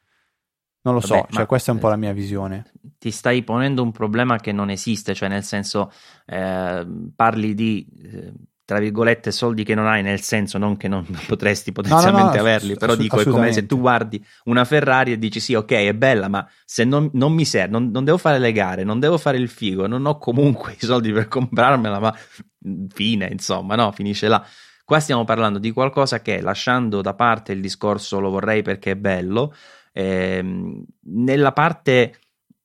Non 0.82 0.94
lo 0.94 1.02
Vabbè, 1.02 1.26
so, 1.30 1.36
cioè 1.36 1.46
questa 1.46 1.72
è 1.72 1.74
un 1.74 1.80
po' 1.80 1.90
la 1.90 1.98
mia 1.98 2.14
visione. 2.14 2.72
Ti 2.98 3.12
stai 3.12 3.44
ponendo 3.44 3.84
un 3.84 3.92
problema 3.92 4.38
che 4.38 4.52
non 4.52 4.70
esiste, 4.70 5.14
cioè 5.14 5.28
nel 5.28 5.44
senso 5.44 5.92
eh, 6.26 6.88
parli 7.16 7.54
di 7.54 7.86
eh, 8.02 8.34
tra 8.70 8.78
virgolette 8.78 9.32
soldi 9.32 9.64
che 9.64 9.74
non 9.74 9.88
hai 9.88 10.04
nel 10.04 10.22
senso 10.22 10.60
non 10.60 10.78
che 10.78 10.88
non 10.88 11.04
potresti 11.26 11.72
potenzialmente 11.72 12.22
no, 12.22 12.28
no, 12.28 12.34
no, 12.34 12.40
averli 12.40 12.78
però 12.78 12.94
dico 12.94 13.20
è 13.20 13.26
come 13.26 13.52
se 13.52 13.66
tu 13.66 13.80
guardi 13.80 14.24
una 14.44 14.64
Ferrari 14.64 15.12
e 15.12 15.18
dici 15.18 15.40
sì 15.40 15.56
ok 15.56 15.72
è 15.72 15.94
bella 15.96 16.28
ma 16.28 16.48
se 16.64 16.84
non, 16.84 17.10
non 17.14 17.34
mi 17.34 17.46
serve 17.46 17.72
non, 17.72 17.90
non, 17.90 18.04
devo 18.04 18.20
fare 18.20 18.38
le 18.38 18.52
gare 18.52 18.84
non 18.84 19.00
devo 19.00 19.18
fare 19.18 19.38
il 19.38 19.50
figo 19.50 19.88
non 19.88 20.06
ho 20.06 20.20
comunque 20.20 20.74
i 20.80 20.86
soldi 20.86 21.12
per 21.12 21.28
comprarmela 21.28 21.98
ma 21.98 22.14
fine 22.94 23.28
insomma 23.32 23.74
no 23.74 23.92
finisce 23.92 24.28
là. 24.28 24.46
Qua 24.86 25.00
stiamo 25.00 25.24
parlando 25.24 25.58
di 25.58 25.72
qualcosa 25.72 26.22
che 26.22 26.40
lasciando 26.40 27.02
da 27.02 27.16
parte 27.16 27.54
il 27.54 27.62
discorso 27.62 28.20
lo 28.20 28.30
vorrei 28.30 28.62
perché 28.62 28.92
è 28.92 28.96
bello 28.96 29.54
ehm, 29.94 30.84
nella 31.06 31.54
parte 31.54 32.20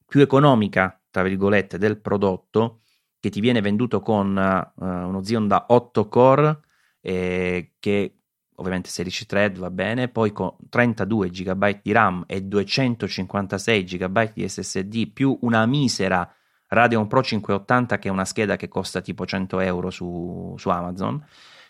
più 0.06 0.20
economica 0.20 1.00
tra 1.10 1.22
virgolette 1.22 1.78
del 1.78 1.98
prodotto 1.98 2.80
che 3.24 3.30
ti 3.30 3.40
viene 3.40 3.62
venduto 3.62 4.00
con 4.00 4.36
uh, 4.36 4.84
uno 4.84 5.20
Xeon 5.20 5.48
da 5.48 5.64
8 5.70 6.08
core 6.08 6.60
eh, 7.00 7.72
che 7.78 8.18
ovviamente 8.56 8.90
16 8.90 9.24
thread 9.24 9.58
va 9.58 9.70
bene, 9.70 10.08
poi 10.08 10.30
con 10.30 10.54
32 10.68 11.30
GB 11.30 11.80
di 11.82 11.92
RAM 11.92 12.24
e 12.26 12.42
256 12.42 13.84
GB 13.84 14.32
di 14.34 14.46
SSD 14.46 15.10
più 15.10 15.38
una 15.40 15.64
misera 15.64 16.30
Radeon 16.66 17.06
Pro 17.06 17.22
580 17.22 17.98
che 17.98 18.08
è 18.08 18.10
una 18.10 18.26
scheda 18.26 18.56
che 18.56 18.68
costa 18.68 19.00
tipo 19.00 19.24
100 19.24 19.60
euro 19.60 19.88
su, 19.88 20.54
su 20.58 20.68
Amazon. 20.68 21.24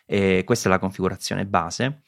E 0.07 0.43
questa 0.45 0.69
è 0.69 0.73
la 0.73 0.81
configurazione 0.81 1.47
base. 1.47 2.03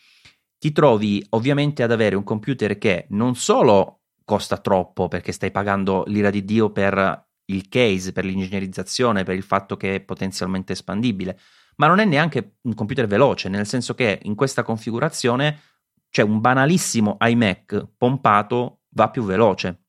Ti 0.58 0.72
trovi 0.72 1.24
ovviamente 1.30 1.84
ad 1.84 1.92
avere 1.92 2.16
un 2.16 2.24
computer 2.24 2.78
che 2.78 3.06
non 3.10 3.36
solo 3.36 4.00
costa 4.24 4.58
troppo 4.58 5.06
perché 5.06 5.30
stai 5.30 5.52
pagando 5.52 6.02
l'ira 6.08 6.30
di 6.30 6.44
Dio 6.44 6.70
per 6.72 7.25
il 7.46 7.68
case, 7.68 8.12
per 8.12 8.24
l'ingegnerizzazione, 8.24 9.24
per 9.24 9.34
il 9.34 9.42
fatto 9.42 9.76
che 9.76 9.96
è 9.96 10.00
potenzialmente 10.00 10.72
espandibile, 10.72 11.38
ma 11.76 11.86
non 11.86 11.98
è 11.98 12.04
neanche 12.04 12.58
un 12.62 12.74
computer 12.74 13.06
veloce, 13.06 13.48
nel 13.48 13.66
senso 13.66 13.94
che 13.94 14.20
in 14.22 14.34
questa 14.34 14.62
configurazione 14.62 15.60
c'è 16.10 16.22
un 16.22 16.40
banalissimo 16.40 17.16
iMac 17.20 17.88
pompato 17.96 18.82
va 18.90 19.10
più 19.10 19.24
veloce. 19.24 19.84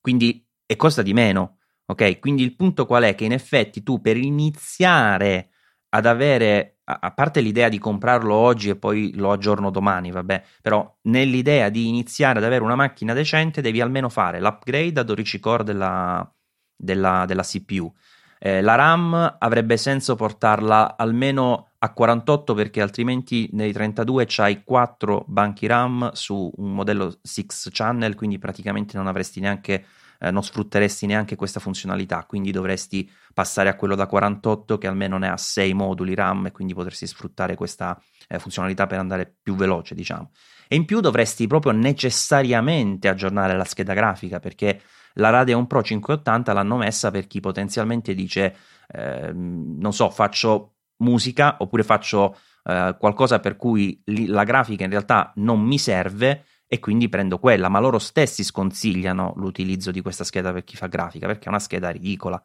Quindi 0.00 0.46
e 0.66 0.76
costa 0.76 1.02
di 1.02 1.12
meno, 1.12 1.58
ok? 1.86 2.20
Quindi 2.20 2.42
il 2.42 2.54
punto 2.54 2.86
qual 2.86 3.02
è? 3.04 3.14
Che 3.14 3.24
in 3.24 3.32
effetti 3.32 3.82
tu 3.82 4.00
per 4.00 4.16
iniziare 4.16 5.50
ad 5.90 6.06
avere 6.06 6.79
a 6.98 7.10
parte 7.12 7.40
l'idea 7.40 7.68
di 7.68 7.78
comprarlo 7.78 8.34
oggi 8.34 8.70
e 8.70 8.76
poi 8.76 9.12
lo 9.14 9.30
aggiorno 9.32 9.70
domani, 9.70 10.10
vabbè, 10.10 10.42
però 10.62 10.98
nell'idea 11.02 11.68
di 11.68 11.88
iniziare 11.88 12.38
ad 12.38 12.44
avere 12.44 12.64
una 12.64 12.74
macchina 12.74 13.12
decente 13.12 13.60
devi 13.60 13.80
almeno 13.80 14.08
fare 14.08 14.40
l'upgrade 14.40 15.00
a 15.00 15.02
12 15.02 15.40
core 15.40 15.64
della, 15.64 16.34
della, 16.76 17.24
della 17.26 17.42
CPU. 17.42 17.92
Eh, 18.42 18.62
la 18.62 18.74
RAM 18.74 19.36
avrebbe 19.38 19.76
senso 19.76 20.14
portarla 20.14 20.96
almeno 20.96 21.72
a 21.78 21.92
48 21.92 22.54
perché 22.54 22.80
altrimenti 22.80 23.50
nei 23.52 23.72
32 23.72 24.24
c'hai 24.26 24.64
4 24.64 25.24
banchi 25.26 25.66
RAM 25.66 26.10
su 26.12 26.50
un 26.56 26.72
modello 26.72 27.18
6 27.22 27.46
channel, 27.70 28.14
quindi 28.14 28.38
praticamente 28.38 28.96
non 28.96 29.06
avresti 29.06 29.40
neanche 29.40 29.84
eh, 30.20 30.30
non 30.30 30.44
sfrutteresti 30.44 31.06
neanche 31.06 31.34
questa 31.34 31.60
funzionalità, 31.60 32.24
quindi 32.26 32.50
dovresti 32.52 33.10
passare 33.32 33.68
a 33.68 33.74
quello 33.74 33.94
da 33.94 34.06
48 34.06 34.78
che 34.78 34.86
almeno 34.86 35.16
ne 35.18 35.28
ha 35.28 35.36
6 35.36 35.72
moduli 35.72 36.14
RAM 36.14 36.46
e 36.46 36.52
quindi 36.52 36.74
potresti 36.74 37.06
sfruttare 37.06 37.54
questa 37.54 38.00
eh, 38.28 38.38
funzionalità 38.38 38.86
per 38.86 38.98
andare 38.98 39.34
più 39.42 39.54
veloce, 39.54 39.94
diciamo. 39.94 40.30
E 40.68 40.76
in 40.76 40.84
più 40.84 41.00
dovresti 41.00 41.46
proprio 41.46 41.72
necessariamente 41.72 43.08
aggiornare 43.08 43.56
la 43.56 43.64
scheda 43.64 43.94
grafica 43.94 44.38
perché 44.38 44.80
la 45.14 45.30
Radeon 45.30 45.66
Pro 45.66 45.82
580 45.82 46.52
l'hanno 46.52 46.76
messa 46.76 47.10
per 47.10 47.26
chi 47.26 47.40
potenzialmente 47.40 48.14
dice 48.14 48.56
eh, 48.88 49.32
non 49.32 49.92
so, 49.92 50.10
faccio 50.10 50.74
musica 50.98 51.56
oppure 51.58 51.82
faccio 51.82 52.36
eh, 52.64 52.94
qualcosa 52.98 53.40
per 53.40 53.56
cui 53.56 54.00
la 54.26 54.44
grafica 54.44 54.84
in 54.84 54.90
realtà 54.90 55.32
non 55.36 55.60
mi 55.60 55.78
serve 55.78 56.44
e 56.72 56.78
quindi 56.78 57.08
prendo 57.08 57.40
quella, 57.40 57.68
ma 57.68 57.80
loro 57.80 57.98
stessi 57.98 58.44
sconsigliano 58.44 59.32
l'utilizzo 59.34 59.90
di 59.90 60.00
questa 60.02 60.22
scheda 60.22 60.52
per 60.52 60.62
chi 60.62 60.76
fa 60.76 60.86
grafica 60.86 61.26
perché 61.26 61.46
è 61.46 61.48
una 61.48 61.58
scheda 61.58 61.90
ridicola. 61.90 62.40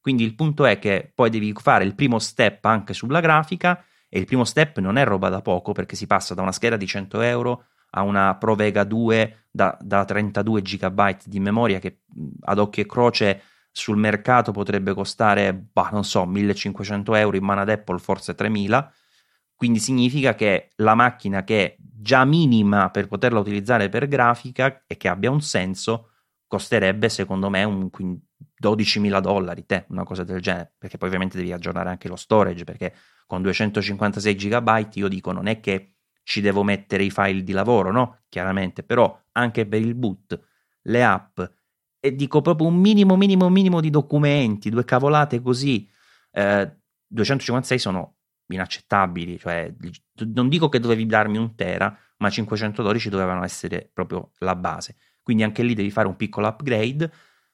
Quindi 0.00 0.22
il 0.22 0.36
punto 0.36 0.66
è 0.66 0.78
che 0.78 1.10
poi 1.12 1.30
devi 1.30 1.52
fare 1.52 1.82
il 1.82 1.96
primo 1.96 2.20
step 2.20 2.64
anche 2.64 2.94
sulla 2.94 3.18
grafica 3.18 3.84
e 4.08 4.20
il 4.20 4.24
primo 4.24 4.44
step 4.44 4.78
non 4.78 4.96
è 4.96 5.04
roba 5.04 5.30
da 5.30 5.42
poco 5.42 5.72
perché 5.72 5.96
si 5.96 6.06
passa 6.06 6.32
da 6.32 6.42
una 6.42 6.52
scheda 6.52 6.76
di 6.76 6.86
100 6.86 7.20
euro 7.22 7.64
a 7.90 8.02
una 8.02 8.36
Pro 8.36 8.54
Vega 8.54 8.84
2 8.84 9.46
da, 9.50 9.76
da 9.80 10.04
32 10.04 10.62
GB 10.62 11.16
di 11.24 11.40
memoria 11.40 11.80
che 11.80 12.02
ad 12.42 12.60
occhio 12.60 12.84
e 12.84 12.86
croce 12.86 13.42
sul 13.72 13.96
mercato 13.96 14.52
potrebbe 14.52 14.94
costare, 14.94 15.52
bah, 15.52 15.88
non 15.90 16.04
so, 16.04 16.24
1500 16.24 17.16
euro 17.16 17.36
in 17.36 17.42
mano 17.42 17.62
ad 17.62 17.68
Apple, 17.68 17.98
forse 17.98 18.36
3000 18.36 18.92
quindi 19.56 19.78
significa 19.78 20.34
che 20.34 20.70
la 20.76 20.94
macchina 20.94 21.42
che 21.42 21.64
è 21.64 21.76
già 21.78 22.24
minima 22.24 22.90
per 22.90 23.08
poterla 23.08 23.40
utilizzare 23.40 23.88
per 23.88 24.06
grafica 24.06 24.84
e 24.86 24.96
che 24.96 25.08
abbia 25.08 25.30
un 25.30 25.40
senso 25.40 26.10
costerebbe 26.46 27.08
secondo 27.08 27.50
me 27.50 27.64
un 27.64 27.90
12.000 28.62 29.20
dollari, 29.20 29.66
te, 29.66 29.86
una 29.88 30.04
cosa 30.04 30.22
del 30.22 30.40
genere, 30.40 30.74
perché 30.78 30.98
poi 30.98 31.08
ovviamente 31.08 31.36
devi 31.36 31.52
aggiornare 31.52 31.88
anche 31.88 32.08
lo 32.08 32.16
storage, 32.16 32.64
perché 32.64 32.94
con 33.26 33.42
256 33.42 34.34
GB 34.34 34.88
io 34.94 35.08
dico 35.08 35.32
non 35.32 35.46
è 35.46 35.60
che 35.60 35.96
ci 36.22 36.40
devo 36.40 36.62
mettere 36.62 37.04
i 37.04 37.10
file 37.10 37.42
di 37.42 37.52
lavoro, 37.52 37.90
no? 37.92 38.20
Chiaramente, 38.28 38.82
però 38.82 39.18
anche 39.32 39.66
per 39.66 39.80
il 39.80 39.94
boot, 39.94 40.38
le 40.82 41.04
app 41.04 41.40
e 42.00 42.14
dico 42.14 42.40
proprio 42.40 42.68
un 42.68 42.76
minimo, 42.76 43.16
minimo, 43.16 43.48
minimo 43.48 43.80
di 43.80 43.90
documenti, 43.90 44.70
due 44.70 44.84
cavolate 44.84 45.40
così, 45.40 45.88
eh, 46.32 46.76
256 47.06 47.78
sono 47.78 48.15
inaccettabili, 48.48 49.38
cioè 49.38 49.72
non 50.34 50.48
dico 50.48 50.68
che 50.68 50.80
dovevi 50.80 51.06
darmi 51.06 51.38
un 51.38 51.54
tera, 51.54 51.96
ma 52.18 52.30
512 52.30 53.08
dovevano 53.08 53.44
essere 53.44 53.90
proprio 53.92 54.30
la 54.38 54.54
base. 54.54 54.96
Quindi 55.22 55.42
anche 55.42 55.62
lì 55.62 55.74
devi 55.74 55.90
fare 55.90 56.06
un 56.06 56.16
piccolo 56.16 56.46
upgrade, 56.46 57.10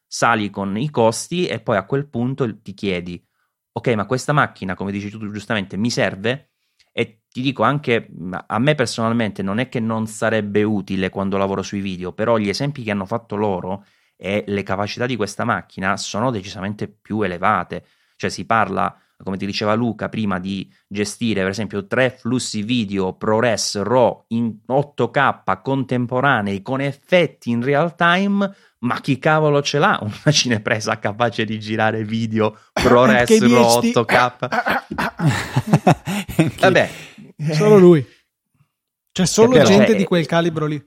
sali 0.07 0.51
con 0.51 0.77
i 0.77 0.91
costi 0.91 1.47
e 1.47 1.61
poi 1.61 1.77
a 1.77 1.85
quel 1.85 2.07
punto 2.07 2.61
ti 2.61 2.75
chiedi, 2.75 3.25
ok, 3.73 3.89
ma 3.95 4.05
questa 4.05 4.33
macchina, 4.33 4.75
come 4.75 4.93
dici 4.93 5.09
tu 5.09 5.31
giustamente, 5.31 5.77
mi 5.79 5.91
serve? 5.91 6.51
E 6.93 7.23
ti 7.31 7.41
dico 7.41 7.63
anche, 7.63 8.11
a 8.47 8.59
me 8.59 8.75
personalmente 8.75 9.43
non 9.43 9.59
è 9.59 9.71
che 9.71 9.81
non 9.81 10.07
sarebbe 10.07 10.63
utile 10.63 11.09
quando 11.09 11.39
lavoro 11.39 11.63
sui 11.63 11.81
video, 11.81 12.13
però 12.13 12.37
gli 12.37 12.51
esempi 12.51 12.83
che 12.83 12.91
hanno 12.91 13.07
fatto 13.07 13.37
loro 13.37 13.87
e 14.15 14.45
le 14.47 14.63
capacità 14.63 15.07
di 15.07 15.17
questa 15.17 15.45
macchina 15.45 15.97
sono 15.97 16.31
decisamente 16.31 16.87
più 16.89 17.23
elevate. 17.23 17.87
Cioè 18.17 18.29
si 18.29 18.45
parla 18.45 18.95
come 19.23 19.37
ti 19.37 19.47
diceva 19.47 19.75
Luca 19.75 20.09
prima, 20.09 20.39
di 20.39 20.71
gestire 20.87 21.41
per 21.43 21.51
esempio 21.51 21.87
tre 21.87 22.11
flussi 22.11 22.63
video 22.63 23.15
ProRes 23.15 23.83
RAW 23.83 24.25
in 24.29 24.59
8K 24.69 25.61
contemporanei 25.63 26.63
con 26.63 26.81
effetti 26.81 27.51
in 27.51 27.63
real 27.63 27.95
time, 27.95 28.55
ma 28.81 29.01
chi 29.01 29.19
cavolo 29.19 29.63
ce 29.63 29.79
l'ha 29.79 29.99
una 30.01 30.31
cinepresa 30.33 30.99
capace 30.99 31.45
di 31.45 31.59
girare 31.61 32.05
video 32.05 32.59
ProRes 32.73 33.39
RAW 33.41 33.81
8K? 33.81 34.49
Vabbè, 36.61 36.91
solo 37.53 37.79
lui. 37.79 38.07
C'è 39.13 39.27
solo 39.27 39.63
gente 39.63 39.89
cioè, 39.89 39.97
di 39.97 40.05
quel 40.05 40.27
calibro 40.27 40.67
lì. 40.67 40.83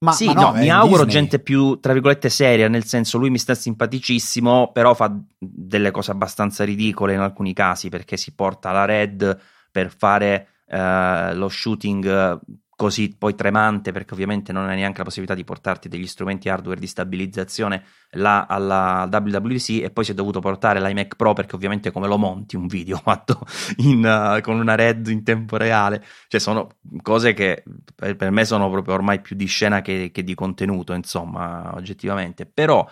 Ma, 0.00 0.12
sì, 0.12 0.26
ma 0.26 0.32
no, 0.32 0.40
no 0.40 0.52
mi 0.52 0.70
auguro 0.70 1.04
Disney. 1.04 1.22
gente 1.22 1.38
più, 1.40 1.80
tra 1.80 1.92
virgolette, 1.92 2.28
seria, 2.28 2.68
nel 2.68 2.84
senso 2.84 3.18
lui 3.18 3.30
mi 3.30 3.38
sta 3.38 3.54
simpaticissimo, 3.54 4.70
però 4.72 4.94
fa 4.94 5.12
delle 5.36 5.90
cose 5.90 6.12
abbastanza 6.12 6.64
ridicole 6.64 7.14
in 7.14 7.20
alcuni 7.20 7.52
casi, 7.52 7.88
perché 7.88 8.16
si 8.16 8.32
porta 8.32 8.70
la 8.70 8.84
Red 8.84 9.40
per 9.72 9.92
fare 9.92 10.48
uh, 10.66 11.34
lo 11.36 11.48
shooting 11.48 12.40
così 12.78 13.12
poi 13.18 13.34
tremante 13.34 13.90
perché 13.90 14.14
ovviamente 14.14 14.52
non 14.52 14.68
hai 14.68 14.76
neanche 14.76 14.98
la 14.98 15.04
possibilità 15.04 15.34
di 15.34 15.42
portarti 15.42 15.88
degli 15.88 16.06
strumenti 16.06 16.48
hardware 16.48 16.78
di 16.78 16.86
stabilizzazione 16.86 17.82
là 18.10 18.46
alla 18.46 19.08
WWDC 19.10 19.82
e 19.82 19.90
poi 19.90 20.04
si 20.04 20.12
è 20.12 20.14
dovuto 20.14 20.38
portare 20.38 20.80
l'iMac 20.80 21.16
Pro 21.16 21.32
perché 21.32 21.56
ovviamente 21.56 21.90
come 21.90 22.06
lo 22.06 22.18
monti 22.18 22.54
un 22.54 22.68
video 22.68 22.96
fatto 23.02 23.40
in, 23.78 24.04
uh, 24.04 24.40
con 24.42 24.60
una 24.60 24.76
red 24.76 25.08
in 25.08 25.24
tempo 25.24 25.56
reale? 25.56 26.04
Cioè 26.28 26.38
sono 26.38 26.68
cose 27.02 27.32
che 27.32 27.64
per, 27.96 28.14
per 28.14 28.30
me 28.30 28.44
sono 28.44 28.70
proprio 28.70 28.94
ormai 28.94 29.20
più 29.20 29.34
di 29.34 29.46
scena 29.46 29.82
che, 29.82 30.12
che 30.12 30.22
di 30.22 30.36
contenuto 30.36 30.92
insomma 30.92 31.74
oggettivamente. 31.74 32.46
Però 32.46 32.88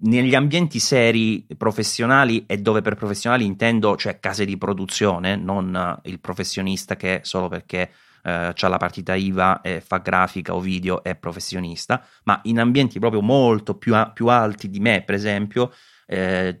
negli 0.00 0.34
ambienti 0.34 0.78
seri 0.78 1.46
professionali 1.56 2.44
e 2.46 2.58
dove 2.58 2.82
per 2.82 2.94
professionali 2.94 3.46
intendo 3.46 3.96
cioè 3.96 4.20
case 4.20 4.44
di 4.44 4.58
produzione 4.58 5.34
non 5.36 5.98
il 6.02 6.20
professionista 6.20 6.94
che 6.94 7.20
solo 7.22 7.48
perché 7.48 7.90
eh, 8.24 8.52
ha 8.58 8.68
la 8.68 8.76
partita 8.78 9.14
IVA, 9.14 9.60
e 9.60 9.80
fa 9.80 9.98
grafica 9.98 10.54
o 10.54 10.60
video, 10.60 11.02
è 11.02 11.14
professionista, 11.14 12.04
ma 12.24 12.40
in 12.44 12.58
ambienti 12.58 12.98
proprio 12.98 13.20
molto 13.20 13.76
più, 13.76 13.94
a- 13.94 14.10
più 14.10 14.28
alti 14.28 14.70
di 14.70 14.80
me, 14.80 15.02
per 15.02 15.14
esempio, 15.14 15.72
eh, 16.06 16.60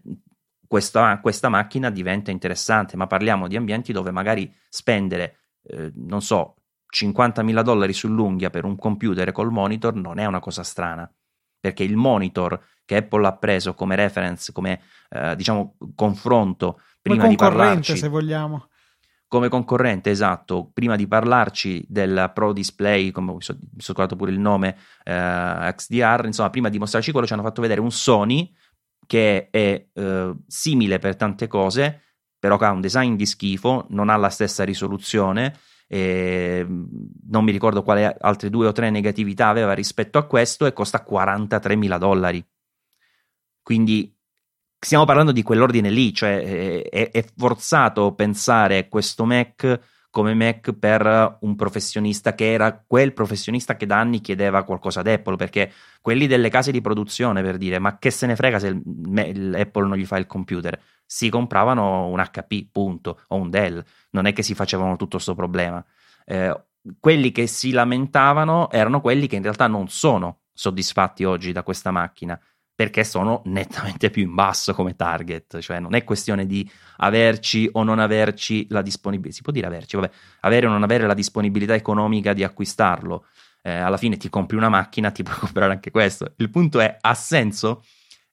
questa, 0.66 1.18
questa 1.20 1.48
macchina 1.48 1.90
diventa 1.90 2.30
interessante, 2.30 2.96
ma 2.96 3.06
parliamo 3.06 3.48
di 3.48 3.56
ambienti 3.56 3.92
dove 3.92 4.10
magari 4.10 4.52
spendere, 4.68 5.38
eh, 5.62 5.90
non 5.94 6.20
so, 6.20 6.56
50.000 6.94 7.62
dollari 7.62 7.92
sull'unghia 7.92 8.50
per 8.50 8.64
un 8.64 8.76
computer 8.76 9.32
col 9.32 9.50
monitor 9.50 9.94
non 9.94 10.18
è 10.18 10.26
una 10.26 10.40
cosa 10.40 10.62
strana, 10.62 11.10
perché 11.58 11.82
il 11.82 11.96
monitor 11.96 12.62
che 12.84 12.96
Apple 12.96 13.26
ha 13.26 13.36
preso 13.36 13.74
come 13.74 13.96
reference, 13.96 14.52
come 14.52 14.80
eh, 15.08 15.34
diciamo 15.34 15.76
confronto 15.94 16.80
prima 17.00 17.22
come 17.22 17.30
di 17.30 17.36
parlarci 17.36 17.96
se 17.96 18.08
vogliamo 18.08 18.68
come 19.34 19.48
concorrente, 19.48 20.10
esatto, 20.10 20.70
prima 20.72 20.94
di 20.94 21.08
parlarci 21.08 21.84
del 21.88 22.30
Pro 22.32 22.52
Display, 22.52 23.10
come 23.10 23.32
mi 23.32 23.42
sono 23.42 23.58
scordato 23.78 24.14
pure 24.14 24.30
il 24.30 24.38
nome, 24.38 24.76
eh, 25.02 25.74
XDR, 25.74 26.22
insomma, 26.26 26.50
prima 26.50 26.68
di 26.68 26.78
mostrarci 26.78 27.10
quello 27.10 27.26
ci 27.26 27.32
hanno 27.32 27.42
fatto 27.42 27.60
vedere 27.60 27.80
un 27.80 27.90
Sony 27.90 28.54
che 29.04 29.48
è 29.50 29.86
eh, 29.92 30.34
simile 30.46 31.00
per 31.00 31.16
tante 31.16 31.48
cose, 31.48 32.02
però 32.38 32.56
ha 32.58 32.70
un 32.70 32.80
design 32.80 33.16
di 33.16 33.26
schifo, 33.26 33.86
non 33.88 34.08
ha 34.08 34.16
la 34.16 34.28
stessa 34.30 34.62
risoluzione, 34.62 35.58
e 35.88 36.64
non 36.64 37.42
mi 37.42 37.50
ricordo 37.50 37.82
quale 37.82 38.16
altre 38.16 38.50
due 38.50 38.68
o 38.68 38.72
tre 38.72 38.88
negatività 38.90 39.48
aveva 39.48 39.72
rispetto 39.72 40.16
a 40.16 40.26
questo 40.26 40.64
e 40.64 40.72
costa 40.72 41.02
43 41.02 41.74
mila 41.74 41.98
dollari. 41.98 42.46
Quindi 43.60 44.13
stiamo 44.84 45.04
parlando 45.04 45.32
di 45.32 45.42
quell'ordine 45.42 45.90
lì, 45.90 46.12
cioè 46.12 46.88
è, 46.88 47.10
è 47.10 47.24
forzato 47.36 48.14
pensare 48.14 48.88
questo 48.88 49.24
Mac 49.24 49.80
come 50.14 50.32
Mac 50.32 50.72
per 50.74 51.38
un 51.40 51.56
professionista 51.56 52.36
che 52.36 52.52
era 52.52 52.80
quel 52.86 53.12
professionista 53.12 53.76
che 53.76 53.84
da 53.84 53.98
anni 53.98 54.20
chiedeva 54.20 54.62
qualcosa 54.62 55.00
ad 55.00 55.08
Apple, 55.08 55.34
perché 55.34 55.72
quelli 56.00 56.28
delle 56.28 56.50
case 56.50 56.70
di 56.70 56.80
produzione, 56.80 57.42
per 57.42 57.56
dire, 57.56 57.80
ma 57.80 57.98
che 57.98 58.12
se 58.12 58.26
ne 58.26 58.36
frega 58.36 58.60
se 58.60 58.80
l'Apple 58.84 59.88
non 59.88 59.96
gli 59.96 60.04
fa 60.04 60.16
il 60.16 60.26
computer, 60.26 60.80
si 61.04 61.30
compravano 61.30 62.06
un 62.06 62.22
HP, 62.22 62.68
punto, 62.70 63.22
o 63.26 63.34
un 63.34 63.50
Dell, 63.50 63.82
non 64.10 64.26
è 64.26 64.32
che 64.32 64.44
si 64.44 64.54
facevano 64.54 64.94
tutto 64.94 65.16
questo 65.16 65.34
problema. 65.34 65.84
Eh, 66.24 66.64
quelli 67.00 67.32
che 67.32 67.48
si 67.48 67.72
lamentavano 67.72 68.70
erano 68.70 69.00
quelli 69.00 69.26
che 69.26 69.34
in 69.34 69.42
realtà 69.42 69.66
non 69.66 69.88
sono 69.88 70.42
soddisfatti 70.52 71.24
oggi 71.24 71.50
da 71.50 71.64
questa 71.64 71.90
macchina 71.90 72.40
perché 72.74 73.04
sono 73.04 73.42
nettamente 73.44 74.10
più 74.10 74.22
in 74.22 74.34
basso 74.34 74.74
come 74.74 74.96
target, 74.96 75.60
cioè 75.60 75.78
non 75.78 75.94
è 75.94 76.02
questione 76.02 76.44
di 76.44 76.68
averci 76.96 77.68
o 77.72 77.84
non 77.84 78.00
averci 78.00 78.66
la 78.70 78.82
disponibilità, 78.82 79.36
si 79.36 79.42
può 79.42 79.52
dire 79.52 79.66
averci, 79.66 79.96
vabbè, 79.96 80.10
avere 80.40 80.66
o 80.66 80.70
non 80.70 80.82
avere 80.82 81.06
la 81.06 81.14
disponibilità 81.14 81.74
economica 81.74 82.32
di 82.32 82.42
acquistarlo. 82.42 83.26
Eh, 83.62 83.72
alla 83.72 83.96
fine 83.96 84.16
ti 84.16 84.28
compri 84.28 84.56
una 84.56 84.68
macchina, 84.68 85.10
ti 85.10 85.22
puoi 85.22 85.36
comprare 85.38 85.72
anche 85.72 85.90
questo. 85.90 86.34
Il 86.36 86.50
punto 86.50 86.80
è, 86.80 86.96
ha 87.00 87.14
senso? 87.14 87.84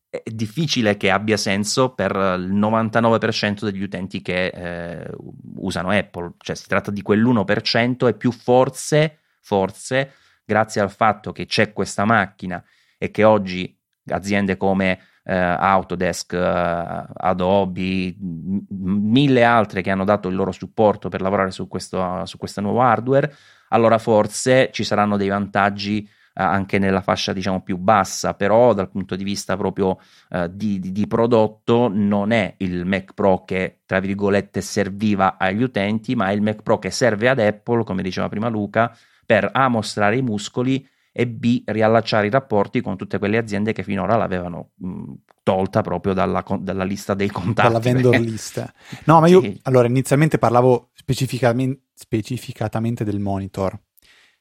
È 0.09 0.23
difficile 0.25 0.97
che 0.97 1.11
abbia 1.11 1.37
senso 1.37 1.93
per 1.93 2.11
il 2.11 2.53
99% 2.53 3.63
degli 3.63 3.83
utenti 3.83 4.21
che 4.21 4.47
eh, 4.47 5.09
usano 5.55 5.91
Apple, 5.91 6.33
cioè 6.39 6.55
si 6.55 6.67
tratta 6.67 6.91
di 6.91 7.01
quell'1% 7.01 8.07
e 8.07 8.15
più 8.15 8.31
forse, 8.31 9.19
forse, 9.39 10.13
grazie 10.43 10.81
al 10.81 10.91
fatto 10.91 11.31
che 11.31 11.45
c'è 11.45 11.71
questa 11.71 12.03
macchina 12.03 12.61
e 12.97 13.09
che 13.09 13.23
oggi 13.23 13.79
aziende 14.07 14.57
come 14.57 14.99
eh, 15.23 15.33
Autodesk, 15.33 16.33
eh, 16.33 17.05
Adobe, 17.13 18.15
m- 18.19 18.59
mille 18.69 19.43
altre 19.43 19.81
che 19.81 19.91
hanno 19.91 20.05
dato 20.05 20.27
il 20.27 20.35
loro 20.35 20.51
supporto 20.51 21.09
per 21.09 21.21
lavorare 21.21 21.51
su 21.51 21.67
questo, 21.67 22.25
su 22.25 22.37
questo 22.37 22.61
nuovo 22.61 22.81
hardware, 22.81 23.33
allora 23.69 23.97
forse 23.97 24.69
ci 24.71 24.83
saranno 24.83 25.17
dei 25.17 25.29
vantaggi 25.29 26.07
eh, 26.33 26.43
anche 26.43 26.79
nella 26.79 27.01
fascia 27.01 27.33
diciamo 27.33 27.61
più 27.61 27.77
bassa, 27.77 28.33
però 28.33 28.73
dal 28.73 28.89
punto 28.89 29.15
di 29.15 29.23
vista 29.23 29.57
proprio 29.57 29.99
eh, 30.29 30.49
di, 30.51 30.79
di, 30.79 30.91
di, 30.91 31.07
prodotto 31.07 31.89
non 31.91 32.31
è 32.31 32.55
il 32.57 32.85
Mac 32.85 33.13
Pro 33.13 33.43
che 33.43 33.81
tra 33.85 33.99
virgolette 33.99 34.61
serviva 34.61 35.37
agli 35.37 35.63
utenti, 35.63 36.15
ma 36.15 36.29
è 36.29 36.31
il 36.31 36.41
Mac 36.41 36.61
Pro 36.61 36.79
che 36.79 36.89
serve 36.89 37.29
ad 37.29 37.39
Apple, 37.39 37.83
come 37.83 38.01
diceva 38.01 38.29
prima 38.29 38.47
Luca, 38.47 38.95
per 39.25 39.49
A 39.51 39.67
mostrare 39.67 40.17
i 40.17 40.21
muscoli 40.21 40.87
e 41.11 41.27
B 41.27 41.63
riallacciare 41.65 42.27
i 42.27 42.29
rapporti 42.29 42.81
con 42.81 42.95
tutte 42.95 43.17
quelle 43.19 43.37
aziende 43.37 43.73
che 43.73 43.83
finora 43.83 44.15
l'avevano 44.15 44.71
mh, 44.75 45.13
tolta 45.43 45.81
proprio 45.81 46.13
dalla, 46.13 46.43
dalla, 46.59 46.83
lista 46.83 47.13
dei 47.13 47.29
contatti. 47.29 47.67
Dalla 47.67 47.79
vendor 47.79 48.17
list. 48.17 48.73
No, 49.05 49.19
ma 49.19 49.27
io 49.27 49.41
sì. 49.41 49.59
allora 49.63 49.87
inizialmente 49.87 50.37
parlavo 50.37 50.89
specificamente, 50.93 51.87
specificatamente 51.93 53.03
del 53.03 53.19
monitor, 53.19 53.77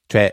cioè 0.07 0.31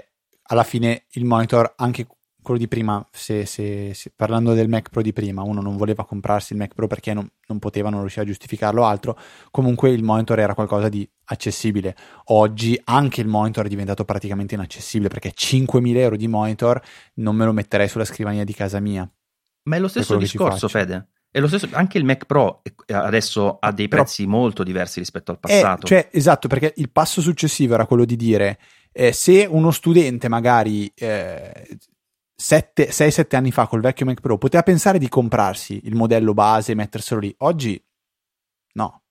alla 0.49 0.64
fine 0.64 1.05
il 1.11 1.26
monitor 1.26 1.73
anche 1.76 2.07
quello 2.47 2.61
di 2.61 2.69
prima, 2.69 3.05
se, 3.11 3.45
se, 3.45 3.93
se, 3.93 4.14
parlando 4.15 4.53
del 4.53 4.69
Mac 4.69 4.89
Pro 4.89 5.01
di 5.01 5.11
prima, 5.11 5.41
uno 5.41 5.59
non 5.59 5.76
voleva 5.76 6.05
comprarsi 6.05 6.53
il 6.53 6.59
Mac 6.59 6.73
Pro 6.73 6.88
perché 6.88 7.14
non, 7.14 7.30
non, 7.47 7.59
poteva, 7.59 7.89
non 7.89 7.99
riusciva 7.99 8.23
a 8.23 8.27
giustificarlo 8.27 8.85
altro, 8.85 9.19
comunque 9.51 9.89
il 9.89 10.01
monitor 10.01 10.39
era 10.39 10.53
qualcosa 10.53 10.88
di 10.88 11.09
accessibile. 11.28 11.95
Oggi 12.26 12.80
anche 12.86 13.22
il 13.22 13.28
monitor 13.28 13.66
è 13.66 13.70
diventato 13.70 14.06
praticamente 14.06 14.56
inaccessibile 14.56 15.10
perché 15.10 15.34
5.000 15.34 15.95
euro 15.98 16.16
di 16.16 16.28
monitor 16.28 16.82
non 17.16 17.36
me 17.36 17.45
lo 17.45 17.54
metterei 17.54 17.88
sulla 17.88 18.06
scrivania 18.06 18.44
di 18.44 18.54
casa 18.54 18.80
mia. 18.80 19.10
Ma 19.64 19.76
è 19.76 19.80
lo 19.80 19.88
stesso 19.88 20.18
discorso, 20.18 20.68
Fede. 20.68 21.10
È 21.30 21.40
lo 21.40 21.48
stesso, 21.48 21.68
anche 21.74 21.98
il 21.98 22.06
Mac 22.06 22.26
Pro 22.26 22.62
adesso 22.88 23.58
ha 23.60 23.72
dei 23.72 23.90
prezzi 23.90 24.24
Però, 24.24 24.38
molto 24.38 24.64
diversi 24.64 24.99
rispetto 24.99 25.32
al 25.32 25.40
passato. 25.40 25.86
È, 25.86 25.90
cioè, 25.90 26.10
esatto, 26.12 26.48
perché 26.48 26.74
il 26.78 26.90
passo 26.90 27.22
successivo 27.22 27.74
era 27.74 27.86
quello 27.86 28.06
di 28.06 28.16
dire 28.16 28.60
eh, 28.91 29.12
se 29.12 29.45
uno 29.48 29.72
studente 29.72 30.30
magari 30.30 30.91
eh, 30.95 31.68
6-7 32.41 33.36
anni 33.36 33.52
fa 33.52 33.68
col 33.68 33.82
vecchio 33.82 34.06
Mac 34.06 34.22
Pro 34.22 34.38
poteva 34.38 34.64
pensare 34.64 34.99
di 34.99 35.10
comprarsi 35.10 35.82
il 35.84 35.95
modello 35.95 36.34
base 36.34 36.72
e 36.72 36.76
metterselo 36.76 37.20
lì. 37.20 37.36
Oggi 37.40 37.84
no. 38.74 39.02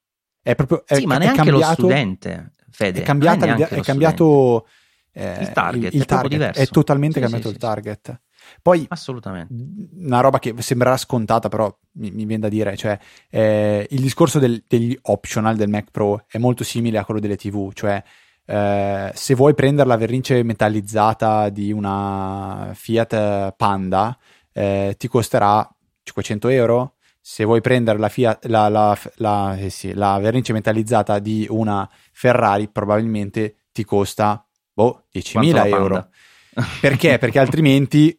È 0.47 0.55
proprio 0.55 0.85
è, 0.87 0.95
sì, 0.95 1.07
ma 1.07 1.19
neanche 1.19 1.43
cambiato, 1.43 1.83
lo 1.83 1.89
studente, 1.89 2.53
Fede. 2.71 3.01
È, 3.01 3.03
cambiata, 3.03 3.57
è 3.67 3.81
cambiato 3.81 4.69
eh, 5.11 5.39
il 5.41 5.51
target, 5.51 5.93
il, 5.93 5.97
il 5.97 6.03
è, 6.03 6.07
target 6.07 6.57
è 6.57 6.67
totalmente 6.69 7.15
sì, 7.15 7.21
cambiato 7.21 7.49
sì, 7.49 7.55
il 7.55 7.59
target. 7.59 8.21
Poi, 8.63 8.87
assolutamente, 8.89 9.53
una 9.99 10.21
roba 10.21 10.39
che 10.39 10.55
sembrerà 10.59 10.97
scontata, 10.97 11.49
però 11.49 11.77
mi, 11.95 12.13
mi 12.13 12.27
viene 12.27 12.43
da 12.43 12.49
dire, 12.49 12.77
cioè 12.77 12.97
eh, 13.29 13.89
il 13.91 14.01
discorso 14.01 14.39
del, 14.39 14.63
degli 14.69 14.97
optional 15.03 15.57
del 15.57 15.69
Mac 15.69 15.91
Pro 15.91 16.25
è 16.29 16.39
molto 16.39 16.63
simile 16.63 16.99
a 16.99 17.05
quello 17.05 17.19
delle 17.19 17.37
TV, 17.37 17.73
cioè 17.73 18.01
eh, 18.45 19.11
se 19.13 19.35
vuoi 19.35 19.55
prendere 19.55 19.89
la 19.89 19.97
vernice 19.97 20.45
metallizzata 20.45 21.49
di 21.49 21.73
una 21.73 22.71
Fiat 22.73 23.55
Panda, 23.57 24.17
eh, 24.53 24.95
ti 24.97 25.09
costerà 25.09 25.69
500 26.05 26.49
euro. 26.51 26.96
Se 27.29 27.43
vuoi 27.43 27.61
prendere 27.61 27.99
la, 27.99 28.09
Fiat, 28.09 28.45
la, 28.45 28.69
la, 28.69 28.97
la, 29.17 29.57
eh 29.57 29.69
sì, 29.69 29.93
la 29.95 30.17
vernice 30.21 30.53
metallizzata 30.53 31.19
di 31.19 31.45
una 31.51 31.91
Ferrari, 32.13 32.69
probabilmente 32.69 33.57
ti 33.73 33.83
costa 33.83 34.47
boh, 34.73 35.07
10.000 35.13 35.67
euro. 35.67 36.09
Perché? 36.81 37.19
Perché 37.19 37.41
altrimenti 37.41 38.17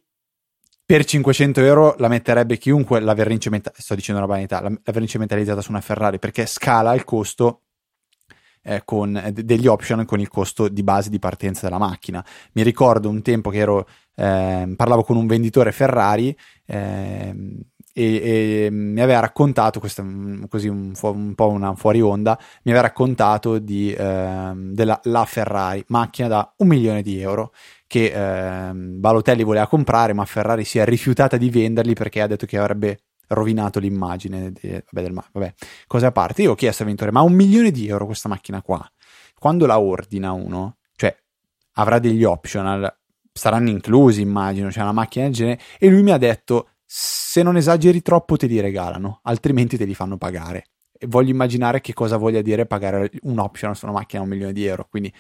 per 0.85 1.05
500 1.05 1.61
euro 1.61 1.95
la 1.99 2.09
metterebbe 2.09 2.57
chiunque 2.57 2.99
la 2.99 3.13
vernice 3.13 3.49
metallizzata, 3.49 3.81
sto 3.81 3.95
dicendo 3.95 4.21
una 4.21 4.29
vanità, 4.29 4.59
la, 4.59 4.77
vernice 4.83 5.17
metallizzata 5.19 5.61
su 5.61 5.71
una 5.71 5.79
Ferrari, 5.79 6.19
perché 6.19 6.45
scala 6.45 6.93
il 6.93 7.05
costo 7.05 7.61
eh, 8.61 8.81
con 8.83 9.15
eh, 9.15 9.31
degli 9.31 9.67
option 9.67 10.03
con 10.03 10.19
il 10.19 10.27
costo 10.27 10.67
di 10.67 10.83
base 10.83 11.09
di 11.09 11.17
partenza 11.17 11.61
della 11.65 11.79
macchina. 11.79 12.23
Mi 12.51 12.61
ricordo 12.61 13.07
un 13.07 13.21
tempo 13.21 13.51
che 13.51 13.59
ero, 13.59 13.87
eh, 14.15 14.73
parlavo 14.75 15.03
con 15.03 15.15
un 15.15 15.27
venditore 15.27 15.71
Ferrari 15.71 16.37
eh, 16.65 17.33
e, 17.97 18.65
e, 18.65 18.69
mi 18.69 19.01
aveva 19.01 19.21
raccontato, 19.21 19.79
questo 19.79 20.03
mm, 20.03 20.43
così 20.49 20.67
un, 20.67 20.93
un, 21.01 21.33
po' 21.33 21.49
una 21.49 21.73
fuori 21.73 21.99
onda, 21.99 22.37
mi 22.63 22.71
aveva 22.71 22.85
raccontato 22.85 23.57
di, 23.57 23.91
eh, 23.91 24.51
della 24.55 24.99
la 25.03 25.25
Ferrari, 25.25 25.83
macchina 25.87 26.27
da 26.27 26.53
un 26.57 26.67
milione 26.67 27.01
di 27.01 27.19
euro 27.19 27.53
che 27.87 28.11
eh, 28.13 28.73
Balotelli 28.73 29.41
voleva 29.43 29.65
comprare 29.65 30.13
ma 30.13 30.25
Ferrari 30.25 30.63
si 30.63 30.77
è 30.77 30.85
rifiutata 30.85 31.37
di 31.37 31.49
venderli 31.49 31.93
perché 31.93 32.21
ha 32.21 32.27
detto 32.27 32.45
che 32.45 32.59
avrebbe 32.59 32.99
rovinato 33.29 33.79
l'immagine 33.79 34.51
di, 34.51 34.69
vabbè, 34.69 35.01
del 35.01 35.13
vabbè, 35.31 35.53
cose 35.87 36.05
a 36.05 36.11
parte. 36.11 36.43
Io 36.43 36.51
ho 36.51 36.55
chiesto 36.55 36.83
a 36.83 36.85
Ventore, 36.85 37.11
ma 37.11 37.21
un 37.21 37.33
milione 37.33 37.71
di 37.71 37.87
euro 37.87 38.05
questa 38.05 38.29
macchina 38.29 38.61
qua, 38.61 38.87
quando 39.39 39.65
la 39.65 39.79
ordina 39.79 40.33
uno, 40.33 40.77
cioè 40.95 41.17
avrà 41.73 41.97
degli 41.97 42.23
optional, 42.23 42.95
saranno 43.33 43.69
inclusi 43.69 44.21
immagino, 44.21 44.69
cioè 44.71 44.83
una 44.83 44.91
macchina 44.91 45.25
del 45.25 45.33
genere, 45.33 45.59
e 45.79 45.89
lui 45.89 46.03
mi 46.03 46.11
ha 46.11 46.17
detto, 46.17 46.69
se 46.89 47.43
non 47.43 47.57
esageri 47.57 48.01
troppo 48.01 48.37
te 48.37 48.47
li 48.47 48.61
regalano, 48.61 49.19
altrimenti 49.23 49.75
te 49.75 49.83
li 49.83 49.93
fanno 49.93 50.17
pagare. 50.17 50.67
E 50.97 51.05
voglio 51.05 51.31
immaginare 51.31 51.81
che 51.81 51.93
cosa 51.93 52.15
voglia 52.15 52.41
dire 52.41 52.65
pagare 52.65 53.11
un 53.23 53.39
optional 53.39 53.75
su 53.75 53.85
una 53.85 53.93
macchina 53.93 54.21
a 54.21 54.23
un 54.23 54.31
milione 54.31 54.53
di 54.53 54.65
euro, 54.65 54.87
quindi 54.89 55.13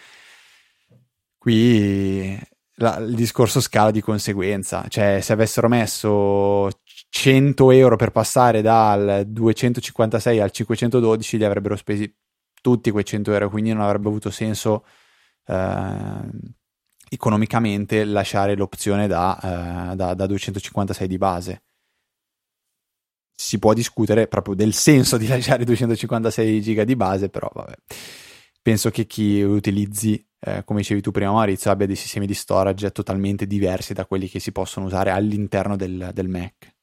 qui 1.37 2.39
la, 2.75 2.97
il 2.97 3.15
discorso 3.15 3.59
scala 3.59 3.91
di 3.91 4.01
conseguenza, 4.01 4.85
cioè 4.87 5.19
se 5.21 5.33
avessero 5.33 5.67
messo 5.67 6.69
100 7.09 7.71
euro 7.71 7.97
per 7.97 8.11
passare 8.11 8.61
dal 8.61 9.25
256 9.27 10.39
al 10.39 10.51
512 10.51 11.37
li 11.37 11.43
avrebbero 11.43 11.75
spesi 11.75 12.11
tutti 12.61 12.91
quei 12.91 13.03
100 13.05 13.33
euro, 13.33 13.49
quindi 13.49 13.73
non 13.73 13.81
avrebbe 13.81 14.07
avuto 14.07 14.29
senso 14.29 14.85
eh, 15.45 16.29
economicamente 17.09 18.03
lasciare 18.03 18.55
l'opzione 18.55 19.07
da, 19.07 19.91
eh, 19.91 19.95
da, 19.95 20.13
da 20.13 20.25
256 20.25 21.07
di 21.07 21.17
base. 21.17 21.61
si 23.39 23.59
può 23.59 23.73
discutere 23.73 24.27
proprio 24.27 24.55
del 24.55 24.73
senso 24.73 25.15
di 25.17 25.27
lasciare 25.27 25.63
256 25.63 26.61
giga 26.61 26.83
di 26.83 26.95
base, 26.95 27.29
però 27.29 27.49
vabbè. 27.53 27.75
Penso 28.61 28.89
che 28.89 29.05
chi 29.05 29.41
utilizzi, 29.41 30.27
eh, 30.39 30.63
come 30.65 30.79
dicevi 30.79 31.01
tu 31.01 31.11
prima 31.11 31.31
Maurizio, 31.31 31.71
abbia 31.71 31.85
dei 31.85 31.95
sistemi 31.95 32.25
di 32.25 32.33
storage 32.33 32.91
totalmente 32.91 33.45
diversi 33.47 33.93
da 33.93 34.05
quelli 34.05 34.27
che 34.27 34.39
si 34.39 34.51
possono 34.51 34.87
usare 34.87 35.11
all'interno 35.11 35.75
del, 35.75 36.09
del 36.13 36.27
Mac. 36.27 36.75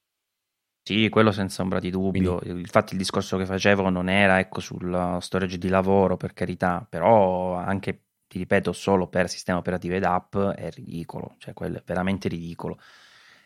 Sì, 0.86 1.08
quello 1.08 1.32
senza 1.32 1.62
ombra 1.62 1.80
di 1.80 1.90
dubbio. 1.90 2.36
Quindi... 2.38 2.60
Infatti 2.60 2.92
il 2.92 2.98
discorso 2.98 3.36
che 3.36 3.46
facevo 3.46 3.88
non 3.90 4.08
era 4.08 4.38
ecco, 4.38 4.60
sul 4.60 5.18
storage 5.20 5.58
di 5.58 5.68
lavoro, 5.68 6.16
per 6.16 6.34
carità, 6.34 6.86
però 6.88 7.54
anche, 7.54 8.04
ti 8.26 8.38
ripeto, 8.38 8.72
solo 8.72 9.08
per 9.08 9.28
sistema 9.28 9.58
operativo 9.58 9.94
ed 9.94 10.04
app 10.04 10.36
è 10.36 10.70
ridicolo, 10.70 11.34
cioè 11.38 11.54
quello 11.54 11.78
è 11.78 11.82
veramente 11.84 12.28
ridicolo. 12.28 12.78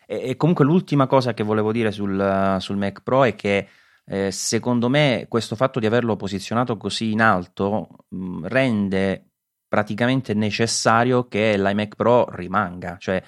E, 0.05 0.29
e 0.29 0.35
comunque 0.35 0.65
l'ultima 0.65 1.07
cosa 1.07 1.33
che 1.33 1.43
volevo 1.43 1.71
dire 1.71 1.91
sul, 1.91 2.57
sul 2.59 2.77
Mac 2.77 3.01
Pro 3.03 3.23
è 3.23 3.35
che 3.35 3.67
eh, 4.05 4.31
secondo 4.31 4.89
me 4.89 5.27
questo 5.29 5.55
fatto 5.55 5.79
di 5.79 5.85
averlo 5.85 6.15
posizionato 6.15 6.77
così 6.77 7.11
in 7.11 7.21
alto 7.21 8.05
mh, 8.07 8.47
rende 8.47 9.29
praticamente 9.67 10.33
necessario 10.33 11.27
che 11.27 11.55
l'iMac 11.57 11.95
Pro 11.95 12.27
rimanga. 12.31 12.97
Cioè, 12.97 13.21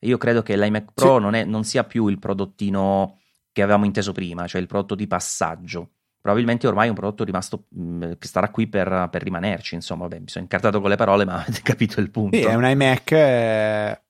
io 0.00 0.16
credo 0.16 0.42
che 0.42 0.56
l'iMac 0.56 0.92
Pro 0.94 1.16
sì. 1.16 1.22
non, 1.22 1.34
è, 1.34 1.44
non 1.44 1.64
sia 1.64 1.82
più 1.82 2.06
il 2.06 2.20
prodottino 2.20 3.18
che 3.50 3.62
avevamo 3.62 3.84
inteso 3.84 4.12
prima, 4.12 4.46
cioè 4.46 4.60
il 4.60 4.68
prodotto 4.68 4.94
di 4.94 5.08
passaggio. 5.08 5.94
Probabilmente 6.20 6.66
ormai 6.66 6.86
è 6.86 6.90
un 6.90 6.96
prodotto 6.96 7.24
rimasto 7.24 7.66
mh, 7.70 8.18
che 8.18 8.26
starà 8.26 8.50
qui 8.50 8.66
per, 8.66 9.08
per, 9.10 9.22
rimanerci. 9.22 9.74
Insomma, 9.74 10.02
vabbè, 10.02 10.20
mi 10.20 10.28
sono 10.28 10.44
incartato 10.44 10.80
con 10.80 10.90
le 10.90 10.96
parole, 10.96 11.24
ma 11.24 11.40
avete 11.40 11.62
capito 11.62 12.00
il 12.00 12.10
punto. 12.10 12.36
Sì, 12.36 12.42
è 12.42 12.54
un 12.54 12.64
iMac 12.64 13.12
eh, 13.12 14.02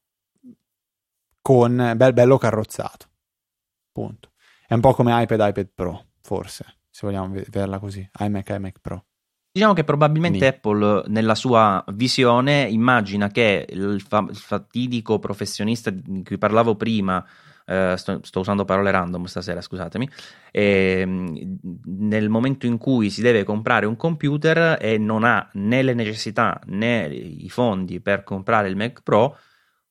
con 1.40 1.93
bel, 1.97 2.12
bello 2.12 2.39
carrozzato. 2.39 3.06
Punto. 3.93 4.32
È 4.66 4.74
un 4.74 4.80
po' 4.80 4.94
come 4.94 5.22
iPad, 5.22 5.40
iPad 5.48 5.70
Pro, 5.74 6.06
forse, 6.20 6.80
se 6.90 7.06
vogliamo 7.06 7.32
vederla 7.32 7.78
così. 7.78 8.09
iMac, 8.18 8.48
iMac 8.51 8.78
Pro. 8.80 9.05
Diciamo 9.51 9.72
che 9.72 9.82
probabilmente 9.82 10.39
Quindi. 10.39 10.56
Apple, 10.56 11.05
nella 11.09 11.35
sua 11.35 11.82
visione, 11.89 12.68
immagina 12.68 13.28
che 13.28 13.66
il, 13.68 14.01
fa- 14.01 14.26
il 14.28 14.36
fatidico 14.36 15.18
professionista 15.18 15.90
di 15.90 16.22
cui 16.22 16.39
parlavo 16.39 16.76
prima, 16.76 17.24
Uh, 17.69 17.97
sto, 17.97 18.20
sto, 18.23 18.40
usando 18.40 18.65
parole 18.65 18.90
random 18.90 19.24
stasera, 19.24 19.61
scusatemi. 19.61 20.09
E, 20.51 21.01
ehm, 21.01 21.59
nel 21.85 22.31
momento 22.31 22.65
in 22.65 22.78
cui 22.78 23.11
si 23.11 23.20
deve 23.20 23.45
comprare 23.45 23.85
un 23.85 23.95
computer 23.95 24.78
e 24.81 24.97
non 24.97 25.23
ha 25.23 25.47
né 25.53 25.82
le 25.82 25.93
necessità 25.93 26.59
né 26.69 27.07
i 27.09 27.51
fondi 27.51 28.01
per 28.01 28.24
comprare 28.24 28.69
il 28.69 28.77
Mac 28.77 29.03
Pro, 29.03 29.36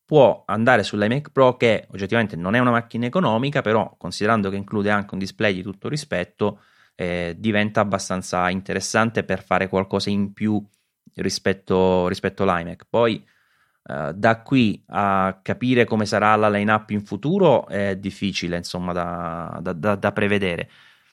può 0.06 0.44
andare 0.48 0.82
sull'iMac 0.82 1.32
Pro 1.32 1.56
che 1.56 1.86
oggettivamente 1.92 2.36
non 2.36 2.56
è 2.56 2.60
una 2.60 2.72
macchina 2.72 3.06
economica, 3.06 3.62
però 3.62 3.94
considerando 3.96 4.50
che 4.50 4.56
include 4.56 4.90
anche 4.90 5.14
un 5.14 5.20
display 5.20 5.54
di 5.54 5.62
tutto 5.62 5.88
rispetto, 5.88 6.62
eh, 6.96 7.36
diventa 7.38 7.82
abbastanza 7.82 8.50
interessante 8.50 9.24
per 9.24 9.44
fare 9.44 9.68
qualcosa 9.70 10.10
in 10.10 10.34
più 10.34 10.66
rispetto, 11.16 12.08
rispetto 12.08 12.42
all'iMac. 12.42 12.86
Poi 12.90 13.24
eh, 13.88 14.14
da 14.14 14.42
qui 14.42 14.84
a 14.88 15.40
capire 15.42 15.86
come 15.86 16.06
sarà 16.06 16.36
la 16.36 16.50
line-up 16.50 16.90
in 16.90 17.06
futuro 17.06 17.68
è 17.68 17.96
difficile, 17.96 18.58
insomma, 18.58 18.92
da, 18.92 19.60
da, 19.62 19.74
da, 19.74 19.96
da 19.96 20.12
prevedere. 20.12 20.70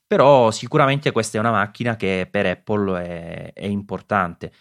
Però 0.06 0.50
sicuramente 0.50 1.12
questa 1.12 1.38
è 1.38 1.40
una 1.40 1.52
macchina 1.52 1.96
che 1.96 2.28
per 2.30 2.46
Apple 2.46 3.02
è, 3.02 3.52
è 3.52 3.66
importante. 3.66 4.52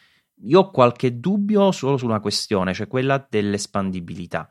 Io 0.43 0.59
ho 0.59 0.71
qualche 0.71 1.19
dubbio 1.19 1.71
solo 1.71 1.97
su 1.97 2.05
una 2.05 2.19
questione, 2.19 2.73
cioè 2.73 2.87
quella 2.87 3.25
dell'espandibilità, 3.27 4.49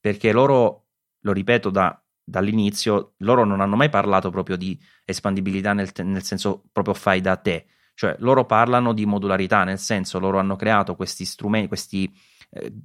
perché 0.00 0.32
loro, 0.32 0.86
lo 1.20 1.32
ripeto 1.32 1.70
da, 1.70 2.02
dall'inizio, 2.24 3.14
loro 3.18 3.44
non 3.44 3.60
hanno 3.60 3.76
mai 3.76 3.88
parlato 3.88 4.30
proprio 4.30 4.56
di 4.56 4.78
espandibilità 5.04 5.72
nel, 5.72 5.90
nel 6.02 6.22
senso 6.22 6.64
proprio 6.72 6.94
fai 6.94 7.20
da 7.20 7.36
te, 7.36 7.66
cioè 7.94 8.16
loro 8.18 8.44
parlano 8.46 8.92
di 8.92 9.06
modularità, 9.06 9.64
nel 9.64 9.78
senso 9.78 10.18
loro 10.18 10.38
hanno 10.38 10.56
creato 10.56 10.96
questi 10.96 11.24
strumenti, 11.24 11.68
questi 11.68 12.12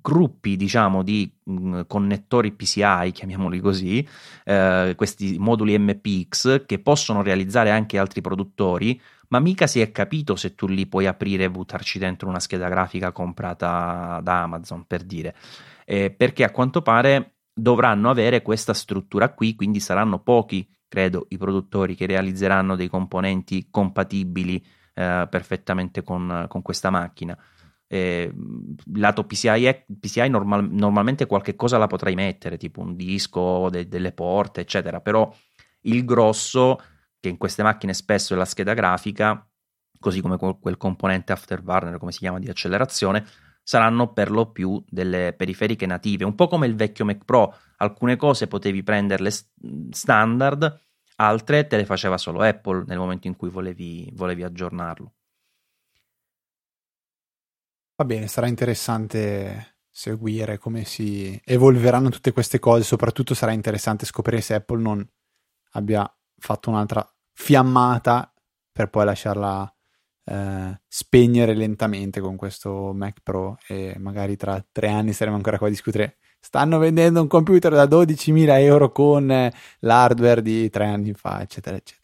gruppi 0.02 0.56
diciamo 0.56 1.04
di 1.04 1.32
mm, 1.50 1.82
connettori 1.88 2.52
PCI, 2.52 3.12
chiamiamoli 3.12 3.60
così, 3.60 4.08
eh, 4.44 4.94
questi 4.96 5.38
moduli 5.40 5.78
MPX 5.78 6.66
che 6.66 6.80
possono 6.80 7.22
realizzare 7.22 7.72
anche 7.72 7.98
altri 7.98 8.22
produttori, 8.22 9.00
ma 9.30 9.40
mica 9.40 9.68
si 9.68 9.80
è 9.80 9.92
capito 9.92 10.36
se 10.36 10.56
tu 10.56 10.68
li 10.68 10.88
puoi 10.88 11.08
aprire 11.08 11.46
e 11.46 11.52
buttarci 11.52 12.00
dentro 12.00 12.28
una 12.28 12.40
scheda 12.40 12.68
grafica 12.68 13.12
comprata 13.12 14.20
da 14.22 14.44
Amazon, 14.44 14.86
per 14.86 15.04
dire. 15.04 15.36
Eh, 15.86 16.12
perché 16.12 16.44
a 16.44 16.52
quanto 16.52 16.82
pare 16.82 17.36
dovranno 17.54 18.10
avere 18.10 18.42
questa 18.42 18.74
struttura 18.74 19.34
qui, 19.34 19.56
quindi 19.56 19.80
saranno 19.80 20.20
pochi, 20.20 20.68
credo, 20.88 21.26
i 21.30 21.38
produttori 21.38 21.96
che 21.96 22.06
realizzeranno 22.06 22.76
dei 22.76 22.90
componenti 22.90 23.68
compatibili 23.70 24.64
eh, 24.94 25.28
perfettamente 25.30 26.04
con, 26.04 26.46
con, 26.50 26.62
questa 26.62 26.90
macchina. 26.90 27.38
Eh, 27.94 28.32
lato 28.94 29.26
PCI, 29.26 29.84
PCI 30.00 30.30
normal, 30.30 30.66
normalmente 30.72 31.26
qualche 31.26 31.58
cosa 31.58 31.78
la 31.78 31.88
potrai 31.88 32.16
mettere, 32.16 32.56
tipo 32.56 32.80
un 32.80 32.96
disco, 32.96 33.68
de, 33.70 33.90
delle 33.90 34.14
porte, 34.14 34.62
eccetera, 34.62 35.02
però 35.02 35.30
il 35.82 36.06
grosso 36.06 36.80
che 37.20 37.28
in 37.28 37.36
queste 37.36 37.64
macchine 37.64 37.94
spesso 37.94 38.34
è 38.34 38.38
la 38.38 38.46
scheda 38.46 38.74
grafica, 38.74 39.46
così 40.00 40.22
come 40.22 40.38
quel 40.38 40.78
componente 40.78 41.34
afterburner, 41.34 41.98
come 41.98 42.14
si 42.14 42.20
chiama, 42.20 42.40
di 42.40 42.48
accelerazione, 42.48 43.26
saranno 43.62 44.14
per 44.14 44.32
lo 44.32 44.52
più 44.52 44.82
delle 44.88 45.34
periferiche 45.34 45.86
native, 45.86 46.24
un 46.24 46.36
po' 46.36 46.48
come 46.48 46.68
il 46.68 46.76
vecchio 46.76 47.04
Mac 47.04 47.26
Pro, 47.26 47.54
alcune 47.76 48.16
cose 48.16 48.48
potevi 48.48 48.84
prenderle 48.84 49.32
standard, 49.90 50.80
altre 51.18 51.68
te 51.68 51.76
le 51.76 51.86
faceva 51.86 52.18
solo 52.18 52.40
Apple 52.40 52.86
nel 52.88 52.98
momento 52.98 53.28
in 53.28 53.36
cui 53.36 53.50
volevi, 53.50 54.10
volevi 54.14 54.44
aggiornarlo. 54.44 55.14
Va 58.02 58.08
bene, 58.08 58.26
sarà 58.26 58.48
interessante 58.48 59.76
seguire 59.88 60.58
come 60.58 60.86
si 60.86 61.40
evolveranno 61.46 62.10
tutte 62.10 62.32
queste 62.32 62.58
cose, 62.58 62.82
soprattutto 62.82 63.36
sarà 63.36 63.52
interessante 63.52 64.08
scoprire 64.08 64.42
se 64.42 64.56
Apple 64.56 64.82
non 64.82 65.08
abbia 65.74 66.12
fatto 66.40 66.72
un'altra 66.72 67.08
fiammata 67.32 68.34
per 68.72 68.90
poi 68.90 69.06
lasciarla 69.06 69.72
eh, 70.24 70.82
spegnere 70.88 71.54
lentamente 71.54 72.22
con 72.22 72.38
questo 72.38 72.92
Mac 72.92 73.20
Pro 73.22 73.60
e 73.68 73.94
magari 74.00 74.36
tra 74.36 74.66
tre 74.72 74.90
anni 74.90 75.14
saremo 75.14 75.36
ancora 75.36 75.60
qua 75.60 75.68
a 75.68 75.70
discutere. 75.70 76.18
Stanno 76.40 76.80
vendendo 76.80 77.22
un 77.22 77.28
computer 77.28 77.72
da 77.72 77.86
12.000 77.86 78.62
euro 78.62 78.92
con 78.92 79.30
eh, 79.30 79.54
l'hardware 79.82 80.42
di 80.42 80.72
tre 80.72 80.88
anni 80.88 81.14
fa, 81.14 81.40
eccetera, 81.40 81.76
eccetera. 81.76 82.01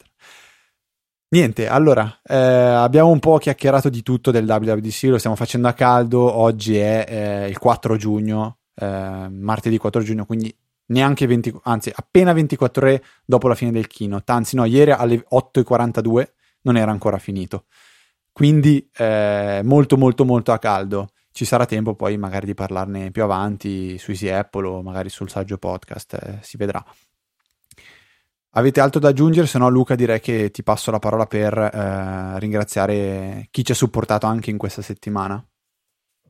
Niente, 1.30 1.68
allora 1.68 2.20
eh, 2.24 2.34
abbiamo 2.34 3.10
un 3.10 3.18
po' 3.18 3.36
chiacchierato 3.36 3.90
di 3.90 4.02
tutto 4.02 4.30
del 4.30 4.48
WWDC, 4.48 5.02
lo 5.04 5.18
stiamo 5.18 5.36
facendo 5.36 5.68
a 5.68 5.74
caldo. 5.74 6.20
Oggi 6.20 6.78
è 6.78 7.04
eh, 7.06 7.48
il 7.48 7.58
4 7.58 7.96
giugno, 7.96 8.60
eh, 8.74 9.28
martedì 9.28 9.76
4 9.76 10.00
giugno, 10.02 10.24
quindi 10.24 10.56
neanche 10.86 11.26
20, 11.26 11.60
anzi 11.64 11.92
appena 11.94 12.32
24 12.32 12.86
ore 12.86 13.04
dopo 13.26 13.46
la 13.46 13.54
fine 13.54 13.72
del 13.72 13.88
keynote, 13.88 14.32
anzi 14.32 14.56
no, 14.56 14.64
ieri 14.64 14.92
alle 14.92 15.22
8.42 15.30 16.28
non 16.62 16.78
era 16.78 16.90
ancora 16.90 17.18
finito. 17.18 17.66
Quindi 18.32 18.88
eh, 18.96 19.60
molto 19.64 19.98
molto 19.98 20.24
molto 20.24 20.52
a 20.52 20.58
caldo. 20.58 21.10
Ci 21.30 21.44
sarà 21.44 21.66
tempo 21.66 21.94
poi 21.94 22.16
magari 22.16 22.46
di 22.46 22.54
parlarne 22.54 23.10
più 23.10 23.22
avanti 23.22 23.98
su 23.98 24.12
Easy 24.12 24.28
Apple 24.30 24.66
o 24.66 24.82
magari 24.82 25.10
sul 25.10 25.28
saggio 25.28 25.58
podcast, 25.58 26.14
eh, 26.14 26.38
si 26.40 26.56
vedrà. 26.56 26.82
Avete 28.52 28.80
altro 28.80 28.98
da 28.98 29.08
aggiungere? 29.08 29.46
Se 29.46 29.58
no, 29.58 29.68
Luca, 29.68 29.94
direi 29.94 30.20
che 30.20 30.50
ti 30.50 30.62
passo 30.62 30.90
la 30.90 30.98
parola 30.98 31.26
per 31.26 31.56
eh, 31.56 32.38
ringraziare 32.38 33.48
chi 33.50 33.64
ci 33.64 33.72
ha 33.72 33.74
supportato 33.74 34.26
anche 34.26 34.50
in 34.50 34.56
questa 34.56 34.82
settimana. 34.82 35.44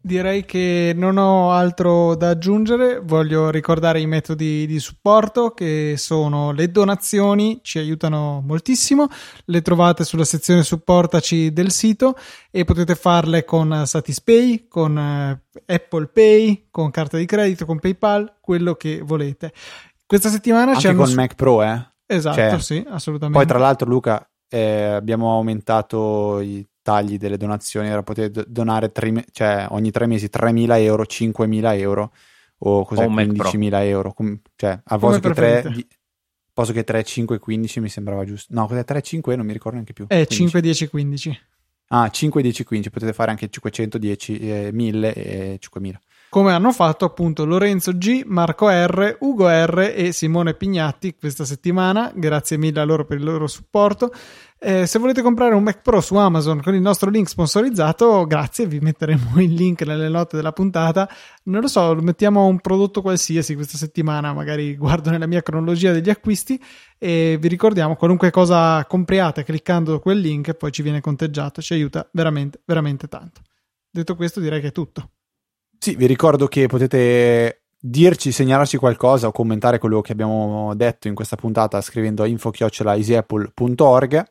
Direi 0.00 0.44
che 0.44 0.92
non 0.94 1.16
ho 1.16 1.50
altro 1.50 2.14
da 2.14 2.30
aggiungere, 2.30 3.00
voglio 3.00 3.50
ricordare 3.50 4.00
i 4.00 4.06
metodi 4.06 4.64
di 4.64 4.78
supporto 4.78 5.50
che 5.50 5.94
sono 5.96 6.52
le 6.52 6.70
donazioni, 6.70 7.58
ci 7.62 7.78
aiutano 7.78 8.40
moltissimo, 8.46 9.08
le 9.46 9.60
trovate 9.60 10.04
sulla 10.04 10.24
sezione 10.24 10.62
supportaci 10.62 11.52
del 11.52 11.72
sito 11.72 12.16
e 12.50 12.64
potete 12.64 12.94
farle 12.94 13.44
con 13.44 13.82
Satispay, 13.86 14.66
con 14.68 14.96
eh, 14.96 15.42
Apple 15.66 16.06
Pay, 16.06 16.68
con 16.70 16.90
carta 16.90 17.16
di 17.16 17.26
credito, 17.26 17.66
con 17.66 17.80
PayPal, 17.80 18.36
quello 18.40 18.74
che 18.74 19.00
volete. 19.02 19.52
Questa 20.06 20.28
settimana 20.28 20.72
Anche 20.72 20.88
c'è 20.88 20.94
con 20.94 21.06
su- 21.06 21.16
Mac 21.16 21.34
Pro, 21.34 21.62
eh? 21.62 21.86
Esatto, 22.10 22.36
cioè, 22.36 22.58
sì, 22.60 22.84
assolutamente. 22.88 23.38
Poi 23.38 23.46
tra 23.46 23.58
l'altro 23.58 23.86
Luca 23.86 24.26
eh, 24.48 24.84
abbiamo 24.84 25.30
aumentato 25.32 26.40
i 26.40 26.66
tagli 26.80 27.18
delle 27.18 27.36
donazioni 27.36 27.88
era 27.88 28.02
poter 28.02 28.30
donare 28.30 28.90
tre, 28.92 29.26
cioè, 29.30 29.66
ogni 29.70 29.90
tre 29.90 30.06
mesi 30.06 30.30
3.000 30.32 30.80
euro, 30.80 31.02
5.000 31.02 31.78
euro 31.78 32.12
o 32.60 32.84
cos'è, 32.86 33.04
o 33.04 33.10
15.000 33.10 33.84
euro. 33.84 34.14
Com- 34.14 34.40
cioè, 34.56 34.80
a 34.82 34.96
posto 34.96 35.20
che, 35.20 35.34
3, 35.34 35.70
di, 35.70 35.86
posto 36.50 36.72
che 36.72 36.84
3, 36.84 37.04
5, 37.04 37.38
15 37.38 37.80
mi 37.80 37.90
sembrava 37.90 38.24
giusto. 38.24 38.54
No, 38.54 38.66
cos'è 38.66 38.84
3, 38.84 39.02
5 39.02 39.36
non 39.36 39.44
mi 39.44 39.52
ricordo 39.52 39.74
neanche 39.74 39.92
più. 39.92 40.06
Eh, 40.08 40.26
5, 40.26 40.62
10, 40.62 40.88
15. 40.88 41.40
Ah, 41.88 42.08
5, 42.08 42.40
10, 42.40 42.64
15, 42.64 42.90
potete 42.90 43.12
fare 43.12 43.30
anche 43.32 43.50
510, 43.50 44.38
eh, 44.38 44.70
1000 44.72 45.14
e 45.14 45.56
5000. 45.58 46.00
Come 46.28 46.52
hanno 46.52 46.72
fatto 46.72 47.04
appunto 47.04 47.44
Lorenzo 47.44 47.96
G, 47.96 48.22
Marco 48.26 48.68
R, 48.68 49.16
Ugo 49.20 49.48
R 49.48 49.92
e 49.94 50.12
Simone 50.12 50.54
Pignatti 50.54 51.14
questa 51.18 51.44
settimana. 51.44 52.12
Grazie 52.14 52.58
mille 52.58 52.80
a 52.80 52.84
loro 52.84 53.04
per 53.04 53.18
il 53.18 53.24
loro 53.24 53.46
supporto. 53.46 54.12
Eh, 54.60 54.86
se 54.86 54.98
volete 54.98 55.22
comprare 55.22 55.54
un 55.54 55.62
Mac 55.62 55.82
Pro 55.82 56.00
su 56.00 56.16
Amazon 56.16 56.60
con 56.60 56.74
il 56.74 56.80
nostro 56.80 57.10
link 57.10 57.28
sponsorizzato, 57.28 58.26
grazie, 58.26 58.66
vi 58.66 58.80
metteremo 58.80 59.40
il 59.40 59.54
link 59.54 59.82
nelle 59.82 60.08
note 60.08 60.36
della 60.36 60.52
puntata. 60.52 61.08
Non 61.44 61.60
lo 61.60 61.68
so, 61.68 61.94
mettiamo 61.94 62.44
un 62.46 62.58
prodotto 62.58 63.00
qualsiasi 63.00 63.54
questa 63.54 63.78
settimana, 63.78 64.34
magari 64.34 64.76
guardo 64.76 65.10
nella 65.10 65.26
mia 65.26 65.42
cronologia 65.42 65.92
degli 65.92 66.10
acquisti 66.10 66.60
e 66.98 67.38
vi 67.40 67.48
ricordiamo 67.48 67.94
qualunque 67.94 68.30
cosa 68.30 68.84
compriate 68.86 69.44
cliccando 69.44 70.00
quel 70.00 70.18
link 70.18 70.52
poi 70.54 70.72
ci 70.72 70.82
viene 70.82 71.00
conteggiato, 71.00 71.62
ci 71.62 71.72
aiuta 71.72 72.08
veramente, 72.12 72.60
veramente 72.64 73.06
tanto. 73.06 73.40
Detto 73.90 74.16
questo 74.16 74.40
direi 74.40 74.60
che 74.60 74.68
è 74.68 74.72
tutto. 74.72 75.12
Sì, 75.78 75.94
vi 75.94 76.06
ricordo 76.06 76.48
che 76.48 76.66
potete 76.66 77.62
dirci, 77.80 78.32
segnalarci 78.32 78.76
qualcosa 78.76 79.28
o 79.28 79.32
commentare 79.32 79.78
quello 79.78 80.00
che 80.00 80.10
abbiamo 80.12 80.74
detto 80.74 81.06
in 81.06 81.14
questa 81.14 81.36
puntata 81.36 81.80
scrivendo 81.80 82.24
a 82.24 82.26
info-easyapple.org 82.26 84.24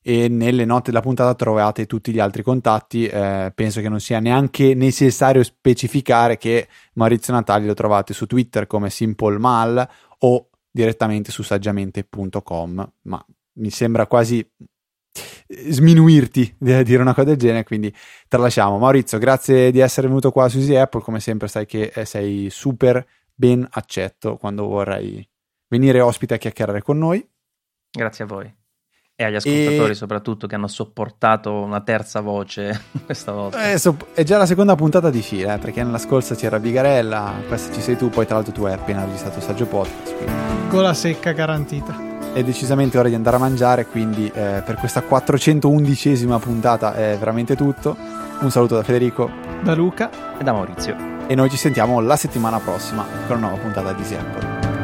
e 0.00 0.28
nelle 0.28 0.64
note 0.64 0.90
della 0.90 1.02
puntata 1.02 1.34
trovate 1.34 1.84
tutti 1.84 2.10
gli 2.12 2.18
altri 2.18 2.42
contatti. 2.42 3.06
Eh, 3.06 3.52
penso 3.54 3.82
che 3.82 3.90
non 3.90 4.00
sia 4.00 4.20
neanche 4.20 4.74
necessario 4.74 5.42
specificare 5.42 6.38
che 6.38 6.68
Maurizio 6.94 7.34
Natali 7.34 7.66
lo 7.66 7.74
trovate 7.74 8.14
su 8.14 8.26
Twitter 8.26 8.66
come 8.66 8.88
SimpleMal 8.88 9.88
o 10.20 10.48
direttamente 10.70 11.30
su 11.30 11.42
saggiamente.com, 11.42 12.92
ma 13.02 13.26
mi 13.54 13.70
sembra 13.70 14.06
quasi 14.06 14.48
sminuirti 15.48 16.56
di 16.58 16.82
dire 16.84 17.00
una 17.00 17.14
cosa 17.14 17.28
del 17.28 17.36
genere, 17.36 17.64
quindi 17.64 17.94
tralasciamo. 18.28 18.78
Maurizio, 18.78 19.18
grazie 19.18 19.70
di 19.70 19.80
essere 19.80 20.06
venuto 20.06 20.30
qua 20.30 20.48
su 20.48 20.58
Easy 20.58 20.76
Apple, 20.76 21.00
come 21.00 21.20
sempre 21.20 21.48
sai 21.48 21.66
che 21.66 21.90
eh, 21.94 22.04
sei 22.04 22.48
super 22.50 23.04
ben 23.34 23.66
accetto 23.70 24.36
quando 24.36 24.66
vorrai 24.66 25.26
venire 25.68 26.00
ospite 26.00 26.34
a 26.34 26.38
chiacchierare 26.38 26.82
con 26.82 26.98
noi. 26.98 27.26
Grazie 27.90 28.24
a 28.24 28.26
voi. 28.26 28.54
E 29.20 29.24
agli 29.24 29.34
ascoltatori 29.34 29.90
e... 29.92 29.94
soprattutto 29.94 30.46
che 30.46 30.54
hanno 30.54 30.68
sopportato 30.68 31.52
una 31.52 31.80
terza 31.80 32.20
voce 32.20 32.80
questa 33.04 33.32
volta. 33.32 33.72
Eh, 33.72 33.78
so- 33.78 33.96
è 34.12 34.22
già 34.22 34.38
la 34.38 34.46
seconda 34.46 34.76
puntata 34.76 35.10
di 35.10 35.22
fila, 35.22 35.54
eh, 35.54 35.58
perché 35.58 35.82
nella 35.82 35.98
scorsa 35.98 36.34
c'era 36.34 36.60
Bigarella, 36.60 37.42
questa 37.48 37.72
ci 37.72 37.80
sei 37.80 37.96
tu, 37.96 38.10
poi 38.10 38.26
tra 38.26 38.36
l'altro 38.36 38.52
tu 38.52 38.64
hai 38.64 38.74
appena 38.74 39.04
registrato 39.04 39.40
Saggio 39.40 39.66
Podcast. 39.66 40.14
Quindi... 40.14 40.68
Gola 40.68 40.94
secca 40.94 41.32
garantita 41.32 42.17
è 42.32 42.42
decisamente 42.42 42.98
ora 42.98 43.08
di 43.08 43.14
andare 43.14 43.36
a 43.36 43.38
mangiare, 43.38 43.86
quindi 43.86 44.26
eh, 44.26 44.62
per 44.64 44.76
questa 44.76 45.02
411esima 45.08 46.38
puntata 46.38 46.94
è 46.94 47.16
veramente 47.18 47.56
tutto. 47.56 47.96
Un 48.40 48.50
saluto 48.50 48.76
da 48.76 48.82
Federico, 48.82 49.30
da 49.62 49.74
Luca 49.74 50.10
e 50.38 50.44
da 50.44 50.52
Maurizio. 50.52 50.96
E 51.26 51.34
noi 51.34 51.50
ci 51.50 51.56
sentiamo 51.56 52.00
la 52.00 52.16
settimana 52.16 52.58
prossima 52.58 53.04
con 53.26 53.38
una 53.38 53.48
nuova 53.48 53.62
puntata 53.62 53.92
di 53.92 54.04
Sample. 54.04 54.77